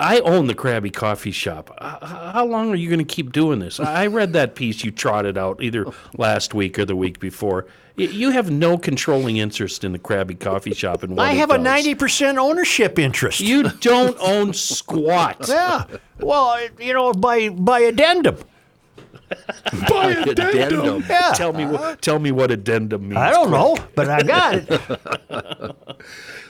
I 0.00 0.20
own 0.20 0.46
the 0.46 0.54
Krabby 0.54 0.92
Coffee 0.92 1.30
Shop. 1.30 1.74
Uh, 1.78 2.32
how 2.32 2.44
long 2.44 2.70
are 2.72 2.76
you 2.76 2.88
going 2.88 3.04
to 3.04 3.14
keep 3.14 3.32
doing 3.32 3.58
this? 3.58 3.78
I 3.78 4.06
read 4.06 4.32
that 4.32 4.54
piece 4.54 4.84
you 4.84 4.90
trotted 4.90 5.38
out 5.38 5.62
either 5.62 5.86
last 6.16 6.54
week 6.54 6.78
or 6.78 6.84
the 6.84 6.96
week 6.96 7.20
before. 7.20 7.66
You 7.96 8.30
have 8.30 8.50
no 8.50 8.78
controlling 8.78 9.36
interest 9.36 9.84
in 9.84 9.92
the 9.92 9.98
Krabby 9.98 10.38
Coffee 10.40 10.72
Shop 10.72 11.02
and 11.02 11.16
what 11.16 11.28
I 11.28 11.32
it 11.32 11.36
have 11.36 11.50
a 11.50 11.58
ninety 11.58 11.94
percent 11.94 12.38
ownership 12.38 12.98
interest. 12.98 13.40
You 13.40 13.68
don't 13.68 14.16
own 14.18 14.54
squat. 14.54 15.44
yeah. 15.48 15.84
Well, 16.18 16.58
you 16.80 16.94
know, 16.94 17.12
by 17.12 17.50
by 17.50 17.80
addendum. 17.80 18.38
By 19.88 20.10
addendum. 20.26 21.04
Yeah. 21.08 21.32
Tell 21.34 21.52
me 21.52 21.64
what. 21.64 22.02
Tell 22.02 22.18
me 22.18 22.32
what 22.32 22.50
addendum 22.50 23.08
means. 23.08 23.16
I 23.16 23.30
don't 23.30 23.50
know, 23.50 23.76
but 23.94 24.08
I 24.08 24.22
got 24.22 24.54
it. 24.56 25.96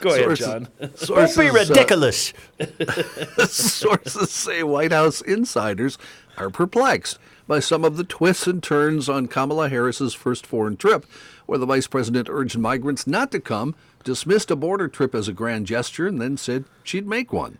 Go 0.03 0.09
ahead, 0.09 0.23
Sources- 0.23 0.45
John. 0.45 0.67
Don't 0.79 0.97
sources, 0.99 1.37
be 1.37 1.49
uh, 1.49 1.53
ridiculous. 1.53 2.33
Sources 3.47 4.31
say 4.31 4.63
White 4.63 4.91
House 4.91 5.21
insiders 5.21 5.97
are 6.37 6.49
perplexed 6.49 7.19
by 7.47 7.59
some 7.59 7.83
of 7.83 7.97
the 7.97 8.03
twists 8.03 8.47
and 8.47 8.61
turns 8.61 9.09
on 9.09 9.27
Kamala 9.27 9.69
Harris's 9.69 10.13
first 10.13 10.45
foreign 10.45 10.77
trip, 10.77 11.05
where 11.45 11.57
the 11.59 11.65
vice 11.65 11.87
president 11.87 12.27
urged 12.29 12.57
migrants 12.57 13.05
not 13.07 13.31
to 13.31 13.39
come, 13.39 13.75
dismissed 14.03 14.51
a 14.51 14.55
border 14.55 14.87
trip 14.87 15.13
as 15.15 15.27
a 15.27 15.33
grand 15.33 15.65
gesture, 15.67 16.07
and 16.07 16.21
then 16.21 16.37
said 16.37 16.65
she'd 16.83 17.07
make 17.07 17.31
one. 17.33 17.57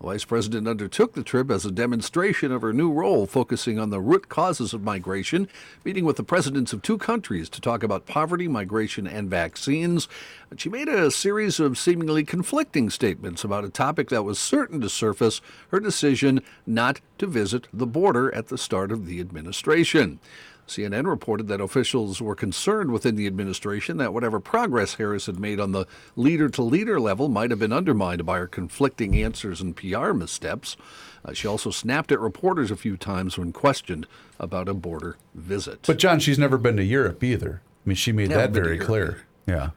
The 0.00 0.06
vice 0.06 0.24
president 0.24 0.66
undertook 0.66 1.14
the 1.14 1.22
trip 1.22 1.50
as 1.50 1.64
a 1.64 1.70
demonstration 1.70 2.50
of 2.52 2.62
her 2.62 2.72
new 2.72 2.92
role, 2.92 3.26
focusing 3.26 3.78
on 3.78 3.90
the 3.90 4.00
root 4.00 4.28
causes 4.28 4.74
of 4.74 4.82
migration, 4.82 5.48
meeting 5.84 6.04
with 6.04 6.16
the 6.16 6.24
presidents 6.24 6.72
of 6.72 6.82
two 6.82 6.98
countries 6.98 7.48
to 7.50 7.60
talk 7.60 7.82
about 7.82 8.04
poverty, 8.04 8.48
migration, 8.48 9.06
and 9.06 9.30
vaccines. 9.30 10.08
She 10.56 10.68
made 10.68 10.88
a 10.88 11.10
series 11.10 11.60
of 11.60 11.78
seemingly 11.78 12.24
conflicting 12.24 12.90
statements 12.90 13.44
about 13.44 13.64
a 13.64 13.70
topic 13.70 14.08
that 14.10 14.24
was 14.24 14.38
certain 14.38 14.80
to 14.80 14.88
surface 14.88 15.40
her 15.68 15.80
decision 15.80 16.42
not 16.66 17.00
to 17.18 17.26
visit 17.26 17.68
the 17.72 17.86
border 17.86 18.34
at 18.34 18.48
the 18.48 18.58
start 18.58 18.92
of 18.92 19.06
the 19.06 19.20
administration. 19.20 20.18
CNN 20.66 21.06
reported 21.06 21.46
that 21.48 21.60
officials 21.60 22.22
were 22.22 22.34
concerned 22.34 22.90
within 22.90 23.16
the 23.16 23.26
administration 23.26 23.98
that 23.98 24.14
whatever 24.14 24.40
progress 24.40 24.94
Harris 24.94 25.26
had 25.26 25.38
made 25.38 25.60
on 25.60 25.72
the 25.72 25.86
leader 26.16 26.48
to 26.48 26.62
leader 26.62 26.98
level 26.98 27.28
might 27.28 27.50
have 27.50 27.58
been 27.58 27.72
undermined 27.72 28.24
by 28.24 28.38
her 28.38 28.46
conflicting 28.46 29.14
answers 29.22 29.60
and 29.60 29.76
PR 29.76 30.12
missteps. 30.12 30.76
Uh, 31.24 31.32
she 31.34 31.46
also 31.46 31.70
snapped 31.70 32.10
at 32.12 32.20
reporters 32.20 32.70
a 32.70 32.76
few 32.76 32.96
times 32.96 33.36
when 33.36 33.52
questioned 33.52 34.06
about 34.40 34.68
a 34.68 34.74
border 34.74 35.16
visit. 35.34 35.80
But 35.86 35.98
John, 35.98 36.18
she's 36.18 36.38
never 36.38 36.56
been 36.56 36.76
to 36.76 36.84
Europe 36.84 37.22
either. 37.22 37.60
I 37.84 37.88
mean, 37.88 37.96
she 37.96 38.12
made 38.12 38.30
Never 38.30 38.40
that 38.42 38.50
very 38.52 38.78
clear. 38.78 39.22
Yeah. 39.46 39.70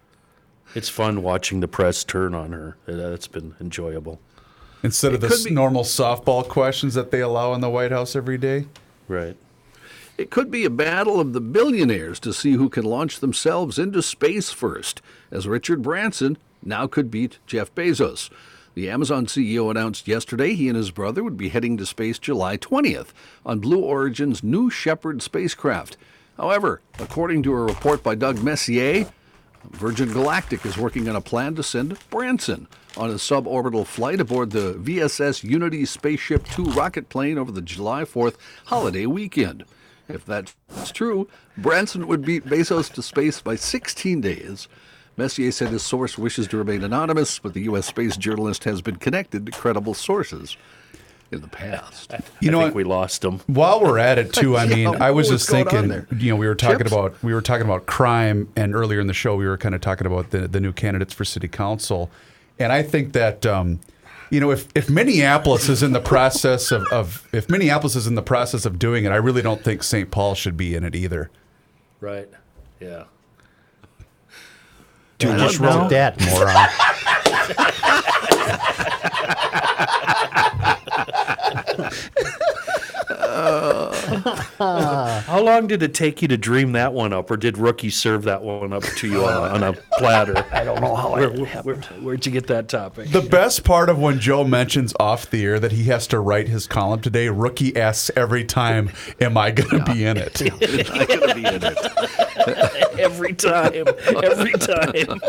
It's 0.75 0.89
fun 0.89 1.21
watching 1.21 1.59
the 1.59 1.67
press 1.67 2.03
turn 2.03 2.33
on 2.33 2.51
her. 2.53 2.77
Uh, 2.87 2.93
That's 2.95 3.27
been 3.27 3.55
enjoyable. 3.59 4.19
Instead 4.83 5.13
of 5.13 5.23
It 5.23 5.27
the 5.27 5.35
could 5.35 5.43
be- 5.45 5.51
normal 5.51 5.83
softball 5.83 6.47
questions 6.47 6.93
that 6.93 7.11
they 7.11 7.19
allow 7.21 7.53
in 7.53 7.61
the 7.61 7.69
White 7.69 7.91
House 7.91 8.15
every 8.15 8.37
day. 8.37 8.67
Right. 9.07 9.35
It 10.17 10.31
could 10.31 10.49
be 10.49 10.65
a 10.65 10.71
battle 10.71 11.19
of 11.19 11.33
the 11.33 11.41
billionaires 11.41 12.19
to 12.21 12.33
see 12.33 12.53
who 12.53 12.69
can 12.69 12.83
launch 12.83 13.19
themselves 13.19 13.77
into 13.77 14.01
space 14.01 14.49
first, 14.49 14.99
as 15.29 15.47
Richard 15.47 15.83
Branson 15.83 16.39
now 16.63 16.87
could 16.87 17.11
beat 17.11 17.37
Jeff 17.45 17.73
Bezos. 17.75 18.31
The 18.73 18.89
Amazon 18.89 19.27
CEO 19.27 19.69
announced 19.69 20.07
yesterday 20.07 20.55
he 20.55 20.69
and 20.69 20.75
his 20.75 20.89
brother 20.89 21.23
would 21.23 21.37
be 21.37 21.49
heading 21.49 21.77
to 21.77 21.85
space 21.85 22.17
July 22.17 22.57
20th 22.57 23.09
on 23.45 23.59
Blue 23.59 23.83
Origin's 23.83 24.43
New 24.43 24.71
Shepard 24.71 25.21
spacecraft. 25.21 25.97
However, 26.35 26.81
according 26.97 27.43
to 27.43 27.53
a 27.53 27.65
report 27.65 28.01
by 28.01 28.15
Doug 28.15 28.41
Messier, 28.41 29.05
Virgin 29.69 30.11
Galactic 30.11 30.65
is 30.65 30.79
working 30.79 31.07
on 31.07 31.15
a 31.15 31.21
plan 31.21 31.53
to 31.55 31.63
send 31.63 31.95
Branson 32.09 32.67
on 32.95 33.11
a 33.11 33.15
suborbital 33.15 33.85
flight 33.85 34.19
aboard 34.19 34.49
the 34.49 34.73
VSS 34.73 35.43
Unity 35.43 35.85
Spaceship 35.85 36.47
2 36.47 36.63
rocket 36.63 37.09
plane 37.09 37.37
over 37.37 37.51
the 37.51 37.61
July 37.61 38.03
4th 38.03 38.35
holiday 38.65 39.05
weekend. 39.05 39.63
If 40.09 40.25
that's 40.25 40.55
true, 40.93 41.27
Branson 41.57 42.07
would 42.07 42.23
beat 42.25 42.45
Bezos 42.45 42.91
to 42.93 43.01
space 43.01 43.41
by 43.41 43.55
16 43.55 44.21
days. 44.21 44.67
Messier 45.17 45.51
said 45.51 45.69
his 45.69 45.83
source 45.83 46.17
wishes 46.17 46.47
to 46.49 46.57
remain 46.57 46.83
anonymous, 46.83 47.39
but 47.39 47.53
the 47.53 47.61
U.S. 47.63 47.87
space 47.87 48.15
journalist 48.17 48.63
has 48.65 48.81
been 48.81 48.97
connected 48.97 49.45
to 49.47 49.51
credible 49.51 49.93
sources 49.95 50.55
in 51.31 51.41
the 51.41 51.47
past. 51.47 52.13
You 52.39 52.51
know 52.51 52.59
I 52.59 52.61
what? 52.61 52.67
think 52.67 52.75
we 52.75 52.83
lost 52.83 53.25
him. 53.25 53.39
While 53.47 53.81
we're 53.81 53.97
at 53.97 54.17
it 54.19 54.31
too, 54.31 54.55
I 54.57 54.65
Yeah, 54.65 54.75
mean, 54.91 55.01
I 55.01 55.11
was 55.11 55.27
just 55.27 55.49
thinking, 55.49 55.87
there? 55.87 56.07
you 56.17 56.29
know, 56.31 56.35
we 56.37 56.47
were 56.47 56.55
talking 56.55 56.77
Chips? 56.79 56.91
about 56.91 57.21
we 57.23 57.33
were 57.33 57.41
talking 57.41 57.65
about 57.65 57.85
crime, 57.87 58.47
and 58.55 58.73
earlier 58.75 58.99
in 59.01 59.07
the 59.07 59.13
show 59.13 59.35
we 59.35 59.45
were 59.47 59.57
kind 59.57 59.73
of 59.75 59.81
talking 59.81 60.07
about 60.07 60.29
the 60.29 60.47
the 60.47 60.59
new 60.61 60.71
candidates 60.71 61.13
for 61.13 61.25
city 61.25 61.47
council, 61.47 62.09
and 62.59 62.71
I 62.71 62.81
think 62.83 63.13
that. 63.13 63.45
Um, 63.45 63.79
you 64.29 64.39
know, 64.39 64.51
if, 64.51 64.67
if 64.75 64.89
Minneapolis 64.89 65.69
is 65.69 65.83
in 65.83 65.93
the 65.93 65.99
process 65.99 66.71
of, 66.71 66.85
of 66.91 67.27
if 67.31 67.49
Minneapolis 67.49 67.95
is 67.95 68.07
in 68.07 68.15
the 68.15 68.21
process 68.21 68.65
of 68.65 68.79
doing 68.79 69.05
it, 69.05 69.11
I 69.11 69.17
really 69.17 69.41
don't 69.41 69.63
think 69.63 69.83
St. 69.83 70.11
Paul 70.11 70.35
should 70.35 70.57
be 70.57 70.75
in 70.75 70.83
it 70.83 70.95
either. 70.95 71.29
Right. 71.99 72.29
Yeah. 72.79 73.05
Dude, 75.17 75.39
just 75.39 75.59
don't 75.59 75.81
wrote 75.81 75.89
that, 75.89 76.19
moron. 76.21 77.73
How 84.59 85.39
long 85.39 85.67
did 85.67 85.83
it 85.83 85.93
take 85.93 86.23
you 86.23 86.27
to 86.29 86.37
dream 86.37 86.71
that 86.71 86.91
one 86.91 87.13
up, 87.13 87.29
or 87.29 87.37
did 87.37 87.59
Rookie 87.59 87.91
serve 87.91 88.23
that 88.23 88.41
one 88.41 88.73
up 88.73 88.81
to 88.83 89.07
you 89.07 89.23
on 89.23 89.33
a, 89.33 89.53
on 89.53 89.63
a 89.63 89.73
platter? 89.99 90.43
I 90.51 90.63
don't 90.63 90.81
know 90.81 90.95
how 90.95 91.13
where, 91.13 91.29
where, 91.29 91.75
Where'd 91.75 92.25
you 92.25 92.31
get 92.31 92.47
that 92.47 92.67
topic? 92.67 93.11
The 93.11 93.21
best 93.21 93.63
part 93.63 93.87
of 93.87 93.99
when 93.99 94.19
Joe 94.19 94.43
mentions 94.43 94.95
off 94.99 95.29
the 95.29 95.45
air 95.45 95.59
that 95.59 95.73
he 95.73 95.83
has 95.85 96.07
to 96.07 96.19
write 96.19 96.47
his 96.47 96.65
column 96.65 97.01
today, 97.01 97.29
rookie 97.29 97.77
asks 97.77 98.09
every 98.15 98.45
time, 98.45 98.89
"Am 99.21 99.37
I 99.37 99.51
going 99.51 99.69
to 99.83 99.93
be 99.93 100.03
in 100.03 100.17
it?" 100.17 100.41
It's 100.41 100.89
not 100.89 101.07
going 101.07 101.27
to 101.27 101.35
be 101.35 101.45
in 101.45 101.63
it. 101.63 102.99
every 102.99 103.33
time, 103.33 103.85
every 104.23 104.53
time. 104.53 105.21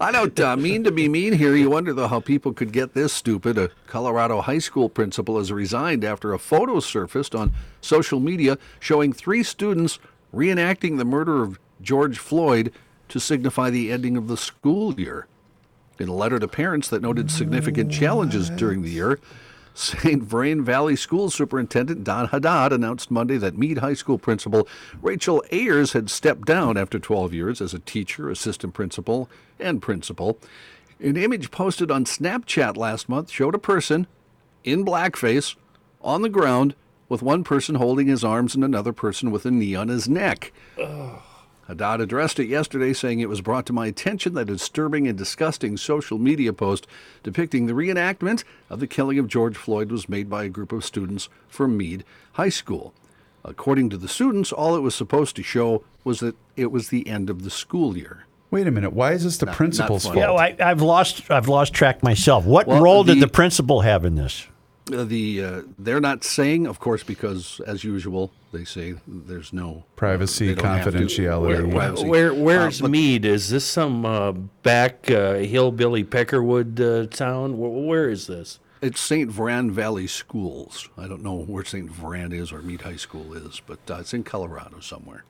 I 0.00 0.12
don't 0.12 0.38
uh, 0.38 0.56
mean 0.56 0.84
to 0.84 0.92
be 0.92 1.08
mean 1.08 1.32
here. 1.32 1.56
You 1.56 1.70
wonder, 1.70 1.92
though, 1.92 2.06
how 2.06 2.20
people 2.20 2.52
could 2.52 2.72
get 2.72 2.94
this 2.94 3.12
stupid. 3.12 3.58
A 3.58 3.70
Colorado 3.88 4.40
high 4.40 4.58
school 4.60 4.88
principal 4.88 5.38
has 5.38 5.50
resigned 5.50 6.04
after 6.04 6.32
a 6.32 6.38
photo 6.38 6.78
surfaced 6.78 7.34
on 7.34 7.52
social 7.80 8.20
media 8.20 8.58
showing 8.78 9.12
three 9.12 9.42
students 9.42 9.98
reenacting 10.32 10.98
the 10.98 11.04
murder 11.04 11.42
of 11.42 11.58
George 11.82 12.18
Floyd 12.18 12.72
to 13.08 13.18
signify 13.18 13.70
the 13.70 13.90
ending 13.90 14.16
of 14.16 14.28
the 14.28 14.36
school 14.36 14.94
year. 15.00 15.26
In 15.98 16.08
a 16.08 16.14
letter 16.14 16.38
to 16.38 16.46
parents 16.46 16.86
that 16.90 17.02
noted 17.02 17.28
significant 17.28 17.90
challenges 17.90 18.50
during 18.50 18.82
the 18.82 18.90
year, 18.90 19.18
St. 19.78 20.24
Vrain 20.24 20.64
Valley 20.64 20.96
School 20.96 21.30
Superintendent 21.30 22.02
Don 22.02 22.26
Haddad 22.26 22.72
announced 22.72 23.12
Monday 23.12 23.36
that 23.36 23.56
Mead 23.56 23.78
High 23.78 23.94
School 23.94 24.18
Principal 24.18 24.66
Rachel 25.00 25.40
Ayers 25.52 25.92
had 25.92 26.10
stepped 26.10 26.46
down 26.46 26.76
after 26.76 26.98
12 26.98 27.32
years 27.32 27.60
as 27.60 27.72
a 27.72 27.78
teacher, 27.78 28.28
assistant 28.28 28.74
principal, 28.74 29.30
and 29.60 29.80
principal. 29.80 30.36
An 30.98 31.16
image 31.16 31.52
posted 31.52 31.92
on 31.92 32.04
Snapchat 32.06 32.76
last 32.76 33.08
month 33.08 33.30
showed 33.30 33.54
a 33.54 33.58
person 33.58 34.08
in 34.64 34.84
blackface 34.84 35.54
on 36.02 36.22
the 36.22 36.28
ground 36.28 36.74
with 37.08 37.22
one 37.22 37.44
person 37.44 37.76
holding 37.76 38.08
his 38.08 38.24
arms 38.24 38.56
and 38.56 38.64
another 38.64 38.92
person 38.92 39.30
with 39.30 39.46
a 39.46 39.50
knee 39.52 39.76
on 39.76 39.86
his 39.86 40.08
neck. 40.08 40.52
Haddad 41.68 42.00
addressed 42.00 42.40
it 42.40 42.48
yesterday, 42.48 42.92
saying 42.94 43.20
it 43.20 43.28
was 43.28 43.42
brought 43.42 43.66
to 43.66 43.72
my 43.74 43.86
attention 43.86 44.32
that 44.34 44.42
a 44.48 44.54
disturbing 44.54 45.06
and 45.06 45.16
disgusting 45.18 45.76
social 45.76 46.18
media 46.18 46.52
post 46.52 46.86
depicting 47.22 47.66
the 47.66 47.74
reenactment 47.74 48.42
of 48.70 48.80
the 48.80 48.86
killing 48.86 49.18
of 49.18 49.28
George 49.28 49.56
Floyd 49.56 49.90
was 49.92 50.08
made 50.08 50.30
by 50.30 50.44
a 50.44 50.48
group 50.48 50.72
of 50.72 50.84
students 50.84 51.28
from 51.46 51.76
Mead 51.76 52.04
High 52.32 52.48
School. 52.48 52.94
According 53.44 53.90
to 53.90 53.96
the 53.98 54.08
students, 54.08 54.50
all 54.50 54.74
it 54.76 54.80
was 54.80 54.94
supposed 54.94 55.36
to 55.36 55.42
show 55.42 55.84
was 56.04 56.20
that 56.20 56.36
it 56.56 56.72
was 56.72 56.88
the 56.88 57.06
end 57.06 57.28
of 57.30 57.44
the 57.44 57.50
school 57.50 57.96
year. 57.96 58.24
Wait 58.50 58.66
a 58.66 58.70
minute, 58.70 58.94
why 58.94 59.12
is 59.12 59.24
this 59.24 59.36
the 59.36 59.44
Not- 59.46 59.54
principal's 59.56 60.04
not 60.06 60.14
fault? 60.14 60.24
funny. 60.38 60.54
Yeah, 60.56 60.64
I, 60.64 60.70
I've 60.70 60.80
lost 60.80 61.30
I've 61.30 61.48
lost 61.48 61.74
track 61.74 62.02
myself. 62.02 62.46
What 62.46 62.66
Well, 62.66 62.80
role 62.80 63.04
did 63.04 63.18
the- 63.18 63.26
the 63.26 63.28
principal 63.28 63.82
have 63.82 64.06
in 64.06 64.14
this? 64.14 64.46
Uh, 64.92 65.04
the 65.04 65.44
uh, 65.44 65.62
they're 65.78 66.00
not 66.00 66.24
saying, 66.24 66.66
of 66.66 66.78
course, 66.80 67.02
because 67.02 67.60
as 67.66 67.84
usual 67.84 68.30
they 68.52 68.64
say 68.64 68.94
there's 69.06 69.52
no 69.52 69.84
Privacy, 69.96 70.48
they 70.48 70.54
don't 70.54 70.82
to- 70.84 70.90
confidentiality. 70.90 71.70
privacy. 71.72 72.06
Where 72.08 72.32
where's 72.32 72.80
Uh, 72.82 72.88
Mead? 72.88 73.24
Is 73.24 73.50
this 73.50 73.64
some 73.64 74.06
uh, 74.06 74.32
back 74.62 75.10
uh, 75.10 75.34
hillbilly 75.34 76.04
Peckerwood 76.04 76.80
uh, 76.80 77.06
town? 77.08 77.58
Where, 77.58 77.70
where 77.70 78.08
is 78.10 78.26
this? 78.26 78.58
It's 78.80 79.00
St. 79.00 79.28
Vrain 79.30 79.70
Valley 79.72 80.06
Schools. 80.06 80.88
I 80.96 81.08
don't 81.08 81.22
know 81.22 81.34
where 81.36 81.64
St. 81.64 81.90
Vrain 81.90 82.32
is 82.32 82.52
or 82.52 82.62
Mead 82.62 82.82
High 82.82 82.96
School 82.96 83.34
is, 83.34 83.60
but 83.66 83.80
uh, 83.90 83.96
it's 84.00 84.14
in 84.14 84.22
Colorado 84.22 84.78
somewhere. 84.80 85.24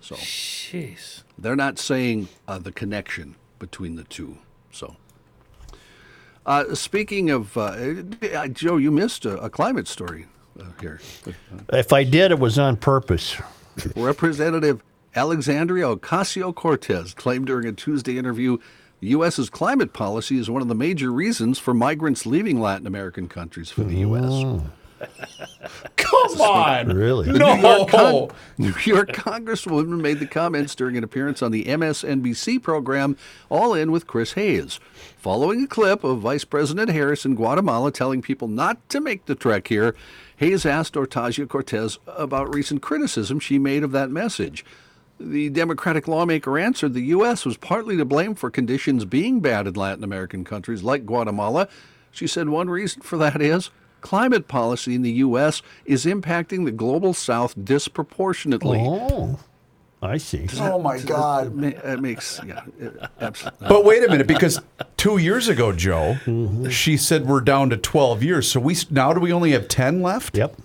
So 0.00 0.14
Jeez. 0.14 1.22
they're 1.36 1.56
not 1.56 1.78
saying 1.80 2.28
uh, 2.46 2.58
the 2.58 2.70
connection 2.70 3.34
between 3.58 3.96
the 3.96 4.04
two. 4.04 4.38
So, 4.70 4.94
uh, 6.46 6.74
speaking 6.74 7.30
of 7.30 7.56
uh, 7.56 7.94
uh, 8.34 8.48
Joe, 8.48 8.76
you 8.78 8.90
missed 8.90 9.24
a, 9.24 9.36
a 9.38 9.50
climate 9.50 9.88
story 9.88 10.26
uh, 10.58 10.64
here. 10.80 11.00
If 11.72 11.92
I 11.92 12.04
did, 12.04 12.30
it 12.30 12.38
was 12.38 12.58
on 12.58 12.76
purpose. 12.76 13.36
Representative 13.96 14.82
Alexandria 15.14 15.96
Ocasio 15.96 16.54
Cortez 16.54 17.12
claimed 17.12 17.46
during 17.46 17.66
a 17.66 17.72
Tuesday 17.72 18.16
interview 18.16 18.58
the 19.00 19.08
U.S.'s 19.08 19.50
climate 19.50 19.92
policy 19.92 20.38
is 20.38 20.48
one 20.48 20.62
of 20.62 20.68
the 20.68 20.74
major 20.74 21.12
reasons 21.12 21.58
for 21.58 21.74
migrants 21.74 22.24
leaving 22.24 22.60
Latin 22.60 22.86
American 22.86 23.28
countries 23.28 23.70
for 23.70 23.84
the 23.84 23.96
U.S. 23.96 24.62
Come 25.96 26.40
on. 26.40 26.88
Really? 26.88 27.30
The 27.30 27.38
New 27.38 27.44
York, 27.68 27.88
Con- 27.88 28.12
No. 28.12 28.30
New 28.58 28.74
York 28.84 29.12
Congresswoman 29.12 30.00
made 30.00 30.20
the 30.20 30.26
comments 30.26 30.74
during 30.74 30.96
an 30.96 31.04
appearance 31.04 31.42
on 31.42 31.52
the 31.52 31.64
MSNBC 31.64 32.62
program 32.62 33.16
All 33.48 33.74
In 33.74 33.92
with 33.92 34.06
Chris 34.06 34.32
Hayes, 34.32 34.80
following 35.18 35.64
a 35.64 35.66
clip 35.66 36.04
of 36.04 36.20
Vice 36.20 36.44
President 36.44 36.90
Harris 36.90 37.24
in 37.24 37.34
Guatemala 37.34 37.90
telling 37.92 38.22
people 38.22 38.48
not 38.48 38.86
to 38.90 39.00
make 39.00 39.26
the 39.26 39.34
trek 39.34 39.68
here. 39.68 39.94
Hayes 40.36 40.66
asked 40.66 40.94
Ortazia 40.94 41.48
Cortez 41.48 41.98
about 42.06 42.54
recent 42.54 42.82
criticism 42.82 43.40
she 43.40 43.58
made 43.58 43.82
of 43.82 43.92
that 43.92 44.10
message. 44.10 44.64
The 45.18 45.48
Democratic 45.48 46.06
lawmaker 46.06 46.58
answered 46.58 46.92
the 46.92 47.00
U.S. 47.00 47.46
was 47.46 47.56
partly 47.56 47.96
to 47.96 48.04
blame 48.04 48.34
for 48.34 48.50
conditions 48.50 49.06
being 49.06 49.40
bad 49.40 49.66
in 49.66 49.72
Latin 49.74 50.04
American 50.04 50.44
countries 50.44 50.82
like 50.82 51.06
Guatemala. 51.06 51.68
She 52.10 52.26
said 52.26 52.50
one 52.50 52.68
reason 52.68 53.00
for 53.00 53.16
that 53.16 53.40
is 53.40 53.70
climate 54.00 54.48
policy 54.48 54.94
in 54.94 55.02
the 55.02 55.12
U.S. 55.12 55.62
is 55.84 56.04
impacting 56.04 56.64
the 56.64 56.70
global 56.72 57.12
South 57.14 57.54
disproportionately. 57.64 58.78
Oh, 58.80 59.38
I 60.02 60.18
see. 60.18 60.46
Oh 60.58 60.78
my 60.80 60.98
God. 61.00 61.54
Ma- 61.54 61.68
It 61.68 62.00
makes, 62.00 62.40
yeah, 62.46 62.62
absolutely. 63.20 63.66
But 63.68 63.84
wait 63.84 64.04
a 64.04 64.08
minute, 64.08 64.26
because 64.26 64.60
two 64.96 65.18
years 65.18 65.48
ago, 65.48 65.72
Joe, 65.72 66.16
Mm-hmm. 66.26 66.68
she 66.68 66.96
said 66.96 67.26
we're 67.26 67.40
down 67.40 67.70
to 67.70 67.76
12 67.76 68.22
years. 68.22 68.50
So 68.50 68.60
we 68.60 68.76
now 68.90 69.12
do 69.12 69.20
we 69.20 69.32
only 69.32 69.52
have 69.52 69.68
10 69.68 70.02
left? 70.02 70.36
Yep. 70.36 70.56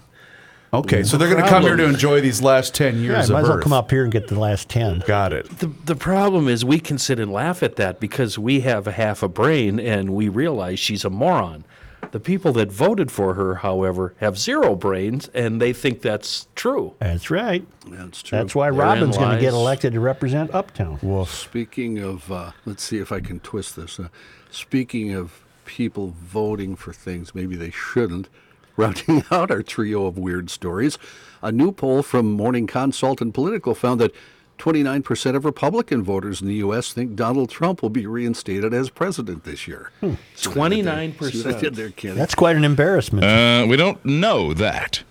Okay, 0.74 1.04
so 1.04 1.18
they're 1.18 1.30
going 1.30 1.44
to 1.44 1.50
come 1.50 1.64
here 1.64 1.76
to 1.76 1.84
enjoy 1.84 2.22
these 2.22 2.42
last 2.42 2.74
10 2.76 2.96
Yeah, 2.96 3.02
years 3.02 3.30
might 3.30 3.40
as 3.42 3.48
well 3.50 3.58
Earth. 3.58 3.64
come 3.64 3.74
up 3.74 3.92
here 3.92 4.04
and 4.04 4.12
get 4.12 4.30
the 4.30 4.40
last 4.40 4.70
10. 4.70 5.04
Got 5.06 5.34
it. 5.34 5.50
The, 5.60 5.68
the 5.84 5.98
problem 5.98 6.48
is 6.48 6.64
we 6.64 6.80
can 6.80 6.98
sit 6.98 7.20
and 7.20 7.30
laugh 7.30 7.62
at 7.62 7.76
that 7.76 8.00
because 8.00 8.40
we 8.40 8.62
have 8.62 8.88
a 8.88 8.94
half 8.94 9.22
a 9.22 9.28
brain 9.28 9.82
and 9.82 10.12
we 10.12 10.30
realize 10.30 10.80
she's 10.80 11.04
a 11.04 11.10
moron. 11.10 11.66
The 12.12 12.20
people 12.20 12.52
that 12.54 12.72
voted 12.72 13.10
for 13.12 13.36
her, 13.36 13.56
however, 13.56 14.14
have 14.20 14.38
zero 14.38 14.76
brains 14.76 15.30
and 15.30 15.62
they 15.62 15.72
think 15.74 16.02
that's 16.02 16.48
true. 16.56 16.94
That's 17.00 17.32
right. 17.32 17.66
That's 17.88 18.22
true. 18.22 18.38
That's 18.38 18.54
why 18.54 18.70
Therein 18.70 18.80
Robin's 18.80 19.18
going 19.18 19.36
to 19.36 19.42
get 19.42 19.54
elected 19.54 19.94
to 19.94 20.00
represent 20.00 20.54
Uptown. 20.54 21.00
Well 21.02 21.26
speaking 21.26 22.00
of, 22.00 22.30
uh, 22.32 22.52
let's 22.66 22.84
see 22.84 22.98
if 22.98 23.12
I 23.12 23.22
can 23.22 23.40
twist 23.40 23.76
this. 23.76 24.00
Uh, 24.00 24.10
speaking 24.50 25.14
of 25.14 25.42
people 25.66 26.14
voting 26.20 26.76
for 26.76 26.92
things 26.92 27.34
maybe 27.34 27.56
they 27.56 27.72
shouldn't, 27.72 28.28
rounding 28.78 29.24
out 29.32 29.52
our 29.52 29.64
trio 29.64 30.06
of 30.06 30.18
weird 30.18 30.50
stories, 30.50 30.98
a 31.42 31.52
new 31.52 31.72
poll 31.72 32.04
from 32.04 32.32
Morning 32.32 32.68
Consult 32.68 33.22
and 33.22 33.34
Politico 33.34 33.74
found 33.74 34.00
that 34.02 34.14
29% 34.62 35.36
of 35.36 35.44
Republican 35.44 36.04
voters 36.04 36.40
in 36.40 36.48
the 36.48 36.54
U.S. 36.56 36.94
think 36.94 37.16
Donald 37.16 37.50
Trump 37.50 37.82
will 37.82 37.90
be 37.90 38.06
reinstated 38.06 38.76
as 38.76 38.92
president 38.92 39.44
this 39.44 39.68
year. 39.68 39.92
Hmm. 40.02 40.14
See 40.36 40.50
what 40.52 40.72
I 40.72 40.76
did 40.76 40.86
there? 40.86 41.32
See 41.32 41.44
what 41.44 41.56
I 41.56 41.58
29%. 41.58 41.60
did 41.60 41.76
there, 41.76 41.90
Kenny? 41.90 42.14
That's 42.14 42.36
quite 42.36 42.56
an 42.56 42.64
embarrassment. 42.64 43.26
Uh, 43.26 43.66
we 43.68 43.76
don't 43.76 44.04
know 44.06 44.54
that. 44.54 45.02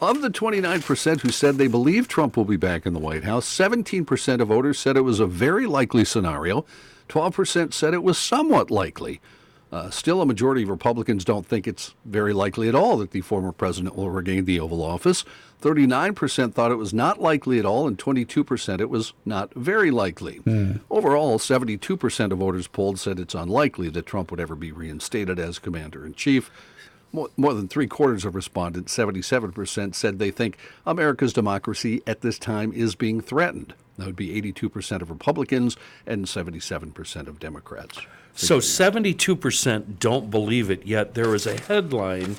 Of 0.00 0.22
the 0.22 0.30
29% 0.30 1.20
who 1.20 1.30
said 1.30 1.58
they 1.58 1.66
believe 1.66 2.06
Trump 2.06 2.36
will 2.36 2.44
be 2.44 2.56
back 2.56 2.86
in 2.86 2.92
the 2.92 3.00
White 3.00 3.24
House, 3.24 3.46
17% 3.46 4.40
of 4.40 4.48
voters 4.48 4.78
said 4.78 4.96
it 4.96 5.02
was 5.02 5.18
a 5.20 5.26
very 5.26 5.66
likely 5.66 6.04
scenario. 6.04 6.64
12% 7.08 7.72
said 7.72 7.94
it 7.94 8.04
was 8.04 8.18
somewhat 8.18 8.70
likely. 8.70 9.20
Uh, 9.72 9.88
still, 9.88 10.20
a 10.20 10.26
majority 10.26 10.62
of 10.62 10.68
Republicans 10.68 11.24
don't 11.24 11.46
think 11.46 11.66
it's 11.66 11.94
very 12.04 12.34
likely 12.34 12.68
at 12.68 12.74
all 12.74 12.98
that 12.98 13.12
the 13.12 13.22
former 13.22 13.52
president 13.52 13.96
will 13.96 14.10
regain 14.10 14.44
the 14.44 14.60
Oval 14.60 14.82
Office. 14.82 15.24
39% 15.62 16.52
thought 16.52 16.70
it 16.70 16.76
was 16.76 16.92
not 16.92 17.22
likely 17.22 17.58
at 17.58 17.64
all, 17.64 17.86
and 17.88 17.96
22% 17.96 18.80
it 18.80 18.90
was 18.90 19.14
not 19.24 19.54
very 19.54 19.90
likely. 19.90 20.40
Overall, 20.90 21.38
72% 21.38 22.32
of 22.32 22.38
voters 22.38 22.66
polled 22.66 22.98
said 22.98 23.18
it's 23.18 23.34
unlikely 23.34 23.88
that 23.88 24.04
Trump 24.04 24.30
would 24.30 24.40
ever 24.40 24.54
be 24.54 24.72
reinstated 24.72 25.38
as 25.38 25.58
commander 25.58 26.04
in 26.04 26.12
chief. 26.12 26.50
More, 27.10 27.30
more 27.38 27.54
than 27.54 27.68
three 27.68 27.86
quarters 27.86 28.26
of 28.26 28.34
respondents, 28.34 28.94
77%, 28.94 29.94
said 29.94 30.18
they 30.18 30.30
think 30.30 30.58
America's 30.84 31.32
democracy 31.32 32.02
at 32.06 32.20
this 32.20 32.38
time 32.38 32.72
is 32.74 32.94
being 32.94 33.22
threatened. 33.22 33.74
That 33.96 34.06
would 34.06 34.16
be 34.16 34.40
82% 34.42 35.00
of 35.00 35.10
Republicans 35.10 35.76
and 36.06 36.26
77% 36.26 37.26
of 37.28 37.38
Democrats. 37.38 38.00
So 38.34 38.58
72% 38.58 39.98
don't 39.98 40.30
believe 40.30 40.70
it, 40.70 40.86
yet 40.86 41.14
there 41.14 41.28
was 41.28 41.46
a 41.46 41.60
headline 41.60 42.36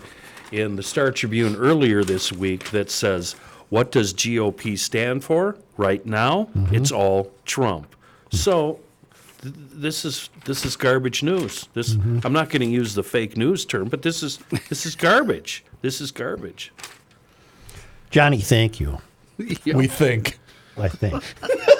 in 0.51 0.75
the 0.75 0.83
Star 0.83 1.11
Tribune 1.11 1.55
earlier 1.55 2.03
this 2.03 2.31
week 2.31 2.71
that 2.71 2.89
says, 2.89 3.33
What 3.69 3.91
does 3.91 4.13
GOP 4.13 4.77
stand 4.77 5.23
for? 5.23 5.57
Right 5.77 6.05
now, 6.05 6.49
mm-hmm. 6.55 6.75
it's 6.75 6.91
all 6.91 7.31
Trump. 7.45 7.95
So 8.31 8.79
th- 9.41 9.53
this 9.55 10.05
is 10.05 10.29
this 10.45 10.65
is 10.65 10.75
garbage 10.75 11.23
news. 11.23 11.67
This 11.73 11.93
mm-hmm. 11.93 12.19
I'm 12.23 12.33
not 12.33 12.49
going 12.49 12.61
to 12.61 12.67
use 12.67 12.93
the 12.93 13.03
fake 13.03 13.35
news 13.37 13.65
term, 13.65 13.89
but 13.89 14.03
this 14.03 14.21
is 14.21 14.39
this 14.69 14.85
is 14.85 14.95
garbage. 14.95 15.63
This 15.81 16.01
is 16.01 16.11
garbage. 16.11 16.71
Johnny, 18.11 18.39
thank 18.39 18.79
you. 18.79 18.99
We 19.65 19.87
think. 19.87 20.37
I 20.77 20.87
think. 20.87 21.23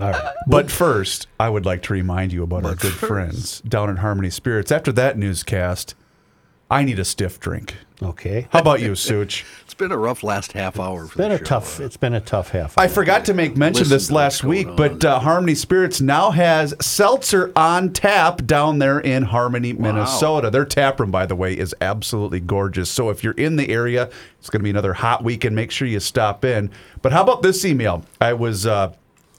All 0.00 0.10
right. 0.10 0.34
But 0.46 0.70
first, 0.70 1.28
I 1.38 1.48
would 1.48 1.64
like 1.66 1.82
to 1.82 1.92
remind 1.92 2.32
you 2.32 2.42
about 2.42 2.64
our 2.64 2.74
good 2.74 2.92
friends 2.94 3.60
down 3.60 3.88
in 3.90 3.96
Harmony 3.96 4.30
Spirits. 4.30 4.72
After 4.72 4.90
that 4.92 5.16
newscast, 5.16 5.94
I 6.70 6.82
need 6.82 6.98
a 6.98 7.04
stiff 7.04 7.38
drink. 7.38 7.74
Okay. 8.02 8.48
How 8.50 8.60
about 8.60 8.80
you, 8.80 8.94
Such? 8.94 9.44
It's 9.64 9.74
been 9.74 9.92
a 9.92 9.98
rough 9.98 10.22
last 10.24 10.52
half 10.52 10.78
hour 10.80 11.06
for 11.06 11.16
Been 11.18 11.28
the 11.28 11.36
a 11.36 11.38
show. 11.38 11.44
tough. 11.44 11.80
It's 11.80 11.96
been 11.96 12.14
a 12.14 12.20
tough 12.20 12.50
half. 12.50 12.76
I 12.76 12.82
hour. 12.84 12.88
forgot 12.88 13.24
to 13.26 13.34
make 13.34 13.56
mention 13.56 13.82
Listen 13.84 13.94
this 13.96 14.06
to 14.08 14.12
what's 14.14 14.18
last 14.34 14.42
going 14.42 14.56
week, 14.56 14.66
on. 14.68 14.76
but 14.76 15.04
uh, 15.04 15.18
Harmony 15.20 15.54
Spirits 15.54 16.00
now 16.00 16.30
has 16.30 16.74
seltzer 16.80 17.52
on 17.54 17.92
tap 17.92 18.44
down 18.46 18.78
there 18.78 18.98
in 18.98 19.22
Harmony, 19.22 19.72
Minnesota. 19.72 20.50
Their 20.50 20.64
tap 20.64 20.98
room, 21.00 21.10
by 21.10 21.26
the 21.26 21.36
way, 21.36 21.56
is 21.56 21.74
absolutely 21.80 22.40
gorgeous. 22.40 22.90
So 22.90 23.10
if 23.10 23.22
you're 23.22 23.34
in 23.34 23.56
the 23.56 23.68
area, 23.70 24.10
it's 24.38 24.50
going 24.50 24.60
to 24.60 24.64
be 24.64 24.70
another 24.70 24.94
hot 24.94 25.22
weekend. 25.22 25.54
Make 25.54 25.70
sure 25.70 25.86
you 25.86 26.00
stop 26.00 26.44
in. 26.44 26.70
But 27.02 27.12
how 27.12 27.22
about 27.22 27.42
this 27.42 27.64
email? 27.64 28.04
I 28.20 28.32
was. 28.32 28.66
Uh, 28.66 28.92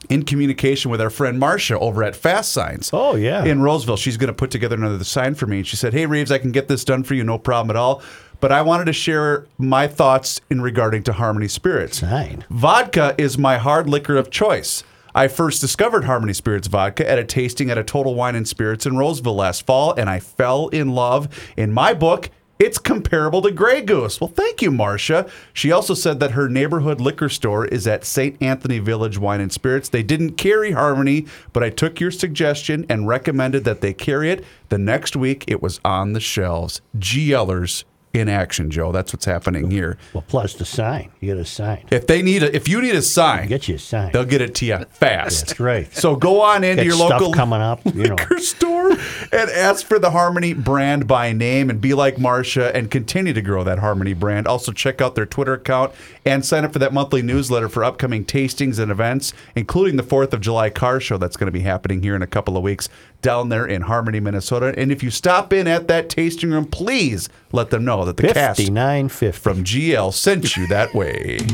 in 0.08 0.24
communication 0.24 0.90
with 0.90 1.00
our 1.00 1.10
friend 1.10 1.38
Marcia 1.38 1.78
over 1.78 2.02
at 2.02 2.16
Fast 2.16 2.52
Signs. 2.52 2.90
Oh, 2.92 3.16
yeah. 3.16 3.44
In 3.44 3.62
Roseville. 3.62 3.96
She's 3.96 4.16
going 4.16 4.28
to 4.28 4.34
put 4.34 4.50
together 4.50 4.76
another 4.76 5.04
sign 5.04 5.34
for 5.34 5.46
me. 5.46 5.58
And 5.58 5.66
she 5.66 5.76
said, 5.76 5.92
Hey, 5.92 6.06
Reeves, 6.06 6.32
I 6.32 6.38
can 6.38 6.52
get 6.52 6.68
this 6.68 6.84
done 6.84 7.02
for 7.02 7.14
you, 7.14 7.24
no 7.24 7.38
problem 7.38 7.70
at 7.70 7.78
all. 7.78 8.02
But 8.40 8.50
I 8.50 8.62
wanted 8.62 8.86
to 8.86 8.92
share 8.92 9.46
my 9.58 9.86
thoughts 9.86 10.40
in 10.50 10.60
regarding 10.60 11.04
to 11.04 11.12
Harmony 11.12 11.48
Spirits. 11.48 11.98
Sign. 11.98 12.44
Vodka 12.50 13.14
is 13.16 13.38
my 13.38 13.56
hard 13.56 13.88
liquor 13.88 14.16
of 14.16 14.30
choice. 14.30 14.82
I 15.14 15.28
first 15.28 15.60
discovered 15.60 16.04
Harmony 16.04 16.32
Spirits 16.32 16.68
vodka 16.68 17.08
at 17.08 17.18
a 17.18 17.24
tasting 17.24 17.70
at 17.70 17.76
a 17.76 17.84
Total 17.84 18.14
Wine 18.14 18.34
and 18.34 18.48
Spirits 18.48 18.86
in 18.86 18.96
Roseville 18.96 19.34
last 19.36 19.66
fall, 19.66 19.92
and 19.92 20.08
I 20.08 20.20
fell 20.20 20.68
in 20.68 20.88
love. 20.94 21.28
In 21.56 21.70
my 21.70 21.92
book, 21.92 22.30
it's 22.62 22.78
comparable 22.78 23.42
to 23.42 23.50
Grey 23.50 23.80
Goose. 23.82 24.20
Well, 24.20 24.28
thank 24.28 24.62
you, 24.62 24.70
Marcia. 24.70 25.28
She 25.52 25.72
also 25.72 25.94
said 25.94 26.20
that 26.20 26.30
her 26.30 26.48
neighborhood 26.48 27.00
liquor 27.00 27.28
store 27.28 27.66
is 27.66 27.88
at 27.88 28.04
St. 28.04 28.40
Anthony 28.40 28.78
Village 28.78 29.18
Wine 29.18 29.40
and 29.40 29.52
Spirits. 29.52 29.88
They 29.88 30.04
didn't 30.04 30.34
carry 30.36 30.70
Harmony, 30.70 31.26
but 31.52 31.64
I 31.64 31.70
took 31.70 31.98
your 31.98 32.12
suggestion 32.12 32.86
and 32.88 33.08
recommended 33.08 33.64
that 33.64 33.80
they 33.80 33.92
carry 33.92 34.30
it. 34.30 34.44
The 34.68 34.78
next 34.78 35.16
week, 35.16 35.44
it 35.48 35.60
was 35.60 35.80
on 35.84 36.12
the 36.12 36.20
shelves. 36.20 36.80
GLers 36.96 37.82
in 38.12 38.28
action, 38.28 38.70
Joe. 38.70 38.92
That's 38.92 39.12
what's 39.12 39.24
happening 39.24 39.70
here. 39.70 39.96
Well, 40.12 40.24
plus 40.26 40.54
the 40.54 40.64
sign. 40.64 41.10
You 41.20 41.34
get 41.34 41.38
a 41.38 41.44
sign. 41.44 41.84
If 41.90 42.06
they 42.06 42.22
need 42.22 42.42
a, 42.42 42.54
if 42.54 42.68
you 42.68 42.80
need 42.80 42.94
a 42.94 43.02
sign, 43.02 43.48
Get 43.48 43.68
you 43.68 43.76
a 43.76 43.78
sign. 43.78 44.12
they'll 44.12 44.24
get 44.24 44.40
it 44.40 44.54
to 44.56 44.66
you 44.66 44.78
fast. 44.90 45.48
That's 45.48 45.60
right. 45.60 45.92
So 45.94 46.16
go 46.16 46.42
on 46.42 46.64
into 46.64 46.84
Get 46.84 46.86
your 46.86 46.96
local 46.96 47.32
coming 47.32 47.60
up. 47.60 47.80
You 47.86 47.92
know. 47.92 48.14
liquor 48.14 48.38
store 48.38 48.90
and 48.92 49.50
ask 49.50 49.86
for 49.86 49.98
the 49.98 50.10
Harmony 50.10 50.52
brand 50.52 51.06
by 51.06 51.32
name 51.32 51.70
and 51.70 51.80
be 51.80 51.94
like 51.94 52.18
Marcia 52.18 52.74
and 52.76 52.90
continue 52.90 53.32
to 53.32 53.42
grow 53.42 53.64
that 53.64 53.78
Harmony 53.78 54.12
brand. 54.12 54.46
Also 54.46 54.72
check 54.72 55.00
out 55.00 55.14
their 55.14 55.26
Twitter 55.26 55.54
account 55.54 55.92
and 56.24 56.44
sign 56.44 56.64
up 56.64 56.72
for 56.72 56.78
that 56.78 56.92
monthly 56.92 57.22
newsletter 57.22 57.68
for 57.68 57.82
upcoming 57.84 58.24
tastings 58.24 58.78
and 58.78 58.90
events, 58.90 59.32
including 59.56 59.96
the 59.96 60.02
4th 60.02 60.32
of 60.32 60.40
July 60.40 60.70
car 60.70 61.00
show 61.00 61.16
that's 61.16 61.36
going 61.36 61.46
to 61.46 61.52
be 61.52 61.60
happening 61.60 62.02
here 62.02 62.14
in 62.14 62.22
a 62.22 62.26
couple 62.26 62.56
of 62.56 62.62
weeks 62.62 62.88
down 63.22 63.48
there 63.48 63.64
in 63.64 63.82
Harmony, 63.82 64.20
Minnesota. 64.20 64.74
And 64.76 64.92
if 64.92 65.02
you 65.02 65.10
stop 65.10 65.52
in 65.52 65.66
at 65.66 65.88
that 65.88 66.10
tasting 66.10 66.50
room, 66.50 66.66
please 66.66 67.28
let 67.52 67.70
them 67.70 67.84
know 67.84 68.04
that 68.04 68.16
the 68.18 68.24
cast 68.24 68.58
Fifty 68.58 68.70
nine 68.70 69.08
fifty. 69.08 69.40
from 69.40 69.64
GL 69.64 70.12
sent 70.12 70.56
you 70.56 70.66
that 70.66 70.92
way. 70.94 71.38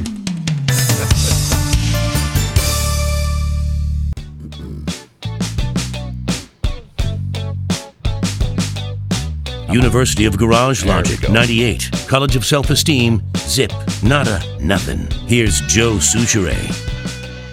University 9.70 10.24
of 10.24 10.38
Garage 10.38 10.84
Logic, 10.84 11.28
98. 11.28 11.90
College 12.08 12.36
of 12.36 12.44
Self 12.46 12.70
Esteem, 12.70 13.22
zip, 13.36 13.72
nada, 14.02 14.40
nothing. 14.60 15.06
Here's 15.28 15.60
Joe 15.62 15.94
Soucheray. 15.96 16.97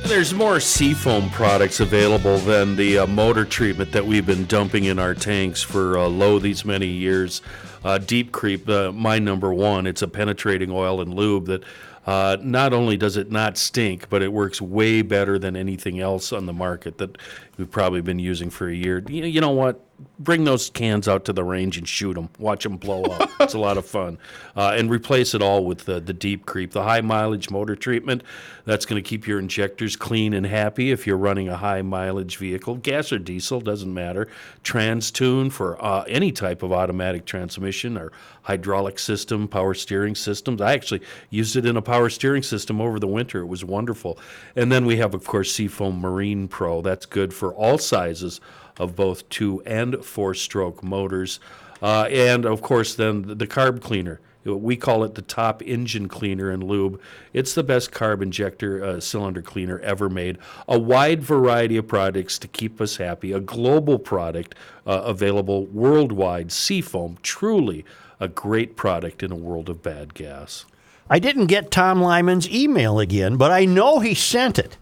There's 0.08 0.36
more 0.36 0.60
seafoam 0.60 1.30
products 1.32 1.80
available 1.80 2.38
than 2.38 2.76
the 2.76 3.00
uh, 3.00 3.08
motor 3.08 3.44
treatment 3.44 3.92
that 3.92 4.06
we've 4.06 4.26
been 4.26 4.46
dumping 4.46 4.86
in 4.86 5.00
our 5.00 5.16
tanks 5.16 5.64
for 5.64 5.98
uh, 5.98 6.08
low 6.08 6.38
these 6.40 6.64
many 6.64 6.86
years. 6.86 7.42
Uh, 7.84 7.98
Deep 7.98 8.32
Creep, 8.32 8.70
uh, 8.70 8.92
my 8.92 9.18
number 9.20 9.54
one, 9.54 9.88
it's 9.88 10.04
a 10.04 10.08
penetrating 10.08 10.72
oil 10.72 11.02
and 11.02 11.14
lube 11.14 11.48
that 11.48 11.64
Uh, 12.06 12.38
not 12.44 12.72
only 12.72 12.96
does 12.96 13.18
it 13.18 13.32
not 13.32 13.58
stink, 13.58 14.08
but 14.12 14.22
it 14.22 14.32
works 14.32 14.62
way 14.62 15.02
better 15.02 15.40
than 15.40 15.56
anything 15.56 16.00
else 16.00 16.32
on 16.32 16.46
the 16.46 16.54
market 16.54 17.00
that 17.00 17.18
we've 17.58 17.72
probably 17.72 18.02
been 18.02 18.20
using 18.20 18.50
for 18.50 18.68
a 18.68 18.74
year. 18.74 19.04
You, 19.08 19.26
you 19.26 19.42
know 19.42 19.52
what? 19.52 19.82
Bring 20.20 20.44
those 20.44 20.70
cans 20.70 21.08
out 21.08 21.24
to 21.26 21.34
the 21.34 21.44
range 21.44 21.78
and 21.78 21.88
shoot 21.88 22.16
them. 22.16 22.30
Watch 22.38 22.64
them 22.64 22.76
blow 22.76 23.04
up. 23.04 23.30
it's 23.40 23.54
a 23.54 23.60
lot 23.60 23.78
of 23.78 23.86
fun. 23.86 24.18
Uh, 24.56 24.76
and 24.78 24.90
replace 24.90 25.34
it 25.34 25.42
all 25.42 25.64
with 25.64 25.86
the, 25.86 26.02
the 26.02 26.12
Deep 26.12 26.46
Creep, 26.46 26.72
the 26.72 26.84
high 26.84 27.00
mileage 27.00 27.50
motor 27.50 27.78
treatment. 27.78 28.22
That's 28.66 28.86
going 28.86 29.02
to 29.02 29.08
keep 29.08 29.26
your 29.26 29.40
injectors 29.40 29.96
clean 29.96 30.34
and 30.34 30.46
happy 30.46 30.92
if 30.92 31.08
you're 31.08 31.18
running 31.18 31.48
a 31.48 31.56
high 31.56 31.82
mileage 31.82 32.38
vehicle. 32.38 32.76
Gas 32.76 33.14
or 33.14 33.20
diesel, 33.20 33.62
doesn't 33.62 33.94
matter. 33.94 34.28
Trans 34.64 35.12
tune 35.12 35.50
for 35.50 35.82
uh, 35.84 36.04
any 36.10 36.32
type 36.32 36.62
of 36.62 36.74
automatic 36.74 37.26
transmission 37.26 37.98
or 37.98 38.12
hydraulic 38.42 39.00
system, 39.00 39.48
power 39.48 39.74
steering 39.74 40.16
systems. 40.16 40.62
I 40.62 40.74
actually 40.74 41.02
used 41.30 41.56
it 41.56 41.66
in 41.66 41.78
a 41.78 41.82
power 41.82 42.10
steering 42.10 42.44
system 42.44 42.82
over 42.82 43.00
the 43.00 43.08
winter. 43.08 43.42
It 43.42 43.48
was 43.48 43.64
wonderful. 43.64 44.20
And 44.56 44.72
then 44.72 44.86
we 44.86 44.98
have, 44.98 45.14
of 45.14 45.26
course, 45.26 45.54
Seafoam 45.54 46.00
Marine 46.00 46.48
Pro. 46.48 46.82
That's 46.82 47.06
good 47.06 47.34
for 47.34 47.45
all 47.54 47.78
sizes 47.78 48.42
of 48.78 48.96
both 48.96 49.28
two 49.30 49.62
and 49.66 50.04
four 50.04 50.34
stroke 50.34 50.84
motors. 50.84 51.40
Uh, 51.82 52.08
and 52.10 52.46
of 52.46 52.62
course, 52.62 52.96
then 52.96 53.24
the, 53.24 53.36
the 53.36 53.48
carb 53.48 53.82
cleaner. 53.82 54.20
We 54.44 54.78
call 54.78 55.04
it 55.04 55.16
the 55.16 55.24
top 55.24 55.64
engine 55.64 56.08
cleaner 56.08 56.52
and 56.52 56.64
lube. 56.64 57.02
It's 57.34 57.56
the 57.56 57.64
best 57.64 57.92
carb 57.92 58.22
injector 58.22 58.84
uh, 58.84 59.00
cylinder 59.00 59.42
cleaner 59.42 59.80
ever 59.80 60.08
made. 60.08 60.38
A 60.68 60.78
wide 60.78 61.24
variety 61.24 61.78
of 61.78 61.88
products 61.88 62.38
to 62.40 62.48
keep 62.48 62.80
us 62.80 62.98
happy. 62.98 63.32
A 63.32 63.40
global 63.40 63.98
product 63.98 64.54
uh, 64.86 65.02
available 65.04 65.66
worldwide. 65.66 66.52
Seafoam, 66.52 67.18
truly 67.24 67.84
a 68.20 68.28
great 68.28 68.76
product 68.76 69.24
in 69.24 69.32
a 69.32 69.36
world 69.36 69.68
of 69.68 69.82
bad 69.82 70.14
gas. 70.14 70.66
I 71.10 71.20
didn't 71.20 71.48
get 71.48 71.72
Tom 71.72 72.02
Lyman's 72.02 72.50
email 72.50 73.00
again, 73.00 73.38
but 73.38 73.52
I 73.52 73.66
know 73.66 74.00
he 74.00 74.14
sent 74.14 74.58
it. 74.58 74.78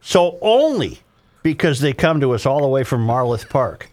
So 0.00 0.38
only 0.40 1.00
because 1.44 1.78
they 1.78 1.92
come 1.92 2.20
to 2.20 2.32
us 2.34 2.44
all 2.44 2.60
the 2.62 2.66
way 2.68 2.82
from 2.82 3.06
Marloth 3.06 3.48
Park. 3.48 3.88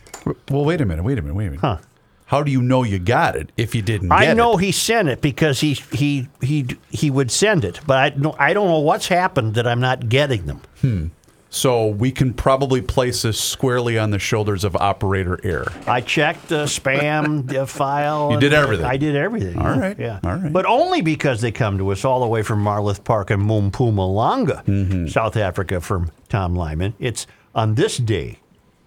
Well, 0.50 0.66
wait 0.66 0.82
a 0.82 0.86
minute. 0.86 1.04
Wait 1.04 1.20
a 1.20 1.22
minute. 1.22 1.36
Wait 1.36 1.46
a 1.48 1.50
minute. 1.52 1.62
Huh. 1.62 1.78
How 2.26 2.42
do 2.42 2.50
you 2.52 2.62
know 2.62 2.84
you 2.84 2.98
got 2.98 3.36
it 3.36 3.52
if 3.58 3.76
you 3.76 3.82
didn't? 3.82 4.12
I 4.12 4.34
know 4.34 4.58
it? 4.58 4.62
he 4.64 4.72
sent 4.72 5.10
it 5.10 5.22
because 5.22 5.60
he 5.60 5.74
he 5.92 6.30
he 6.42 6.66
he 6.90 7.12
would 7.12 7.30
send 7.30 7.66
it, 7.66 7.82
but 7.86 7.98
I 7.98 8.10
don't 8.12 8.36
I 8.40 8.54
don't 8.54 8.68
know 8.70 8.80
what's 8.80 9.08
happened 9.10 9.56
that 9.56 9.68
I'm 9.68 9.82
not 9.82 10.08
getting 10.10 10.46
them. 10.46 10.62
Hmm. 10.80 11.08
So 11.54 11.88
we 11.88 12.14
can 12.14 12.34
probably 12.34 12.82
place 12.82 13.24
this 13.24 13.38
squarely 13.38 14.00
on 14.00 14.12
the 14.12 14.20
shoulders 14.20 14.64
of 14.64 14.74
operator 14.78 15.38
error. 15.44 15.70
I 15.86 16.00
checked 16.00 16.48
the 16.48 16.64
spam 16.64 17.54
uh, 17.58 17.66
file. 17.66 18.32
You 18.32 18.40
did 18.40 18.54
everything. 18.54 18.86
I 18.86 18.96
did 18.96 19.18
everything. 19.18 19.58
All 19.58 19.78
right. 19.78 20.00
yeah, 20.00 20.22
All 20.24 20.38
right. 20.38 20.54
But 20.54 20.66
only 20.66 21.02
because 21.02 21.42
they 21.42 21.52
come 21.52 21.78
to 21.80 21.92
us 21.92 22.06
all 22.06 22.22
the 22.22 22.28
way 22.28 22.42
from 22.42 22.64
Marloth 22.64 23.04
Park 23.04 23.32
and 23.32 23.42
Mpumalanga, 23.44 24.64
Mm-hmm. 24.64 25.08
South 25.08 25.36
Africa, 25.36 25.82
from 25.82 26.10
Tom 26.30 26.56
Lyman. 26.56 26.94
It's 27.00 27.28
on 27.56 27.76
this 27.76 27.98
day 27.98 28.40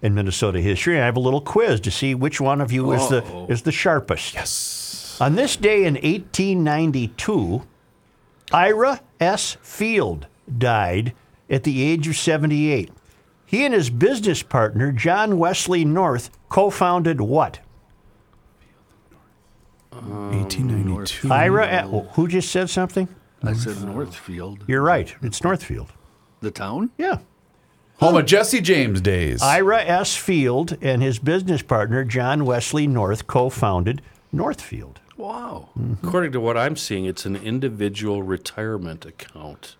in 0.03 0.15
Minnesota 0.15 0.61
history. 0.61 0.95
And 0.95 1.03
I 1.03 1.07
have 1.07 1.17
a 1.17 1.21
little 1.21 1.41
quiz 1.41 1.81
to 1.81 1.91
see 1.91 2.15
which 2.15 2.41
one 2.41 2.61
of 2.61 2.73
you 2.73 2.93
is 2.93 3.09
the 3.09 3.23
Uh-oh. 3.25 3.47
is 3.49 3.63
the 3.63 3.73
sharpest. 3.73 4.35
Yes. 4.35 5.19
On 5.21 5.35
this 5.37 5.57
day 5.57 5.85
in 5.85 5.95
1892, 5.95 7.63
Ira 8.53 9.01
S. 9.21 9.57
Field 9.63 10.27
died 10.59 11.15
at 11.49 11.63
the 11.63 11.83
age 11.83 12.09
of 12.09 12.17
78. 12.17 12.91
He 13.47 13.65
and 13.65 13.73
his 13.75 13.91
business 13.91 14.43
partner, 14.43 14.91
John 14.93 15.39
Wesley 15.39 15.85
North, 15.85 16.31
co 16.49 16.71
founded 16.71 17.21
what? 17.21 17.61
Um, 19.93 20.33
1892. 20.43 21.31
Ira, 21.33 21.67
A- 21.85 21.87
who 22.15 22.27
just 22.27 22.51
said 22.51 22.69
something? 22.71 23.09
I 23.43 23.53
said 23.53 23.81
Northfield. 23.85 24.65
You're 24.67 24.83
right. 24.83 25.15
It's 25.23 25.45
Northfield. 25.45 25.93
The 26.41 26.51
town? 26.51 26.91
Yeah. 26.99 27.19
Home 28.01 28.17
of 28.17 28.27
Jesse 28.27 28.61
James 28.61 29.01
days. 29.01 29.41
Ira 29.41 29.83
S. 29.83 30.17
Field 30.17 30.77
and 30.83 31.03
his 31.03 31.19
business 31.19 31.63
partner, 31.63 32.05
John 32.05 32.45
Wesley 32.45 32.87
North, 32.87 33.27
co 33.27 33.49
founded 33.51 34.03
Northfield. 34.33 35.01
Wow. 35.17 35.69
Mm-hmm. 35.79 36.07
According 36.07 36.33
to 36.33 36.41
what 36.41 36.57
I'm 36.57 36.77
seeing, 36.77 37.05
it's 37.05 37.25
an 37.25 37.37
individual 37.37 38.23
retirement 38.23 39.07
account. 39.07 39.77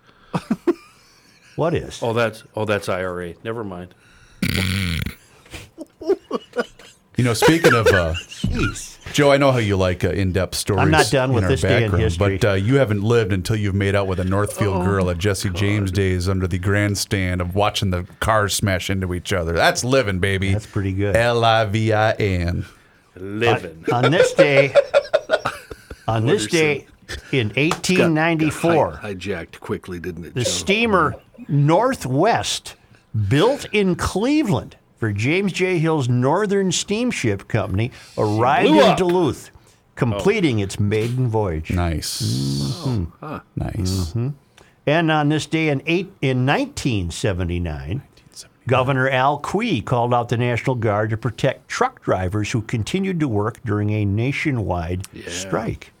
What 1.55 1.73
is? 1.73 2.03
Oh, 2.03 2.13
that's 2.13 2.43
oh, 2.55 2.65
that's 2.65 2.89
IRA. 2.89 3.33
Never 3.43 3.63
mind. 3.63 3.95
You 7.17 7.23
know, 7.23 7.33
speaking 7.33 7.73
of, 7.73 7.87
uh, 7.87 8.13
Jeez. 8.45 8.91
Joe, 9.13 9.31
I 9.31 9.37
know 9.37 9.51
how 9.51 9.59
you 9.59 9.77
like 9.77 10.03
uh, 10.03 10.09
in-depth 10.09 10.55
stories. 10.55 10.81
I'm 10.81 10.91
not 10.91 11.09
done 11.11 11.29
in 11.29 11.35
with 11.35 11.43
our 11.45 11.49
this 11.51 11.61
day 11.61 11.85
in 11.85 11.91
history. 11.93 12.37
But 12.39 12.49
uh, 12.49 12.53
you 12.55 12.75
haven't 12.75 13.03
lived 13.03 13.31
until 13.31 13.55
you've 13.55 13.75
made 13.75 13.95
out 13.95 14.07
with 14.07 14.19
a 14.19 14.25
Northfield 14.25 14.77
Oh, 14.77 14.83
girl 14.83 15.09
at 15.09 15.17
Jesse 15.17 15.49
James 15.51 15.91
days 15.91 16.27
under 16.27 16.47
the 16.47 16.57
grandstand 16.59 17.39
of 17.39 17.55
watching 17.55 17.91
the 17.91 18.05
cars 18.19 18.53
smash 18.53 18.89
into 18.89 19.13
each 19.13 19.31
other. 19.31 19.53
That's 19.53 19.83
living, 19.85 20.19
baby. 20.19 20.51
That's 20.51 20.65
pretty 20.65 20.91
good. 20.91 21.15
L 21.15 21.45
I 21.45 21.63
V 21.65 21.93
I 21.93 22.11
N. 22.13 22.65
Living. 23.15 23.85
On 23.93 24.11
this 24.11 24.33
day, 24.33 24.73
on 26.07 26.25
this 26.25 26.47
day 26.47 26.85
in 27.31 27.47
1894, 27.49 28.89
got 28.91 28.99
hi- 29.01 29.13
hijacked 29.13 29.59
quickly, 29.61 29.99
didn't 30.01 30.25
it? 30.25 30.33
the 30.33 30.43
Joe? 30.43 30.49
steamer 30.49 31.15
Northwest, 31.47 32.75
built 33.29 33.65
in 33.71 33.95
Cleveland 33.95 34.75
for 35.05 35.11
James 35.13 35.53
J. 35.53 35.77
Hill's 35.77 36.09
Northern 36.09 36.71
Steamship 36.71 37.47
Company, 37.47 37.91
arrived 38.17 38.69
in 38.71 38.79
up. 38.79 38.97
Duluth, 38.97 39.51
completing 39.93 40.57
its 40.57 40.79
maiden 40.79 41.27
voyage. 41.27 41.69
Nice. 41.69 42.23
Mhm. 42.87 43.11
Huh. 43.19 43.41
Nice. 43.55 44.13
Mhm. 44.15 44.33
And 44.87 45.11
on 45.11 45.29
this 45.29 45.45
day 45.45 45.69
in 45.69 45.83
eight 45.85 46.11
in 46.23 46.43
1979, 46.43 48.01
Governor 48.67 49.07
Al 49.07 49.37
Quie 49.37 49.79
called 49.83 50.11
out 50.11 50.29
the 50.29 50.37
National 50.37 50.75
Guard 50.75 51.11
to 51.11 51.17
protect 51.17 51.67
truck 51.67 52.01
drivers 52.01 52.49
who 52.49 52.61
continued 52.63 53.19
to 53.19 53.27
work 53.27 53.59
during 53.63 53.91
a 53.91 54.05
nationwide 54.05 55.03
strike. 55.27 55.91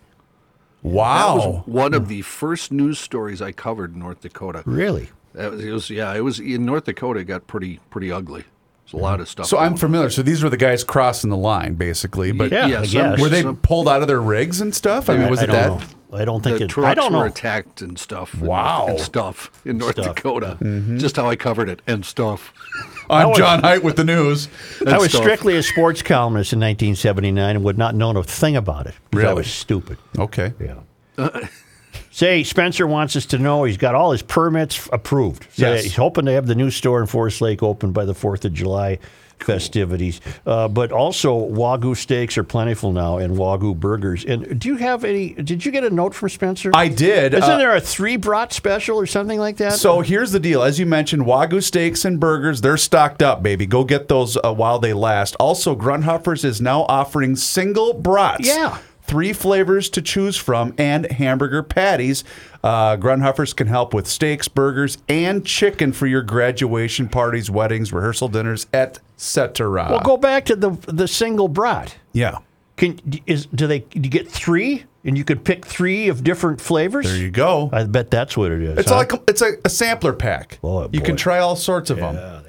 That 0.83 0.89
Wow. 0.91 1.35
was 1.37 1.67
one 1.67 1.93
of 1.93 2.07
the 2.07 2.23
first 2.23 2.71
news 2.71 2.97
stories 2.97 3.39
I 3.39 3.51
covered 3.51 3.93
in 3.93 3.99
North 3.99 4.21
Dakota. 4.21 4.63
Really? 4.65 5.09
That 5.35 5.51
was, 5.51 5.63
it 5.63 5.71
was 5.71 5.89
yeah, 5.91 6.11
it 6.15 6.23
was 6.23 6.39
in 6.39 6.65
North 6.65 6.85
Dakota. 6.85 7.19
It 7.19 7.25
got 7.25 7.45
pretty 7.45 7.79
pretty 7.91 8.11
ugly. 8.11 8.45
There's 8.95 9.01
a 9.01 9.03
lot 9.03 9.19
of 9.19 9.29
stuff. 9.29 9.45
So 9.47 9.57
I'm 9.57 9.69
going 9.71 9.77
familiar. 9.77 10.09
So 10.09 10.21
these 10.21 10.43
were 10.43 10.49
the 10.49 10.57
guys 10.57 10.83
crossing 10.83 11.29
the 11.29 11.37
line, 11.37 11.75
basically. 11.75 12.31
But 12.31 12.51
Yeah, 12.51 12.67
Yeah, 12.67 12.83
some- 12.83 13.19
were 13.21 13.29
they 13.29 13.41
some- 13.43 13.57
pulled 13.57 13.87
out 13.89 14.01
of 14.01 14.07
their 14.07 14.21
rigs 14.21 14.61
and 14.61 14.73
stuff? 14.73 15.09
I 15.09 15.17
mean, 15.17 15.29
was 15.29 15.39
I 15.39 15.43
it 15.43 15.47
don't 15.47 15.55
that? 15.55 15.69
know. 16.11 16.17
I 16.17 16.23
don't 16.23 16.41
think 16.41 16.59
the 16.59 16.65
it. 16.65 16.69
trucks 16.69 16.87
I 16.87 16.93
don't 16.93 17.11
were 17.11 17.19
know. 17.19 17.25
attacked 17.25 17.81
and 17.81 17.99
stuff. 17.99 18.39
Wow. 18.39 18.85
and 18.87 18.99
stuff 18.99 19.51
in 19.65 19.77
North 19.79 19.95
Stuff. 19.99 20.15
Dakota. 20.15 20.57
Mm-hmm. 20.61 20.97
Just 20.97 21.17
how 21.17 21.27
I 21.29 21.35
covered 21.35 21.67
it 21.67 21.81
and 21.87 22.05
stuff. 22.05 22.53
I'm 23.09 23.29
was- 23.29 23.37
John 23.37 23.61
Height 23.61 23.83
with 23.83 23.97
the 23.97 24.05
news. 24.05 24.47
I 24.87 24.97
was 24.97 25.09
stuff. 25.09 25.21
strictly 25.23 25.57
a 25.57 25.63
sports 25.63 26.01
columnist 26.01 26.53
in 26.53 26.59
1979 26.59 27.55
and 27.57 27.65
would 27.65 27.77
not 27.77 27.95
know 27.95 28.11
a 28.11 28.23
thing 28.23 28.55
about 28.55 28.87
it. 28.87 28.93
'cause 29.11 29.25
I 29.25 29.33
was 29.33 29.47
stupid. 29.47 29.97
Okay. 30.17 30.53
Yeah. 30.59 30.75
Say 32.15 32.43
Spencer 32.45 32.87
wants 32.87 33.17
us 33.17 33.25
to 33.25 33.37
know 33.37 33.65
he's 33.65 33.75
got 33.75 33.93
all 33.93 34.13
his 34.13 34.21
permits 34.21 34.87
approved. 34.93 35.47
So 35.51 35.73
Yes. 35.73 35.83
he's 35.83 35.97
hoping 35.97 36.23
to 36.27 36.31
have 36.31 36.47
the 36.47 36.55
new 36.55 36.71
store 36.71 37.01
in 37.01 37.07
Forest 37.07 37.41
Lake 37.41 37.61
open 37.61 37.91
by 37.91 38.05
the 38.05 38.13
Fourth 38.13 38.45
of 38.45 38.53
July 38.53 38.99
festivities. 39.37 40.21
Uh, 40.47 40.69
but 40.69 40.93
also 40.93 41.37
Wagyu 41.49 41.93
steaks 41.97 42.37
are 42.37 42.45
plentiful 42.45 42.93
now 42.93 43.17
and 43.17 43.35
Wagyu 43.35 43.75
burgers. 43.77 44.23
And 44.23 44.57
do 44.57 44.69
you 44.69 44.77
have 44.77 45.03
any? 45.03 45.31
Did 45.33 45.65
you 45.65 45.73
get 45.73 45.83
a 45.83 45.89
note 45.89 46.13
from 46.15 46.29
Spencer? 46.29 46.71
I 46.73 46.87
did. 46.87 47.33
Isn't 47.33 47.43
Uh, 47.51 47.57
there 47.57 47.75
a 47.75 47.81
three 47.81 48.15
brat 48.15 48.53
special 48.53 48.97
or 48.97 49.05
something 49.05 49.37
like 49.37 49.57
that? 49.57 49.73
So 49.73 49.99
here's 49.99 50.31
the 50.31 50.39
deal. 50.39 50.63
As 50.63 50.79
you 50.79 50.85
mentioned, 50.85 51.23
Wagyu 51.25 51.61
steaks 51.61 52.05
and 52.05 52.17
burgers, 52.17 52.61
they're 52.61 52.77
stocked 52.77 53.21
up, 53.21 53.43
baby. 53.43 53.65
Go 53.65 53.83
get 53.83 54.07
those 54.07 54.37
uh, 54.37 54.53
while 54.53 54.79
they 54.79 54.93
last. 54.93 55.35
Also, 55.37 55.75
Grunhofers 55.75 56.45
is 56.45 56.61
now 56.61 56.83
offering 56.87 57.35
single 57.35 57.91
brats. 57.93 58.47
Yeah. 58.47 58.77
Three 59.07 59.33
flavors 59.33 59.89
to 59.91 60.01
choose 60.01 60.35
from 60.35 60.73
and 60.77 61.11
hamburger 61.11 61.61
patties. 61.61 62.23
Uh, 62.63 62.97
Grunhofers 62.97 63.55
can 63.55 63.67
help 63.67 63.93
with 63.93 64.07
steaks, 64.07 64.47
burgers, 64.47 64.97
and 65.07 65.45
chicken 65.45 65.93
for 65.93 66.07
your 66.07 66.23
graduation 66.23 67.07
parties, 67.07 67.49
weddings, 67.49 67.93
rehearsal 67.93 68.29
dinners, 68.29 68.65
etc. 68.73 69.87
well, 69.89 69.99
go 69.99 70.17
back 70.17 70.45
to 70.45 70.55
the 70.55 70.71
the 70.87 71.07
single 71.07 71.47
brat. 71.47 71.95
Yeah. 72.13 72.39
Can 72.77 72.99
is 73.25 73.45
do 73.47 73.67
they 73.67 73.79
do 73.79 74.01
you 74.01 74.09
get 74.09 74.29
three 74.29 74.83
and 75.05 75.17
you 75.17 75.23
could 75.23 75.45
pick 75.45 75.65
three 75.65 76.09
of 76.09 76.23
different 76.23 76.59
flavors? 76.59 77.05
There 77.05 77.15
you 77.15 77.31
go. 77.31 77.69
I 77.71 77.83
bet 77.85 78.11
that's 78.11 78.35
what 78.35 78.51
it 78.51 78.61
is. 78.61 78.79
It's 78.79 78.89
huh? 78.89 78.97
like 78.97 79.11
it's 79.29 79.41
a, 79.41 79.53
a 79.63 79.69
sampler 79.69 80.11
pack. 80.13 80.59
Boy, 80.61 80.89
you 80.91 80.99
can 80.99 81.15
try 81.15 81.39
all 81.39 81.55
sorts 81.55 81.89
of 81.89 81.97
them. 81.97 82.15
yeah, 82.15 82.21
that's 82.21 82.44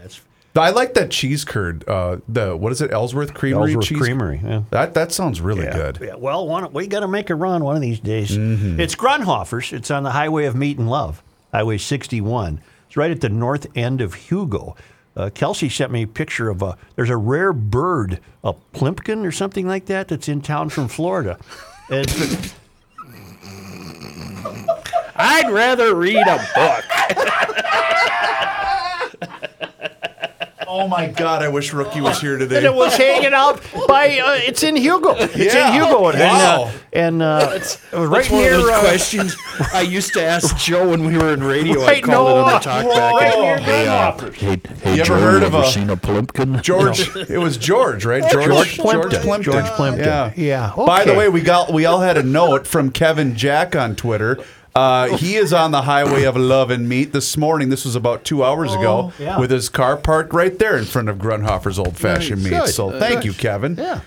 I 0.61 0.71
like 0.71 0.95
that 0.95 1.11
cheese 1.11 1.45
curd. 1.45 1.87
Uh, 1.89 2.19
the 2.29 2.57
what 2.57 2.73
is 2.73 2.81
it? 2.81 2.93
Ellsworth 2.93 3.35
Creamery 3.35 3.73
Ellsworth 3.73 3.87
cheese. 3.87 3.99
Creamery. 3.99 4.41
Yeah. 4.43 4.63
That 4.71 4.95
that 4.95 5.13
sounds 5.13 5.41
really 5.41 5.65
Yeah. 5.65 5.73
good. 5.77 5.99
Yeah, 6.01 6.15
well, 6.17 6.47
one, 6.47 6.73
we 6.73 6.87
got 6.87 7.01
to 7.01 7.09
make 7.09 7.31
a 7.31 7.35
run 7.35 7.63
one 7.65 7.77
of 7.77 7.83
these 7.83 8.01
days. 8.01 8.31
Mm-hmm. 8.37 8.81
It's 8.81 8.95
Grunhofer's. 8.95 9.73
It's 9.73 9.91
on 9.91 10.03
the 10.03 10.11
Highway 10.13 10.47
of 10.47 10.55
Meat 10.55 10.79
and 10.79 10.89
Love, 10.91 11.23
Highway 11.53 11.79
61. 11.79 12.61
It's 12.87 12.97
right 12.97 13.11
at 13.11 13.21
the 13.21 13.29
north 13.29 13.67
end 13.77 14.01
of 14.01 14.15
Hugo. 14.15 14.77
Uh, 15.17 15.31
Kelsey 15.35 15.69
sent 15.69 15.91
me 15.91 16.03
a 16.03 16.07
picture 16.07 16.49
of 16.51 16.61
a. 16.63 16.77
There's 16.95 17.11
a 17.11 17.17
rare 17.17 17.53
bird, 17.53 18.21
a 18.45 18.53
plimpkin 18.75 19.25
or 19.27 19.33
something 19.33 19.67
like 19.67 19.87
that, 19.87 20.09
that's 20.09 20.29
in 20.29 20.43
town 20.43 20.69
from 20.69 20.89
Florida. 20.89 21.39
And 21.91 22.01
it's 22.07 22.19
been- 22.19 22.51
I'd 25.19 25.51
rather 25.51 25.95
read 25.95 26.27
a 26.27 26.37
book. 26.55 26.85
Oh 30.69 30.89
my 30.89 31.07
God! 31.09 31.43
I 31.43 31.49
wish 31.49 31.73
Rookie 31.73 32.01
was 32.01 32.21
here 32.21 32.37
today. 32.39 32.57
And 32.59 32.67
it 32.67 32.75
was 32.75 32.97
hanging 32.97 33.33
out 33.35 33.61
by. 33.87 34.19
Uh, 34.19 34.35
it's 34.35 34.63
in 34.63 34.77
Hugo. 34.77 35.15
It's 35.17 35.37
Yeah. 35.55 35.69
in 35.69 35.75
Hugo. 35.83 36.09
And, 36.09 36.19
Wow. 36.19 36.63
uh, 36.65 36.71
and 36.93 37.23
uh, 37.23 37.51
it's 37.55 37.79
right 37.93 38.11
That's 38.23 38.31
one 38.31 38.41
near. 38.43 38.55
of 38.55 38.61
those 38.63 38.71
uh, 38.71 38.81
questions 38.81 39.37
I 39.73 39.83
used 39.83 40.13
to 40.15 40.23
ask 40.25 40.57
Joe 40.65 40.89
when 40.89 41.05
we 41.05 41.17
were 41.17 41.33
in 41.33 41.43
radio. 41.43 41.83
I 41.83 41.87
Right, 41.87 42.03
called 42.03 42.29
it 42.31 42.33
on 42.33 42.47
Noah. 42.47 42.53
the 42.53 42.59
talk 42.59 42.85
back. 42.85 43.13
Right 43.15 43.33
Hey, 43.61 43.85
Grand 43.85 43.89
uh, 43.89 44.31
hey, 44.33 44.61
hey, 44.83 44.95
You 44.97 45.03
ever 45.03 45.19
heard 45.19 45.43
of 45.43 45.55
ever 45.55 45.65
a- 45.65 45.71
seen 45.71 45.91
a 45.91 45.97
Plimpkin? 45.97 46.63
George, 46.63 47.15
it 47.31 47.39
was 47.39 47.57
George, 47.57 48.05
right? 48.05 48.23
George, 48.31 48.47
George 48.47 48.77
Plimpton. 48.79 49.11
George 49.11 49.23
Plimpton. 49.23 49.53
George 49.53 49.67
Plimpton. 49.77 50.05
Yeah, 50.07 50.33
Yeah, 50.37 50.73
By 50.87 51.05
the 51.05 51.15
way, 51.15 51.29
we 51.29 51.41
got 51.43 51.73
we 51.73 51.87
all 51.87 52.01
had 52.01 52.17
a 52.17 52.23
note 52.23 52.67
from 52.67 52.91
Kevin 52.91 53.37
Jack 53.37 53.77
on 53.77 53.95
Twitter. 53.97 54.39
Uh, 54.77 55.17
he 55.17 55.37
is 55.37 55.53
on 55.55 55.71
the 55.71 55.83
highway 55.83 56.25
of 56.25 56.37
love 56.37 56.71
and 56.71 56.87
meat 56.89 57.13
this 57.13 57.37
morning. 57.37 57.71
This 57.71 57.85
was 57.87 57.97
about 57.97 58.25
two 58.25 58.45
hours 58.45 58.75
ago, 58.75 59.11
Oh, 59.11 59.23
yeah. 59.23 59.39
with 59.41 59.51
his 59.51 59.69
car 59.71 59.97
parked 59.97 60.35
right 60.35 60.59
there 60.59 60.77
in 60.77 60.85
front 60.85 61.09
of 61.09 61.17
Grunhofer's 61.17 61.79
Old 61.79 61.97
Fashioned. 61.97 62.43
Meat. 62.45 62.51
Good. 62.51 62.69
So 62.69 62.99
thank 62.99 63.25
you, 63.25 63.33
Kevin. 63.33 63.77
Yeah. 63.77 64.01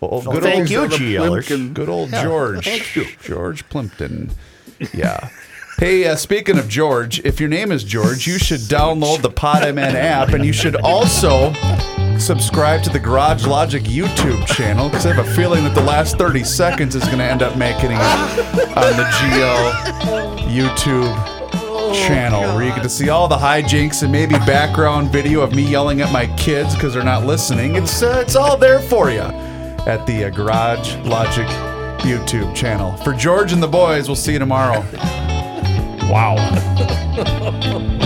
Well, 0.00 0.22
good 0.22 0.42
thank 0.42 0.70
old, 0.72 0.98
you. 0.98 1.18
Plimpton. 1.18 1.74
Good 1.74 1.88
old 1.88 2.10
George. 2.10 2.64
thank 2.64 2.96
you. 2.96 3.06
George 3.22 3.68
Plimpton. 3.68 4.30
Yeah. 4.94 5.28
Hey, 5.78 6.06
uh, 6.06 6.16
speaking 6.16 6.58
of 6.58 6.68
George, 6.68 7.18
if 7.20 7.38
your 7.38 7.50
name 7.50 7.70
is 7.70 7.84
George, 7.84 8.26
you 8.26 8.38
should 8.38 8.60
download 8.60 9.20
the 9.20 9.28
PodMN 9.30 9.92
app, 9.94 10.30
and 10.30 10.44
you 10.44 10.52
should 10.54 10.76
also 10.76 11.50
subscribe 12.20 12.82
to 12.82 12.90
the 12.90 12.98
Garage 12.98 13.46
Logic 13.46 13.82
YouTube 13.82 14.46
channel 14.46 14.88
because 14.88 15.06
I 15.06 15.12
have 15.12 15.26
a 15.26 15.34
feeling 15.34 15.64
that 15.64 15.74
the 15.74 15.82
last 15.82 16.18
30 16.18 16.44
seconds 16.44 16.94
is 16.94 17.04
going 17.04 17.18
to 17.18 17.24
end 17.24 17.42
up 17.42 17.56
making 17.56 17.90
it 17.92 17.98
on 17.98 18.96
the 18.96 19.04
GL 19.04 20.38
YouTube 20.48 21.36
channel 21.94 22.42
where 22.54 22.64
you 22.64 22.70
get 22.70 22.82
to 22.82 22.88
see 22.88 23.08
all 23.08 23.28
the 23.28 23.36
hijinks 23.36 24.02
and 24.02 24.10
maybe 24.10 24.34
background 24.40 25.10
video 25.10 25.40
of 25.40 25.54
me 25.54 25.62
yelling 25.62 26.00
at 26.00 26.12
my 26.12 26.26
kids 26.36 26.74
because 26.74 26.94
they're 26.94 27.04
not 27.04 27.24
listening. 27.24 27.76
It's 27.76 28.02
uh, 28.02 28.22
it's 28.24 28.36
all 28.36 28.56
there 28.56 28.80
for 28.80 29.10
you 29.10 29.20
at 29.20 30.04
the 30.06 30.24
uh, 30.24 30.30
Garage 30.30 30.96
Logic 30.98 31.46
YouTube 31.98 32.54
channel. 32.54 32.96
For 32.98 33.12
George 33.12 33.52
and 33.52 33.62
the 33.62 33.68
boys, 33.68 34.08
we'll 34.08 34.16
see 34.16 34.32
you 34.32 34.38
tomorrow. 34.38 34.80
Wow. 36.08 36.36